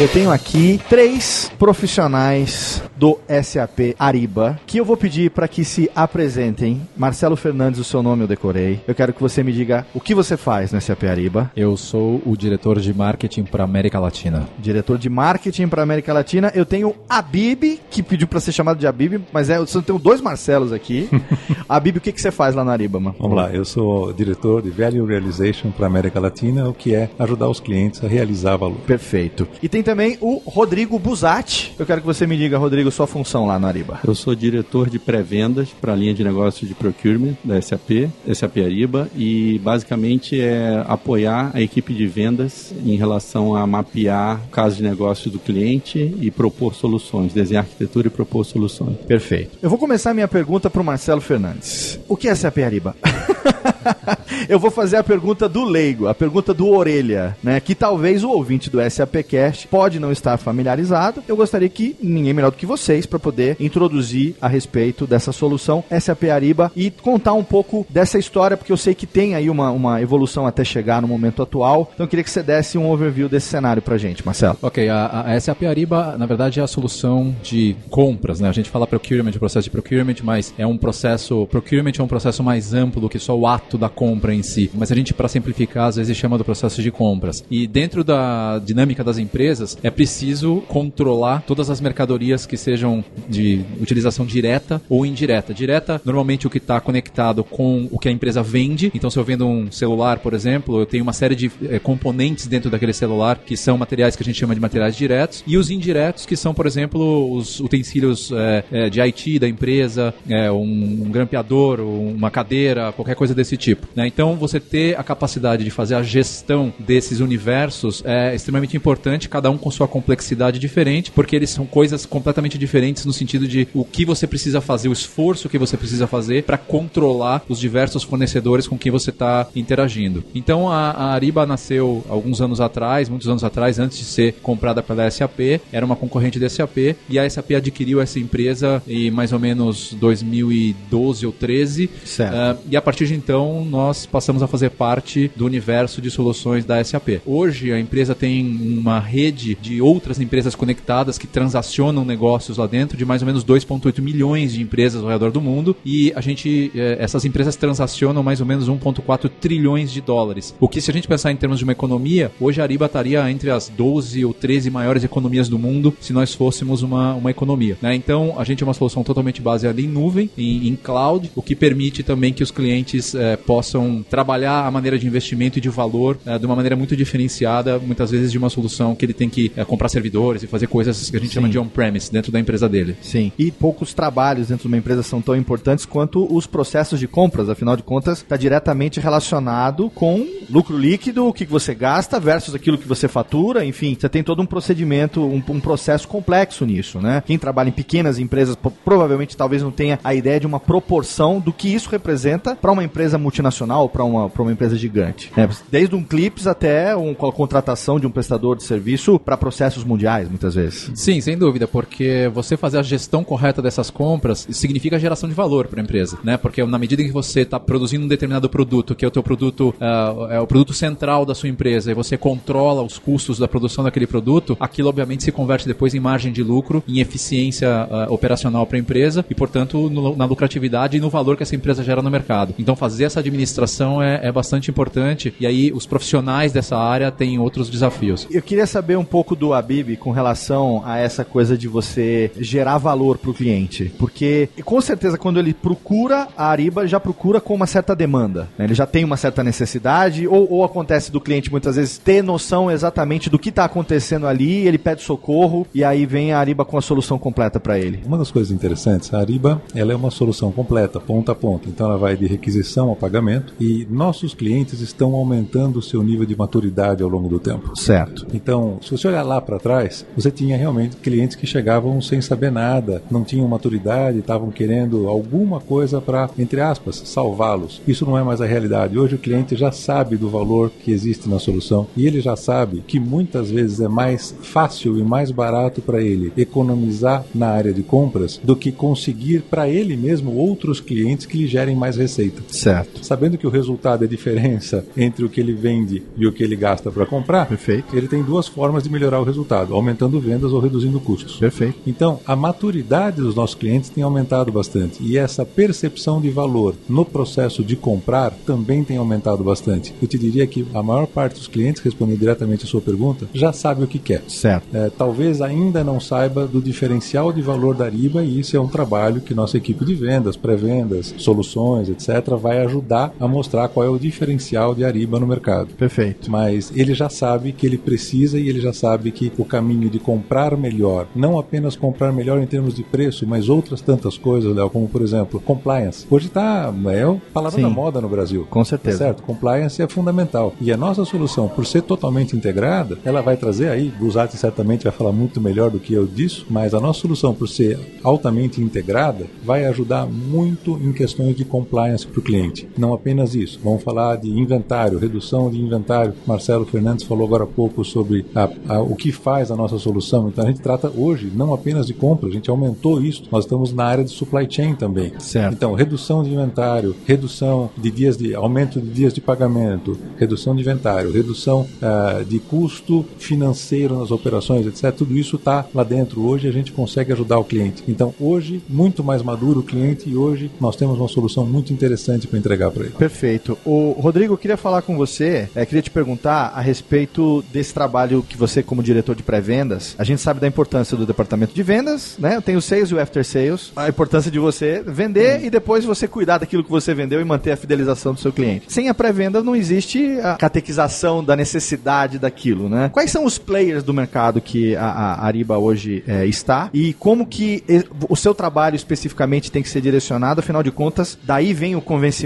Eu 0.00 0.08
tenho 0.08 0.32
aqui 0.32 0.80
três 0.90 1.52
profissionais 1.56 2.82
do 2.96 3.16
SAP 3.28 3.94
Ariba, 3.96 4.58
que 4.66 4.78
eu 4.78 4.84
vou 4.84 4.96
pedir 4.96 5.30
para 5.30 5.46
que 5.46 5.64
se 5.64 5.88
apresentem. 5.94 6.80
Marcelo 6.96 7.36
Fernandes, 7.36 7.78
o 7.78 7.84
seu 7.84 8.02
nome 8.02 8.24
eu 8.24 8.26
decorei. 8.26 8.80
Eu 8.88 8.94
quero 8.94 9.12
que 9.12 9.22
você 9.22 9.44
me 9.44 9.52
diga 9.52 9.86
o 9.94 10.00
que 10.00 10.12
você 10.12 10.36
faz 10.36 10.72
no 10.72 10.80
SAP 10.80 11.04
Ariba. 11.04 11.50
Eu 11.56 11.76
sou 11.76 12.20
o 12.26 12.36
diretor 12.36 12.80
de 12.80 12.92
marketing 12.92 13.44
para 13.44 13.62
América 13.62 14.00
Latina. 14.00 14.48
Diretor 14.58 14.98
de 14.98 15.08
marketing 15.08 15.68
para 15.68 15.84
América 15.84 16.12
Latina. 16.12 16.50
Eu 16.56 16.66
tenho 16.66 16.92
a 17.08 17.22
Bibi, 17.22 17.80
que 17.88 18.02
pediu 18.02 18.26
para 18.26 18.40
ser 18.40 18.50
chamado 18.50 18.80
de 18.80 18.88
Abib, 18.88 19.22
mas 19.32 19.48
é, 19.48 19.58
eu 19.58 19.66
tenho 19.66 19.98
dois 19.98 20.20
Marcelos 20.20 20.72
aqui. 20.72 21.08
Abib, 21.68 21.98
o 21.98 22.00
que, 22.00 22.10
que 22.10 22.20
você 22.20 22.32
faz 22.32 22.56
lá 22.56 22.64
na 22.64 22.72
Ariba, 22.72 22.98
mano? 22.98 23.14
Vamos 23.16 23.36
lá, 23.36 23.48
eu 23.52 23.64
sou 23.64 24.12
diretor 24.12 24.60
de 24.60 24.70
Value 24.70 25.06
Realization 25.06 25.70
para 25.70 25.86
América 25.86 26.18
Latina, 26.18 26.68
o 26.68 26.74
que 26.74 26.96
é 26.96 27.08
ajudar 27.16 27.48
os 27.48 27.60
clientes 27.60 28.02
a 28.02 28.08
realizar 28.08 28.56
valor. 28.56 28.78
Perfeito. 28.86 29.46
E 29.62 29.68
tem 29.68 29.83
também 29.84 30.16
o 30.20 30.42
Rodrigo 30.44 30.98
Buzatti. 30.98 31.74
Eu 31.78 31.86
quero 31.86 32.00
que 32.00 32.06
você 32.06 32.26
me 32.26 32.36
diga, 32.36 32.58
Rodrigo, 32.58 32.90
sua 32.90 33.06
função 33.06 33.46
lá 33.46 33.58
no 33.58 33.66
Ariba? 33.66 34.00
Eu 34.04 34.14
sou 34.14 34.34
diretor 34.34 34.90
de 34.90 34.98
pré-vendas 34.98 35.68
para 35.68 35.92
a 35.92 35.96
linha 35.96 36.14
de 36.14 36.24
negócios 36.24 36.66
de 36.66 36.74
procurement 36.74 37.36
da 37.44 37.60
SAP, 37.60 38.10
SAP 38.34 38.56
Ariba, 38.58 39.08
e 39.14 39.60
basicamente 39.62 40.40
é 40.40 40.82
apoiar 40.88 41.50
a 41.54 41.60
equipe 41.60 41.92
de 41.92 42.06
vendas 42.06 42.74
em 42.84 42.96
relação 42.96 43.54
a 43.54 43.66
mapear 43.66 44.40
o 44.46 44.50
caso 44.50 44.76
de 44.76 44.82
negócio 44.82 45.30
do 45.30 45.38
cliente 45.38 46.14
e 46.20 46.30
propor 46.30 46.74
soluções, 46.74 47.32
desenhar 47.32 47.64
arquitetura 47.64 48.08
e 48.08 48.10
propor 48.10 48.44
soluções. 48.44 48.96
Perfeito. 49.06 49.58
Eu 49.62 49.68
vou 49.68 49.78
começar 49.78 50.14
minha 50.14 50.28
pergunta 50.28 50.70
para 50.70 50.80
o 50.80 50.84
Marcelo 50.84 51.20
Fernandes. 51.20 52.00
O 52.08 52.16
que 52.16 52.28
é 52.28 52.34
SAP 52.34 52.58
Ariba? 52.58 52.96
eu 54.48 54.58
vou 54.58 54.70
fazer 54.70 54.96
a 54.96 55.04
pergunta 55.04 55.48
do 55.48 55.64
leigo, 55.64 56.08
a 56.08 56.14
pergunta 56.14 56.52
do 56.52 56.68
orelha, 56.68 57.36
né? 57.42 57.60
Que 57.60 57.74
talvez 57.74 58.24
o 58.24 58.30
ouvinte 58.30 58.70
do 58.70 58.78
SAPcast 58.88 59.68
pode 59.68 59.98
não 59.98 60.12
estar 60.12 60.36
familiarizado. 60.36 61.22
Eu 61.26 61.36
gostaria 61.36 61.68
que 61.68 61.96
ninguém 62.02 62.32
melhor 62.32 62.50
do 62.50 62.56
que 62.56 62.66
vocês 62.66 63.06
para 63.06 63.18
poder 63.18 63.56
introduzir 63.60 64.34
a 64.40 64.48
respeito 64.48 65.06
dessa 65.06 65.32
solução 65.32 65.84
SAP 66.00 66.24
Ariba 66.24 66.70
e 66.76 66.90
contar 66.90 67.32
um 67.34 67.44
pouco 67.44 67.86
dessa 67.88 68.18
história, 68.18 68.56
porque 68.56 68.72
eu 68.72 68.76
sei 68.76 68.94
que 68.94 69.06
tem 69.06 69.34
aí 69.34 69.48
uma, 69.48 69.70
uma 69.70 70.00
evolução 70.00 70.46
até 70.46 70.64
chegar 70.64 71.02
no 71.02 71.08
momento 71.08 71.42
atual. 71.42 71.90
Então 71.94 72.04
eu 72.04 72.08
queria 72.08 72.24
que 72.24 72.30
você 72.30 72.42
desse 72.42 72.78
um 72.78 72.90
overview 72.90 73.28
desse 73.28 73.48
cenário 73.48 73.82
pra 73.82 73.96
gente, 73.96 74.24
Marcelo. 74.24 74.58
Ok, 74.62 74.88
a, 74.88 75.22
a 75.22 75.40
SAP 75.40 75.62
Ariba, 75.64 76.16
na 76.18 76.26
verdade, 76.26 76.60
é 76.60 76.62
a 76.62 76.66
solução 76.66 77.34
de 77.42 77.76
compras, 77.90 78.40
né? 78.40 78.48
A 78.48 78.52
gente 78.52 78.70
fala 78.70 78.86
procurement, 78.86 79.32
processo 79.32 79.64
de 79.64 79.70
procurement, 79.70 80.16
mas 80.22 80.54
é 80.58 80.66
um 80.66 80.76
processo, 80.76 81.46
procurement 81.46 81.92
é 81.98 82.02
um 82.02 82.08
processo 82.08 82.42
mais 82.42 82.74
amplo 82.74 83.00
do 83.00 83.08
que 83.08 83.18
só 83.18 83.36
o 83.36 83.46
ato 83.54 83.78
da 83.78 83.88
compra 83.88 84.34
em 84.34 84.42
si. 84.42 84.70
Mas 84.74 84.90
a 84.90 84.94
gente, 84.94 85.14
para 85.14 85.28
simplificar, 85.28 85.88
às 85.88 85.96
vezes 85.96 86.16
chama 86.16 86.38
do 86.38 86.44
processo 86.44 86.82
de 86.82 86.90
compras. 86.90 87.44
E 87.50 87.66
dentro 87.66 88.02
da 88.02 88.58
dinâmica 88.58 89.04
das 89.04 89.18
empresas, 89.18 89.76
é 89.82 89.90
preciso 89.90 90.62
controlar 90.68 91.42
todas 91.46 91.70
as 91.70 91.80
mercadorias 91.80 92.46
que 92.46 92.56
sejam 92.56 93.04
de 93.28 93.64
utilização 93.80 94.26
direta 94.26 94.80
ou 94.88 95.04
indireta. 95.04 95.52
Direta, 95.52 96.00
normalmente 96.04 96.46
o 96.46 96.50
que 96.50 96.58
está 96.58 96.80
conectado 96.80 97.44
com 97.44 97.88
o 97.90 97.98
que 97.98 98.08
a 98.08 98.12
empresa 98.12 98.42
vende. 98.42 98.90
Então, 98.94 99.10
se 99.10 99.18
eu 99.18 99.24
vendo 99.24 99.46
um 99.46 99.70
celular, 99.70 100.18
por 100.18 100.34
exemplo, 100.34 100.80
eu 100.80 100.86
tenho 100.86 101.02
uma 101.02 101.12
série 101.12 101.34
de 101.34 101.50
é, 101.68 101.78
componentes 101.78 102.46
dentro 102.46 102.70
daquele 102.70 102.92
celular 102.92 103.38
que 103.44 103.56
são 103.56 103.76
materiais 103.76 104.16
que 104.16 104.22
a 104.22 104.26
gente 104.26 104.38
chama 104.38 104.54
de 104.54 104.60
materiais 104.60 104.96
diretos. 104.96 105.44
E 105.46 105.56
os 105.56 105.70
indiretos, 105.70 106.26
que 106.26 106.36
são, 106.36 106.54
por 106.54 106.66
exemplo, 106.66 107.32
os 107.34 107.60
utensílios 107.60 108.32
é, 108.32 108.64
é, 108.70 108.90
de 108.90 109.00
IT 109.00 109.38
da 109.38 109.48
empresa, 109.48 110.14
um, 110.52 111.04
um 111.06 111.10
grampeador, 111.10 111.80
uma 111.80 112.30
cadeira, 112.30 112.92
qualquer 112.92 113.14
coisa 113.14 113.34
desse 113.34 113.43
tipo. 113.56 113.86
Né? 113.94 114.06
Então, 114.06 114.36
você 114.36 114.58
ter 114.58 114.98
a 114.98 115.02
capacidade 115.02 115.64
de 115.64 115.70
fazer 115.70 115.94
a 115.94 116.02
gestão 116.02 116.72
desses 116.78 117.20
universos 117.20 118.02
é 118.04 118.34
extremamente 118.34 118.76
importante, 118.76 119.28
cada 119.28 119.50
um 119.50 119.58
com 119.58 119.70
sua 119.70 119.88
complexidade 119.88 120.58
diferente, 120.58 121.10
porque 121.10 121.36
eles 121.36 121.50
são 121.50 121.66
coisas 121.66 122.06
completamente 122.06 122.58
diferentes 122.58 123.04
no 123.04 123.12
sentido 123.12 123.46
de 123.46 123.68
o 123.74 123.84
que 123.84 124.04
você 124.04 124.26
precisa 124.26 124.60
fazer, 124.60 124.88
o 124.88 124.92
esforço 124.92 125.48
que 125.48 125.58
você 125.58 125.76
precisa 125.76 126.06
fazer 126.06 126.44
para 126.44 126.58
controlar 126.58 127.42
os 127.48 127.58
diversos 127.58 128.02
fornecedores 128.02 128.66
com 128.66 128.78
quem 128.78 128.90
você 128.90 129.10
está 129.10 129.46
interagindo. 129.54 130.24
Então, 130.34 130.68
a, 130.68 130.90
a 130.90 131.12
Ariba 131.12 131.46
nasceu 131.46 132.04
alguns 132.08 132.40
anos 132.40 132.60
atrás, 132.60 133.08
muitos 133.08 133.28
anos 133.28 133.44
atrás, 133.44 133.78
antes 133.78 133.98
de 133.98 134.04
ser 134.04 134.34
comprada 134.42 134.82
pela 134.82 135.10
SAP, 135.10 135.60
era 135.72 135.84
uma 135.84 135.96
concorrente 135.96 136.38
da 136.38 136.48
SAP, 136.48 136.96
e 137.08 137.18
a 137.18 137.28
SAP 137.28 137.52
adquiriu 137.52 138.00
essa 138.00 138.18
empresa 138.18 138.82
em 138.86 139.10
mais 139.10 139.32
ou 139.32 139.38
menos 139.38 139.94
2012 139.94 141.26
ou 141.26 141.32
13. 141.32 141.90
Certo. 142.04 142.34
Uh, 142.34 142.62
e 142.70 142.76
a 142.76 142.82
partir 142.82 143.06
de 143.06 143.14
então, 143.24 143.64
nós 143.64 144.04
passamos 144.04 144.42
a 144.42 144.46
fazer 144.46 144.68
parte 144.68 145.30
do 145.34 145.46
universo 145.46 146.02
de 146.02 146.10
soluções 146.10 146.62
da 146.62 146.84
SAP. 146.84 147.22
Hoje 147.24 147.72
a 147.72 147.80
empresa 147.80 148.14
tem 148.14 148.44
uma 148.44 149.00
rede 149.00 149.56
de 149.62 149.80
outras 149.80 150.20
empresas 150.20 150.54
conectadas 150.54 151.16
que 151.16 151.26
transacionam 151.26 152.04
negócios 152.04 152.58
lá 152.58 152.66
dentro 152.66 152.98
de 152.98 153.04
mais 153.06 153.22
ou 153.22 153.26
menos 153.26 153.42
2,8 153.42 154.02
milhões 154.02 154.52
de 154.52 154.60
empresas 154.60 155.02
ao 155.02 155.08
redor 155.08 155.30
do 155.30 155.40
mundo 155.40 155.74
e 155.86 156.12
a 156.14 156.20
gente 156.20 156.70
eh, 156.74 156.98
essas 157.00 157.24
empresas 157.24 157.56
transacionam 157.56 158.22
mais 158.22 158.42
ou 158.42 158.46
menos 158.46 158.68
1,4 158.68 159.30
trilhões 159.40 159.90
de 159.90 160.02
dólares. 160.02 160.54
O 160.60 160.68
que 160.68 160.82
se 160.82 160.90
a 160.90 160.94
gente 160.94 161.08
pensar 161.08 161.32
em 161.32 161.36
termos 161.36 161.58
de 161.58 161.64
uma 161.64 161.72
economia, 161.72 162.30
hoje 162.38 162.60
a 162.60 162.64
Ariba 162.64 162.84
estaria 162.84 163.30
entre 163.30 163.50
as 163.50 163.70
12 163.70 164.22
ou 164.22 164.34
13 164.34 164.68
maiores 164.68 165.02
economias 165.02 165.48
do 165.48 165.58
mundo 165.58 165.96
se 165.98 166.12
nós 166.12 166.34
fôssemos 166.34 166.82
uma, 166.82 167.14
uma 167.14 167.30
economia. 167.30 167.78
Né? 167.80 167.94
Então 167.94 168.34
a 168.38 168.44
gente 168.44 168.62
é 168.62 168.66
uma 168.66 168.74
solução 168.74 169.02
totalmente 169.02 169.40
baseada 169.40 169.80
em 169.80 169.86
nuvem, 169.86 170.28
em, 170.36 170.68
em 170.68 170.76
cloud, 170.76 171.30
o 171.34 171.40
que 171.40 171.56
permite 171.56 172.02
também 172.02 172.30
que 172.30 172.42
os 172.42 172.50
clientes 172.50 173.13
eh, 173.14 173.36
possam 173.36 174.04
trabalhar 174.08 174.66
a 174.66 174.70
maneira 174.70 174.98
de 174.98 175.06
investimento 175.06 175.58
e 175.58 175.60
de 175.60 175.68
valor 175.68 176.18
é, 176.26 176.38
de 176.38 176.46
uma 176.46 176.56
maneira 176.56 176.76
muito 176.76 176.96
diferenciada, 176.96 177.78
muitas 177.78 178.10
vezes 178.10 178.30
de 178.30 178.38
uma 178.38 178.50
solução 178.50 178.94
que 178.94 179.04
ele 179.04 179.12
tem 179.12 179.28
que 179.28 179.52
é, 179.56 179.64
comprar 179.64 179.88
servidores 179.88 180.42
e 180.42 180.46
fazer 180.46 180.66
coisas 180.66 181.10
que 181.10 181.16
a 181.16 181.20
gente 181.20 181.28
Sim. 181.28 181.34
chama 181.34 181.48
de 181.48 181.58
on-premise 181.58 182.10
dentro 182.10 182.32
da 182.32 182.40
empresa 182.40 182.68
dele. 182.68 182.96
Sim. 183.02 183.32
E 183.38 183.50
poucos 183.50 183.94
trabalhos 183.94 184.48
dentro 184.48 184.62
de 184.62 184.68
uma 184.68 184.78
empresa 184.78 185.02
são 185.02 185.20
tão 185.20 185.36
importantes 185.36 185.84
quanto 185.84 186.26
os 186.34 186.46
processos 186.46 186.98
de 186.98 187.06
compras, 187.06 187.48
afinal 187.48 187.76
de 187.76 187.82
contas, 187.82 188.18
está 188.18 188.36
diretamente 188.36 189.00
relacionado 189.00 189.90
com 189.90 190.26
lucro 190.50 190.76
líquido, 190.76 191.26
o 191.26 191.32
que 191.32 191.44
você 191.44 191.74
gasta 191.74 192.18
versus 192.18 192.54
aquilo 192.54 192.78
que 192.78 192.88
você 192.88 193.08
fatura, 193.08 193.64
enfim, 193.64 193.96
você 193.98 194.08
tem 194.08 194.22
todo 194.22 194.42
um 194.42 194.46
procedimento, 194.46 195.22
um, 195.22 195.42
um 195.48 195.60
processo 195.60 196.08
complexo 196.08 196.64
nisso, 196.64 197.00
né? 197.00 197.22
Quem 197.26 197.38
trabalha 197.38 197.68
em 197.68 197.72
pequenas 197.72 198.18
empresas 198.18 198.56
provavelmente 198.84 199.36
talvez 199.36 199.62
não 199.62 199.70
tenha 199.70 199.98
a 200.02 200.14
ideia 200.14 200.40
de 200.40 200.46
uma 200.46 200.60
proporção 200.60 201.40
do 201.40 201.52
que 201.52 201.68
isso 201.68 201.90
representa 201.90 202.56
para 202.56 202.72
uma 202.72 202.84
empresa 202.84 203.03
multinacional, 203.12 203.88
para 203.88 204.04
uma, 204.04 204.30
uma 204.38 204.52
empresa 204.52 204.76
gigante. 204.76 205.30
Né? 205.36 205.48
Desde 205.70 205.94
um 205.94 206.02
clips 206.02 206.46
até 206.46 206.96
um, 206.96 207.12
a 207.12 207.32
contratação 207.32 207.98
de 208.00 208.06
um 208.06 208.10
prestador 208.10 208.56
de 208.56 208.64
serviço 208.64 209.18
para 209.18 209.36
processos 209.36 209.84
mundiais, 209.84 210.28
muitas 210.28 210.54
vezes. 210.54 210.90
Sim, 210.94 211.20
sem 211.20 211.36
dúvida, 211.36 211.66
porque 211.66 212.30
você 212.32 212.56
fazer 212.56 212.78
a 212.78 212.82
gestão 212.82 213.24
correta 213.24 213.60
dessas 213.60 213.90
compras 213.90 214.46
significa 214.50 214.98
geração 214.98 215.28
de 215.28 215.34
valor 215.34 215.66
para 215.66 215.80
a 215.80 215.82
empresa, 215.82 216.18
né? 216.22 216.36
Porque 216.36 216.64
na 216.64 216.78
medida 216.78 217.02
em 217.02 217.06
que 217.06 217.12
você 217.12 217.40
está 217.40 217.58
produzindo 217.58 218.04
um 218.04 218.08
determinado 218.08 218.48
produto, 218.48 218.94
que 218.94 219.04
é 219.04 219.08
o 219.08 219.10
teu 219.10 219.22
produto, 219.22 219.74
uh, 219.80 220.30
é 220.30 220.40
o 220.40 220.46
produto 220.46 220.72
central 220.72 221.26
da 221.26 221.34
sua 221.34 221.48
empresa, 221.48 221.90
e 221.90 221.94
você 221.94 222.16
controla 222.16 222.82
os 222.82 222.98
custos 222.98 223.38
da 223.38 223.48
produção 223.48 223.84
daquele 223.84 224.06
produto, 224.06 224.56
aquilo 224.60 224.88
obviamente 224.88 225.24
se 225.24 225.32
converte 225.32 225.66
depois 225.66 225.94
em 225.94 226.00
margem 226.00 226.32
de 226.32 226.42
lucro, 226.42 226.82
em 226.86 227.00
eficiência 227.00 227.68
uh, 227.90 228.12
operacional 228.12 228.66
para 228.66 228.76
a 228.76 228.80
empresa 228.80 229.24
e, 229.28 229.34
portanto, 229.34 229.90
no, 229.90 230.16
na 230.16 230.24
lucratividade 230.24 230.96
e 230.96 231.00
no 231.00 231.10
valor 231.10 231.36
que 231.36 231.42
essa 231.42 231.56
empresa 231.56 231.82
gera 231.82 232.02
no 232.02 232.10
mercado. 232.10 232.54
Então, 232.58 232.76
fazer 232.76 232.93
essa 233.02 233.20
administração 233.20 234.00
é, 234.00 234.20
é 234.22 234.30
bastante 234.30 234.70
importante 234.70 235.34
e 235.40 235.46
aí 235.46 235.72
os 235.72 235.86
profissionais 235.86 236.52
dessa 236.52 236.76
área 236.76 237.10
têm 237.10 237.38
outros 237.38 237.68
desafios. 237.68 238.26
Eu 238.30 238.42
queria 238.42 238.66
saber 238.66 238.96
um 238.96 239.04
pouco 239.04 239.34
do 239.34 239.52
Abib 239.52 239.96
com 239.96 240.10
relação 240.10 240.82
a 240.84 240.98
essa 240.98 241.24
coisa 241.24 241.56
de 241.56 241.66
você 241.66 242.30
gerar 242.38 242.78
valor 242.78 243.18
para 243.18 243.30
o 243.30 243.34
cliente, 243.34 243.92
porque 243.98 244.48
com 244.64 244.80
certeza 244.80 245.18
quando 245.18 245.38
ele 245.38 245.54
procura 245.54 246.28
a 246.36 246.46
Ariba, 246.46 246.86
já 246.86 247.00
procura 247.00 247.40
com 247.40 247.54
uma 247.54 247.66
certa 247.66 247.96
demanda, 247.96 248.48
né? 248.58 248.66
ele 248.66 248.74
já 248.74 248.86
tem 248.86 249.04
uma 249.04 249.16
certa 249.16 249.42
necessidade 249.42 250.28
ou, 250.28 250.50
ou 250.50 250.64
acontece 250.64 251.10
do 251.10 251.20
cliente 251.20 251.50
muitas 251.50 251.76
vezes 251.76 251.98
ter 251.98 252.22
noção 252.22 252.70
exatamente 252.70 253.30
do 253.30 253.38
que 253.38 253.48
está 253.48 253.64
acontecendo 253.64 254.26
ali, 254.26 254.66
ele 254.66 254.78
pede 254.78 255.02
socorro 255.02 255.66
e 255.74 255.82
aí 255.82 256.06
vem 256.06 256.32
a 256.32 256.38
Ariba 256.38 256.64
com 256.64 256.76
a 256.76 256.82
solução 256.82 257.18
completa 257.18 257.58
para 257.58 257.78
ele. 257.78 258.02
Uma 258.04 258.18
das 258.18 258.30
coisas 258.30 258.52
interessantes, 258.52 259.12
a 259.12 259.18
Ariba 259.18 259.62
ela 259.74 259.92
é 259.92 259.96
uma 259.96 260.10
solução 260.10 260.52
completa, 260.52 261.00
ponta 261.00 261.32
a 261.32 261.34
ponta, 261.34 261.68
então 261.68 261.86
ela 261.86 261.98
vai 261.98 262.16
de 262.16 262.26
requisição 262.26 262.83
ao 262.88 262.96
pagamento 262.96 263.54
e 263.60 263.86
nossos 263.90 264.34
clientes 264.34 264.80
estão 264.80 265.14
aumentando 265.14 265.78
o 265.78 265.82
seu 265.82 266.02
nível 266.02 266.26
de 266.26 266.36
maturidade 266.36 267.02
ao 267.02 267.08
longo 267.08 267.28
do 267.28 267.38
tempo. 267.38 267.76
Certo. 267.76 268.26
Então, 268.32 268.78
se 268.82 268.90
você 268.90 269.08
olhar 269.08 269.22
lá 269.22 269.40
para 269.40 269.58
trás, 269.58 270.06
você 270.16 270.30
tinha 270.30 270.56
realmente 270.56 270.96
clientes 270.96 271.36
que 271.36 271.46
chegavam 271.46 272.00
sem 272.00 272.20
saber 272.20 272.50
nada, 272.50 273.02
não 273.10 273.24
tinham 273.24 273.48
maturidade, 273.48 274.18
estavam 274.18 274.50
querendo 274.50 275.08
alguma 275.08 275.60
coisa 275.60 276.00
para, 276.00 276.30
entre 276.38 276.60
aspas, 276.60 277.02
salvá-los. 277.04 277.80
Isso 277.86 278.04
não 278.04 278.18
é 278.18 278.22
mais 278.22 278.40
a 278.40 278.46
realidade. 278.46 278.98
Hoje 278.98 279.14
o 279.14 279.18
cliente 279.18 279.56
já 279.56 279.72
sabe 279.72 280.16
do 280.16 280.28
valor 280.28 280.70
que 280.70 280.92
existe 280.92 281.28
na 281.28 281.38
solução 281.38 281.86
e 281.96 282.06
ele 282.06 282.20
já 282.20 282.36
sabe 282.36 282.82
que 282.86 282.98
muitas 283.00 283.50
vezes 283.50 283.80
é 283.80 283.88
mais 283.88 284.34
fácil 284.42 284.98
e 284.98 285.02
mais 285.02 285.30
barato 285.30 285.80
para 285.80 286.00
ele 286.00 286.32
economizar 286.36 287.24
na 287.34 287.48
área 287.48 287.72
de 287.72 287.82
compras 287.82 288.40
do 288.42 288.56
que 288.56 288.72
conseguir 288.72 289.42
para 289.42 289.68
ele 289.68 289.96
mesmo 289.96 290.34
outros 290.34 290.80
clientes 290.80 291.26
que 291.26 291.38
lhe 291.38 291.46
gerem 291.46 291.76
mais 291.76 291.96
receita. 291.96 292.42
Certo. 292.48 292.73
Sabendo 293.02 293.38
que 293.38 293.46
o 293.46 293.50
resultado 293.50 294.02
é 294.02 294.06
a 294.06 294.10
diferença 294.10 294.84
entre 294.96 295.24
o 295.24 295.28
que 295.28 295.40
ele 295.40 295.52
vende 295.52 296.02
e 296.16 296.26
o 296.26 296.32
que 296.32 296.42
ele 296.42 296.56
gasta 296.56 296.90
para 296.90 297.06
comprar, 297.06 297.46
Perfeito. 297.46 297.96
ele 297.96 298.08
tem 298.08 298.22
duas 298.22 298.46
formas 298.46 298.82
de 298.82 298.90
melhorar 298.90 299.20
o 299.20 299.24
resultado, 299.24 299.74
aumentando 299.74 300.20
vendas 300.20 300.52
ou 300.52 300.60
reduzindo 300.60 301.00
custos. 301.00 301.36
Perfeito. 301.36 301.78
Então, 301.86 302.20
a 302.26 302.34
maturidade 302.34 303.20
dos 303.20 303.34
nossos 303.34 303.54
clientes 303.54 303.90
tem 303.90 304.02
aumentado 304.02 304.50
bastante 304.50 305.02
e 305.02 305.18
essa 305.18 305.44
percepção 305.44 306.20
de 306.20 306.30
valor 306.30 306.74
no 306.88 307.04
processo 307.04 307.62
de 307.62 307.76
comprar 307.76 308.32
também 308.46 308.82
tem 308.82 308.96
aumentado 308.96 309.44
bastante. 309.44 309.94
Eu 310.00 310.08
te 310.08 310.18
diria 310.18 310.46
que 310.46 310.66
a 310.74 310.82
maior 310.82 311.06
parte 311.06 311.38
dos 311.38 311.48
clientes, 311.48 311.82
respondendo 311.82 312.18
diretamente 312.18 312.64
a 312.64 312.66
sua 312.66 312.80
pergunta, 312.80 313.28
já 313.32 313.52
sabe 313.52 313.84
o 313.84 313.86
que 313.86 313.98
quer. 313.98 314.22
Certo. 314.28 314.64
É, 314.74 314.90
talvez 314.90 315.40
ainda 315.40 315.84
não 315.84 316.00
saiba 316.00 316.46
do 316.46 316.60
diferencial 316.60 317.32
de 317.32 317.42
valor 317.42 317.74
da 317.74 317.84
Ariba 317.84 318.22
e 318.22 318.40
isso 318.40 318.56
é 318.56 318.60
um 318.60 318.68
trabalho 318.68 319.20
que 319.20 319.34
nossa 319.34 319.56
equipe 319.56 319.84
de 319.84 319.94
vendas, 319.94 320.36
pré-vendas, 320.36 321.14
soluções, 321.18 321.88
etc., 321.88 322.34
vai 322.40 322.63
ajudar 322.64 323.12
a 323.18 323.28
mostrar 323.28 323.68
qual 323.68 323.86
é 323.86 323.88
o 323.88 323.98
diferencial 323.98 324.74
de 324.74 324.84
Ariba 324.84 325.18
no 325.18 325.26
mercado. 325.26 325.68
Perfeito. 325.74 326.30
Mas 326.30 326.72
ele 326.74 326.94
já 326.94 327.08
sabe 327.08 327.52
que 327.52 327.66
ele 327.66 327.78
precisa 327.78 328.38
e 328.38 328.48
ele 328.48 328.60
já 328.60 328.72
sabe 328.72 329.10
que 329.10 329.32
o 329.38 329.44
caminho 329.44 329.88
de 329.90 329.98
comprar 329.98 330.56
melhor, 330.56 331.06
não 331.14 331.38
apenas 331.38 331.76
comprar 331.76 332.12
melhor 332.12 332.40
em 332.40 332.46
termos 332.46 332.74
de 332.74 332.82
preço, 332.82 333.26
mas 333.26 333.48
outras 333.48 333.80
tantas 333.80 334.16
coisas, 334.18 334.54
Léo, 334.54 334.70
como 334.70 334.88
por 334.88 335.02
exemplo, 335.02 335.40
compliance. 335.40 336.06
Hoje 336.10 336.26
está, 336.26 336.72
é 336.88 337.02
a 337.02 337.16
palavra 337.32 337.56
Sim, 337.56 337.62
da 337.62 337.70
moda 337.70 338.00
no 338.00 338.08
Brasil. 338.08 338.46
Com 338.48 338.64
certeza. 338.64 338.98
Tá 338.98 339.04
certo? 339.04 339.22
Compliance 339.22 339.80
é 339.82 339.88
fundamental. 339.88 340.54
E 340.60 340.72
a 340.72 340.76
nossa 340.76 341.04
solução, 341.04 341.48
por 341.48 341.66
ser 341.66 341.82
totalmente 341.82 342.36
integrada, 342.36 342.98
ela 343.04 343.20
vai 343.20 343.36
trazer 343.36 343.68
aí, 343.68 343.90
Buzati 343.90 344.36
certamente 344.36 344.84
vai 344.84 344.92
falar 344.92 345.12
muito 345.12 345.40
melhor 345.40 345.70
do 345.70 345.80
que 345.80 345.92
eu 345.92 346.06
disso, 346.06 346.46
mas 346.48 346.74
a 346.74 346.80
nossa 346.80 347.00
solução, 347.00 347.34
por 347.34 347.48
ser 347.48 347.78
altamente 348.02 348.60
integrada, 348.60 349.26
vai 349.44 349.64
ajudar 349.66 350.06
muito 350.06 350.78
em 350.82 350.92
questões 350.92 351.36
de 351.36 351.44
compliance 351.44 352.06
para 352.06 352.20
o 352.20 352.22
cliente. 352.22 352.53
Não 352.76 352.92
apenas 352.94 353.34
isso. 353.34 353.58
Vamos 353.62 353.82
falar 353.82 354.16
de 354.16 354.28
inventário, 354.30 354.98
redução 354.98 355.50
de 355.50 355.60
inventário. 355.60 356.14
Marcelo 356.26 356.64
Fernandes 356.64 357.04
falou 357.04 357.26
agora 357.26 357.44
há 357.44 357.46
pouco 357.46 357.84
sobre 357.84 358.24
a, 358.34 358.48
a, 358.68 358.82
o 358.82 358.94
que 358.94 359.12
faz 359.12 359.50
a 359.50 359.56
nossa 359.56 359.78
solução. 359.78 360.28
Então 360.28 360.44
a 360.44 360.48
gente 360.48 360.60
trata 360.60 360.90
hoje 360.94 361.30
não 361.34 361.52
apenas 361.52 361.86
de 361.86 361.94
compra, 361.94 362.28
a 362.28 362.32
gente 362.32 362.50
aumentou 362.50 363.02
isso. 363.02 363.24
Nós 363.30 363.44
estamos 363.44 363.72
na 363.72 363.84
área 363.84 364.04
de 364.04 364.10
supply 364.10 364.46
chain 364.48 364.74
também. 364.74 365.12
Certo. 365.18 365.54
Então, 365.54 365.74
redução 365.74 366.22
de 366.22 366.30
inventário, 366.30 366.94
redução 367.06 367.70
de 367.76 367.90
dias 367.90 368.16
de 368.16 368.34
aumento 368.34 368.80
de 368.80 368.90
dias 368.90 369.12
de 369.12 369.20
pagamento, 369.20 369.96
redução 370.16 370.54
de 370.54 370.62
inventário, 370.62 371.10
redução 371.10 371.62
uh, 371.62 372.24
de 372.24 372.38
custo 372.38 373.04
financeiro 373.18 373.98
nas 373.98 374.10
operações, 374.10 374.66
etc. 374.66 374.94
Tudo 374.94 375.16
isso 375.16 375.36
está 375.36 375.66
lá 375.74 375.82
dentro. 375.82 376.24
Hoje 376.24 376.48
a 376.48 376.52
gente 376.52 376.72
consegue 376.72 377.12
ajudar 377.12 377.38
o 377.38 377.44
cliente. 377.44 377.82
Então, 377.88 378.14
hoje, 378.20 378.62
muito 378.68 379.02
mais 379.02 379.22
maduro 379.22 379.60
o 379.60 379.62
cliente 379.62 380.08
e 380.08 380.16
hoje 380.16 380.50
nós 380.60 380.76
temos 380.76 380.98
uma 380.98 381.08
solução 381.08 381.46
muito 381.46 381.72
interessante 381.72 382.26
para 382.26 382.38
entregar 382.44 382.70
para 382.70 382.84
ele. 382.84 382.92
Perfeito. 382.92 383.58
O 383.64 383.92
Rodrigo, 383.92 384.34
eu 384.34 384.38
queria 384.38 384.56
falar 384.56 384.82
com 384.82 384.96
você, 384.96 385.48
é, 385.54 385.64
queria 385.64 385.82
te 385.82 385.90
perguntar 385.90 386.52
a 386.54 386.60
respeito 386.60 387.42
desse 387.52 387.72
trabalho 387.72 388.22
que 388.22 388.36
você, 388.36 388.62
como 388.62 388.82
diretor 388.82 389.14
de 389.14 389.22
pré-vendas, 389.22 389.94
a 389.98 390.04
gente 390.04 390.20
sabe 390.20 390.40
da 390.40 390.46
importância 390.46 390.96
do 390.96 391.06
departamento 391.06 391.54
de 391.54 391.62
vendas, 391.62 392.16
né? 392.18 392.40
Tem 392.40 392.56
o 392.56 392.62
sales 392.62 392.90
e 392.90 392.94
o 392.94 393.00
after 393.00 393.24
sales, 393.24 393.72
a 393.74 393.88
importância 393.88 394.30
de 394.30 394.38
você 394.38 394.82
vender 394.86 395.40
hum. 395.40 395.46
e 395.46 395.50
depois 395.50 395.84
você 395.84 396.06
cuidar 396.06 396.38
daquilo 396.38 396.62
que 396.62 396.70
você 396.70 396.92
vendeu 396.92 397.20
e 397.20 397.24
manter 397.24 397.52
a 397.52 397.56
fidelização 397.56 398.12
do 398.12 398.20
seu 398.20 398.32
cliente. 398.32 398.66
Sem 398.68 398.88
a 398.88 398.94
pré-venda 398.94 399.42
não 399.42 399.56
existe 399.56 400.20
a 400.20 400.36
catequização 400.36 401.24
da 401.24 401.34
necessidade 401.34 402.18
daquilo, 402.18 402.68
né? 402.68 402.90
Quais 402.92 403.10
são 403.10 403.24
os 403.24 403.38
players 403.38 403.82
do 403.82 403.94
mercado 403.94 404.40
que 404.40 404.76
a, 404.76 404.86
a 404.86 405.26
Ariba 405.26 405.58
hoje 405.58 406.04
é, 406.06 406.26
está 406.26 406.68
e 406.72 406.92
como 406.94 407.26
que 407.26 407.64
o 408.08 408.16
seu 408.16 408.34
trabalho 408.34 408.76
especificamente 408.76 409.50
tem 409.50 409.62
que 409.62 409.68
ser 409.68 409.80
direcionado, 409.80 410.40
afinal 410.40 410.62
de 410.62 410.70
contas, 410.70 411.18
daí 411.22 411.52
vem 411.54 411.76
o 411.76 411.80
convencimento 411.80 412.23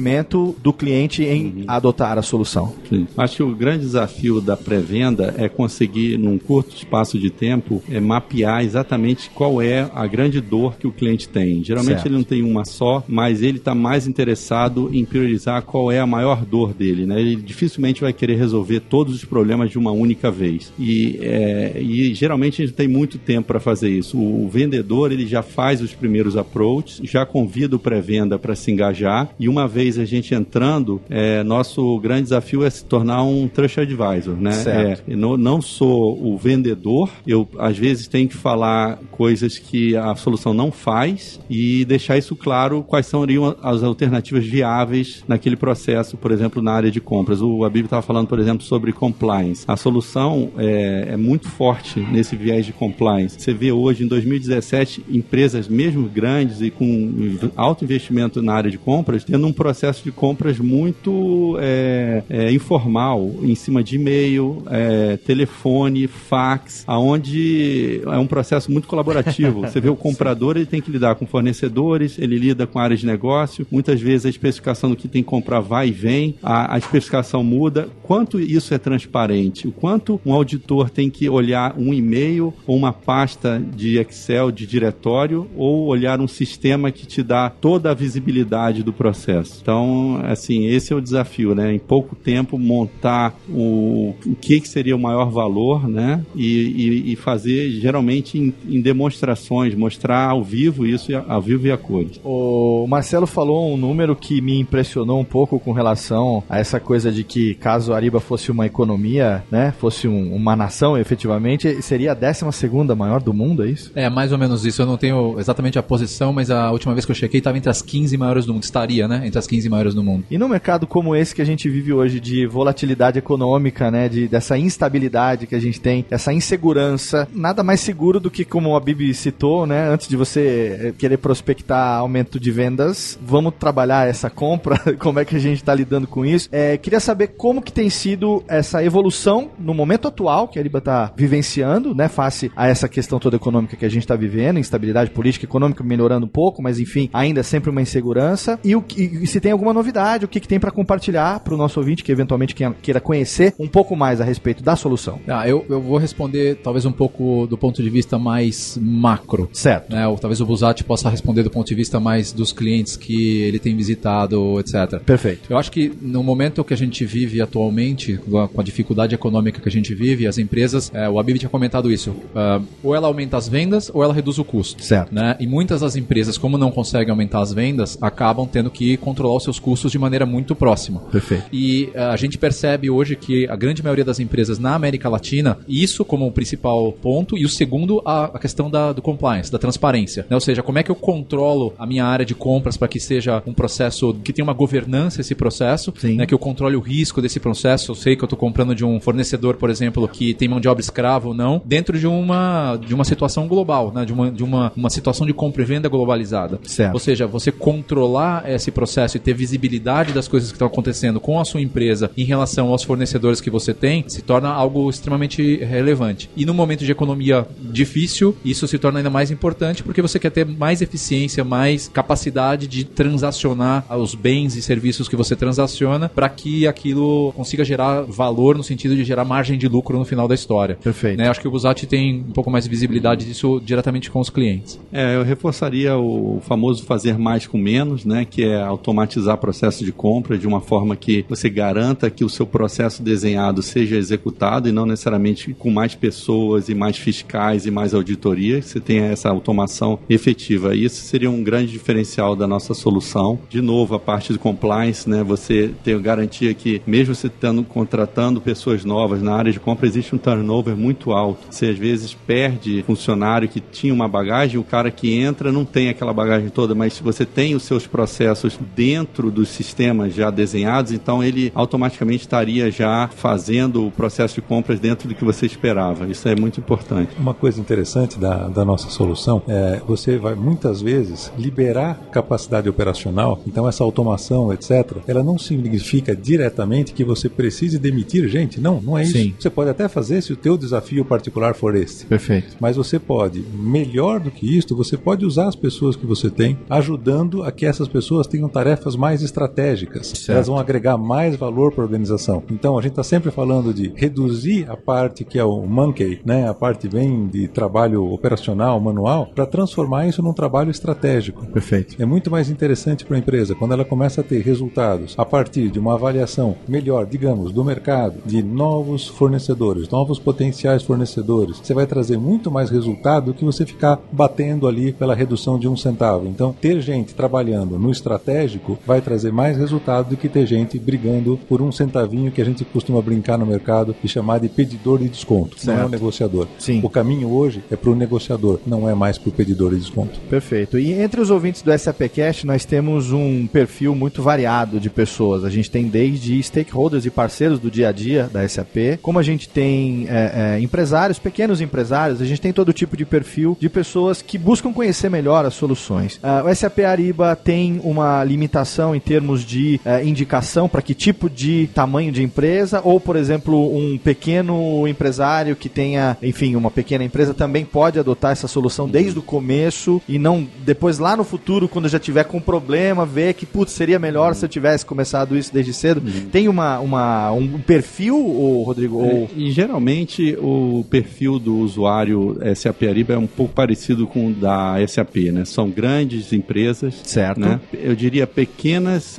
do 0.62 0.72
cliente 0.72 1.22
em 1.22 1.44
uhum. 1.46 1.64
adotar 1.66 2.18
a 2.18 2.22
solução. 2.22 2.74
Sim. 2.88 3.06
Acho 3.16 3.36
que 3.36 3.42
o 3.42 3.54
grande 3.54 3.84
desafio 3.84 4.40
da 4.40 4.56
pré-venda 4.56 5.34
é 5.36 5.48
conseguir, 5.48 6.18
num 6.18 6.38
curto 6.38 6.76
espaço 6.76 7.18
de 7.18 7.30
tempo, 7.30 7.82
é 7.90 8.00
mapear 8.00 8.62
exatamente 8.64 9.30
qual 9.30 9.62
é 9.62 9.90
a 9.94 10.06
grande 10.06 10.40
dor 10.40 10.76
que 10.76 10.86
o 10.86 10.92
cliente 10.92 11.28
tem. 11.28 11.62
Geralmente 11.64 11.96
certo. 11.96 12.06
ele 12.06 12.16
não 12.16 12.24
tem 12.24 12.42
uma 12.42 12.64
só, 12.64 13.02
mas 13.08 13.42
ele 13.42 13.58
está 13.58 13.74
mais 13.74 14.06
interessado 14.06 14.90
em 14.92 15.04
priorizar 15.04 15.62
qual 15.62 15.90
é 15.90 16.00
a 16.00 16.06
maior 16.06 16.44
dor 16.44 16.74
dele. 16.74 17.06
Né? 17.06 17.20
Ele 17.20 17.36
dificilmente 17.36 18.00
vai 18.00 18.12
querer 18.12 18.36
resolver 18.36 18.80
todos 18.80 19.14
os 19.14 19.24
problemas 19.24 19.70
de 19.70 19.78
uma 19.78 19.92
única 19.92 20.30
vez. 20.30 20.72
E, 20.78 21.18
é, 21.22 21.80
e 21.80 22.14
geralmente 22.14 22.62
a 22.62 22.66
gente 22.66 22.76
tem 22.76 22.88
muito 22.88 23.18
tempo 23.18 23.48
para 23.48 23.60
fazer 23.60 23.90
isso. 23.90 24.18
O, 24.18 24.44
o 24.44 24.48
vendedor 24.48 25.12
ele 25.12 25.26
já 25.26 25.42
faz 25.42 25.80
os 25.80 25.94
primeiros 25.94 26.36
approaches, 26.36 27.00
já 27.02 27.24
convida 27.24 27.76
o 27.76 27.78
pré-venda 27.78 28.38
para 28.38 28.54
se 28.54 28.70
engajar 28.70 29.30
e 29.38 29.48
uma 29.48 29.66
vez 29.66 29.87
a 29.96 30.04
gente 30.04 30.34
entrando, 30.34 31.00
é, 31.08 31.44
nosso 31.44 31.98
grande 32.00 32.24
desafio 32.24 32.64
é 32.64 32.70
se 32.70 32.84
tornar 32.84 33.22
um 33.22 33.46
trust 33.46 33.78
advisor, 33.78 34.34
né? 34.34 34.52
Certo. 34.52 35.04
É, 35.08 35.14
não, 35.16 35.36
não 35.36 35.62
sou 35.62 36.20
o 36.20 36.36
vendedor, 36.36 37.10
eu 37.24 37.48
às 37.58 37.78
vezes 37.78 38.08
tenho 38.08 38.28
que 38.28 38.36
falar 38.36 38.98
coisas 39.10 39.58
que 39.58 39.96
a 39.96 40.14
solução 40.16 40.52
não 40.52 40.72
faz 40.72 41.40
e 41.48 41.84
deixar 41.84 42.18
isso 42.18 42.34
claro 42.34 42.82
quais 42.82 43.06
seriam 43.06 43.56
as 43.62 43.82
alternativas 43.82 44.44
viáveis 44.44 45.24
naquele 45.28 45.56
processo, 45.56 46.16
por 46.16 46.32
exemplo, 46.32 46.60
na 46.60 46.72
área 46.72 46.90
de 46.90 47.00
compras. 47.00 47.40
O 47.40 47.64
Abib 47.64 47.84
estava 47.84 48.02
falando, 48.02 48.26
por 48.26 48.38
exemplo, 48.38 48.62
sobre 48.64 48.92
compliance. 48.92 49.64
A 49.68 49.76
solução 49.76 50.50
é, 50.56 51.08
é 51.10 51.16
muito 51.16 51.48
forte 51.48 52.00
nesse 52.00 52.36
viés 52.36 52.66
de 52.66 52.72
compliance. 52.72 53.40
Você 53.40 53.52
vê 53.52 53.70
hoje, 53.70 54.04
em 54.04 54.08
2017, 54.08 55.04
empresas 55.08 55.68
mesmo 55.68 56.08
grandes 56.08 56.60
e 56.60 56.70
com 56.70 57.38
alto 57.56 57.84
investimento 57.84 58.42
na 58.42 58.54
área 58.54 58.70
de 58.70 58.78
compras, 58.78 59.24
tendo 59.24 59.46
um 59.46 59.52
processo 59.52 59.77
de 60.04 60.12
compras 60.12 60.58
muito 60.58 61.56
é, 61.60 62.22
é, 62.28 62.52
informal, 62.52 63.34
em 63.42 63.54
cima 63.54 63.82
de 63.82 63.96
e-mail, 63.96 64.62
é, 64.70 65.16
telefone, 65.18 66.06
fax, 66.06 66.84
aonde 66.86 68.02
é 68.04 68.18
um 68.18 68.26
processo 68.26 68.70
muito 68.70 68.88
colaborativo. 68.88 69.60
Você 69.60 69.80
vê 69.80 69.88
o 69.88 69.96
comprador, 69.96 70.56
ele 70.56 70.66
tem 70.66 70.80
que 70.80 70.90
lidar 70.90 71.14
com 71.14 71.26
fornecedores, 71.26 72.18
ele 72.18 72.38
lida 72.38 72.66
com 72.66 72.78
áreas 72.78 73.00
de 73.00 73.06
negócio, 73.06 73.66
muitas 73.70 74.00
vezes 74.00 74.26
a 74.26 74.28
especificação 74.28 74.90
do 74.90 74.96
que 74.96 75.08
tem 75.08 75.22
que 75.22 75.28
comprar 75.28 75.60
vai 75.60 75.88
e 75.88 75.92
vem, 75.92 76.34
a, 76.42 76.74
a 76.74 76.78
especificação 76.78 77.42
muda. 77.44 77.88
Quanto 78.02 78.40
isso 78.40 78.74
é 78.74 78.78
transparente? 78.78 79.68
O 79.68 79.72
quanto 79.72 80.20
um 80.24 80.32
auditor 80.32 80.90
tem 80.90 81.08
que 81.08 81.28
olhar 81.28 81.74
um 81.78 81.94
e-mail 81.94 82.52
ou 82.66 82.76
uma 82.76 82.92
pasta 82.92 83.62
de 83.76 83.98
Excel 83.98 84.50
de 84.50 84.66
diretório 84.66 85.48
ou 85.56 85.86
olhar 85.86 86.20
um 86.20 86.28
sistema 86.28 86.90
que 86.90 87.06
te 87.06 87.22
dá 87.22 87.48
toda 87.50 87.90
a 87.90 87.94
visibilidade 87.94 88.82
do 88.82 88.92
processo. 88.92 89.62
Então, 89.68 90.22
assim, 90.24 90.64
esse 90.64 90.94
é 90.94 90.96
o 90.96 91.00
desafio, 91.00 91.54
né? 91.54 91.74
Em 91.74 91.78
pouco 91.78 92.16
tempo 92.16 92.58
montar 92.58 93.34
o, 93.50 94.14
o 94.24 94.34
que, 94.34 94.62
que 94.62 94.66
seria 94.66 94.96
o 94.96 94.98
maior 94.98 95.30
valor, 95.30 95.86
né? 95.86 96.24
E, 96.34 96.46
e, 96.46 97.12
e 97.12 97.16
fazer 97.16 97.72
geralmente 97.72 98.38
em, 98.38 98.54
em, 98.66 98.80
demonstrações, 98.80 99.74
mostrar 99.74 100.30
ao 100.30 100.42
vivo 100.42 100.86
isso, 100.86 101.12
ao 101.28 101.42
vivo 101.42 101.66
e 101.66 101.70
a 101.70 101.76
cores. 101.76 102.18
O 102.24 102.86
Marcelo 102.88 103.26
falou 103.26 103.70
um 103.70 103.76
número 103.76 104.16
que 104.16 104.40
me 104.40 104.58
impressionou 104.58 105.20
um 105.20 105.24
pouco 105.24 105.60
com 105.60 105.72
relação 105.72 106.42
a 106.48 106.58
essa 106.58 106.80
coisa 106.80 107.12
de 107.12 107.22
que 107.22 107.52
caso 107.52 107.92
a 107.92 107.96
Ariba 107.96 108.20
fosse 108.20 108.50
uma 108.50 108.64
economia, 108.64 109.44
né? 109.50 109.74
Fosse 109.78 110.08
um, 110.08 110.34
uma 110.34 110.56
nação, 110.56 110.96
efetivamente, 110.96 111.82
seria 111.82 112.12
a 112.12 112.14
12 112.14 112.50
segunda 112.52 112.94
maior 112.94 113.20
do 113.20 113.34
mundo, 113.34 113.62
é 113.62 113.68
isso? 113.68 113.92
É, 113.94 114.08
mais 114.08 114.32
ou 114.32 114.38
menos 114.38 114.64
isso. 114.64 114.80
Eu 114.80 114.86
não 114.86 114.96
tenho 114.96 115.38
exatamente 115.38 115.78
a 115.78 115.82
posição, 115.82 116.32
mas 116.32 116.50
a 116.50 116.70
última 116.72 116.94
vez 116.94 117.04
que 117.04 117.12
eu 117.12 117.16
chequei 117.16 117.36
estava 117.36 117.58
entre 117.58 117.68
as 117.68 117.82
15 117.82 118.16
maiores 118.16 118.46
do 118.46 118.54
mundo. 118.54 118.62
Estaria, 118.62 119.06
né? 119.06 119.26
Entre 119.26 119.38
as 119.38 119.46
15 119.46 119.57
maiores 119.66 119.94
do 119.94 120.02
mundo. 120.02 120.24
E 120.30 120.36
no 120.36 120.48
mercado 120.48 120.86
como 120.86 121.16
esse 121.16 121.34
que 121.34 121.42
a 121.42 121.46
gente 121.46 121.68
vive 121.68 121.92
hoje, 121.92 122.20
de 122.20 122.46
volatilidade 122.46 123.18
econômica, 123.18 123.90
né? 123.90 124.08
De, 124.08 124.28
dessa 124.28 124.58
instabilidade 124.58 125.46
que 125.46 125.54
a 125.54 125.60
gente 125.60 125.80
tem, 125.80 126.04
essa 126.10 126.32
insegurança, 126.32 127.26
nada 127.32 127.62
mais 127.62 127.80
seguro 127.80 128.20
do 128.20 128.30
que, 128.30 128.44
como 128.44 128.76
a 128.76 128.80
Bibi 128.80 129.14
citou, 129.14 129.66
né? 129.66 129.88
Antes 129.88 130.08
de 130.08 130.16
você 130.16 130.78
eh, 130.80 130.92
querer 130.96 131.16
prospectar 131.16 131.98
aumento 131.98 132.38
de 132.38 132.50
vendas, 132.50 133.18
vamos 133.22 133.54
trabalhar 133.58 134.08
essa 134.08 134.28
compra, 134.28 134.78
como 134.98 135.18
é 135.18 135.24
que 135.24 135.36
a 135.36 135.38
gente 135.38 135.58
está 135.58 135.74
lidando 135.74 136.06
com 136.06 136.24
isso. 136.24 136.48
É, 136.52 136.76
queria 136.76 137.00
saber 137.00 137.28
como 137.28 137.62
que 137.62 137.72
tem 137.72 137.88
sido 137.88 138.42
essa 138.48 138.82
evolução 138.84 139.50
no 139.58 139.72
momento 139.72 140.08
atual 140.08 140.48
que 140.48 140.58
a 140.58 140.62
Liba 140.62 140.78
está 140.78 141.12
vivenciando, 141.16 141.94
né? 141.94 142.08
Face 142.08 142.50
a 142.56 142.68
essa 142.68 142.88
questão 142.88 143.18
toda 143.18 143.36
econômica 143.36 143.76
que 143.76 143.84
a 143.84 143.88
gente 143.88 144.02
está 144.02 144.16
vivendo, 144.16 144.58
instabilidade 144.58 145.10
política 145.10 145.44
econômica 145.44 145.84
melhorando 145.84 146.26
um 146.26 146.28
pouco, 146.28 146.62
mas 146.62 146.78
enfim, 146.78 147.08
ainda 147.12 147.42
sempre 147.42 147.70
uma 147.70 147.82
insegurança. 147.82 148.58
E, 148.64 148.74
o, 148.74 148.84
e 148.96 149.26
se 149.26 149.40
tem 149.40 149.47
alguma 149.50 149.72
novidade, 149.72 150.24
o 150.24 150.28
que, 150.28 150.40
que 150.40 150.48
tem 150.48 150.58
para 150.58 150.70
compartilhar 150.70 151.40
para 151.40 151.54
o 151.54 151.56
nosso 151.56 151.78
ouvinte 151.80 152.02
que 152.02 152.12
eventualmente 152.12 152.54
queira 152.54 153.00
conhecer 153.00 153.54
um 153.58 153.68
pouco 153.68 153.96
mais 153.96 154.20
a 154.20 154.24
respeito 154.24 154.62
da 154.62 154.76
solução. 154.76 155.20
Ah, 155.26 155.48
eu, 155.48 155.64
eu 155.68 155.80
vou 155.80 155.98
responder 155.98 156.56
talvez 156.56 156.84
um 156.84 156.92
pouco 156.92 157.46
do 157.46 157.56
ponto 157.56 157.82
de 157.82 157.90
vista 157.90 158.18
mais 158.18 158.78
macro. 158.80 159.48
Certo. 159.52 159.92
Né? 159.92 160.06
Ou 160.06 160.18
talvez 160.18 160.40
o 160.40 160.46
Busati 160.46 160.84
possa 160.84 161.08
responder 161.08 161.42
do 161.42 161.50
ponto 161.50 161.66
de 161.66 161.74
vista 161.74 162.00
mais 162.00 162.32
dos 162.32 162.52
clientes 162.52 162.96
que 162.96 163.42
ele 163.42 163.58
tem 163.58 163.76
visitado, 163.76 164.58
etc. 164.60 165.00
Perfeito. 165.00 165.50
Eu 165.50 165.58
acho 165.58 165.70
que 165.70 165.92
no 166.00 166.22
momento 166.22 166.64
que 166.64 166.74
a 166.74 166.76
gente 166.76 167.04
vive 167.04 167.40
atualmente, 167.40 168.18
com 168.18 168.60
a 168.60 168.64
dificuldade 168.64 169.14
econômica 169.14 169.60
que 169.60 169.68
a 169.68 169.72
gente 169.72 169.94
vive, 169.94 170.26
as 170.26 170.38
empresas, 170.38 170.90
é, 170.94 171.08
o 171.08 171.18
Abib 171.18 171.38
tinha 171.38 171.48
comentado 171.48 171.90
isso, 171.90 172.10
uh, 172.10 172.64
ou 172.82 172.94
ela 172.94 173.08
aumenta 173.08 173.36
as 173.36 173.48
vendas 173.48 173.90
ou 173.92 174.02
ela 174.02 174.12
reduz 174.12 174.38
o 174.38 174.44
custo. 174.44 174.82
Certo. 174.82 175.14
Né? 175.14 175.36
E 175.40 175.46
muitas 175.46 175.80
das 175.80 175.96
empresas, 175.96 176.36
como 176.36 176.58
não 176.58 176.70
conseguem 176.70 177.10
aumentar 177.10 177.40
as 177.40 177.52
vendas, 177.52 177.98
acabam 178.00 178.46
tendo 178.46 178.70
que 178.70 178.96
controlar 178.96 179.34
os 179.38 179.44
seus 179.44 179.58
custos 179.58 179.90
de 179.90 179.98
maneira 179.98 180.26
muito 180.26 180.54
próxima. 180.54 181.00
Perfeito. 181.10 181.44
E 181.52 181.90
uh, 181.94 182.12
a 182.12 182.16
gente 182.16 182.36
percebe 182.36 182.90
hoje 182.90 183.16
que 183.16 183.48
a 183.48 183.56
grande 183.56 183.82
maioria 183.82 184.04
das 184.04 184.20
empresas 184.20 184.58
na 184.58 184.74
América 184.74 185.08
Latina, 185.08 185.58
isso 185.66 186.04
como 186.04 186.26
o 186.26 186.32
principal 186.32 186.92
ponto, 186.92 187.36
e 187.36 187.44
o 187.44 187.48
segundo, 187.48 188.02
a, 188.04 188.26
a 188.26 188.38
questão 188.38 188.70
da, 188.70 188.92
do 188.92 189.02
compliance, 189.02 189.50
da 189.50 189.58
transparência. 189.58 190.26
Né? 190.28 190.36
Ou 190.36 190.40
seja, 190.40 190.62
como 190.62 190.78
é 190.78 190.82
que 190.82 190.90
eu 190.90 190.94
controlo 190.94 191.72
a 191.78 191.86
minha 191.86 192.04
área 192.04 192.24
de 192.24 192.34
compras 192.34 192.76
para 192.76 192.88
que 192.88 193.00
seja 193.00 193.42
um 193.46 193.52
processo 193.52 194.14
que 194.22 194.32
tenha 194.32 194.44
uma 194.44 194.52
governança 194.52 195.20
esse 195.20 195.34
processo, 195.34 195.92
né? 196.02 196.26
que 196.26 196.34
eu 196.34 196.38
controle 196.38 196.76
o 196.76 196.80
risco 196.80 197.22
desse 197.22 197.40
processo. 197.40 197.92
Eu 197.92 197.94
sei 197.94 198.16
que 198.16 198.22
eu 198.22 198.26
estou 198.26 198.38
comprando 198.38 198.74
de 198.74 198.84
um 198.84 199.00
fornecedor, 199.00 199.56
por 199.56 199.70
exemplo, 199.70 200.06
que 200.08 200.34
tem 200.34 200.48
mão 200.48 200.60
de 200.60 200.68
obra 200.68 200.80
escrava 200.80 201.28
ou 201.28 201.34
não, 201.34 201.60
dentro 201.64 201.98
de 201.98 202.06
uma, 202.06 202.76
de 202.76 202.94
uma 202.94 203.04
situação 203.04 203.46
global, 203.46 203.92
né? 203.94 204.04
de, 204.04 204.12
uma, 204.12 204.30
de 204.30 204.42
uma, 204.42 204.72
uma 204.76 204.90
situação 204.90 205.26
de 205.26 205.32
compra 205.32 205.62
e 205.62 205.64
venda 205.64 205.88
globalizada. 205.88 206.58
Certo. 206.64 206.94
Ou 206.94 207.00
seja, 207.00 207.26
você 207.26 207.52
controlar 207.52 208.48
esse 208.48 208.70
processo 208.70 209.16
e 209.16 209.20
ter 209.28 209.34
visibilidade 209.34 210.14
das 210.14 210.26
coisas 210.26 210.50
que 210.50 210.54
estão 210.54 210.66
acontecendo 210.66 211.20
com 211.20 211.38
a 211.38 211.44
sua 211.44 211.60
empresa 211.60 212.10
em 212.16 212.24
relação 212.24 212.68
aos 212.68 212.82
fornecedores 212.82 213.42
que 213.42 213.50
você 213.50 213.74
tem, 213.74 214.02
se 214.08 214.22
torna 214.22 214.48
algo 214.48 214.88
extremamente 214.88 215.56
relevante. 215.56 216.30
E 216.34 216.46
no 216.46 216.54
momento 216.54 216.82
de 216.82 216.90
economia 216.90 217.46
difícil, 217.60 218.34
isso 218.42 218.66
se 218.66 218.78
torna 218.78 219.00
ainda 219.00 219.10
mais 219.10 219.30
importante 219.30 219.82
porque 219.82 220.00
você 220.00 220.18
quer 220.18 220.30
ter 220.30 220.46
mais 220.46 220.80
eficiência, 220.80 221.44
mais 221.44 221.88
capacidade 221.88 222.66
de 222.66 222.84
transacionar 222.84 223.84
os 223.98 224.14
bens 224.14 224.56
e 224.56 224.62
serviços 224.62 225.08
que 225.08 225.16
você 225.16 225.36
transaciona 225.36 226.08
para 226.08 226.28
que 226.30 226.66
aquilo 226.66 227.30
consiga 227.36 227.64
gerar 227.66 228.02
valor 228.02 228.56
no 228.56 228.64
sentido 228.64 228.96
de 228.96 229.04
gerar 229.04 229.26
margem 229.26 229.58
de 229.58 229.68
lucro 229.68 229.98
no 229.98 230.06
final 230.06 230.26
da 230.26 230.34
história. 230.34 230.76
Perfeito. 230.76 231.18
Né? 231.18 231.28
Acho 231.28 231.40
que 231.40 231.48
o 231.48 231.50
Busati 231.50 231.86
tem 231.86 232.24
um 232.26 232.32
pouco 232.32 232.50
mais 232.50 232.64
de 232.64 232.70
visibilidade 232.70 233.26
disso 233.26 233.60
diretamente 233.62 234.10
com 234.10 234.20
os 234.20 234.30
clientes. 234.30 234.80
É, 234.90 235.16
eu 235.16 235.22
reforçaria 235.22 235.98
o 235.98 236.40
famoso 236.40 236.84
fazer 236.84 237.18
mais 237.18 237.46
com 237.46 237.58
menos, 237.58 238.06
né? 238.06 238.24
Que 238.24 238.44
é 238.44 238.62
automatizar 238.62 239.07
o 239.16 239.36
processo 239.38 239.84
de 239.84 239.92
compra 239.92 240.36
de 240.36 240.46
uma 240.46 240.60
forma 240.60 240.96
que 240.96 241.24
você 241.28 241.48
garanta 241.48 242.10
que 242.10 242.24
o 242.24 242.28
seu 242.28 242.46
processo 242.46 243.02
desenhado 243.02 243.62
seja 243.62 243.96
executado 243.96 244.68
e 244.68 244.72
não 244.72 244.84
necessariamente 244.84 245.54
com 245.54 245.70
mais 245.70 245.94
pessoas 245.94 246.68
e 246.68 246.74
mais 246.74 246.96
fiscais 246.96 247.66
e 247.66 247.70
mais 247.70 247.94
auditorias. 247.94 248.66
Você 248.66 248.80
tenha 248.80 249.06
essa 249.06 249.28
automação 249.28 249.98
efetiva. 250.08 250.74
Isso 250.74 251.02
seria 251.02 251.30
um 251.30 251.42
grande 251.42 251.72
diferencial 251.72 252.34
da 252.34 252.46
nossa 252.46 252.74
solução. 252.74 253.38
De 253.48 253.60
novo, 253.60 253.94
a 253.94 254.00
parte 254.00 254.32
de 254.32 254.38
compliance, 254.38 255.08
né? 255.08 255.22
Você 255.22 255.70
ter 255.82 255.98
garantia 256.00 256.52
que 256.54 256.82
mesmo 256.86 257.14
você 257.14 257.28
estando 257.28 257.62
contratando 257.62 258.40
pessoas 258.40 258.84
novas 258.84 259.22
na 259.22 259.34
área 259.34 259.52
de 259.52 259.60
compra, 259.60 259.86
existe 259.86 260.14
um 260.14 260.18
turnover 260.18 260.76
muito 260.76 261.12
alto. 261.12 261.46
Você 261.50 261.66
às 261.66 261.78
vezes 261.78 262.14
perde 262.14 262.82
funcionário 262.82 263.48
que 263.48 263.60
tinha 263.60 263.94
uma 263.94 264.08
bagagem, 264.08 264.58
o 264.58 264.64
cara 264.64 264.90
que 264.90 265.14
entra 265.14 265.52
não 265.52 265.64
tem 265.64 265.88
aquela 265.88 266.12
bagagem 266.12 266.48
toda, 266.48 266.74
mas 266.74 266.94
se 266.94 267.02
você 267.02 267.24
tem 267.24 267.54
os 267.54 267.62
seus 267.62 267.86
processos 267.86 268.58
dentro 268.74 268.97
dos 269.04 269.48
sistemas 269.48 270.14
já 270.14 270.30
desenhados, 270.30 270.92
então 270.92 271.22
ele 271.22 271.52
automaticamente 271.54 272.22
estaria 272.22 272.70
já 272.70 273.08
fazendo 273.08 273.86
o 273.86 273.90
processo 273.90 274.36
de 274.36 274.42
compras 274.42 274.80
dentro 274.80 275.08
do 275.08 275.14
que 275.14 275.24
você 275.24 275.46
esperava. 275.46 276.06
Isso 276.06 276.28
é 276.28 276.34
muito 276.34 276.60
importante. 276.60 277.12
Uma 277.18 277.34
coisa 277.34 277.60
interessante 277.60 278.18
da, 278.18 278.48
da 278.48 278.64
nossa 278.64 278.88
solução 278.90 279.42
é 279.48 279.80
você 279.86 280.16
vai 280.16 280.34
muitas 280.34 280.80
vezes 280.80 281.32
liberar 281.36 281.94
capacidade 282.10 282.68
operacional, 282.68 283.40
então 283.46 283.68
essa 283.68 283.84
automação, 283.84 284.52
etc., 284.52 284.98
ela 285.06 285.22
não 285.22 285.38
significa 285.38 286.14
diretamente 286.14 286.92
que 286.92 287.04
você 287.04 287.28
precise 287.28 287.78
demitir 287.78 288.28
gente. 288.28 288.60
Não, 288.60 288.80
não 288.80 288.96
é 288.96 289.02
isso. 289.02 289.12
Sim. 289.12 289.34
Você 289.38 289.50
pode 289.50 289.70
até 289.70 289.88
fazer 289.88 290.22
se 290.22 290.32
o 290.32 290.36
teu 290.36 290.56
desafio 290.56 291.04
particular 291.04 291.54
for 291.54 291.74
esse. 291.74 292.06
Perfeito. 292.06 292.56
Mas 292.60 292.76
você 292.76 292.98
pode, 292.98 293.44
melhor 293.52 294.20
do 294.20 294.30
que 294.30 294.56
isto, 294.56 294.76
você 294.76 294.96
pode 294.96 295.24
usar 295.24 295.48
as 295.48 295.56
pessoas 295.56 295.96
que 295.96 296.06
você 296.06 296.30
tem, 296.30 296.58
ajudando 296.68 297.42
a 297.42 297.52
que 297.52 297.66
essas 297.66 297.88
pessoas 297.88 298.26
tenham 298.26 298.48
tarefas 298.48 298.87
mais 298.96 299.22
estratégicas. 299.22 300.08
Certo. 300.08 300.30
Elas 300.30 300.46
vão 300.46 300.58
agregar 300.58 300.96
mais 300.96 301.36
valor 301.36 301.72
para 301.72 301.82
a 301.82 301.86
organização. 301.86 302.42
Então 302.50 302.78
a 302.78 302.82
gente 302.82 302.92
está 302.92 303.02
sempre 303.02 303.30
falando 303.30 303.72
de 303.72 303.92
reduzir 303.94 304.68
a 304.68 304.76
parte 304.76 305.24
que 305.24 305.38
é 305.38 305.44
o 305.44 305.62
monkey, 305.66 306.20
né, 306.24 306.48
a 306.48 306.54
parte 306.54 306.88
bem 306.88 307.26
de 307.26 307.48
trabalho 307.48 308.12
operacional, 308.12 308.80
manual, 308.80 309.26
para 309.34 309.46
transformar 309.46 310.06
isso 310.06 310.22
num 310.22 310.32
trabalho 310.32 310.70
estratégico. 310.70 311.46
Perfeito. 311.46 312.00
É 312.00 312.06
muito 312.06 312.30
mais 312.30 312.50
interessante 312.50 313.04
para 313.04 313.16
a 313.16 313.18
empresa 313.18 313.54
quando 313.54 313.72
ela 313.72 313.84
começa 313.84 314.20
a 314.20 314.24
ter 314.24 314.42
resultados 314.42 315.14
a 315.16 315.24
partir 315.24 315.70
de 315.70 315.78
uma 315.78 315.94
avaliação 315.94 316.56
melhor, 316.66 317.06
digamos, 317.06 317.52
do 317.52 317.64
mercado, 317.64 318.16
de 318.24 318.42
novos 318.42 319.06
fornecedores, 319.06 319.88
novos 319.88 320.18
potenciais 320.18 320.82
fornecedores. 320.82 321.58
Você 321.62 321.74
vai 321.74 321.86
trazer 321.86 322.18
muito 322.18 322.50
mais 322.50 322.70
resultado 322.70 323.26
do 323.26 323.34
que 323.34 323.44
você 323.44 323.66
ficar 323.66 324.00
batendo 324.12 324.66
ali 324.66 324.92
pela 324.92 325.14
redução 325.14 325.58
de 325.58 325.68
um 325.68 325.76
centavo. 325.76 326.26
Então, 326.26 326.54
ter 326.60 326.80
gente 326.80 327.14
trabalhando 327.14 327.78
no 327.78 327.90
estratégico 327.90 328.77
vai 328.86 329.00
trazer 329.00 329.32
mais 329.32 329.56
resultado 329.56 330.10
do 330.10 330.16
que 330.16 330.28
ter 330.28 330.46
gente 330.46 330.78
brigando 330.78 331.38
por 331.48 331.62
um 331.62 331.70
centavinho 331.70 332.30
que 332.30 332.40
a 332.40 332.44
gente 332.44 332.64
costuma 332.64 333.00
brincar 333.02 333.38
no 333.38 333.46
mercado 333.46 333.94
e 334.02 334.08
chamar 334.08 334.40
de 334.40 334.48
pedidor 334.48 334.98
de 334.98 335.08
desconto. 335.08 335.58
Certo. 335.58 335.76
Não 335.76 335.84
é 335.84 335.86
o 335.86 335.88
negociador. 335.88 336.46
Sim. 336.58 336.80
O 336.82 336.90
caminho 336.90 337.30
hoje 337.30 337.62
é 337.70 337.76
para 337.76 337.90
o 337.90 337.94
negociador, 337.94 338.60
não 338.66 338.88
é 338.88 338.94
mais 338.94 339.18
para 339.18 339.28
o 339.28 339.32
pedidor 339.32 339.70
de 339.70 339.80
desconto. 339.80 340.20
Perfeito. 340.28 340.78
E 340.78 340.92
entre 340.92 341.20
os 341.20 341.30
ouvintes 341.30 341.62
do 341.62 341.76
SAPcast, 341.76 342.46
nós 342.46 342.64
temos 342.64 343.12
um 343.12 343.46
perfil 343.46 343.94
muito 343.94 344.22
variado 344.22 344.80
de 344.80 344.90
pessoas. 344.90 345.44
A 345.44 345.50
gente 345.50 345.70
tem 345.70 345.88
desde 345.88 346.42
stakeholders 346.42 347.06
e 347.06 347.10
parceiros 347.10 347.58
do 347.58 347.70
dia 347.70 347.88
a 347.88 347.92
dia 347.92 348.28
da 348.32 348.46
SAP, 348.48 348.98
como 349.02 349.18
a 349.18 349.22
gente 349.22 349.48
tem 349.48 350.06
é, 350.08 350.56
é, 350.56 350.60
empresários, 350.60 351.18
pequenos 351.18 351.60
empresários, 351.60 352.20
a 352.20 352.24
gente 352.24 352.40
tem 352.40 352.52
todo 352.52 352.72
tipo 352.72 352.96
de 352.96 353.04
perfil 353.04 353.56
de 353.60 353.68
pessoas 353.68 354.22
que 354.22 354.38
buscam 354.38 354.72
conhecer 354.72 355.08
melhor 355.08 355.44
as 355.44 355.54
soluções. 355.54 356.16
Uh, 356.16 356.48
o 356.48 356.54
SAP 356.54 356.80
Ariba 356.80 357.34
tem 357.36 357.80
uma 357.82 358.22
limitação 358.24 358.67
em 358.94 359.00
termos 359.00 359.44
de 359.44 359.80
é, 359.84 360.04
indicação 360.04 360.68
para 360.68 360.82
que 360.82 360.94
tipo 360.94 361.28
de 361.28 361.68
tamanho 361.74 362.12
de 362.12 362.22
empresa? 362.22 362.80
Ou, 362.84 363.00
por 363.00 363.16
exemplo, 363.16 363.76
um 363.76 363.98
pequeno 363.98 364.86
empresário 364.86 365.56
que 365.56 365.68
tenha, 365.68 366.16
enfim, 366.22 366.56
uma 366.56 366.70
pequena 366.70 367.04
empresa 367.04 367.34
também 367.34 367.64
pode 367.64 367.98
adotar 367.98 368.32
essa 368.32 368.48
solução 368.48 368.88
desde 368.88 369.18
o 369.18 369.22
começo 369.22 370.00
e 370.08 370.18
não 370.18 370.46
depois 370.64 370.98
lá 370.98 371.16
no 371.16 371.24
futuro, 371.24 371.68
quando 371.68 371.88
já 371.88 371.98
tiver 371.98 372.24
com 372.24 372.40
problema, 372.40 373.04
ver 373.04 373.34
que, 373.34 373.46
putz, 373.46 373.72
seria 373.72 373.98
melhor 373.98 374.34
se 374.34 374.44
eu 374.44 374.48
tivesse 374.48 374.84
começado 374.84 375.36
isso 375.36 375.52
desde 375.52 375.72
cedo? 375.72 376.02
Uhum. 376.04 376.28
Tem 376.30 376.48
uma, 376.48 376.78
uma, 376.80 377.32
um 377.32 377.58
perfil, 377.60 378.16
ou, 378.16 378.62
Rodrigo? 378.62 379.02
É, 379.02 379.04
ou... 379.04 379.30
E 379.36 379.50
geralmente 379.50 380.36
o 380.40 380.84
perfil 380.90 381.38
do 381.38 381.56
usuário 381.58 382.38
SAP 382.54 382.82
Ariba 382.88 383.14
é 383.14 383.18
um 383.18 383.26
pouco 383.26 383.54
parecido 383.54 384.06
com 384.06 384.28
o 384.28 384.32
da 384.32 384.76
SAP, 384.86 385.16
né? 385.32 385.44
São 385.44 385.70
grandes 385.70 386.32
empresas. 386.32 386.94
Certo. 387.04 387.40
Né? 387.40 387.60
Eu 387.72 387.94
diria 387.94 388.26
pequenas 388.26 388.57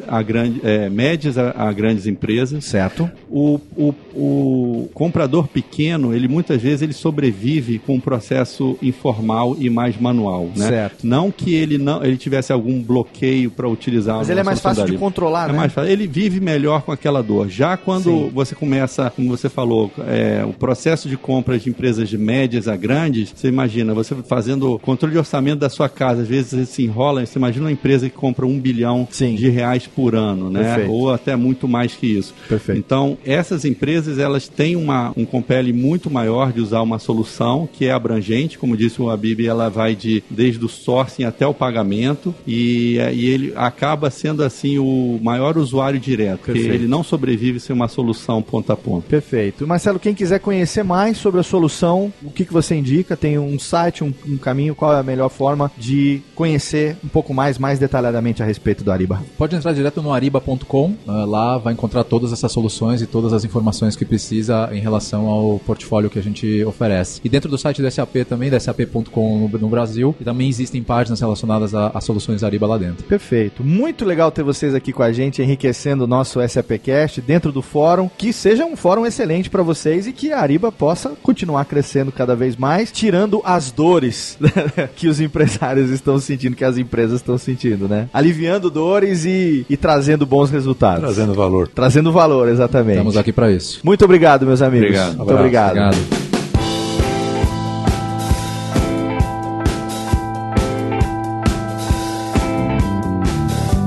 a 0.07 0.21
grande, 0.21 0.59
é, 0.63 0.89
médias 0.89 1.37
a, 1.37 1.53
a, 1.55 1.71
grandes 1.71 2.05
empresas. 2.05 2.65
Certo. 2.65 3.09
O, 3.29 3.59
o, 3.75 3.93
o 4.13 4.89
comprador 4.93 5.47
pequeno, 5.47 6.13
ele 6.13 6.27
muitas 6.27 6.61
vezes 6.61 6.81
ele 6.81 6.93
sobrevive 6.93 7.79
com 7.79 7.95
um 7.95 7.99
processo 7.99 8.77
informal 8.81 9.55
e 9.57 9.69
mais 9.69 9.99
manual, 9.99 10.49
né? 10.55 10.67
Certo. 10.67 11.07
Não 11.07 11.31
que 11.31 11.53
ele 11.53 11.77
não 11.77 12.03
ele 12.03 12.17
tivesse 12.17 12.51
algum 12.51 12.81
bloqueio 12.81 13.49
para 13.49 13.67
utilizar. 13.67 14.17
Mas 14.17 14.29
ele 14.29 14.39
é 14.39 14.43
mais 14.43 14.59
fácil 14.59 14.85
de 14.85 14.97
controlar, 14.97 15.49
é 15.49 15.51
né? 15.53 15.57
Mais 15.57 15.73
fácil. 15.73 15.89
Ele 15.89 16.05
vive 16.05 16.39
melhor 16.39 16.81
com 16.81 16.91
aquela 16.91 17.21
dor. 17.21 17.49
Já 17.49 17.77
quando 17.77 18.03
Sim. 18.03 18.31
você 18.33 18.55
começa, 18.55 19.09
como 19.09 19.29
você 19.29 19.49
falou, 19.49 19.91
é, 20.07 20.43
o 20.45 20.53
processo 20.53 21.07
de 21.07 21.17
compra 21.17 21.57
de 21.57 21.69
empresas 21.69 22.09
de 22.09 22.17
médias 22.17 22.67
a 22.67 22.75
grandes, 22.75 23.33
você 23.35 23.47
imagina 23.47 23.93
você 23.93 24.15
fazendo 24.27 24.77
controle 24.79 25.13
de 25.13 25.19
orçamento 25.19 25.59
da 25.59 25.69
sua 25.69 25.87
casa, 25.87 26.23
às 26.23 26.27
vezes 26.27 26.69
se 26.69 26.83
enrola. 26.83 27.25
Você 27.25 27.39
imagina 27.39 27.65
uma 27.65 27.71
empresa 27.71 28.09
que 28.09 28.15
compra 28.15 28.45
um 28.45 28.59
bilhão 28.59 29.07
Sim. 29.11 29.28
De 29.35 29.49
reais 29.49 29.87
por 29.87 30.15
ano, 30.15 30.49
né? 30.49 30.63
Perfeito. 30.63 30.91
Ou 30.91 31.13
até 31.13 31.35
muito 31.35 31.67
mais 31.67 31.93
que 31.93 32.07
isso. 32.07 32.33
Perfeito. 32.47 32.79
Então 32.79 33.17
essas 33.25 33.65
empresas 33.65 34.17
elas 34.19 34.47
têm 34.47 34.75
uma, 34.75 35.11
um 35.15 35.25
compele 35.25 35.73
muito 35.73 36.09
maior 36.09 36.51
de 36.51 36.61
usar 36.61 36.81
uma 36.81 36.99
solução 36.99 37.67
que 37.71 37.85
é 37.85 37.91
abrangente, 37.91 38.57
como 38.57 38.77
disse 38.77 39.01
o 39.01 39.09
Abib, 39.09 39.45
ela 39.45 39.69
vai 39.69 39.95
de 39.95 40.23
desde 40.29 40.63
o 40.63 40.69
sourcing 40.69 41.23
até 41.23 41.45
o 41.45 41.53
pagamento 41.53 42.33
e, 42.45 42.97
e 43.13 43.25
ele 43.25 43.53
acaba 43.55 44.09
sendo 44.09 44.43
assim 44.43 44.77
o 44.77 45.19
maior 45.21 45.57
usuário 45.57 45.99
direto, 45.99 46.41
porque 46.45 46.59
ele 46.59 46.87
não 46.87 47.03
sobrevive 47.03 47.59
sem 47.59 47.75
uma 47.75 47.87
solução 47.87 48.41
ponta 48.41 48.73
a 48.73 48.77
ponta. 48.77 49.07
Perfeito. 49.07 49.67
Marcelo, 49.67 49.99
quem 49.99 50.13
quiser 50.13 50.39
conhecer 50.39 50.83
mais 50.83 51.17
sobre 51.17 51.39
a 51.39 51.43
solução, 51.43 52.11
o 52.23 52.31
que, 52.31 52.45
que 52.45 52.53
você 52.53 52.75
indica? 52.75 53.15
Tem 53.15 53.37
um 53.37 53.59
site, 53.59 54.03
um, 54.03 54.13
um 54.27 54.37
caminho, 54.37 54.75
qual 54.75 54.93
é 54.93 54.99
a 54.99 55.03
melhor 55.03 55.29
forma 55.29 55.71
de 55.77 56.21
conhecer 56.35 56.97
um 57.03 57.07
pouco 57.07 57.33
mais, 57.33 57.57
mais 57.57 57.79
detalhadamente 57.79 58.41
a 58.41 58.45
respeito 58.45 58.83
do 58.83 58.91
Ariba? 58.91 59.18
Pode 59.37 59.55
entrar 59.55 59.73
direto 59.73 60.01
no 60.01 60.13
ariba.com, 60.13 60.95
ah, 61.07 61.25
lá 61.25 61.57
vai 61.57 61.73
encontrar 61.73 62.03
todas 62.03 62.33
essas 62.33 62.51
soluções 62.51 63.01
e 63.01 63.07
todas 63.07 63.33
as 63.33 63.45
informações 63.45 63.95
que 63.95 64.05
precisa 64.05 64.69
em 64.71 64.79
relação 64.79 65.27
ao 65.27 65.59
portfólio 65.59 66.09
que 66.09 66.19
a 66.19 66.23
gente 66.23 66.63
oferece. 66.63 67.21
E 67.23 67.29
dentro 67.29 67.49
do 67.49 67.57
site 67.57 67.81
do 67.81 67.89
SAP 67.89 68.17
também, 68.27 68.49
da 68.49 68.59
SAP.com 68.59 69.49
no, 69.59 69.69
Brasil, 69.69 70.15
e 70.19 70.23
também 70.23 70.49
existem 70.49 70.81
páginas 70.83 71.19
relacionadas 71.19 71.73
a 71.75 71.99
soluções 72.01 72.43
Ariba 72.43 72.67
lá 72.67 72.77
dentro. 72.77 73.05
Perfeito. 73.05 73.63
Muito 73.63 74.05
legal 74.05 74.31
ter 74.31 74.43
vocês 74.43 74.73
aqui 74.73 74.91
com 74.91 75.03
a 75.03 75.11
gente, 75.11 75.41
enriquecendo 75.41 76.03
o 76.03 76.07
nosso 76.07 76.39
SAPcast 76.47 77.21
dentro 77.21 77.51
do 77.51 77.61
fórum. 77.61 78.09
Que 78.17 78.33
seja 78.33 78.65
um 78.65 78.75
fórum 78.75 79.05
excelente 79.05 79.49
para 79.49 79.63
vocês 79.63 80.07
e 80.07 80.13
que 80.13 80.31
a 80.31 80.39
Ariba 80.39 80.71
possa 80.71 81.09
continuar 81.21 81.65
crescendo 81.65 82.11
cada 82.11 82.35
vez 82.35 82.55
mais, 82.55 82.91
tirando 82.91 83.41
as 83.43 83.71
dores 83.71 84.37
que 84.95 85.07
os 85.07 85.19
empresários 85.19 85.89
estão 85.89 86.19
sentindo, 86.19 86.55
que 86.55 86.65
as 86.65 86.77
empresas 86.77 87.19
estão 87.19 87.37
sentindo, 87.37 87.87
né? 87.87 88.09
Aliviando 88.13 88.69
dores 88.69 88.98
e, 89.03 89.65
e 89.69 89.77
trazendo 89.77 90.25
bons 90.25 90.49
resultados. 90.49 91.01
Trazendo 91.01 91.33
valor. 91.33 91.67
Trazendo 91.67 92.11
valor, 92.11 92.47
exatamente. 92.49 92.97
Estamos 92.97 93.17
aqui 93.17 93.31
para 93.31 93.51
isso. 93.51 93.79
Muito 93.83 94.03
obrigado, 94.05 94.45
meus 94.45 94.61
amigos. 94.61 94.87
Obrigado. 94.87 95.17
Muito 95.17 95.33
obrigado. 95.33 95.77
obrigado. 95.77 96.28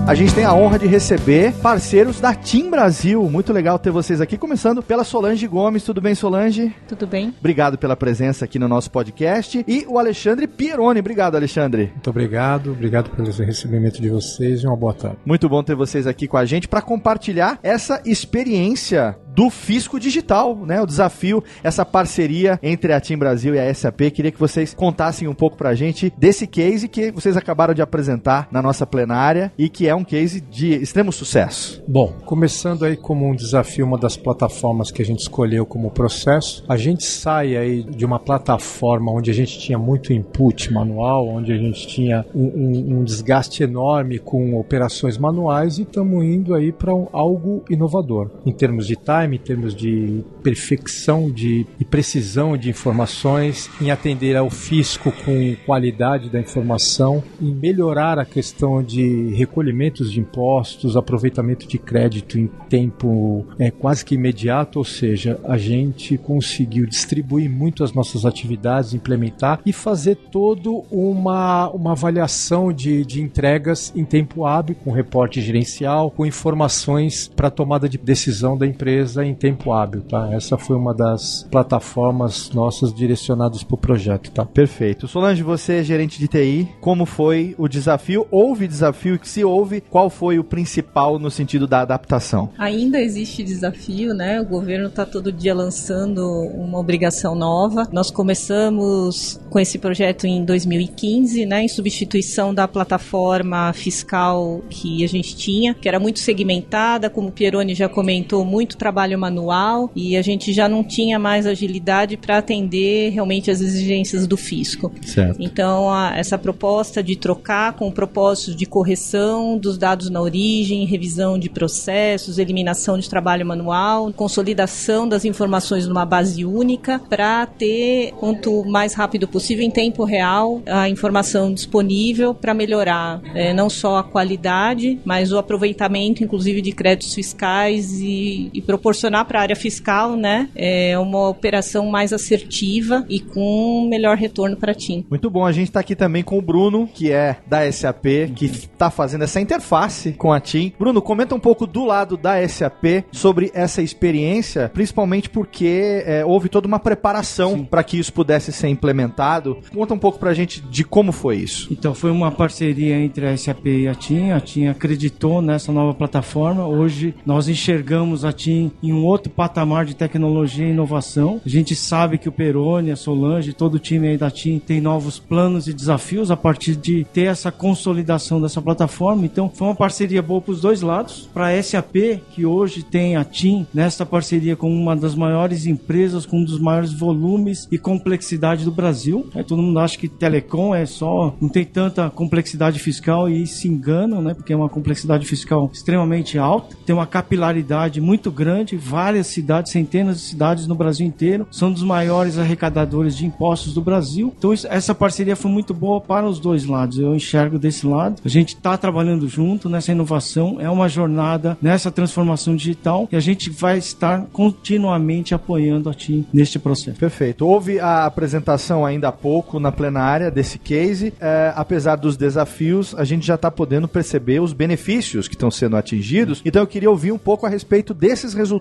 A 0.07 0.15
gente 0.15 0.35
tem 0.35 0.45
a 0.45 0.53
honra 0.53 0.79
de 0.79 0.87
receber 0.87 1.53
parceiros 1.63 2.21
da 2.21 2.35
Team 2.35 2.71
Brasil. 2.71 3.23
Muito 3.31 3.53
legal 3.53 3.79
ter 3.79 3.91
vocês 3.91 4.21
aqui, 4.21 4.37
começando 4.37 4.83
pela 4.83 5.05
Solange 5.05 5.47
Gomes. 5.47 5.85
Tudo 5.85 6.01
bem, 6.01 6.15
Solange? 6.15 6.75
Tudo 6.89 7.07
bem. 7.07 7.33
Obrigado 7.39 7.79
pela 7.79 7.97
presença 7.97 8.45
aqui 8.45 8.59
no 8.59 8.69
nosso 8.69 8.91
podcast. 8.91 9.65
E 9.67 9.87
o 9.89 9.99
Alexandre 9.99 10.49
Pieroni. 10.49 10.99
Obrigado, 10.99 11.37
Alexandre. 11.37 11.91
Muito 11.93 12.11
obrigado. 12.11 12.73
Obrigado 12.73 13.11
pelo 13.11 13.31
recebimento 13.31 14.03
de 14.03 14.11
vocês 14.11 14.63
e 14.63 14.67
uma 14.67 14.77
boa 14.77 14.93
tarde. 14.93 15.19
Muito 15.25 15.49
bom 15.49 15.63
ter 15.63 15.77
vocês 15.77 16.07
aqui 16.07 16.27
com 16.27 16.37
a 16.37 16.45
gente 16.45 16.67
para 16.67 16.83
compartilhar 16.83 17.59
essa 17.63 18.03
experiência 18.05 19.17
do 19.35 19.51
Fisco 19.51 19.99
Digital, 19.99 20.57
né? 20.57 20.81
O 20.81 20.87
desafio, 20.87 21.43
essa 21.63 21.85
parceria 21.85 22.59
entre 22.63 22.93
a 22.93 23.01
Team 23.01 23.19
Brasil 23.19 23.55
e 23.55 23.59
a 23.59 23.73
SAP. 23.75 24.11
Queria 24.13 24.31
que 24.31 24.39
vocês 24.39 24.75
contassem 24.75 25.27
um 25.27 25.35
pouco 25.35 25.57
pra 25.57 25.75
gente 25.75 26.13
desse 26.17 26.47
case 26.47 26.89
que 26.89 27.11
vocês 27.11 27.37
acabaram 27.37 27.75
de 27.75 27.83
apresentar 27.83 28.49
na 28.51 28.61
nossa 28.61 28.87
plenária 28.87 29.53
e 29.57 29.69
que 29.69 29.89
é 29.89 29.95
um 29.95 30.05
case 30.05 30.41
de 30.41 30.75
extremo 30.75 31.13
sucesso. 31.13 31.83
Bom, 31.89 32.15
começando 32.25 32.85
aí 32.85 32.97
como 32.97 33.27
um 33.27 33.35
desafio, 33.35 33.87
uma 33.87 33.99
das 33.99 34.17
plataformas 34.17 34.91
que 34.91 35.01
a 35.01 35.05
gente 35.05 35.21
escolheu 35.21 35.65
como 35.65 35.91
processo, 35.91 36.65
a 36.69 36.77
gente 36.77 37.05
sai 37.05 37.57
aí 37.57 37.83
de 37.83 38.05
uma 38.05 38.19
plataforma 38.19 39.11
onde 39.13 39.31
a 39.31 39.35
gente 39.35 39.59
tinha 39.59 39.79
muito 39.79 40.13
input 40.13 40.73
manual, 40.73 41.27
onde 41.29 41.53
a 41.53 41.57
gente 41.57 41.87
tinha 41.87 42.25
um, 42.35 42.45
um, 42.45 42.99
um 42.99 43.05
desgaste 43.05 43.63
enorme 43.63 44.19
com 44.19 44.59
operações 44.59 45.17
manuais 45.17 45.79
e 45.79 45.83
estamos 45.83 46.25
indo 46.25 46.55
aí 46.55 46.73
para 46.73 46.95
um, 46.95 47.09
algo 47.13 47.65
inovador 47.71 48.31
em 48.45 48.53
termos 48.53 48.87
de 48.87 48.97
time 48.97 49.22
time, 49.23 49.37
em 49.37 49.39
termos 49.39 49.75
de 49.75 50.23
perfeição 50.43 51.31
de, 51.31 51.67
e 51.79 51.85
precisão 51.85 52.57
de 52.57 52.71
informações, 52.71 53.71
em 53.81 53.91
atender 53.91 54.37
ao 54.37 54.51
fisco 54.51 55.13
com 55.25 55.57
qualidade 55.65 56.29
da 56.29 56.41
informação, 56.41 57.23
em 57.41 57.55
melhorar 57.55 58.19
a 58.19 58.25
questão 58.25 58.83
de 58.83 59.33
recolhimentos 59.35 60.11
de 60.13 60.21
impostos, 60.21 60.97
aproveitamento 60.97 61.67
de 61.67 61.79
crédito 61.79 62.39
em 62.39 62.49
tempo 62.69 63.47
é, 63.59 63.71
quase 63.71 64.05
que 64.05 64.15
imediato, 64.15 64.79
ou 64.79 64.85
seja, 64.85 65.39
a 65.45 65.57
gente 65.57 66.17
conseguiu 66.19 66.87
distribuir 66.87 67.51
muito 67.51 67.85
as 67.85 67.93
nossas 67.93 68.25
atividades, 68.25 68.95
implementar 68.95 69.61
e 69.65 69.73
fazer 69.73 70.17
todo 70.17 70.85
uma, 70.91 71.69
uma 71.71 71.93
avaliação 71.93 72.73
de, 72.73 73.05
de 73.05 73.21
entregas 73.21 73.93
em 73.95 74.05
tempo 74.05 74.45
hábil, 74.47 74.77
com 74.83 74.91
reporte 74.91 75.41
gerencial, 75.41 76.11
com 76.11 76.27
informações 76.27 77.29
para 77.29 77.51
tomada 77.51 77.89
de 77.89 77.99
decisão 77.99 78.57
da 78.57 78.67
empresa 78.67 79.12
empresa 79.13 79.25
em 79.25 79.35
tempo 79.35 79.73
hábil, 79.73 80.03
tá? 80.03 80.31
Essa 80.33 80.57
foi 80.57 80.77
uma 80.77 80.95
das 80.95 81.47
plataformas 81.51 82.51
nossas 82.51 82.93
direcionadas 82.93 83.63
para 83.63 83.75
o 83.75 83.79
projeto, 83.79 84.31
tá? 84.31 84.45
Perfeito. 84.45 85.07
Solange, 85.07 85.43
você 85.43 85.75
é 85.75 85.85
gerente 85.85 86.19
de 86.19 86.29
TI, 86.29 86.69
como 86.81 87.05
foi 87.05 87.55
o 87.59 87.69
desafio? 87.69 88.27
Houve 88.31 88.67
desafio? 88.67 89.19
Se 89.23 89.45
houve, 89.45 89.81
qual 89.81 90.09
foi 90.09 90.39
o 90.39 90.45
principal 90.45 91.19
no 91.19 91.31
sentido 91.31 91.67
da 91.67 91.83
adaptação? 91.83 92.51
Ainda 92.59 93.01
existe 93.01 93.43
desafio, 93.43 94.15
né? 94.15 94.41
O 94.41 94.47
governo 94.47 94.89
está 94.89 95.05
todo 95.05 95.33
dia 95.33 95.55
lançando 95.55 96.27
uma 96.55 96.79
obrigação 96.79 97.35
nova. 97.35 97.87
Nós 97.93 98.11
começamos 98.11 99.41
com 99.51 99.59
esse 99.59 99.79
projeto 99.79 100.27
em 100.27 100.45
2015, 100.45 101.45
né? 101.47 101.65
Em 101.65 101.69
substituição 101.69 102.55
da 102.55 102.67
plataforma 102.67 103.73
fiscal 103.73 104.63
que 104.71 105.05
a 105.05 105.09
gente 105.09 105.37
tinha, 105.37 105.75
que 105.75 105.89
era 105.89 106.01
muito 106.01 106.21
segmentada, 106.21 107.11
como 107.11 107.29
o 107.29 107.33
Pieroni 107.33 107.75
já 107.75 107.89
comentou, 107.89 108.45
muito 108.45 108.77
trabalho 108.77 109.02
trabalho 109.03 109.19
manual 109.19 109.91
e 109.97 110.17
a 110.17 110.23
gente 110.23 110.53
já 110.53 110.69
não 110.69 110.85
tinha 110.85 111.19
mais 111.19 111.47
agilidade 111.47 112.17
para 112.17 112.39
atender 112.39 113.11
realmente 113.11 113.51
as 113.51 113.61
exigências 113.61 114.27
do 114.27 114.37
fisco. 114.37 114.93
Certo. 115.03 115.37
Então, 115.41 115.91
a, 115.91 116.17
essa 116.17 116.39
proposta 116.39 117.03
de 117.03 117.17
trocar 117.17 117.73
com 117.73 117.89
o 117.89 117.93
propósito 117.93 118.55
de 118.55 118.65
correção 118.65 119.59
dos 119.59 119.77
dados 119.77 120.09
na 120.09 120.21
origem, 120.21 120.85
revisão 120.87 121.39
de 121.39 121.51
processos, 121.51 122.39
eliminação 122.39 122.97
de 122.99 123.09
trabalho 123.09 123.45
manual, 123.45 124.13
consolidação 124.13 125.09
das 125.09 125.25
informações 125.25 125.87
numa 125.89 126.05
base 126.05 126.45
única 126.45 127.01
para 127.09 127.47
ter 127.47 128.13
quanto 128.13 128.65
mais 128.65 128.95
rápido 128.95 129.27
possível 129.27 129.65
em 129.65 129.71
tempo 129.71 130.05
real 130.05 130.63
a 130.67 130.89
informação 130.89 131.53
disponível 131.53 132.35
para 132.35 132.55
melhorar 132.55 133.21
é, 133.35 133.53
não 133.53 133.69
só 133.69 133.99
a 133.99 134.05
qualidade, 134.05 134.99
mas 135.05 135.33
o 135.33 135.39
aproveitamento, 135.39 136.23
inclusive, 136.23 136.61
de 136.61 136.73
créditos 136.73 137.15
fiscais 137.15 137.93
e, 138.01 138.51
e 138.53 138.61
proporcionar 138.61 138.92
proporcionar 138.93 139.25
para 139.25 139.39
a 139.39 139.43
área 139.43 139.57
fiscal, 139.57 140.17
né, 140.17 140.49
é 140.55 140.99
uma 140.99 141.29
operação 141.29 141.87
mais 141.87 142.13
assertiva 142.13 143.05
e 143.09 143.21
com 143.21 143.89
melhor 143.89 144.17
retorno 144.17 144.57
para 144.57 144.73
a 144.73 144.75
TIM. 144.75 145.05
Muito 145.09 145.31
bom, 145.31 145.47
a 145.47 145.53
gente 145.53 145.69
está 145.69 145.81
aqui 145.81 145.97
também 145.97 146.23
com 146.23 146.39
o 146.39 146.43
Bruno, 146.43 146.87
que 146.93 147.11
é 147.11 147.37
da 147.47 147.71
SAP, 147.71 148.05
que 148.37 148.45
está 148.45 148.91
fazendo 148.91 149.25
essa 149.25 149.41
interface 149.41 150.13
com 150.13 150.33
a 150.33 150.41
TIM. 150.41 150.73
Bruno, 150.79 151.01
comenta 151.01 151.35
um 151.35 151.41
pouco 151.41 151.67
do 151.67 151.85
lado 151.85 152.17
da 152.17 152.47
SAP 152.47 153.05
sobre 153.11 153.51
essa 153.55 153.81
experiência, 153.81 154.71
principalmente 154.73 155.31
porque 155.31 156.03
é, 156.05 156.25
houve 156.25 156.49
toda 156.49 156.67
uma 156.67 156.79
preparação 156.79 157.65
para 157.65 157.83
que 157.83 157.99
isso 157.99 158.13
pudesse 158.13 158.53
ser 158.53 158.69
implementado. 158.69 159.59
Conta 159.73 159.95
um 159.95 159.99
pouco 159.99 160.19
para 160.19 160.31
a 160.31 160.35
gente 160.35 160.61
de 160.61 160.85
como 160.85 161.13
foi 161.13 161.37
isso. 161.37 161.69
Então, 161.71 161.95
foi 161.95 162.11
uma 162.11 162.31
parceria 162.31 162.97
entre 162.97 163.27
a 163.27 163.37
SAP 163.37 163.67
e 163.67 163.89
a 163.89 163.95
TIM. 163.95 164.33
A 164.33 164.41
TIM 164.41 164.67
acreditou 164.67 165.41
nessa 165.41 165.73
nova 165.73 165.95
plataforma. 165.95 166.67
Hoje, 166.67 167.15
nós 167.25 167.49
enxergamos 167.49 168.25
a 168.25 168.33
TIM 168.33 168.73
em 168.83 168.93
um 168.93 169.05
outro 169.05 169.33
patamar 169.33 169.85
de 169.85 169.95
tecnologia 169.95 170.67
e 170.67 170.71
inovação. 170.71 171.41
A 171.45 171.49
gente 171.49 171.75
sabe 171.75 172.19
que 172.19 172.29
o 172.29 172.33
Peroni, 172.33 172.91
a 172.91 172.97
Solange, 172.97 173.53
todo 173.53 173.75
o 173.75 173.79
time 173.79 174.09
aí 174.09 174.17
da 174.17 174.31
TIM 174.31 174.59
tem 174.59 174.81
novos 174.81 175.19
planos 175.19 175.69
e 175.69 175.73
desafios 175.73 176.31
a 176.31 176.37
partir 176.37 176.77
de 176.77 177.05
ter 177.05 177.25
essa 177.25 177.53
consolidação 177.53 178.41
dessa 178.41 178.61
plataforma. 178.61 179.25
Então, 179.25 179.51
foi 179.53 179.69
uma 179.69 179.75
parceria 179.75 180.23
boa 180.23 180.41
para 180.41 180.53
os 180.53 180.61
dois 180.61 180.83
lados. 180.83 181.29
Para 181.33 181.49
a 181.49 181.63
SAP, 181.63 182.21
que 182.31 182.45
hoje 182.45 182.83
tem 182.83 183.17
a 183.17 183.25
TIM 183.25 183.67
nessa 183.73 184.05
parceria 184.05 184.57
com 184.57 184.71
uma 184.71 184.97
das 184.97 185.15
maiores 185.15 185.67
empresas, 185.67 186.27
com 186.27 186.39
um 186.39 186.45
dos 186.45 186.59
maiores 186.59 186.93
volumes 186.93 187.69
e 187.71 187.79
complexidade 187.79 188.65
do 188.65 188.71
Brasil. 188.71 189.29
Aí 189.35 189.45
todo 189.45 189.63
mundo 189.63 189.79
acha 189.79 189.99
que 189.99 190.09
telecom 190.09 190.75
é 190.75 190.87
só, 190.87 191.35
não 191.41 191.49
tem 191.49 191.65
tanta 191.65 192.11
complexidade 192.11 192.79
fiscal 192.79 193.29
e 193.29 193.47
se 193.47 193.69
enganam, 193.69 194.23
né? 194.23 194.35
Porque 194.35 194.53
é 194.53 194.57
uma 194.57 194.69
complexidade 194.69 195.27
fiscal 195.27 195.71
extremamente 195.73 196.39
alta, 196.39 196.77
tem 196.85 196.95
uma 196.95 197.07
capilaridade 197.07 198.01
muito 198.01 198.31
grande, 198.31 198.72
várias 198.77 199.27
cidades, 199.27 199.73
centenas 199.73 200.17
de 200.19 200.23
cidades 200.23 200.67
no 200.67 200.75
Brasil 200.75 201.07
inteiro, 201.07 201.47
são 201.51 201.73
dos 201.73 201.83
maiores 201.83 202.39
arrecadadores 202.39 203.17
de 203.17 203.27
impostos 203.27 203.75
do 203.75 203.81
Brasil. 203.81 204.33
Então 204.37 204.53
essa 204.53 204.95
parceria 204.95 205.37
foi 205.37 205.51
muito 205.51 205.75
boa 205.75 206.01
para 206.01 206.27
os 206.27 206.39
dois 206.39 206.65
lados. 206.65 206.99
Eu 206.99 207.15
enxergo 207.15 207.59
desse 207.59 207.87
lado. 207.87 208.21
A 208.25 208.29
gente 208.29 208.55
está 208.55 208.77
trabalhando 208.77 209.29
junto 209.29 209.69
nessa 209.69 209.93
inovação, 209.93 210.61
é 210.61 210.69
uma 210.69 210.89
jornada 210.89 211.57
nessa 211.61 211.91
transformação 211.91 212.55
digital 212.57 213.09
e 213.11 213.17
a 213.17 213.21
gente 213.21 213.51
vai 213.51 213.79
estar 213.79 214.27
continuamente 214.33 215.35
apoiando 215.35 215.89
a 215.89 215.95
TIM 215.95 216.25
neste 216.33 216.59
processo. 216.59 216.99
Perfeito. 216.99 217.47
Houve 217.47 217.81
a 217.81 218.07
apresentação 218.07 218.85
ainda 218.85 219.09
há 219.09 219.13
pouco 219.13 219.59
na 219.59 219.73
plenária 219.73 220.31
desse 220.31 220.59
case. 220.59 221.13
É, 221.21 221.53
apesar 221.57 221.97
dos 221.97 222.17
desafios, 222.17 222.95
a 222.95 223.05
gente 223.05 223.27
já 223.27 223.35
está 223.35 223.51
podendo 223.51 223.89
perceber 223.89 224.41
os 224.41 224.53
benefícios 224.53 225.29
que 225.29 225.35
estão 225.35 225.51
sendo 225.51 225.77
atingidos. 225.77 226.41
Então 226.45 226.63
eu 226.63 226.67
queria 226.67 226.91
ouvir 226.91 227.13
um 227.13 227.19
pouco 227.19 227.47
a 227.47 227.49
respeito 227.49 227.93
desses 227.93 228.35
resultados 228.35 228.52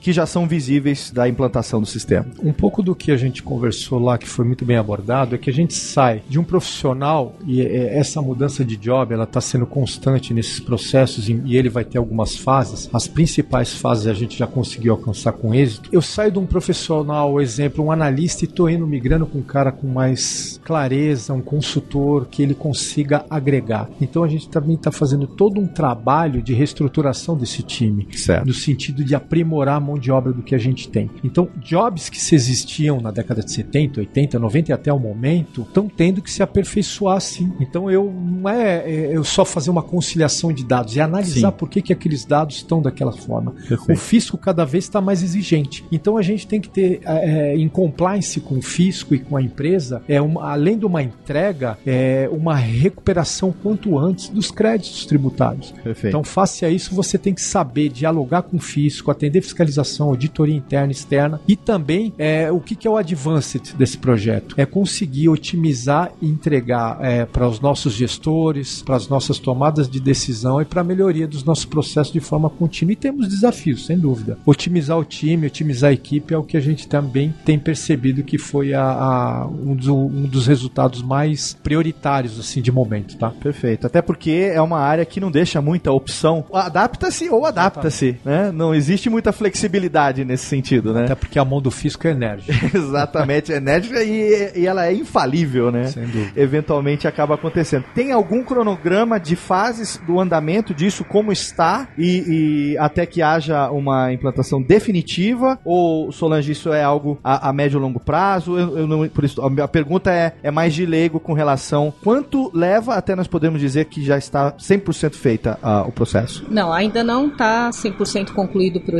que 0.00 0.12
já 0.12 0.26
são 0.26 0.46
visíveis 0.46 1.10
da 1.10 1.28
implantação 1.28 1.80
do 1.80 1.86
sistema. 1.86 2.26
Um 2.42 2.52
pouco 2.52 2.82
do 2.82 2.94
que 2.94 3.10
a 3.12 3.16
gente 3.16 3.42
conversou 3.42 3.98
lá, 3.98 4.18
que 4.18 4.28
foi 4.28 4.44
muito 4.44 4.64
bem 4.64 4.76
abordado, 4.76 5.34
é 5.34 5.38
que 5.38 5.50
a 5.50 5.52
gente 5.52 5.74
sai 5.74 6.22
de 6.28 6.38
um 6.38 6.44
profissional 6.44 7.34
e 7.46 7.60
é, 7.60 7.98
essa 7.98 8.20
mudança 8.20 8.64
de 8.64 8.76
job 8.76 9.12
ela 9.12 9.24
está 9.24 9.40
sendo 9.40 9.66
constante 9.66 10.34
nesses 10.34 10.60
processos 10.60 11.28
e 11.28 11.56
ele 11.56 11.68
vai 11.68 11.84
ter 11.84 11.98
algumas 11.98 12.36
fases. 12.36 12.88
As 12.92 13.06
principais 13.06 13.74
fases 13.74 14.06
a 14.06 14.14
gente 14.14 14.38
já 14.38 14.46
conseguiu 14.46 14.92
alcançar 14.92 15.32
com 15.32 15.54
êxito. 15.54 15.88
Eu 15.92 16.02
saio 16.02 16.32
de 16.32 16.38
um 16.38 16.46
profissional, 16.46 17.40
exemplo, 17.40 17.84
um 17.84 17.92
analista 17.92 18.44
e 18.44 18.48
estou 18.48 18.68
indo 18.68 18.86
migrando 18.86 19.26
com 19.26 19.38
um 19.38 19.42
cara 19.42 19.72
com 19.72 19.86
mais 19.86 20.60
clareza, 20.64 21.32
um 21.32 21.40
consultor 21.40 22.26
que 22.26 22.42
ele 22.42 22.54
consiga 22.54 23.24
agregar. 23.28 23.88
Então 24.00 24.24
a 24.24 24.28
gente 24.28 24.48
também 24.48 24.76
está 24.76 24.90
fazendo 24.90 25.26
todo 25.26 25.60
um 25.60 25.66
trabalho 25.66 26.42
de 26.42 26.52
reestruturação 26.52 27.36
desse 27.36 27.62
time, 27.62 28.08
certo. 28.12 28.46
no 28.46 28.54
sentido 28.54 29.04
de 29.04 29.14
aprimorar 29.30 29.76
a 29.76 29.80
mão 29.80 29.96
de 29.96 30.10
obra 30.10 30.32
do 30.32 30.42
que 30.42 30.56
a 30.56 30.58
gente 30.58 30.88
tem. 30.88 31.08
Então, 31.22 31.48
jobs 31.56 32.08
que 32.08 32.20
se 32.20 32.34
existiam 32.34 33.00
na 33.00 33.12
década 33.12 33.42
de 33.42 33.52
70, 33.52 34.00
80, 34.00 34.38
90 34.40 34.70
e 34.70 34.74
até 34.74 34.92
o 34.92 34.98
momento 34.98 35.62
estão 35.62 35.88
tendo 35.88 36.20
que 36.20 36.30
se 36.30 36.42
aperfeiçoar 36.42 37.20
sim. 37.20 37.52
Então 37.60 37.88
eu 37.88 38.12
não 38.12 38.48
é, 38.50 38.90
é 38.90 39.16
eu 39.16 39.22
só 39.22 39.44
fazer 39.44 39.70
uma 39.70 39.82
conciliação 39.82 40.52
de 40.52 40.64
dados, 40.64 40.96
é 40.96 41.00
analisar 41.00 41.52
sim. 41.52 41.56
por 41.56 41.68
que, 41.68 41.80
que 41.80 41.92
aqueles 41.92 42.24
dados 42.24 42.56
estão 42.56 42.82
daquela 42.82 43.12
forma. 43.12 43.52
Perfeito. 43.52 43.92
O 43.92 43.96
fisco 43.96 44.36
cada 44.36 44.64
vez 44.64 44.84
está 44.84 45.00
mais 45.00 45.22
exigente. 45.22 45.84
Então 45.92 46.16
a 46.16 46.22
gente 46.22 46.46
tem 46.46 46.60
que 46.60 46.68
ter 46.68 47.00
é, 47.04 47.52
é, 47.52 47.56
em 47.56 47.68
compliance 47.68 48.40
com 48.40 48.58
o 48.58 48.62
fisco 48.62 49.14
e 49.14 49.18
com 49.18 49.36
a 49.36 49.42
empresa, 49.42 50.02
é 50.08 50.20
uma, 50.20 50.50
além 50.50 50.76
de 50.76 50.86
uma 50.86 51.02
entrega, 51.02 51.78
é 51.86 52.28
uma 52.32 52.56
recuperação 52.56 53.54
quanto 53.62 53.96
antes 53.98 54.28
dos 54.28 54.50
créditos 54.50 55.06
tributários. 55.06 55.70
Perfeito. 55.70 56.08
Então, 56.08 56.24
face 56.24 56.64
a 56.64 56.70
isso, 56.70 56.94
você 56.94 57.16
tem 57.16 57.32
que 57.32 57.42
saber 57.42 57.88
dialogar 57.88 58.42
com 58.42 58.56
o 58.56 58.60
fisco, 58.60 59.10
atender 59.20 59.42
fiscalização, 59.42 60.08
auditoria 60.08 60.56
interna 60.56 60.92
e 60.92 60.94
externa 60.94 61.40
e 61.46 61.54
também 61.54 62.14
é, 62.16 62.50
o 62.50 62.58
que, 62.58 62.74
que 62.74 62.88
é 62.88 62.90
o 62.90 62.96
advanced 62.96 63.74
desse 63.76 63.98
projeto? 63.98 64.54
É 64.56 64.64
conseguir 64.64 65.28
otimizar 65.28 66.10
e 66.22 66.26
entregar 66.26 66.98
é, 67.02 67.26
para 67.26 67.46
os 67.46 67.60
nossos 67.60 67.92
gestores, 67.92 68.82
para 68.82 68.96
as 68.96 69.08
nossas 69.08 69.38
tomadas 69.38 69.88
de 69.88 70.00
decisão 70.00 70.60
e 70.60 70.64
para 70.64 70.80
a 70.80 70.84
melhoria 70.84 71.28
dos 71.28 71.44
nossos 71.44 71.66
processos 71.66 72.12
de 72.12 72.20
forma 72.20 72.48
contínua. 72.48 72.92
E 72.92 72.96
temos 72.96 73.28
desafios, 73.28 73.86
sem 73.86 73.98
dúvida. 73.98 74.38
Otimizar 74.46 74.98
o 74.98 75.04
time, 75.04 75.46
otimizar 75.46 75.90
a 75.90 75.92
equipe 75.92 76.32
é 76.32 76.38
o 76.38 76.42
que 76.42 76.56
a 76.56 76.60
gente 76.60 76.88
também 76.88 77.34
tem 77.44 77.58
percebido 77.58 78.22
que 78.22 78.38
foi 78.38 78.72
a, 78.72 78.82
a 78.82 79.46
um, 79.46 79.74
do, 79.74 79.96
um, 79.96 80.22
dos 80.22 80.46
resultados 80.46 81.02
mais 81.02 81.56
prioritários 81.62 82.38
assim 82.38 82.62
de 82.62 82.72
momento, 82.72 83.18
tá? 83.18 83.30
Perfeito. 83.30 83.86
Até 83.86 84.00
porque 84.00 84.50
é 84.52 84.60
uma 84.62 84.78
área 84.78 85.04
que 85.04 85.20
não 85.20 85.30
deixa 85.30 85.60
muita 85.60 85.92
opção. 85.92 86.44
Adapta-se 86.52 87.28
ou 87.28 87.44
adapta-se, 87.44 88.16
né? 88.24 88.50
Não 88.52 88.74
existe 88.74 89.09
muita 89.10 89.32
flexibilidade 89.32 90.24
nesse 90.24 90.46
sentido, 90.46 90.92
né? 90.92 91.04
Até 91.04 91.14
porque 91.14 91.38
a 91.38 91.44
mão 91.44 91.60
do 91.60 91.70
fisco 91.70 92.06
é 92.06 92.10
enérgica. 92.10 92.52
Exatamente, 92.76 93.52
é 93.52 93.56
enérgica 93.56 94.02
e, 94.02 94.52
e 94.56 94.66
ela 94.66 94.86
é 94.86 94.94
infalível, 94.94 95.70
né? 95.70 95.84
Sem 95.86 96.04
dúvida. 96.04 96.40
Eventualmente 96.40 97.06
acaba 97.06 97.34
acontecendo. 97.34 97.84
Tem 97.94 98.12
algum 98.12 98.42
cronograma 98.42 99.18
de 99.18 99.36
fases 99.36 100.00
do 100.06 100.20
andamento 100.20 100.72
disso, 100.72 101.04
como 101.04 101.32
está, 101.32 101.88
e, 101.98 102.72
e 102.74 102.78
até 102.78 103.04
que 103.04 103.22
haja 103.22 103.70
uma 103.70 104.12
implantação 104.12 104.62
definitiva? 104.62 105.58
Ou, 105.64 106.12
Solange, 106.12 106.52
isso 106.52 106.72
é 106.72 106.82
algo 106.82 107.18
a, 107.22 107.48
a 107.48 107.52
médio 107.52 107.78
e 107.78 107.80
longo 107.80 108.00
prazo? 108.00 108.58
Eu, 108.58 108.78
eu 108.78 108.86
não, 108.86 109.08
por 109.08 109.24
isso, 109.24 109.40
a 109.42 109.68
pergunta 109.68 110.12
é, 110.12 110.32
é 110.42 110.50
mais 110.50 110.74
de 110.74 110.86
leigo 110.86 111.18
com 111.18 111.32
relação 111.32 111.92
quanto 112.02 112.50
leva 112.54 112.94
até 112.94 113.14
nós 113.14 113.26
podemos 113.26 113.60
dizer 113.60 113.86
que 113.86 114.04
já 114.04 114.16
está 114.18 114.52
100% 114.52 115.14
feita 115.14 115.58
uh, 115.62 115.88
o 115.88 115.92
processo? 115.92 116.46
Não, 116.50 116.72
ainda 116.72 117.02
não 117.02 117.28
está 117.28 117.70
100% 117.70 118.32
concluído 118.32 118.76
o 118.76 118.80
projeto, 118.80 118.99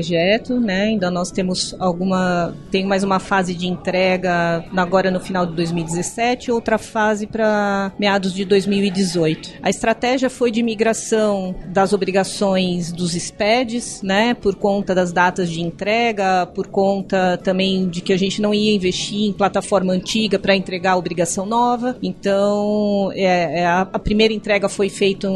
né? 0.61 0.85
Ainda 0.85 1.11
nós 1.11 1.31
temos 1.31 1.75
alguma 1.79 2.55
tem 2.71 2.87
mais 2.87 3.03
uma 3.03 3.19
fase 3.19 3.55
de 3.55 3.67
entrega 3.67 4.65
agora 4.77 5.11
no 5.11 5.21
final 5.21 5.47
de 5.47 5.55
2017, 5.55 6.51
outra 6.51 6.79
fase 6.79 7.27
para 7.27 7.93
meados 7.99 8.33
de 8.33 8.45
2018. 8.45 9.55
A 9.63 9.71
estratégia 9.71 10.31
foi 10.31 10.51
de 10.51 10.63
migração 10.63 11.55
das 11.67 11.93
obrigações 11.93 12.93
dos 12.93 13.13
SPEDs, 13.13 14.03
né, 14.03 14.35
por 14.35 14.55
conta 14.55 14.95
das 14.95 15.13
datas 15.13 15.51
de 15.51 15.61
entrega, 15.61 16.47
por 16.47 16.67
conta 16.67 17.39
também 17.43 17.89
de 17.89 18.01
que 18.01 18.13
a 18.13 18.17
gente 18.17 18.41
não 18.41 18.55
ia 18.55 18.75
investir 18.75 19.29
em 19.29 19.33
plataforma 19.33 19.93
antiga 19.93 20.39
para 20.39 20.55
entregar 20.55 20.93
a 20.93 20.97
obrigação 20.97 21.47
nova. 21.47 21.97
Então, 22.03 23.11
é, 23.15 23.61
é 23.61 23.67
a, 23.67 23.83
a, 23.83 23.99
primeira 23.99 24.33
entrega 24.33 24.69
foi 24.69 24.89
feita 24.89 25.29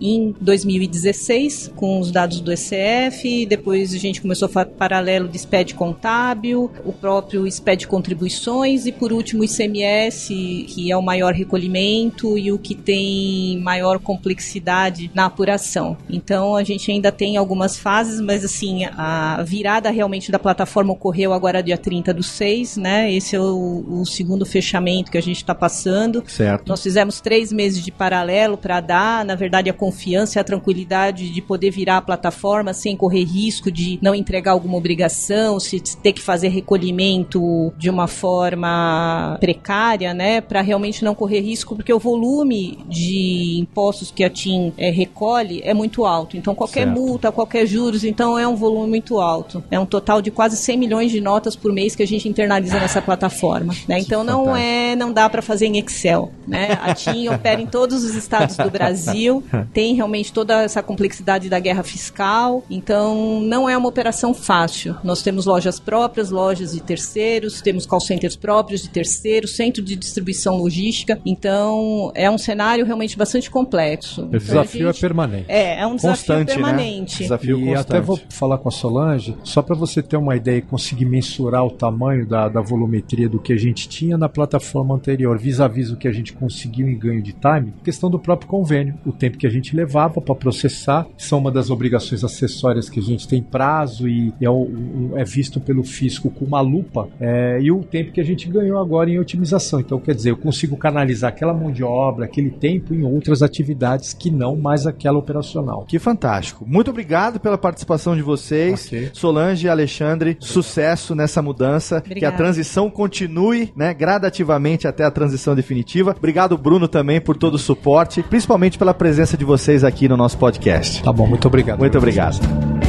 em 0.00 0.34
2016 0.40 1.72
com 1.74 2.00
os 2.00 2.10
dados 2.10 2.40
do 2.40 2.52
ECF, 2.52 3.46
depois 3.46 3.94
a 3.94 3.98
gente 3.98 4.11
começou 4.20 4.46
a 4.46 4.48
fazer 4.48 4.70
paralelo 4.70 5.28
de 5.28 5.38
SPED 5.38 5.74
contábil, 5.74 6.70
o 6.84 6.92
próprio 6.92 7.50
SPED 7.50 7.86
contribuições 7.86 8.86
e 8.86 8.92
por 8.92 9.12
último 9.12 9.42
o 9.42 9.44
ICMS, 9.44 10.66
que 10.68 10.90
é 10.90 10.96
o 10.96 11.02
maior 11.02 11.32
recolhimento 11.32 12.38
e 12.38 12.52
o 12.52 12.58
que 12.58 12.74
tem 12.74 13.58
maior 13.60 13.98
complexidade 13.98 15.10
na 15.14 15.26
apuração. 15.26 15.96
Então, 16.08 16.56
a 16.56 16.62
gente 16.62 16.90
ainda 16.90 17.10
tem 17.10 17.36
algumas 17.36 17.78
fases, 17.78 18.20
mas 18.20 18.44
assim, 18.44 18.84
a 18.84 19.42
virada 19.42 19.90
realmente 19.90 20.30
da 20.30 20.38
plataforma 20.38 20.92
ocorreu 20.92 21.32
agora 21.32 21.62
dia 21.62 21.78
30 21.78 22.14
do 22.14 22.22
6, 22.22 22.76
né? 22.76 23.12
Esse 23.12 23.36
é 23.36 23.40
o, 23.40 23.84
o 23.88 24.06
segundo 24.06 24.44
fechamento 24.44 25.10
que 25.10 25.18
a 25.18 25.22
gente 25.22 25.38
está 25.38 25.54
passando. 25.54 26.22
Certo. 26.26 26.68
Nós 26.68 26.82
fizemos 26.82 27.20
três 27.20 27.52
meses 27.52 27.82
de 27.84 27.90
paralelo 27.90 28.56
para 28.56 28.80
dar, 28.80 29.24
na 29.24 29.34
verdade, 29.34 29.70
a 29.70 29.72
confiança 29.72 30.38
e 30.38 30.40
a 30.40 30.44
tranquilidade 30.44 31.30
de 31.30 31.42
poder 31.42 31.70
virar 31.70 31.98
a 31.98 32.02
plataforma 32.02 32.72
sem 32.72 32.96
correr 32.96 33.24
risco 33.24 33.70
de 33.70 33.98
não 34.02 34.14
entregar 34.14 34.50
alguma 34.50 34.76
obrigação, 34.76 35.60
se 35.60 35.80
ter 35.80 36.12
que 36.12 36.20
fazer 36.20 36.48
recolhimento 36.48 37.72
de 37.78 37.88
uma 37.88 38.08
forma 38.08 39.36
precária, 39.38 40.12
né? 40.12 40.40
Para 40.40 40.60
realmente 40.60 41.04
não 41.04 41.14
correr 41.14 41.40
risco, 41.40 41.76
porque 41.76 41.92
o 41.92 42.00
volume 42.00 42.80
de 42.88 43.58
impostos 43.60 44.10
que 44.10 44.24
a 44.24 44.28
TIM 44.28 44.72
é, 44.76 44.90
recolhe 44.90 45.60
é 45.64 45.72
muito 45.72 46.04
alto. 46.04 46.36
Então, 46.36 46.52
qualquer 46.52 46.84
certo. 46.84 47.00
multa, 47.00 47.30
qualquer 47.30 47.64
juros, 47.64 48.02
então 48.02 48.36
é 48.36 48.46
um 48.46 48.56
volume 48.56 48.88
muito 48.88 49.20
alto. 49.20 49.62
É 49.70 49.78
um 49.78 49.86
total 49.86 50.20
de 50.20 50.32
quase 50.32 50.56
100 50.56 50.76
milhões 50.76 51.12
de 51.12 51.20
notas 51.20 51.54
por 51.54 51.72
mês 51.72 51.94
que 51.94 52.02
a 52.02 52.06
gente 52.06 52.28
internaliza 52.28 52.80
nessa 52.80 53.00
plataforma. 53.00 53.72
Né? 53.86 54.00
Então, 54.00 54.24
não 54.24 54.56
é, 54.56 54.96
não 54.96 55.12
dá 55.12 55.30
para 55.30 55.42
fazer 55.42 55.66
em 55.66 55.78
Excel. 55.78 56.32
Né? 56.46 56.76
A 56.82 56.92
TIM 56.92 57.28
opera 57.32 57.60
em 57.60 57.66
todos 57.66 58.02
os 58.02 58.16
estados 58.16 58.56
do 58.56 58.70
Brasil, 58.70 59.44
tem 59.72 59.94
realmente 59.94 60.32
toda 60.32 60.62
essa 60.62 60.82
complexidade 60.82 61.48
da 61.48 61.60
guerra 61.60 61.84
fiscal. 61.84 62.64
Então, 62.68 63.40
não 63.40 63.68
é 63.68 63.76
uma 63.76 63.91
operação 63.92 64.32
fácil. 64.32 64.96
Nós 65.04 65.22
temos 65.22 65.44
lojas 65.44 65.78
próprias, 65.78 66.30
lojas 66.30 66.72
de 66.72 66.82
terceiros, 66.82 67.60
temos 67.60 67.84
call 67.84 68.00
centers 68.00 68.34
próprios 68.34 68.82
de 68.82 68.88
terceiros, 68.88 69.54
centro 69.54 69.82
de 69.82 69.94
distribuição 69.94 70.56
logística. 70.56 71.20
Então, 71.26 72.10
é 72.14 72.30
um 72.30 72.38
cenário 72.38 72.86
realmente 72.86 73.16
bastante 73.16 73.50
complexo. 73.50 74.22
O 74.22 74.28
desafio 74.30 74.88
é 74.88 74.92
permanente. 74.92 75.44
É, 75.48 75.80
é 75.80 75.86
um 75.86 75.96
desafio 75.96 76.34
constante, 76.34 76.48
né? 76.48 76.54
permanente. 76.54 77.14
Né? 77.14 77.22
Desafio 77.24 77.58
e 77.58 77.64
constante. 77.66 77.80
até 77.80 78.00
vou 78.00 78.18
falar 78.30 78.58
com 78.58 78.68
a 78.68 78.72
Solange, 78.72 79.36
só 79.44 79.60
para 79.60 79.76
você 79.76 80.02
ter 80.02 80.16
uma 80.16 80.34
ideia 80.34 80.56
e 80.56 80.62
conseguir 80.62 81.04
mensurar 81.04 81.64
o 81.64 81.70
tamanho 81.70 82.26
da, 82.26 82.48
da 82.48 82.62
volumetria 82.62 83.28
do 83.28 83.38
que 83.38 83.52
a 83.52 83.58
gente 83.58 83.88
tinha 83.88 84.16
na 84.16 84.28
plataforma 84.28 84.94
anterior, 84.94 85.38
vis-a-vis 85.38 85.88
-vis 85.88 85.94
o 85.94 85.96
que 85.96 86.08
a 86.08 86.12
gente 86.12 86.32
conseguiu 86.32 86.88
em 86.88 86.98
ganho 86.98 87.22
de 87.22 87.32
time, 87.32 87.74
questão 87.84 88.08
do 88.08 88.18
próprio 88.18 88.48
convênio, 88.48 88.94
o 89.04 89.12
tempo 89.12 89.36
que 89.36 89.46
a 89.46 89.50
gente 89.50 89.76
levava 89.76 90.20
para 90.20 90.34
processar, 90.34 91.06
são 91.18 91.38
uma 91.38 91.50
das 91.50 91.68
obrigações 91.68 92.24
acessórias 92.24 92.88
que 92.88 92.98
a 92.98 93.02
gente 93.02 93.28
tem 93.28 93.42
prazo 93.72 94.06
e 94.06 94.32
é, 94.40 94.50
o, 94.50 95.12
é 95.16 95.24
visto 95.24 95.60
pelo 95.60 95.82
fisco 95.82 96.30
com 96.30 96.44
uma 96.44 96.60
lupa, 96.60 97.08
é, 97.18 97.58
e 97.60 97.70
o 97.72 97.82
tempo 97.82 98.12
que 98.12 98.20
a 98.20 98.24
gente 98.24 98.48
ganhou 98.48 98.78
agora 98.78 99.08
em 99.08 99.18
otimização. 99.18 99.80
Então, 99.80 99.98
quer 99.98 100.14
dizer, 100.14 100.30
eu 100.30 100.36
consigo 100.36 100.76
canalizar 100.76 101.30
aquela 101.30 101.54
mão 101.54 101.72
de 101.72 101.82
obra, 101.82 102.26
aquele 102.26 102.50
tempo 102.50 102.94
em 102.94 103.02
outras 103.02 103.42
atividades 103.42 104.12
que 104.12 104.30
não 104.30 104.56
mais 104.56 104.86
aquela 104.86 105.18
operacional. 105.18 105.84
Que 105.88 105.98
fantástico. 105.98 106.64
Muito 106.68 106.90
obrigado 106.90 107.40
pela 107.40 107.56
participação 107.56 108.14
de 108.14 108.22
vocês. 108.22 108.86
Okay. 108.86 109.10
Solange 109.12 109.66
e 109.66 109.70
Alexandre, 109.70 110.36
sucesso 110.40 111.14
nessa 111.14 111.40
mudança. 111.40 111.98
Obrigada. 111.98 112.18
Que 112.18 112.24
a 112.26 112.32
transição 112.32 112.90
continue, 112.90 113.72
né, 113.74 113.94
gradativamente 113.94 114.86
até 114.86 115.04
a 115.04 115.10
transição 115.10 115.54
definitiva. 115.54 116.14
Obrigado, 116.16 116.58
Bruno, 116.58 116.86
também 116.86 117.20
por 117.20 117.36
todo 117.36 117.54
o 117.54 117.58
suporte, 117.58 118.22
principalmente 118.22 118.78
pela 118.78 118.92
presença 118.92 119.36
de 119.36 119.44
vocês 119.44 119.84
aqui 119.84 120.08
no 120.08 120.16
nosso 120.16 120.36
podcast. 120.36 121.02
Tá 121.02 121.12
bom, 121.12 121.26
muito 121.26 121.46
obrigado. 121.46 121.78
Muito 121.78 121.96
obrigado. 121.96 122.81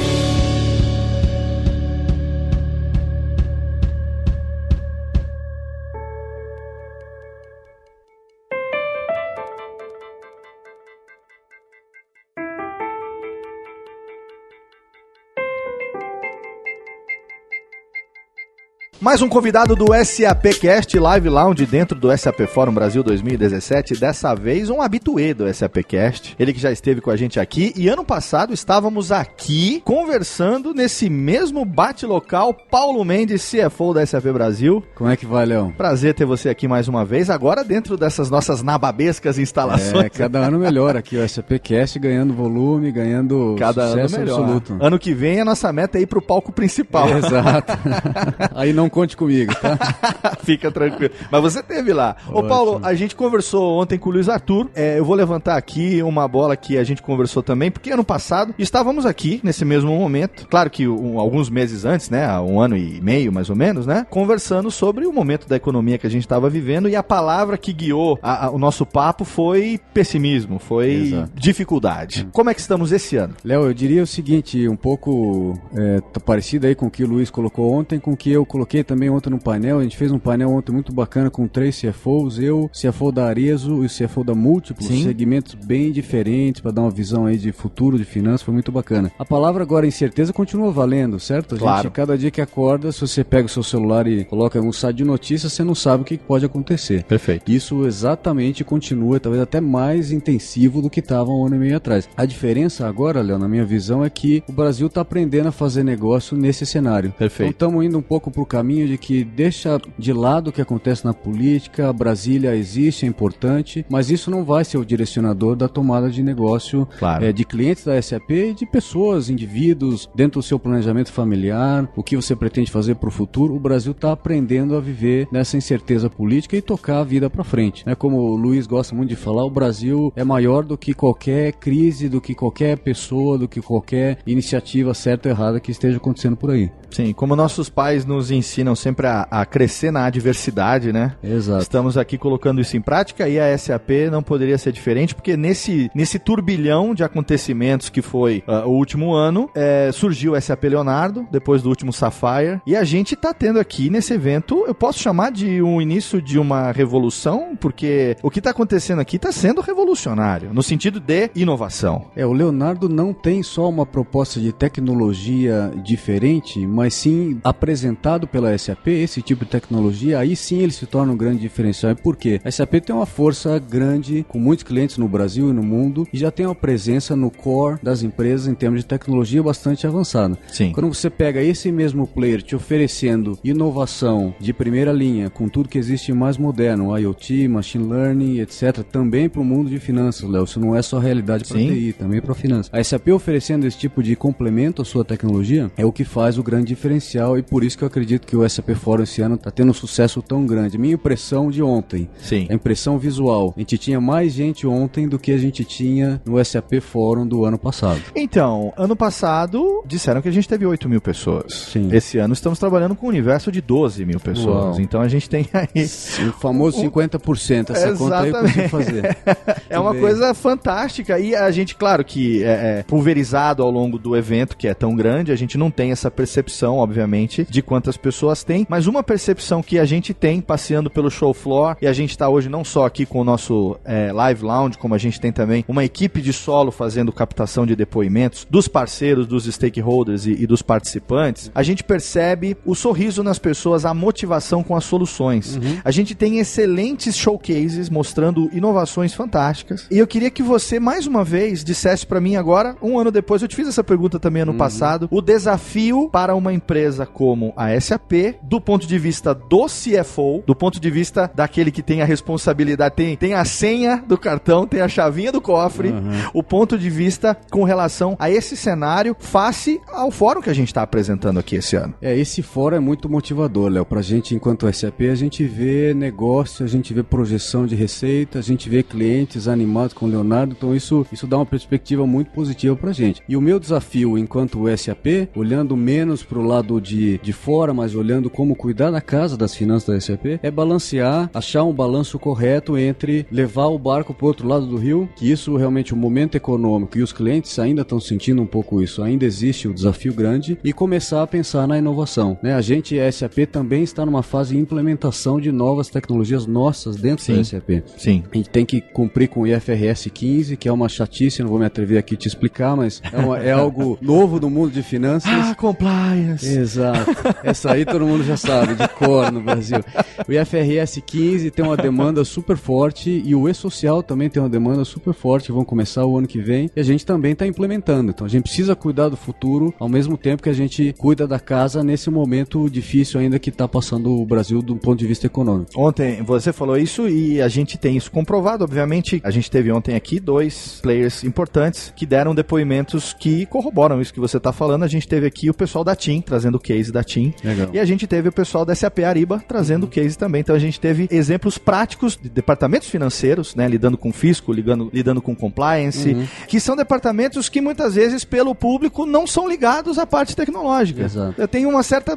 Mais 19.03 19.21
um 19.21 19.27
convidado 19.27 19.75
do 19.75 19.87
SAPcast 19.93 20.97
Live 20.97 21.27
Lounge 21.27 21.65
dentro 21.65 21.99
do 21.99 22.17
SAP 22.17 22.47
Forum 22.47 22.73
Brasil 22.73 23.03
2017. 23.03 23.99
Dessa 23.99 24.33
vez 24.33 24.69
um 24.69 24.81
habituê 24.81 25.33
do 25.33 25.53
SAPcast. 25.53 26.37
Ele 26.39 26.53
que 26.53 26.59
já 26.61 26.71
esteve 26.71 27.01
com 27.01 27.11
a 27.11 27.17
gente 27.17 27.37
aqui 27.37 27.73
e 27.75 27.89
ano 27.89 28.05
passado 28.05 28.53
estávamos 28.53 29.11
aqui 29.11 29.81
conversando 29.83 30.73
nesse 30.73 31.09
mesmo 31.09 31.65
bate-local. 31.65 32.53
Paulo 32.53 33.03
Mendes, 33.03 33.45
CFO 33.51 33.93
da 33.93 34.05
SAP 34.05 34.23
Brasil. 34.27 34.81
Como 34.95 35.09
é 35.09 35.17
que 35.17 35.25
vai, 35.25 35.45
Leão? 35.45 35.73
Prazer 35.73 36.13
ter 36.13 36.23
você 36.23 36.47
aqui 36.47 36.65
mais 36.65 36.87
uma 36.87 37.03
vez. 37.03 37.29
Agora 37.29 37.61
dentro 37.61 37.97
dessas 37.97 38.29
nossas 38.29 38.63
nababescas 38.63 39.37
instalações. 39.37 40.05
É, 40.05 40.09
cada 40.09 40.39
ano 40.39 40.59
melhor 40.59 40.95
aqui 40.95 41.17
o 41.17 41.27
SAPcast 41.27 41.99
ganhando 41.99 42.33
volume, 42.33 42.89
ganhando 42.89 43.57
cada 43.59 43.81
ano 43.81 44.09
melhor. 44.09 44.39
absoluto. 44.39 44.77
Ano 44.79 44.97
que 44.97 45.13
vem 45.13 45.41
a 45.41 45.45
nossa 45.45 45.73
meta 45.73 45.97
é 45.97 46.01
ir 46.03 46.07
pro 46.07 46.21
palco 46.21 46.53
principal. 46.53 47.09
É, 47.09 47.17
exato. 47.17 47.73
Aí 48.55 48.71
não 48.71 48.92
conte 48.93 49.17
comigo, 49.17 49.51
tá? 49.55 49.75
Fica 50.45 50.71
tranquilo. 50.71 51.11
Mas 51.31 51.41
você 51.41 51.63
teve 51.63 51.91
lá. 51.91 52.15
Ótimo. 52.27 52.39
Ô, 52.39 52.43
Paulo, 52.47 52.79
a 52.83 52.93
gente 52.93 53.15
conversou 53.15 53.81
ontem 53.81 53.97
com 53.97 54.09
o 54.09 54.13
Luiz 54.13 54.29
Arthur. 54.29 54.69
É, 54.75 54.99
eu 54.99 55.03
vou 55.03 55.15
levantar 55.15 55.57
aqui 55.57 56.03
uma 56.03 56.27
bola 56.27 56.55
que 56.55 56.77
a 56.77 56.83
gente 56.83 57.01
conversou 57.01 57.41
também, 57.41 57.71
porque 57.71 57.91
ano 57.91 58.03
passado 58.03 58.53
estávamos 58.59 59.05
aqui 59.05 59.41
nesse 59.43 59.65
mesmo 59.65 59.97
momento. 59.97 60.47
Claro 60.47 60.69
que 60.69 60.87
um, 60.87 61.19
alguns 61.19 61.49
meses 61.49 61.85
antes, 61.85 62.11
né? 62.11 62.39
Um 62.39 62.61
ano 62.61 62.77
e 62.77 63.01
meio, 63.01 63.33
mais 63.33 63.49
ou 63.49 63.55
menos, 63.55 63.87
né? 63.87 64.05
Conversando 64.11 64.69
sobre 64.69 65.07
o 65.07 65.11
momento 65.11 65.47
da 65.47 65.55
economia 65.55 65.97
que 65.97 66.05
a 66.05 66.09
gente 66.09 66.23
estava 66.23 66.47
vivendo 66.47 66.87
e 66.87 66.95
a 66.95 67.01
palavra 67.01 67.57
que 67.57 67.73
guiou 67.73 68.19
a, 68.21 68.45
a, 68.45 68.51
o 68.51 68.59
nosso 68.59 68.85
papo 68.85 69.25
foi 69.25 69.79
pessimismo, 69.91 70.59
foi 70.59 70.91
Exato. 70.91 71.31
dificuldade. 71.33 72.25
Hum. 72.27 72.29
Como 72.31 72.49
é 72.51 72.53
que 72.53 72.61
estamos 72.61 72.91
esse 72.91 73.15
ano? 73.15 73.33
Léo, 73.43 73.63
eu 73.63 73.73
diria 73.73 74.03
o 74.03 74.07
seguinte, 74.07 74.67
um 74.67 74.75
pouco 74.75 75.59
é, 75.75 75.99
parecido 76.23 76.67
aí 76.67 76.75
com 76.75 76.85
o 76.85 76.91
que 76.91 77.03
o 77.03 77.07
Luiz 77.07 77.31
colocou 77.31 77.73
ontem, 77.73 77.99
com 77.99 78.11
o 78.11 78.17
que 78.17 78.31
eu 78.31 78.45
coloquei 78.45 78.82
também 78.83 79.09
ontem 79.09 79.29
no 79.29 79.39
painel. 79.39 79.79
A 79.79 79.83
gente 79.83 79.97
fez 79.97 80.11
um 80.11 80.19
painel 80.19 80.49
ontem 80.49 80.71
muito 80.71 80.93
bacana 80.93 81.29
com 81.29 81.47
três 81.47 81.79
CFOs, 81.79 82.39
eu, 82.39 82.69
CFO 82.69 83.11
da 83.11 83.25
Arezo 83.25 83.83
e 83.83 83.87
CFO 83.87 84.23
da 84.23 84.35
Múltiplos, 84.35 84.87
Sim. 84.87 85.03
segmentos 85.03 85.55
bem 85.55 85.91
diferentes 85.91 86.61
para 86.61 86.71
dar 86.71 86.81
uma 86.81 86.91
visão 86.91 87.25
aí 87.25 87.37
de 87.37 87.51
futuro 87.51 87.97
de 87.97 88.05
finanças, 88.05 88.41
foi 88.41 88.53
muito 88.53 88.71
bacana. 88.71 89.11
A 89.17 89.25
palavra 89.25 89.63
agora 89.63 89.87
incerteza 89.87 90.33
continua 90.33 90.71
valendo, 90.71 91.19
certo? 91.19 91.55
A 91.55 91.57
claro. 91.57 91.83
gente, 91.83 91.91
cada 91.93 92.17
dia 92.17 92.31
que 92.31 92.41
acorda, 92.41 92.91
se 92.91 93.01
você 93.01 93.23
pega 93.23 93.45
o 93.45 93.49
seu 93.49 93.63
celular 93.63 94.07
e 94.07 94.23
coloca 94.25 94.59
um 94.59 94.71
site 94.71 94.97
de 94.97 95.05
notícias, 95.05 95.53
você 95.53 95.63
não 95.63 95.75
sabe 95.75 96.03
o 96.03 96.05
que 96.05 96.17
pode 96.17 96.45
acontecer. 96.45 97.03
Perfeito. 97.03 97.51
Isso 97.51 97.85
exatamente 97.85 98.63
continua, 98.63 99.19
talvez 99.19 99.41
até 99.41 99.61
mais 99.61 100.11
intensivo 100.11 100.81
do 100.81 100.89
que 100.89 100.99
estava 100.99 101.29
um 101.29 101.45
ano 101.45 101.55
e 101.55 101.59
meio 101.59 101.77
atrás. 101.77 102.09
A 102.15 102.25
diferença 102.25 102.87
agora, 102.87 103.21
Léo, 103.21 103.39
na 103.39 103.47
minha 103.47 103.65
visão, 103.65 104.03
é 104.03 104.09
que 104.09 104.43
o 104.47 104.51
Brasil 104.51 104.87
está 104.87 105.01
aprendendo 105.01 105.47
a 105.47 105.51
fazer 105.51 105.83
negócio 105.83 106.35
nesse 106.35 106.65
cenário. 106.65 107.11
Perfeito. 107.11 107.49
Então 107.49 107.67
estamos 107.67 107.85
indo 107.85 107.97
um 107.97 108.01
pouco 108.01 108.31
para 108.31 108.41
o 108.41 108.45
caminho 108.45 108.72
de 108.73 108.97
que 108.97 109.23
deixa 109.23 109.79
de 109.97 110.11
lado 110.11 110.49
o 110.49 110.51
que 110.51 110.61
acontece 110.61 111.05
na 111.05 111.13
política, 111.13 111.93
Brasília 111.93 112.55
existe, 112.55 113.05
é 113.05 113.09
importante, 113.09 113.85
mas 113.89 114.09
isso 114.09 114.31
não 114.31 114.43
vai 114.43 114.65
ser 114.65 114.77
o 114.77 114.85
direcionador 114.85 115.55
da 115.55 115.67
tomada 115.67 116.09
de 116.09 116.23
negócio 116.23 116.87
claro. 116.97 117.23
é, 117.23 117.31
de 117.31 117.45
clientes 117.45 117.85
da 117.85 118.01
SAP 118.01 118.31
e 118.31 118.53
de 118.53 118.65
pessoas, 118.65 119.29
indivíduos, 119.29 120.09
dentro 120.15 120.39
do 120.39 120.43
seu 120.43 120.57
planejamento 120.57 121.11
familiar, 121.11 121.87
o 121.95 122.03
que 122.03 122.15
você 122.15 122.35
pretende 122.35 122.71
fazer 122.71 122.95
para 122.95 123.09
o 123.09 123.11
futuro. 123.11 123.55
O 123.55 123.59
Brasil 123.59 123.91
está 123.91 124.11
aprendendo 124.11 124.75
a 124.75 124.81
viver 124.81 125.27
nessa 125.31 125.57
incerteza 125.57 126.09
política 126.09 126.57
e 126.57 126.61
tocar 126.61 126.99
a 126.99 127.03
vida 127.03 127.29
para 127.29 127.43
frente. 127.43 127.85
Né? 127.85 127.95
Como 127.95 128.17
o 128.17 128.35
Luiz 128.35 128.65
gosta 128.65 128.95
muito 128.95 129.09
de 129.09 129.15
falar, 129.15 129.45
o 129.45 129.49
Brasil 129.49 130.11
é 130.15 130.23
maior 130.23 130.63
do 130.63 130.77
que 130.77 130.93
qualquer 130.93 131.53
crise, 131.53 132.09
do 132.09 132.21
que 132.21 132.33
qualquer 132.33 132.77
pessoa, 132.77 133.37
do 133.37 133.47
que 133.47 133.61
qualquer 133.61 134.17
iniciativa 134.25 134.93
certa 134.93 135.29
ou 135.29 135.35
errada 135.35 135.59
que 135.59 135.71
esteja 135.71 135.97
acontecendo 135.97 136.35
por 136.35 136.51
aí. 136.51 136.71
Sim, 136.93 137.11
como 137.13 137.35
nossos 137.35 137.69
pais 137.69 138.05
nos 138.05 138.29
ensinam 138.29 138.75
sempre 138.75 139.07
a, 139.07 139.27
a, 139.29 139.45
crescer 139.45 139.91
na 139.91 140.05
adversidade, 140.05 140.93
né? 140.93 141.15
Exato. 141.23 141.61
Estamos 141.61 141.97
aqui 141.97 142.17
colocando 142.17 142.61
isso 142.61 142.77
em 142.77 142.81
prática 142.81 143.27
e 143.27 143.39
a 143.39 143.57
SAP 143.57 143.89
não 144.11 144.21
poderia 144.21 144.57
ser 144.57 144.71
diferente, 144.71 145.15
porque 145.15 145.35
nesse, 145.35 145.89
nesse 145.95 146.19
turbilhão 146.19 146.93
de 146.93 147.03
acontecimentos 147.03 147.89
que 147.89 148.01
foi 148.01 148.43
uh, 148.47 148.67
o 148.67 148.71
último 148.71 149.13
ano, 149.13 149.49
é, 149.55 149.89
surgiu 149.91 150.33
o 150.33 150.41
SAP 150.41 150.65
Leonardo, 150.65 151.27
depois 151.31 151.61
do 151.61 151.69
último 151.69 151.91
Sapphire, 151.91 152.61
e 152.65 152.75
a 152.75 152.83
gente 152.83 153.15
está 153.15 153.33
tendo 153.33 153.59
aqui 153.59 153.89
nesse 153.89 154.13
evento, 154.13 154.63
eu 154.67 154.75
posso 154.75 154.99
chamar 154.99 155.31
de 155.31 155.61
um 155.61 155.81
início 155.81 156.21
de 156.21 156.37
uma 156.37 156.71
revolução, 156.71 157.55
porque 157.59 158.15
o 158.21 158.29
que 158.29 158.39
está 158.39 158.51
acontecendo 158.51 158.99
aqui 158.99 159.15
está 159.15 159.31
sendo 159.31 159.61
revolucionário, 159.61 160.53
no 160.53 160.61
sentido 160.61 160.99
de 160.99 161.31
inovação. 161.35 162.05
É, 162.15 162.25
o 162.25 162.33
Leonardo 162.33 162.87
não 162.87 163.13
tem 163.13 163.41
só 163.41 163.67
uma 163.69 163.85
proposta 163.85 164.39
de 164.39 164.51
tecnologia 164.51 165.71
diferente, 165.83 166.65
mas 166.67 166.82
mas 166.83 166.95
sim 166.95 167.39
apresentado 167.45 168.27
pela 168.27 168.57
SAP, 168.57 168.87
esse 168.87 169.21
tipo 169.21 169.45
de 169.45 169.51
tecnologia, 169.51 170.19
aí 170.19 170.35
sim 170.35 170.57
ele 170.59 170.73
se 170.73 170.85
torna 170.85 171.13
um 171.13 171.15
grande 171.15 171.39
diferencial. 171.39 171.93
E 171.93 171.95
por 171.95 172.17
quê? 172.17 172.41
A 172.43 172.51
SAP 172.51 172.73
tem 172.85 172.93
uma 172.93 173.05
força 173.05 173.57
grande, 173.57 174.25
com 174.27 174.37
muitos 174.37 174.63
clientes 174.63 174.97
no 174.97 175.07
Brasil 175.07 175.49
e 175.49 175.53
no 175.53 175.63
mundo, 175.63 176.05
e 176.11 176.17
já 176.17 176.29
tem 176.29 176.45
uma 176.45 176.53
presença 176.53 177.15
no 177.15 177.31
core 177.31 177.79
das 177.81 178.03
empresas 178.03 178.49
em 178.49 178.53
termos 178.53 178.81
de 178.81 178.85
tecnologia 178.85 179.41
bastante 179.41 179.87
avançada. 179.87 180.37
Sim. 180.49 180.73
Quando 180.73 180.93
você 180.93 181.09
pega 181.09 181.41
esse 181.41 181.71
mesmo 181.71 182.05
player 182.05 182.41
te 182.41 182.53
oferecendo 182.53 183.39
inovação 183.45 184.35
de 184.37 184.51
primeira 184.51 184.91
linha, 184.91 185.29
com 185.29 185.47
tudo 185.47 185.69
que 185.69 185.77
existe 185.77 186.11
mais 186.11 186.37
moderno, 186.37 186.97
IoT, 186.97 187.47
machine 187.47 187.87
learning, 187.87 188.39
etc., 188.39 188.83
também 188.83 189.29
para 189.29 189.39
o 189.39 189.45
mundo 189.45 189.69
de 189.69 189.79
finanças, 189.79 190.29
Léo. 190.29 190.43
Isso 190.43 190.59
não 190.59 190.75
é 190.75 190.81
só 190.81 190.99
realidade 190.99 191.45
para 191.45 191.57
TI, 191.57 191.95
também 191.97 192.19
para 192.19 192.35
finanças. 192.35 192.69
A 192.73 192.83
SAP 192.83 193.07
oferecendo 193.07 193.65
esse 193.65 193.77
tipo 193.77 194.03
de 194.03 194.17
complemento 194.17 194.81
à 194.81 194.85
sua 194.85 195.05
tecnologia 195.05 195.71
é 195.77 195.85
o 195.85 195.93
que 195.93 196.03
faz 196.03 196.37
o 196.37 196.43
grande 196.43 196.72
diferencial 196.73 197.37
e 197.37 197.41
por 197.41 197.63
isso 197.63 197.77
que 197.77 197.83
eu 197.83 197.87
acredito 197.87 198.25
que 198.25 198.35
o 198.35 198.47
SAP 198.47 198.69
Forum 198.75 199.03
esse 199.03 199.21
ano 199.21 199.35
está 199.35 199.51
tendo 199.51 199.69
um 199.69 199.73
sucesso 199.73 200.21
tão 200.21 200.45
grande. 200.45 200.77
Minha 200.77 200.95
impressão 200.95 201.49
de 201.49 201.61
ontem, 201.61 202.09
Sim. 202.19 202.47
a 202.49 202.53
impressão 202.53 202.97
visual, 202.97 203.53
a 203.55 203.59
gente 203.59 203.77
tinha 203.77 203.99
mais 203.99 204.33
gente 204.33 204.65
ontem 204.65 205.07
do 205.07 205.19
que 205.19 205.31
a 205.31 205.37
gente 205.37 205.63
tinha 205.63 206.21
no 206.25 206.43
SAP 206.43 206.79
Forum 206.81 207.27
do 207.27 207.45
ano 207.45 207.57
passado. 207.57 208.01
Então, 208.15 208.73
ano 208.77 208.95
passado 208.95 209.83
disseram 209.85 210.21
que 210.21 210.29
a 210.29 210.31
gente 210.31 210.47
teve 210.47 210.65
8 210.65 210.87
mil 210.89 211.01
pessoas. 211.01 211.69
Sim. 211.71 211.89
Esse 211.91 212.17
ano 212.17 212.33
estamos 212.33 212.59
trabalhando 212.59 212.95
com 212.95 213.05
um 213.05 213.09
universo 213.09 213.51
de 213.51 213.61
12 213.61 214.05
mil 214.05 214.19
pessoas. 214.19 214.75
Uau. 214.75 214.81
Então 214.81 215.01
a 215.01 215.07
gente 215.07 215.29
tem 215.29 215.47
aí. 215.53 215.67
O 216.23 216.33
famoso 216.33 216.81
50%. 216.81 217.69
Essa 217.71 217.89
Exatamente. 217.89 217.97
conta 217.97 218.19
aí 218.19 218.29
eu 218.29 218.39
consigo 218.39 218.69
fazer. 218.69 219.17
é 219.69 219.79
uma 219.79 219.93
coisa 219.93 220.33
fantástica. 220.33 221.19
E 221.19 221.35
a 221.35 221.49
gente, 221.51 221.75
claro 221.75 222.03
que 222.03 222.43
é, 222.43 222.79
é 222.79 222.83
pulverizado 222.83 223.61
ao 223.61 223.69
longo 223.69 223.97
do 223.97 224.15
evento, 224.15 224.55
que 224.55 224.67
é 224.67 224.73
tão 224.73 224.95
grande, 224.95 225.31
a 225.31 225.35
gente 225.35 225.57
não 225.57 225.69
tem 225.69 225.91
essa 225.91 226.09
percepção 226.09 226.62
obviamente, 226.71 227.45
de 227.49 227.61
quantas 227.61 227.97
pessoas 227.97 228.43
tem, 228.43 228.65
mas 228.69 228.87
uma 228.87 229.03
percepção 229.03 229.61
que 229.61 229.79
a 229.79 229.85
gente 229.85 230.13
tem 230.13 230.41
passeando 230.41 230.89
pelo 230.89 231.09
show 231.09 231.33
floor, 231.33 231.75
e 231.81 231.87
a 231.87 231.93
gente 231.93 232.11
está 232.11 232.29
hoje 232.29 232.49
não 232.49 232.63
só 232.63 232.85
aqui 232.85 233.05
com 233.05 233.19
o 233.19 233.23
nosso 233.23 233.77
é, 233.85 234.11
live 234.11 234.43
lounge, 234.43 234.77
como 234.77 234.95
a 234.95 234.97
gente 234.97 235.19
tem 235.19 235.31
também 235.31 235.63
uma 235.67 235.83
equipe 235.83 236.21
de 236.21 236.33
solo 236.33 236.71
fazendo 236.71 237.11
captação 237.11 237.65
de 237.65 237.75
depoimentos 237.75 238.45
dos 238.49 238.67
parceiros, 238.67 239.27
dos 239.27 239.45
stakeholders 239.45 240.25
e, 240.25 240.43
e 240.43 240.47
dos 240.47 240.61
participantes, 240.61 241.51
a 241.53 241.63
gente 241.63 241.83
percebe 241.83 242.57
o 242.65 242.75
sorriso 242.75 243.23
nas 243.23 243.39
pessoas, 243.39 243.85
a 243.85 243.93
motivação 243.93 244.63
com 244.63 244.75
as 244.75 244.83
soluções. 244.83 245.55
Uhum. 245.55 245.77
A 245.83 245.91
gente 245.91 246.15
tem 246.15 246.39
excelentes 246.39 247.15
showcases 247.15 247.89
mostrando 247.89 248.49
inovações 248.53 249.13
fantásticas. 249.13 249.87
E 249.89 249.97
eu 249.97 250.07
queria 250.07 250.29
que 250.29 250.43
você, 250.43 250.79
mais 250.79 251.07
uma 251.07 251.23
vez, 251.23 251.63
dissesse 251.63 252.05
para 252.05 252.19
mim 252.19 252.35
agora, 252.35 252.75
um 252.81 252.99
ano 252.99 253.11
depois, 253.11 253.41
eu 253.41 253.47
te 253.47 253.55
fiz 253.55 253.67
essa 253.67 253.83
pergunta 253.83 254.19
também 254.19 254.41
ano 254.41 254.51
uhum. 254.51 254.57
passado, 254.57 255.07
o 255.11 255.21
desafio 255.21 256.09
para 256.11 256.35
uma 256.35 256.42
empresa 256.51 257.05
como 257.05 257.53
a 257.55 257.79
SAP, 257.79 258.39
do 258.41 258.59
ponto 258.59 258.87
de 258.87 258.97
vista 258.97 259.35
do 259.35 259.67
CFO, 259.67 260.43
do 260.47 260.55
ponto 260.55 260.79
de 260.79 260.89
vista 260.89 261.31
daquele 261.35 261.69
que 261.69 261.83
tem 261.83 262.01
a 262.01 262.05
responsabilidade, 262.05 262.95
tem, 262.95 263.15
tem 263.15 263.35
a 263.35 263.45
senha 263.45 264.03
do 264.07 264.17
cartão, 264.17 264.65
tem 264.65 264.81
a 264.81 264.87
chavinha 264.87 265.31
do 265.31 265.39
cofre, 265.39 265.89
uhum. 265.89 266.11
o 266.33 266.41
ponto 266.41 266.77
de 266.77 266.89
vista 266.89 267.37
com 267.51 267.63
relação 267.63 268.15
a 268.19 268.29
esse 268.29 268.57
cenário 268.57 269.15
face 269.19 269.79
ao 269.87 270.09
fórum 270.09 270.41
que 270.41 270.49
a 270.49 270.55
gente 270.55 270.69
está 270.69 270.81
apresentando 270.81 271.39
aqui 271.39 271.57
esse 271.57 271.75
ano. 271.75 271.93
É, 272.01 272.17
esse 272.17 272.41
fórum 272.41 272.75
é 272.75 272.79
muito 272.79 273.07
motivador, 273.07 273.69
Léo. 273.69 273.85
Pra 273.85 274.01
gente, 274.01 274.33
enquanto 274.33 274.71
SAP, 274.73 275.01
a 275.11 275.15
gente 275.15 275.43
vê 275.43 275.93
negócio, 275.93 276.65
a 276.65 276.67
gente 276.67 276.93
vê 276.93 277.03
projeção 277.03 277.67
de 277.67 277.75
receita, 277.75 278.39
a 278.39 278.41
gente 278.41 278.69
vê 278.69 278.81
clientes 278.81 279.47
animados 279.47 279.93
com 279.93 280.05
o 280.05 280.09
Leonardo, 280.09 280.55
então 280.57 280.75
isso, 280.75 281.05
isso 281.11 281.27
dá 281.27 281.37
uma 281.37 281.45
perspectiva 281.45 282.07
muito 282.07 282.31
positiva 282.31 282.75
pra 282.75 282.91
gente. 282.91 283.21
E 283.27 283.37
o 283.37 283.41
meu 283.41 283.59
desafio 283.59 284.17
enquanto 284.17 284.65
SAP, 284.77 285.29
olhando 285.35 285.75
menos 285.77 286.23
pro 286.33 286.41
lado 286.41 286.81
de, 286.81 287.19
de 287.19 287.31
fora, 287.31 287.75
mas 287.75 287.93
olhando 287.93 288.27
como 288.27 288.55
cuidar 288.55 288.89
da 288.89 288.99
casa 288.99 289.37
das 289.37 289.53
finanças 289.53 289.93
da 289.93 290.01
SAP, 290.01 290.39
é 290.41 290.49
balancear, 290.49 291.29
achar 291.31 291.63
um 291.63 291.71
balanço 291.71 292.17
correto 292.17 292.75
entre 292.75 293.27
levar 293.31 293.67
o 293.67 293.77
barco 293.77 294.15
pro 294.15 294.25
outro 294.25 294.47
lado 294.47 294.65
do 294.65 294.75
rio, 294.75 295.07
que 295.15 295.31
isso 295.31 295.55
realmente 295.55 295.93
o 295.93 295.95
momento 295.95 296.33
econômico 296.33 296.97
e 296.97 297.03
os 297.03 297.13
clientes 297.13 297.59
ainda 297.59 297.83
estão 297.83 297.99
sentindo 297.99 298.41
um 298.41 298.47
pouco 298.47 298.81
isso, 298.81 299.03
ainda 299.03 299.25
existe 299.25 299.67
o 299.67 299.73
desafio 299.75 300.11
grande, 300.11 300.57
e 300.63 300.73
começar 300.73 301.21
a 301.21 301.27
pensar 301.27 301.67
na 301.67 301.77
inovação. 301.77 302.35
Né? 302.41 302.55
A 302.55 302.61
gente, 302.61 302.95
SAP, 303.11 303.45
também 303.51 303.83
está 303.83 304.03
numa 304.03 304.23
fase 304.23 304.55
de 304.55 304.59
implementação 304.59 305.39
de 305.39 305.51
novas 305.51 305.87
tecnologias 305.87 306.47
nossas 306.47 306.95
dentro 306.95 307.23
Sim. 307.23 307.35
da 307.35 307.43
SAP. 307.43 307.69
Sim. 307.95 308.23
A 308.31 308.37
gente 308.37 308.49
tem 308.49 308.65
que 308.65 308.81
cumprir 308.81 309.27
com 309.27 309.41
o 309.41 309.47
IFRS 309.47 310.09
15, 310.09 310.57
que 310.57 310.67
é 310.67 310.73
uma 310.73 310.89
chatice, 310.89 311.43
não 311.43 311.49
vou 311.49 311.59
me 311.59 311.65
atrever 311.65 311.99
aqui 311.99 312.15
a 312.15 312.17
te 312.17 312.27
explicar, 312.27 312.75
mas 312.75 313.03
é, 313.11 313.17
uma, 313.19 313.37
é 313.37 313.51
algo 313.51 313.99
novo 314.01 314.39
no 314.39 314.49
mundo 314.49 314.71
de 314.71 314.81
finanças. 314.81 315.31
Ah, 315.31 315.53
compliance! 315.53 316.22
Exato. 316.31 317.11
Essa 317.43 317.73
aí 317.73 317.85
todo 317.85 318.05
mundo 318.05 318.23
já 318.23 318.37
sabe, 318.37 318.75
de 318.75 318.87
cor 318.89 319.31
no 319.31 319.41
Brasil. 319.41 319.79
O 320.27 320.31
IFRS 320.31 321.01
15 321.01 321.51
tem 321.51 321.65
uma 321.65 321.77
demanda 321.77 322.23
super 322.23 322.57
forte 322.57 323.21
e 323.25 323.35
o 323.35 323.47
E-Social 323.49 324.01
também 324.01 324.29
tem 324.29 324.41
uma 324.41 324.49
demanda 324.49 324.85
super 324.85 325.13
forte, 325.13 325.51
vão 325.51 325.65
começar 325.65 326.05
o 326.05 326.17
ano 326.17 326.27
que 326.27 326.39
vem, 326.39 326.69
e 326.75 326.79
a 326.79 326.83
gente 326.83 327.05
também 327.05 327.33
está 327.33 327.45
implementando. 327.45 328.11
Então 328.11 328.25
a 328.25 328.29
gente 328.29 328.43
precisa 328.43 328.75
cuidar 328.75 329.09
do 329.09 329.17
futuro 329.17 329.73
ao 329.79 329.89
mesmo 329.89 330.17
tempo 330.17 330.43
que 330.43 330.49
a 330.49 330.53
gente 330.53 330.93
cuida 330.97 331.27
da 331.27 331.39
casa 331.39 331.83
nesse 331.83 332.09
momento 332.09 332.69
difícil 332.69 333.19
ainda 333.19 333.39
que 333.39 333.49
está 333.49 333.67
passando 333.67 334.11
o 334.11 334.25
Brasil 334.25 334.61
do 334.61 334.75
ponto 334.75 334.99
de 334.99 335.07
vista 335.07 335.27
econômico. 335.27 335.71
Ontem 335.75 336.21
você 336.23 336.53
falou 336.53 336.77
isso 336.77 337.07
e 337.07 337.41
a 337.41 337.47
gente 337.47 337.77
tem 337.77 337.97
isso 337.97 338.11
comprovado. 338.11 338.63
Obviamente, 338.63 339.21
a 339.23 339.31
gente 339.31 339.49
teve 339.49 339.71
ontem 339.71 339.95
aqui 339.95 340.19
dois 340.19 340.79
players 340.81 341.23
importantes 341.23 341.93
que 341.95 342.05
deram 342.05 342.35
depoimentos 342.35 343.13
que 343.13 343.45
corroboram 343.45 344.01
isso 344.01 344.13
que 344.13 344.19
você 344.19 344.37
está 344.37 344.51
falando. 344.51 344.83
A 344.83 344.87
gente 344.87 345.07
teve 345.07 345.25
aqui 345.25 345.49
o 345.49 345.53
pessoal 345.53 345.83
da 345.83 345.95
TIM 345.95 346.12
trazendo 346.21 346.55
o 346.55 346.59
case 346.59 346.91
da 346.91 347.03
TIM 347.03 347.33
Legal. 347.43 347.69
e 347.73 347.79
a 347.79 347.85
gente 347.85 348.07
teve 348.07 348.29
o 348.29 348.31
pessoal 348.31 348.65
da 348.65 348.75
SAP 348.75 348.99
Ariba 348.99 349.43
trazendo 349.47 349.85
o 349.85 349.87
case 349.87 350.17
também. 350.17 350.41
Então 350.41 350.55
a 350.55 350.59
gente 350.59 350.79
teve 350.79 351.07
exemplos 351.11 351.57
práticos 351.57 352.17
de 352.21 352.29
departamentos 352.29 352.89
financeiros, 352.89 353.55
né, 353.55 353.67
lidando 353.67 353.97
com 353.97 354.11
fisco, 354.11 354.51
lidando, 354.51 354.89
lidando 354.93 355.21
com 355.21 355.35
compliance, 355.35 356.13
uhum. 356.13 356.27
que 356.47 356.59
são 356.59 356.75
departamentos 356.75 357.49
que 357.49 357.61
muitas 357.61 357.95
vezes 357.95 358.23
pelo 358.23 358.53
público 358.53 359.05
não 359.05 359.25
são 359.27 359.47
ligados 359.47 359.97
à 359.97 360.05
parte 360.05 360.35
tecnológica. 360.35 361.03
Exato. 361.03 361.39
Eu 361.39 361.47
tenho 361.47 361.69
uma 361.69 361.83
certa. 361.83 362.15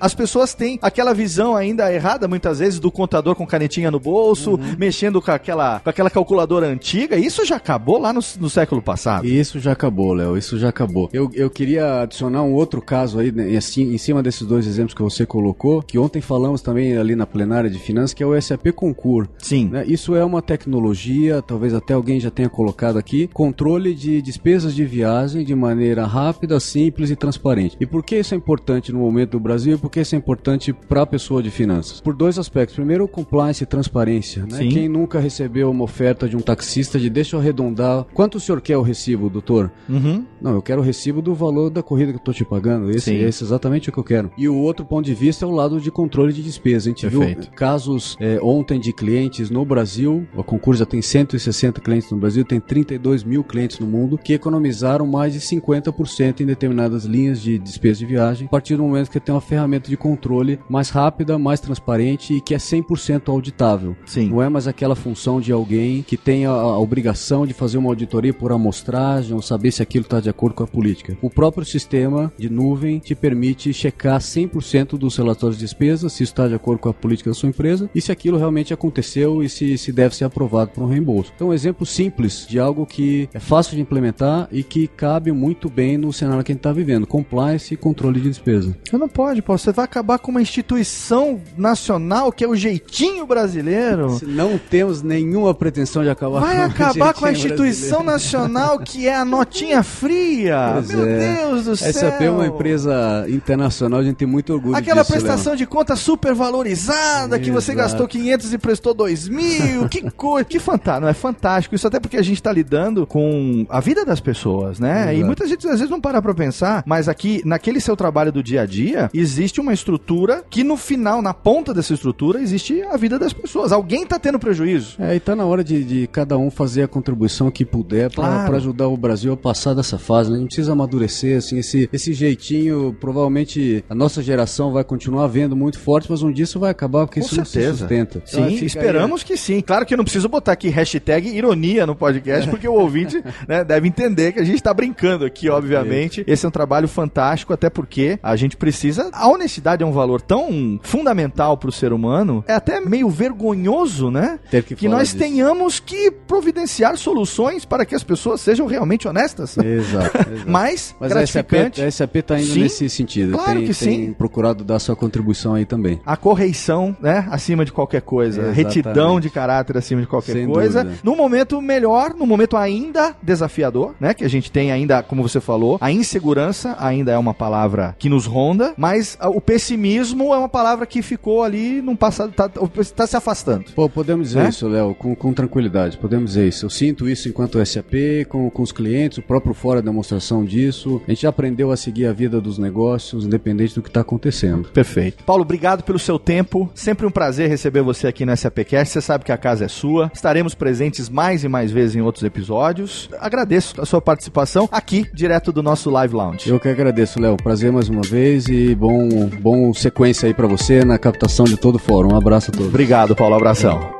As 0.00 0.14
pessoas 0.14 0.54
têm 0.54 0.78
aquela 0.82 1.14
visão 1.14 1.56
ainda 1.56 1.92
errada, 1.92 2.26
muitas 2.28 2.58
vezes, 2.58 2.78
do 2.78 2.90
contador 2.90 3.34
com 3.34 3.46
canetinha 3.46 3.90
no 3.90 4.00
bolso, 4.00 4.52
uhum. 4.52 4.76
mexendo 4.78 5.20
com 5.20 5.30
aquela, 5.30 5.80
com 5.80 5.90
aquela 5.90 6.10
calculadora 6.10 6.66
antiga. 6.66 7.16
Isso 7.16 7.44
já 7.44 7.56
acabou 7.56 7.98
lá 7.98 8.12
no, 8.12 8.20
no 8.38 8.50
século 8.50 8.82
passado. 8.82 9.26
Isso 9.26 9.58
já 9.58 9.72
acabou, 9.72 10.12
Léo. 10.14 10.36
Isso 10.36 10.58
já 10.58 10.68
acabou. 10.68 11.08
Eu, 11.12 11.30
eu 11.34 11.50
queria 11.50 12.02
adicionar 12.02 12.42
um 12.42 12.52
outro 12.52 12.80
caso 12.80 13.09
aí, 13.16 13.32
né, 13.32 13.56
assim, 13.56 13.92
em 13.92 13.98
cima 13.98 14.22
desses 14.22 14.46
dois 14.46 14.66
exemplos 14.66 14.94
que 14.94 15.02
você 15.02 15.24
colocou, 15.26 15.82
que 15.82 15.98
ontem 15.98 16.20
falamos 16.20 16.60
também 16.60 16.96
ali 16.96 17.14
na 17.14 17.26
plenária 17.26 17.70
de 17.70 17.78
finanças, 17.78 18.14
que 18.14 18.22
é 18.22 18.26
o 18.26 18.40
SAP 18.40 18.72
Concur. 18.74 19.28
Sim. 19.38 19.68
Né? 19.68 19.84
Isso 19.86 20.14
é 20.14 20.24
uma 20.24 20.42
tecnologia, 20.42 21.42
talvez 21.42 21.74
até 21.74 21.94
alguém 21.94 22.20
já 22.20 22.30
tenha 22.30 22.48
colocado 22.48 22.98
aqui, 22.98 23.28
controle 23.32 23.94
de 23.94 24.20
despesas 24.22 24.74
de 24.74 24.84
viagem 24.84 25.44
de 25.44 25.54
maneira 25.54 26.06
rápida, 26.06 26.58
simples 26.60 27.10
e 27.10 27.16
transparente. 27.16 27.76
E 27.80 27.86
por 27.86 28.02
que 28.02 28.16
isso 28.16 28.34
é 28.34 28.36
importante 28.36 28.92
no 28.92 29.00
momento 29.00 29.32
do 29.32 29.40
Brasil 29.40 29.74
e 29.74 29.78
por 29.78 29.90
que 29.90 30.00
isso 30.00 30.14
é 30.14 30.18
importante 30.18 30.72
para 30.72 31.02
a 31.02 31.06
pessoa 31.06 31.42
de 31.42 31.50
finanças? 31.50 32.00
Por 32.00 32.14
dois 32.14 32.38
aspectos. 32.38 32.76
Primeiro, 32.76 33.06
compliance 33.08 33.62
e 33.62 33.66
transparência. 33.66 34.44
Né? 34.44 34.68
Quem 34.68 34.88
nunca 34.88 35.18
recebeu 35.20 35.70
uma 35.70 35.84
oferta 35.84 36.28
de 36.28 36.36
um 36.36 36.40
taxista 36.40 36.98
de 36.98 37.10
deixa 37.10 37.36
eu 37.36 37.40
arredondar, 37.40 38.06
quanto 38.14 38.36
o 38.36 38.40
senhor 38.40 38.60
quer 38.60 38.76
o 38.76 38.82
recibo, 38.82 39.28
doutor? 39.28 39.70
Uhum. 39.88 40.24
Não, 40.40 40.54
eu 40.54 40.62
quero 40.62 40.80
o 40.80 40.84
recibo 40.84 41.20
do 41.20 41.34
valor 41.34 41.70
da 41.70 41.82
corrida 41.82 42.12
que 42.12 42.16
eu 42.16 42.20
estou 42.20 42.34
te 42.34 42.44
pagando. 42.44 42.90
Esse, 42.90 42.99
esse, 43.08 43.42
é 43.42 43.46
exatamente 43.46 43.88
o 43.88 43.92
que 43.92 43.98
eu 43.98 44.04
quero. 44.04 44.30
E 44.36 44.48
o 44.48 44.56
outro 44.56 44.84
ponto 44.84 45.04
de 45.04 45.14
vista 45.14 45.44
é 45.44 45.48
o 45.48 45.50
lado 45.50 45.80
de 45.80 45.90
controle 45.90 46.32
de 46.32 46.42
despesa. 46.42 46.88
A 46.88 46.90
gente 46.90 47.08
Perfeito. 47.08 47.42
viu 47.42 47.50
casos 47.52 48.16
é, 48.20 48.38
ontem 48.42 48.78
de 48.78 48.92
clientes 48.92 49.50
no 49.50 49.64
Brasil, 49.64 50.26
o 50.34 50.42
concurso 50.42 50.80
já 50.80 50.86
tem 50.86 51.02
160 51.02 51.80
clientes 51.80 52.10
no 52.10 52.18
Brasil, 52.18 52.44
tem 52.44 52.60
32 52.60 53.24
mil 53.24 53.44
clientes 53.44 53.78
no 53.78 53.86
mundo, 53.86 54.18
que 54.18 54.32
economizaram 54.32 55.06
mais 55.06 55.32
de 55.32 55.40
50% 55.40 56.40
em 56.40 56.46
determinadas 56.46 57.04
linhas 57.04 57.40
de 57.40 57.58
despesa 57.58 58.00
de 58.00 58.06
viagem, 58.06 58.46
a 58.46 58.50
partir 58.50 58.76
do 58.76 58.82
momento 58.82 59.10
que 59.10 59.20
tem 59.20 59.34
uma 59.34 59.40
ferramenta 59.40 59.88
de 59.88 59.96
controle 59.96 60.58
mais 60.68 60.90
rápida, 60.90 61.38
mais 61.38 61.60
transparente 61.60 62.34
e 62.34 62.40
que 62.40 62.54
é 62.54 62.58
100% 62.58 63.28
auditável. 63.28 63.96
Sim. 64.06 64.28
Não 64.30 64.42
é 64.42 64.48
mais 64.48 64.66
aquela 64.66 64.96
função 64.96 65.40
de 65.40 65.52
alguém 65.52 66.02
que 66.02 66.16
tem 66.16 66.46
a, 66.46 66.50
a 66.50 66.78
obrigação 66.78 67.46
de 67.46 67.54
fazer 67.54 67.78
uma 67.78 67.88
auditoria 67.88 68.32
por 68.32 68.52
amostragem 68.52 69.34
ou 69.34 69.42
saber 69.42 69.70
se 69.70 69.82
aquilo 69.82 70.04
está 70.04 70.20
de 70.20 70.28
acordo 70.28 70.54
com 70.54 70.64
a 70.64 70.66
política. 70.66 71.16
O 71.22 71.30
próprio 71.30 71.64
sistema 71.64 72.32
de 72.38 72.48
nuvem 72.48 72.89
te 72.98 73.14
permite 73.14 73.72
checar 73.72 74.18
100% 74.18 74.98
dos 74.98 75.16
relatórios 75.16 75.58
de 75.58 75.64
despesa, 75.64 76.08
se 76.08 76.22
está 76.22 76.48
de 76.48 76.54
acordo 76.54 76.80
com 76.80 76.88
a 76.88 76.94
política 76.94 77.30
da 77.30 77.34
sua 77.34 77.48
empresa 77.48 77.88
e 77.94 78.00
se 78.00 78.10
aquilo 78.10 78.38
realmente 78.38 78.72
aconteceu 78.72 79.42
e 79.42 79.48
se, 79.48 79.76
se 79.78 79.92
deve 79.92 80.16
ser 80.16 80.24
aprovado 80.24 80.70
para 80.70 80.82
um 80.82 80.88
reembolso. 80.88 81.32
Então, 81.34 81.48
um 81.48 81.52
exemplo 81.52 81.86
simples 81.86 82.46
de 82.48 82.58
algo 82.58 82.86
que 82.86 83.28
é 83.32 83.38
fácil 83.38 83.76
de 83.76 83.82
implementar 83.82 84.48
e 84.50 84.62
que 84.62 84.88
cabe 84.88 85.32
muito 85.32 85.68
bem 85.68 85.96
no 85.96 86.12
cenário 86.12 86.42
que 86.42 86.52
a 86.52 86.54
gente 86.54 86.60
está 86.60 86.72
vivendo: 86.72 87.06
compliance 87.06 87.74
e 87.74 87.76
controle 87.76 88.20
de 88.20 88.28
despesa. 88.28 88.76
Você 88.88 88.96
não 88.96 89.08
pode, 89.08 89.42
Paulo. 89.42 89.58
Você 89.58 89.72
vai 89.72 89.84
acabar 89.84 90.18
com 90.18 90.30
uma 90.30 90.42
instituição 90.42 91.40
nacional 91.56 92.32
que 92.32 92.44
é 92.44 92.48
o 92.48 92.56
jeitinho 92.56 93.26
brasileiro. 93.26 94.18
Não 94.22 94.58
temos 94.58 95.02
nenhuma 95.02 95.54
pretensão 95.54 96.02
de 96.02 96.10
acabar 96.10 96.40
vai 96.40 96.56
com 96.56 96.62
acabar 96.62 97.14
com 97.14 97.26
a 97.26 97.32
instituição 97.32 98.04
brasileiro. 98.04 98.12
nacional 98.12 98.78
que 98.78 99.08
é 99.08 99.14
a 99.14 99.24
notinha 99.24 99.82
fria. 99.82 100.70
Pois 100.74 100.88
Meu 100.88 101.06
é. 101.06 101.36
Deus 101.36 101.64
do 101.64 101.76
céu. 101.76 101.92
SAP 101.92 102.22
é 102.22 102.30
uma 102.30 102.46
empresa 102.46 102.79
internacional, 103.28 104.00
a 104.00 104.02
gente 104.02 104.16
tem 104.16 104.28
muito 104.28 104.52
orgulho 104.52 104.76
Aquela 104.76 105.02
disso, 105.02 105.12
prestação 105.12 105.56
de 105.56 105.66
conta 105.66 105.96
super 105.96 106.34
valorizada, 106.34 107.38
que 107.38 107.50
você 107.50 107.74
gastou 107.74 108.06
500 108.06 108.52
e 108.52 108.58
prestou 108.58 108.94
2 108.94 109.28
mil. 109.28 109.88
que 109.88 110.08
coisa, 110.12 110.44
que 110.44 110.58
fantástico. 110.58 111.08
É 111.08 111.14
fantástico. 111.14 111.74
Isso 111.74 111.86
até 111.86 112.00
porque 112.00 112.16
a 112.16 112.22
gente 112.22 112.36
está 112.36 112.52
lidando 112.52 113.06
com 113.06 113.66
a 113.68 113.80
vida 113.80 114.04
das 114.04 114.20
pessoas, 114.20 114.78
né? 114.78 115.02
Exato. 115.02 115.16
E 115.18 115.24
muita 115.24 115.46
gente 115.46 115.66
às 115.66 115.78
vezes 115.78 115.90
não 115.90 116.00
para 116.00 116.20
pra 116.20 116.34
pensar, 116.34 116.82
mas 116.86 117.08
aqui, 117.08 117.42
naquele 117.44 117.80
seu 117.80 117.96
trabalho 117.96 118.32
do 118.32 118.42
dia 118.42 118.62
a 118.62 118.66
dia, 118.66 119.10
existe 119.12 119.60
uma 119.60 119.72
estrutura 119.72 120.42
que 120.48 120.64
no 120.64 120.76
final, 120.76 121.22
na 121.22 121.34
ponta 121.34 121.72
dessa 121.72 121.94
estrutura, 121.94 122.40
existe 122.40 122.82
a 122.82 122.96
vida 122.96 123.18
das 123.18 123.32
pessoas. 123.32 123.72
Alguém 123.72 124.06
tá 124.06 124.18
tendo 124.18 124.38
prejuízo. 124.38 124.96
É, 124.98 125.14
e 125.14 125.20
tá 125.20 125.34
na 125.34 125.44
hora 125.44 125.62
de, 125.64 125.84
de 125.84 126.06
cada 126.06 126.36
um 126.36 126.50
fazer 126.50 126.82
a 126.82 126.88
contribuição 126.88 127.50
que 127.50 127.64
puder 127.64 128.10
para 128.10 128.24
claro. 128.24 128.56
ajudar 128.56 128.88
o 128.88 128.96
Brasil 128.96 129.32
a 129.32 129.36
passar 129.36 129.74
dessa 129.74 129.98
fase, 129.98 130.30
né? 130.30 130.38
Não 130.38 130.46
precisa 130.46 130.72
amadurecer, 130.72 131.38
assim, 131.38 131.58
esse, 131.58 131.88
esse 131.92 132.12
jeitinho, 132.12 132.59
provavelmente 133.00 133.84
a 133.88 133.94
nossa 133.94 134.22
geração 134.22 134.72
vai 134.72 134.84
continuar 134.84 135.26
vendo 135.26 135.56
muito 135.56 135.78
forte, 135.78 136.10
mas 136.10 136.22
um 136.22 136.32
dia 136.32 136.44
isso 136.44 136.58
vai 136.58 136.70
acabar 136.70 137.06
porque 137.06 137.20
Com 137.20 137.26
isso 137.26 137.34
certeza. 137.34 137.66
não 137.66 137.74
se 137.74 137.78
sustenta. 137.80 138.22
Sim, 138.24 138.54
então, 138.54 138.66
esperamos 138.66 139.20
aí... 139.20 139.26
que 139.26 139.36
sim. 139.36 139.60
Claro 139.60 139.86
que 139.86 139.94
eu 139.94 139.98
não 139.98 140.04
preciso 140.04 140.28
botar 140.28 140.52
aqui 140.52 140.68
hashtag 140.68 141.28
ironia 141.28 141.86
no 141.86 141.94
podcast, 141.94 142.48
porque 142.48 142.68
o 142.68 142.74
ouvinte 142.74 143.22
né, 143.46 143.64
deve 143.64 143.88
entender 143.88 144.32
que 144.32 144.40
a 144.40 144.44
gente 144.44 144.62
tá 144.62 144.72
brincando 144.72 145.24
aqui, 145.24 145.48
obviamente. 145.48 146.24
Esse 146.26 146.44
é 146.44 146.48
um 146.48 146.52
trabalho 146.52 146.88
fantástico, 146.88 147.52
até 147.52 147.70
porque 147.70 148.18
a 148.22 148.36
gente 148.36 148.56
precisa. 148.56 149.10
A 149.12 149.28
honestidade 149.28 149.82
é 149.82 149.86
um 149.86 149.92
valor 149.92 150.20
tão 150.20 150.78
fundamental 150.82 151.56
para 151.56 151.68
o 151.68 151.72
ser 151.72 151.92
humano, 151.92 152.44
é 152.46 152.54
até 152.54 152.80
meio 152.80 153.08
vergonhoso, 153.08 154.10
né? 154.10 154.38
Ter 154.50 154.62
que, 154.62 154.74
que 154.74 154.88
nós 154.88 155.08
disso. 155.08 155.18
tenhamos 155.18 155.80
que 155.80 156.10
providenciar 156.10 156.96
soluções 156.96 157.64
para 157.64 157.84
que 157.84 157.94
as 157.94 158.02
pessoas 158.02 158.40
sejam 158.40 158.66
realmente 158.66 159.06
honestas. 159.06 159.56
Exato. 159.58 160.00
exato. 160.30 160.50
Mas, 160.50 160.94
Mas 160.98 161.12
gratificante. 161.12 161.82
a 161.82 161.90
SAP, 161.90 162.16
está 162.16 162.40
indo 162.40 162.49
sim. 162.52 162.60
nesse 162.60 162.88
sentido. 162.88 163.32
Claro 163.32 163.58
tem, 163.58 163.68
que 163.68 163.74
tem 163.74 164.06
sim. 164.06 164.12
procurado 164.12 164.64
dar 164.64 164.78
sua 164.78 164.96
contribuição 164.96 165.54
aí 165.54 165.64
também. 165.64 166.00
A 166.04 166.16
correição, 166.16 166.96
né, 167.00 167.26
acima 167.30 167.64
de 167.64 167.72
qualquer 167.72 168.02
coisa. 168.02 168.42
Exatamente. 168.42 168.56
Retidão 168.56 169.20
de 169.20 169.30
caráter 169.30 169.76
acima 169.76 170.00
de 170.00 170.06
qualquer 170.06 170.32
Sem 170.32 170.46
coisa. 170.46 170.84
Dúvida. 170.84 171.00
No 171.02 171.16
momento 171.16 171.60
melhor, 171.60 172.14
no 172.14 172.26
momento 172.26 172.56
ainda 172.56 173.14
desafiador, 173.22 173.94
né, 174.00 174.14
que 174.14 174.24
a 174.24 174.28
gente 174.28 174.50
tem 174.50 174.72
ainda, 174.72 175.02
como 175.02 175.22
você 175.22 175.40
falou, 175.40 175.78
a 175.80 175.90
insegurança 175.90 176.76
ainda 176.78 177.12
é 177.12 177.18
uma 177.18 177.34
palavra 177.34 177.94
que 177.98 178.08
nos 178.08 178.26
ronda, 178.26 178.74
mas 178.76 179.16
o 179.20 179.40
pessimismo 179.40 180.34
é 180.34 180.38
uma 180.38 180.48
palavra 180.48 180.86
que 180.86 181.02
ficou 181.02 181.42
ali 181.42 181.80
num 181.82 181.96
passado, 181.96 182.32
tá, 182.32 182.48
tá 182.48 183.06
se 183.06 183.16
afastando. 183.16 183.64
Pô, 183.74 183.88
podemos 183.88 184.28
dizer 184.28 184.42
né? 184.42 184.48
isso, 184.48 184.68
Léo, 184.68 184.94
com, 184.94 185.14
com 185.14 185.32
tranquilidade, 185.32 185.98
podemos 185.98 186.30
dizer 186.30 186.48
isso. 186.48 186.66
Eu 186.66 186.70
sinto 186.70 187.08
isso 187.08 187.28
enquanto 187.28 187.64
SAP, 187.64 188.26
com, 188.28 188.50
com 188.50 188.62
os 188.62 188.72
clientes, 188.72 189.18
o 189.18 189.22
próprio 189.22 189.54
fora 189.54 189.82
demonstração 189.82 190.44
disso. 190.44 191.00
A 191.06 191.10
gente 191.10 191.22
já 191.22 191.28
aprendeu 191.28 191.70
a 191.70 191.76
seguir 191.76 192.06
a 192.06 192.12
vida 192.12 192.39
dos 192.40 192.58
negócios, 192.58 193.24
independente 193.24 193.74
do 193.74 193.82
que 193.82 193.88
está 193.88 194.00
acontecendo. 194.00 194.68
Perfeito. 194.68 195.24
Paulo, 195.24 195.42
obrigado 195.42 195.82
pelo 195.82 195.98
seu 195.98 196.18
tempo. 196.18 196.70
Sempre 196.74 197.06
um 197.06 197.10
prazer 197.10 197.48
receber 197.48 197.82
você 197.82 198.06
aqui 198.06 198.24
no 198.24 198.36
SAPcast. 198.36 198.92
Você 198.92 199.00
sabe 199.00 199.24
que 199.24 199.32
a 199.32 199.38
casa 199.38 199.64
é 199.64 199.68
sua. 199.68 200.10
Estaremos 200.14 200.54
presentes 200.54 201.08
mais 201.08 201.44
e 201.44 201.48
mais 201.48 201.70
vezes 201.70 201.96
em 201.96 202.00
outros 202.00 202.24
episódios. 202.24 203.08
Agradeço 203.18 203.80
a 203.80 203.86
sua 203.86 204.00
participação 204.00 204.68
aqui, 204.70 205.06
direto 205.12 205.52
do 205.52 205.62
nosso 205.62 205.90
Live 205.90 206.14
Lounge. 206.14 206.48
Eu 206.48 206.60
que 206.60 206.68
agradeço, 206.68 207.20
Léo. 207.20 207.36
Prazer 207.36 207.72
mais 207.72 207.88
uma 207.88 208.02
vez 208.02 208.46
e 208.46 208.74
bom, 208.74 209.08
bom 209.40 209.72
sequência 209.72 210.26
aí 210.26 210.34
para 210.34 210.46
você 210.46 210.84
na 210.84 210.98
captação 210.98 211.44
de 211.44 211.56
todo 211.56 211.76
o 211.76 211.78
fórum. 211.78 212.12
Um 212.12 212.16
abraço 212.16 212.50
a 212.50 212.52
todos. 212.52 212.68
Obrigado, 212.68 213.14
Paulo. 213.14 213.34
Abração. 213.34 213.99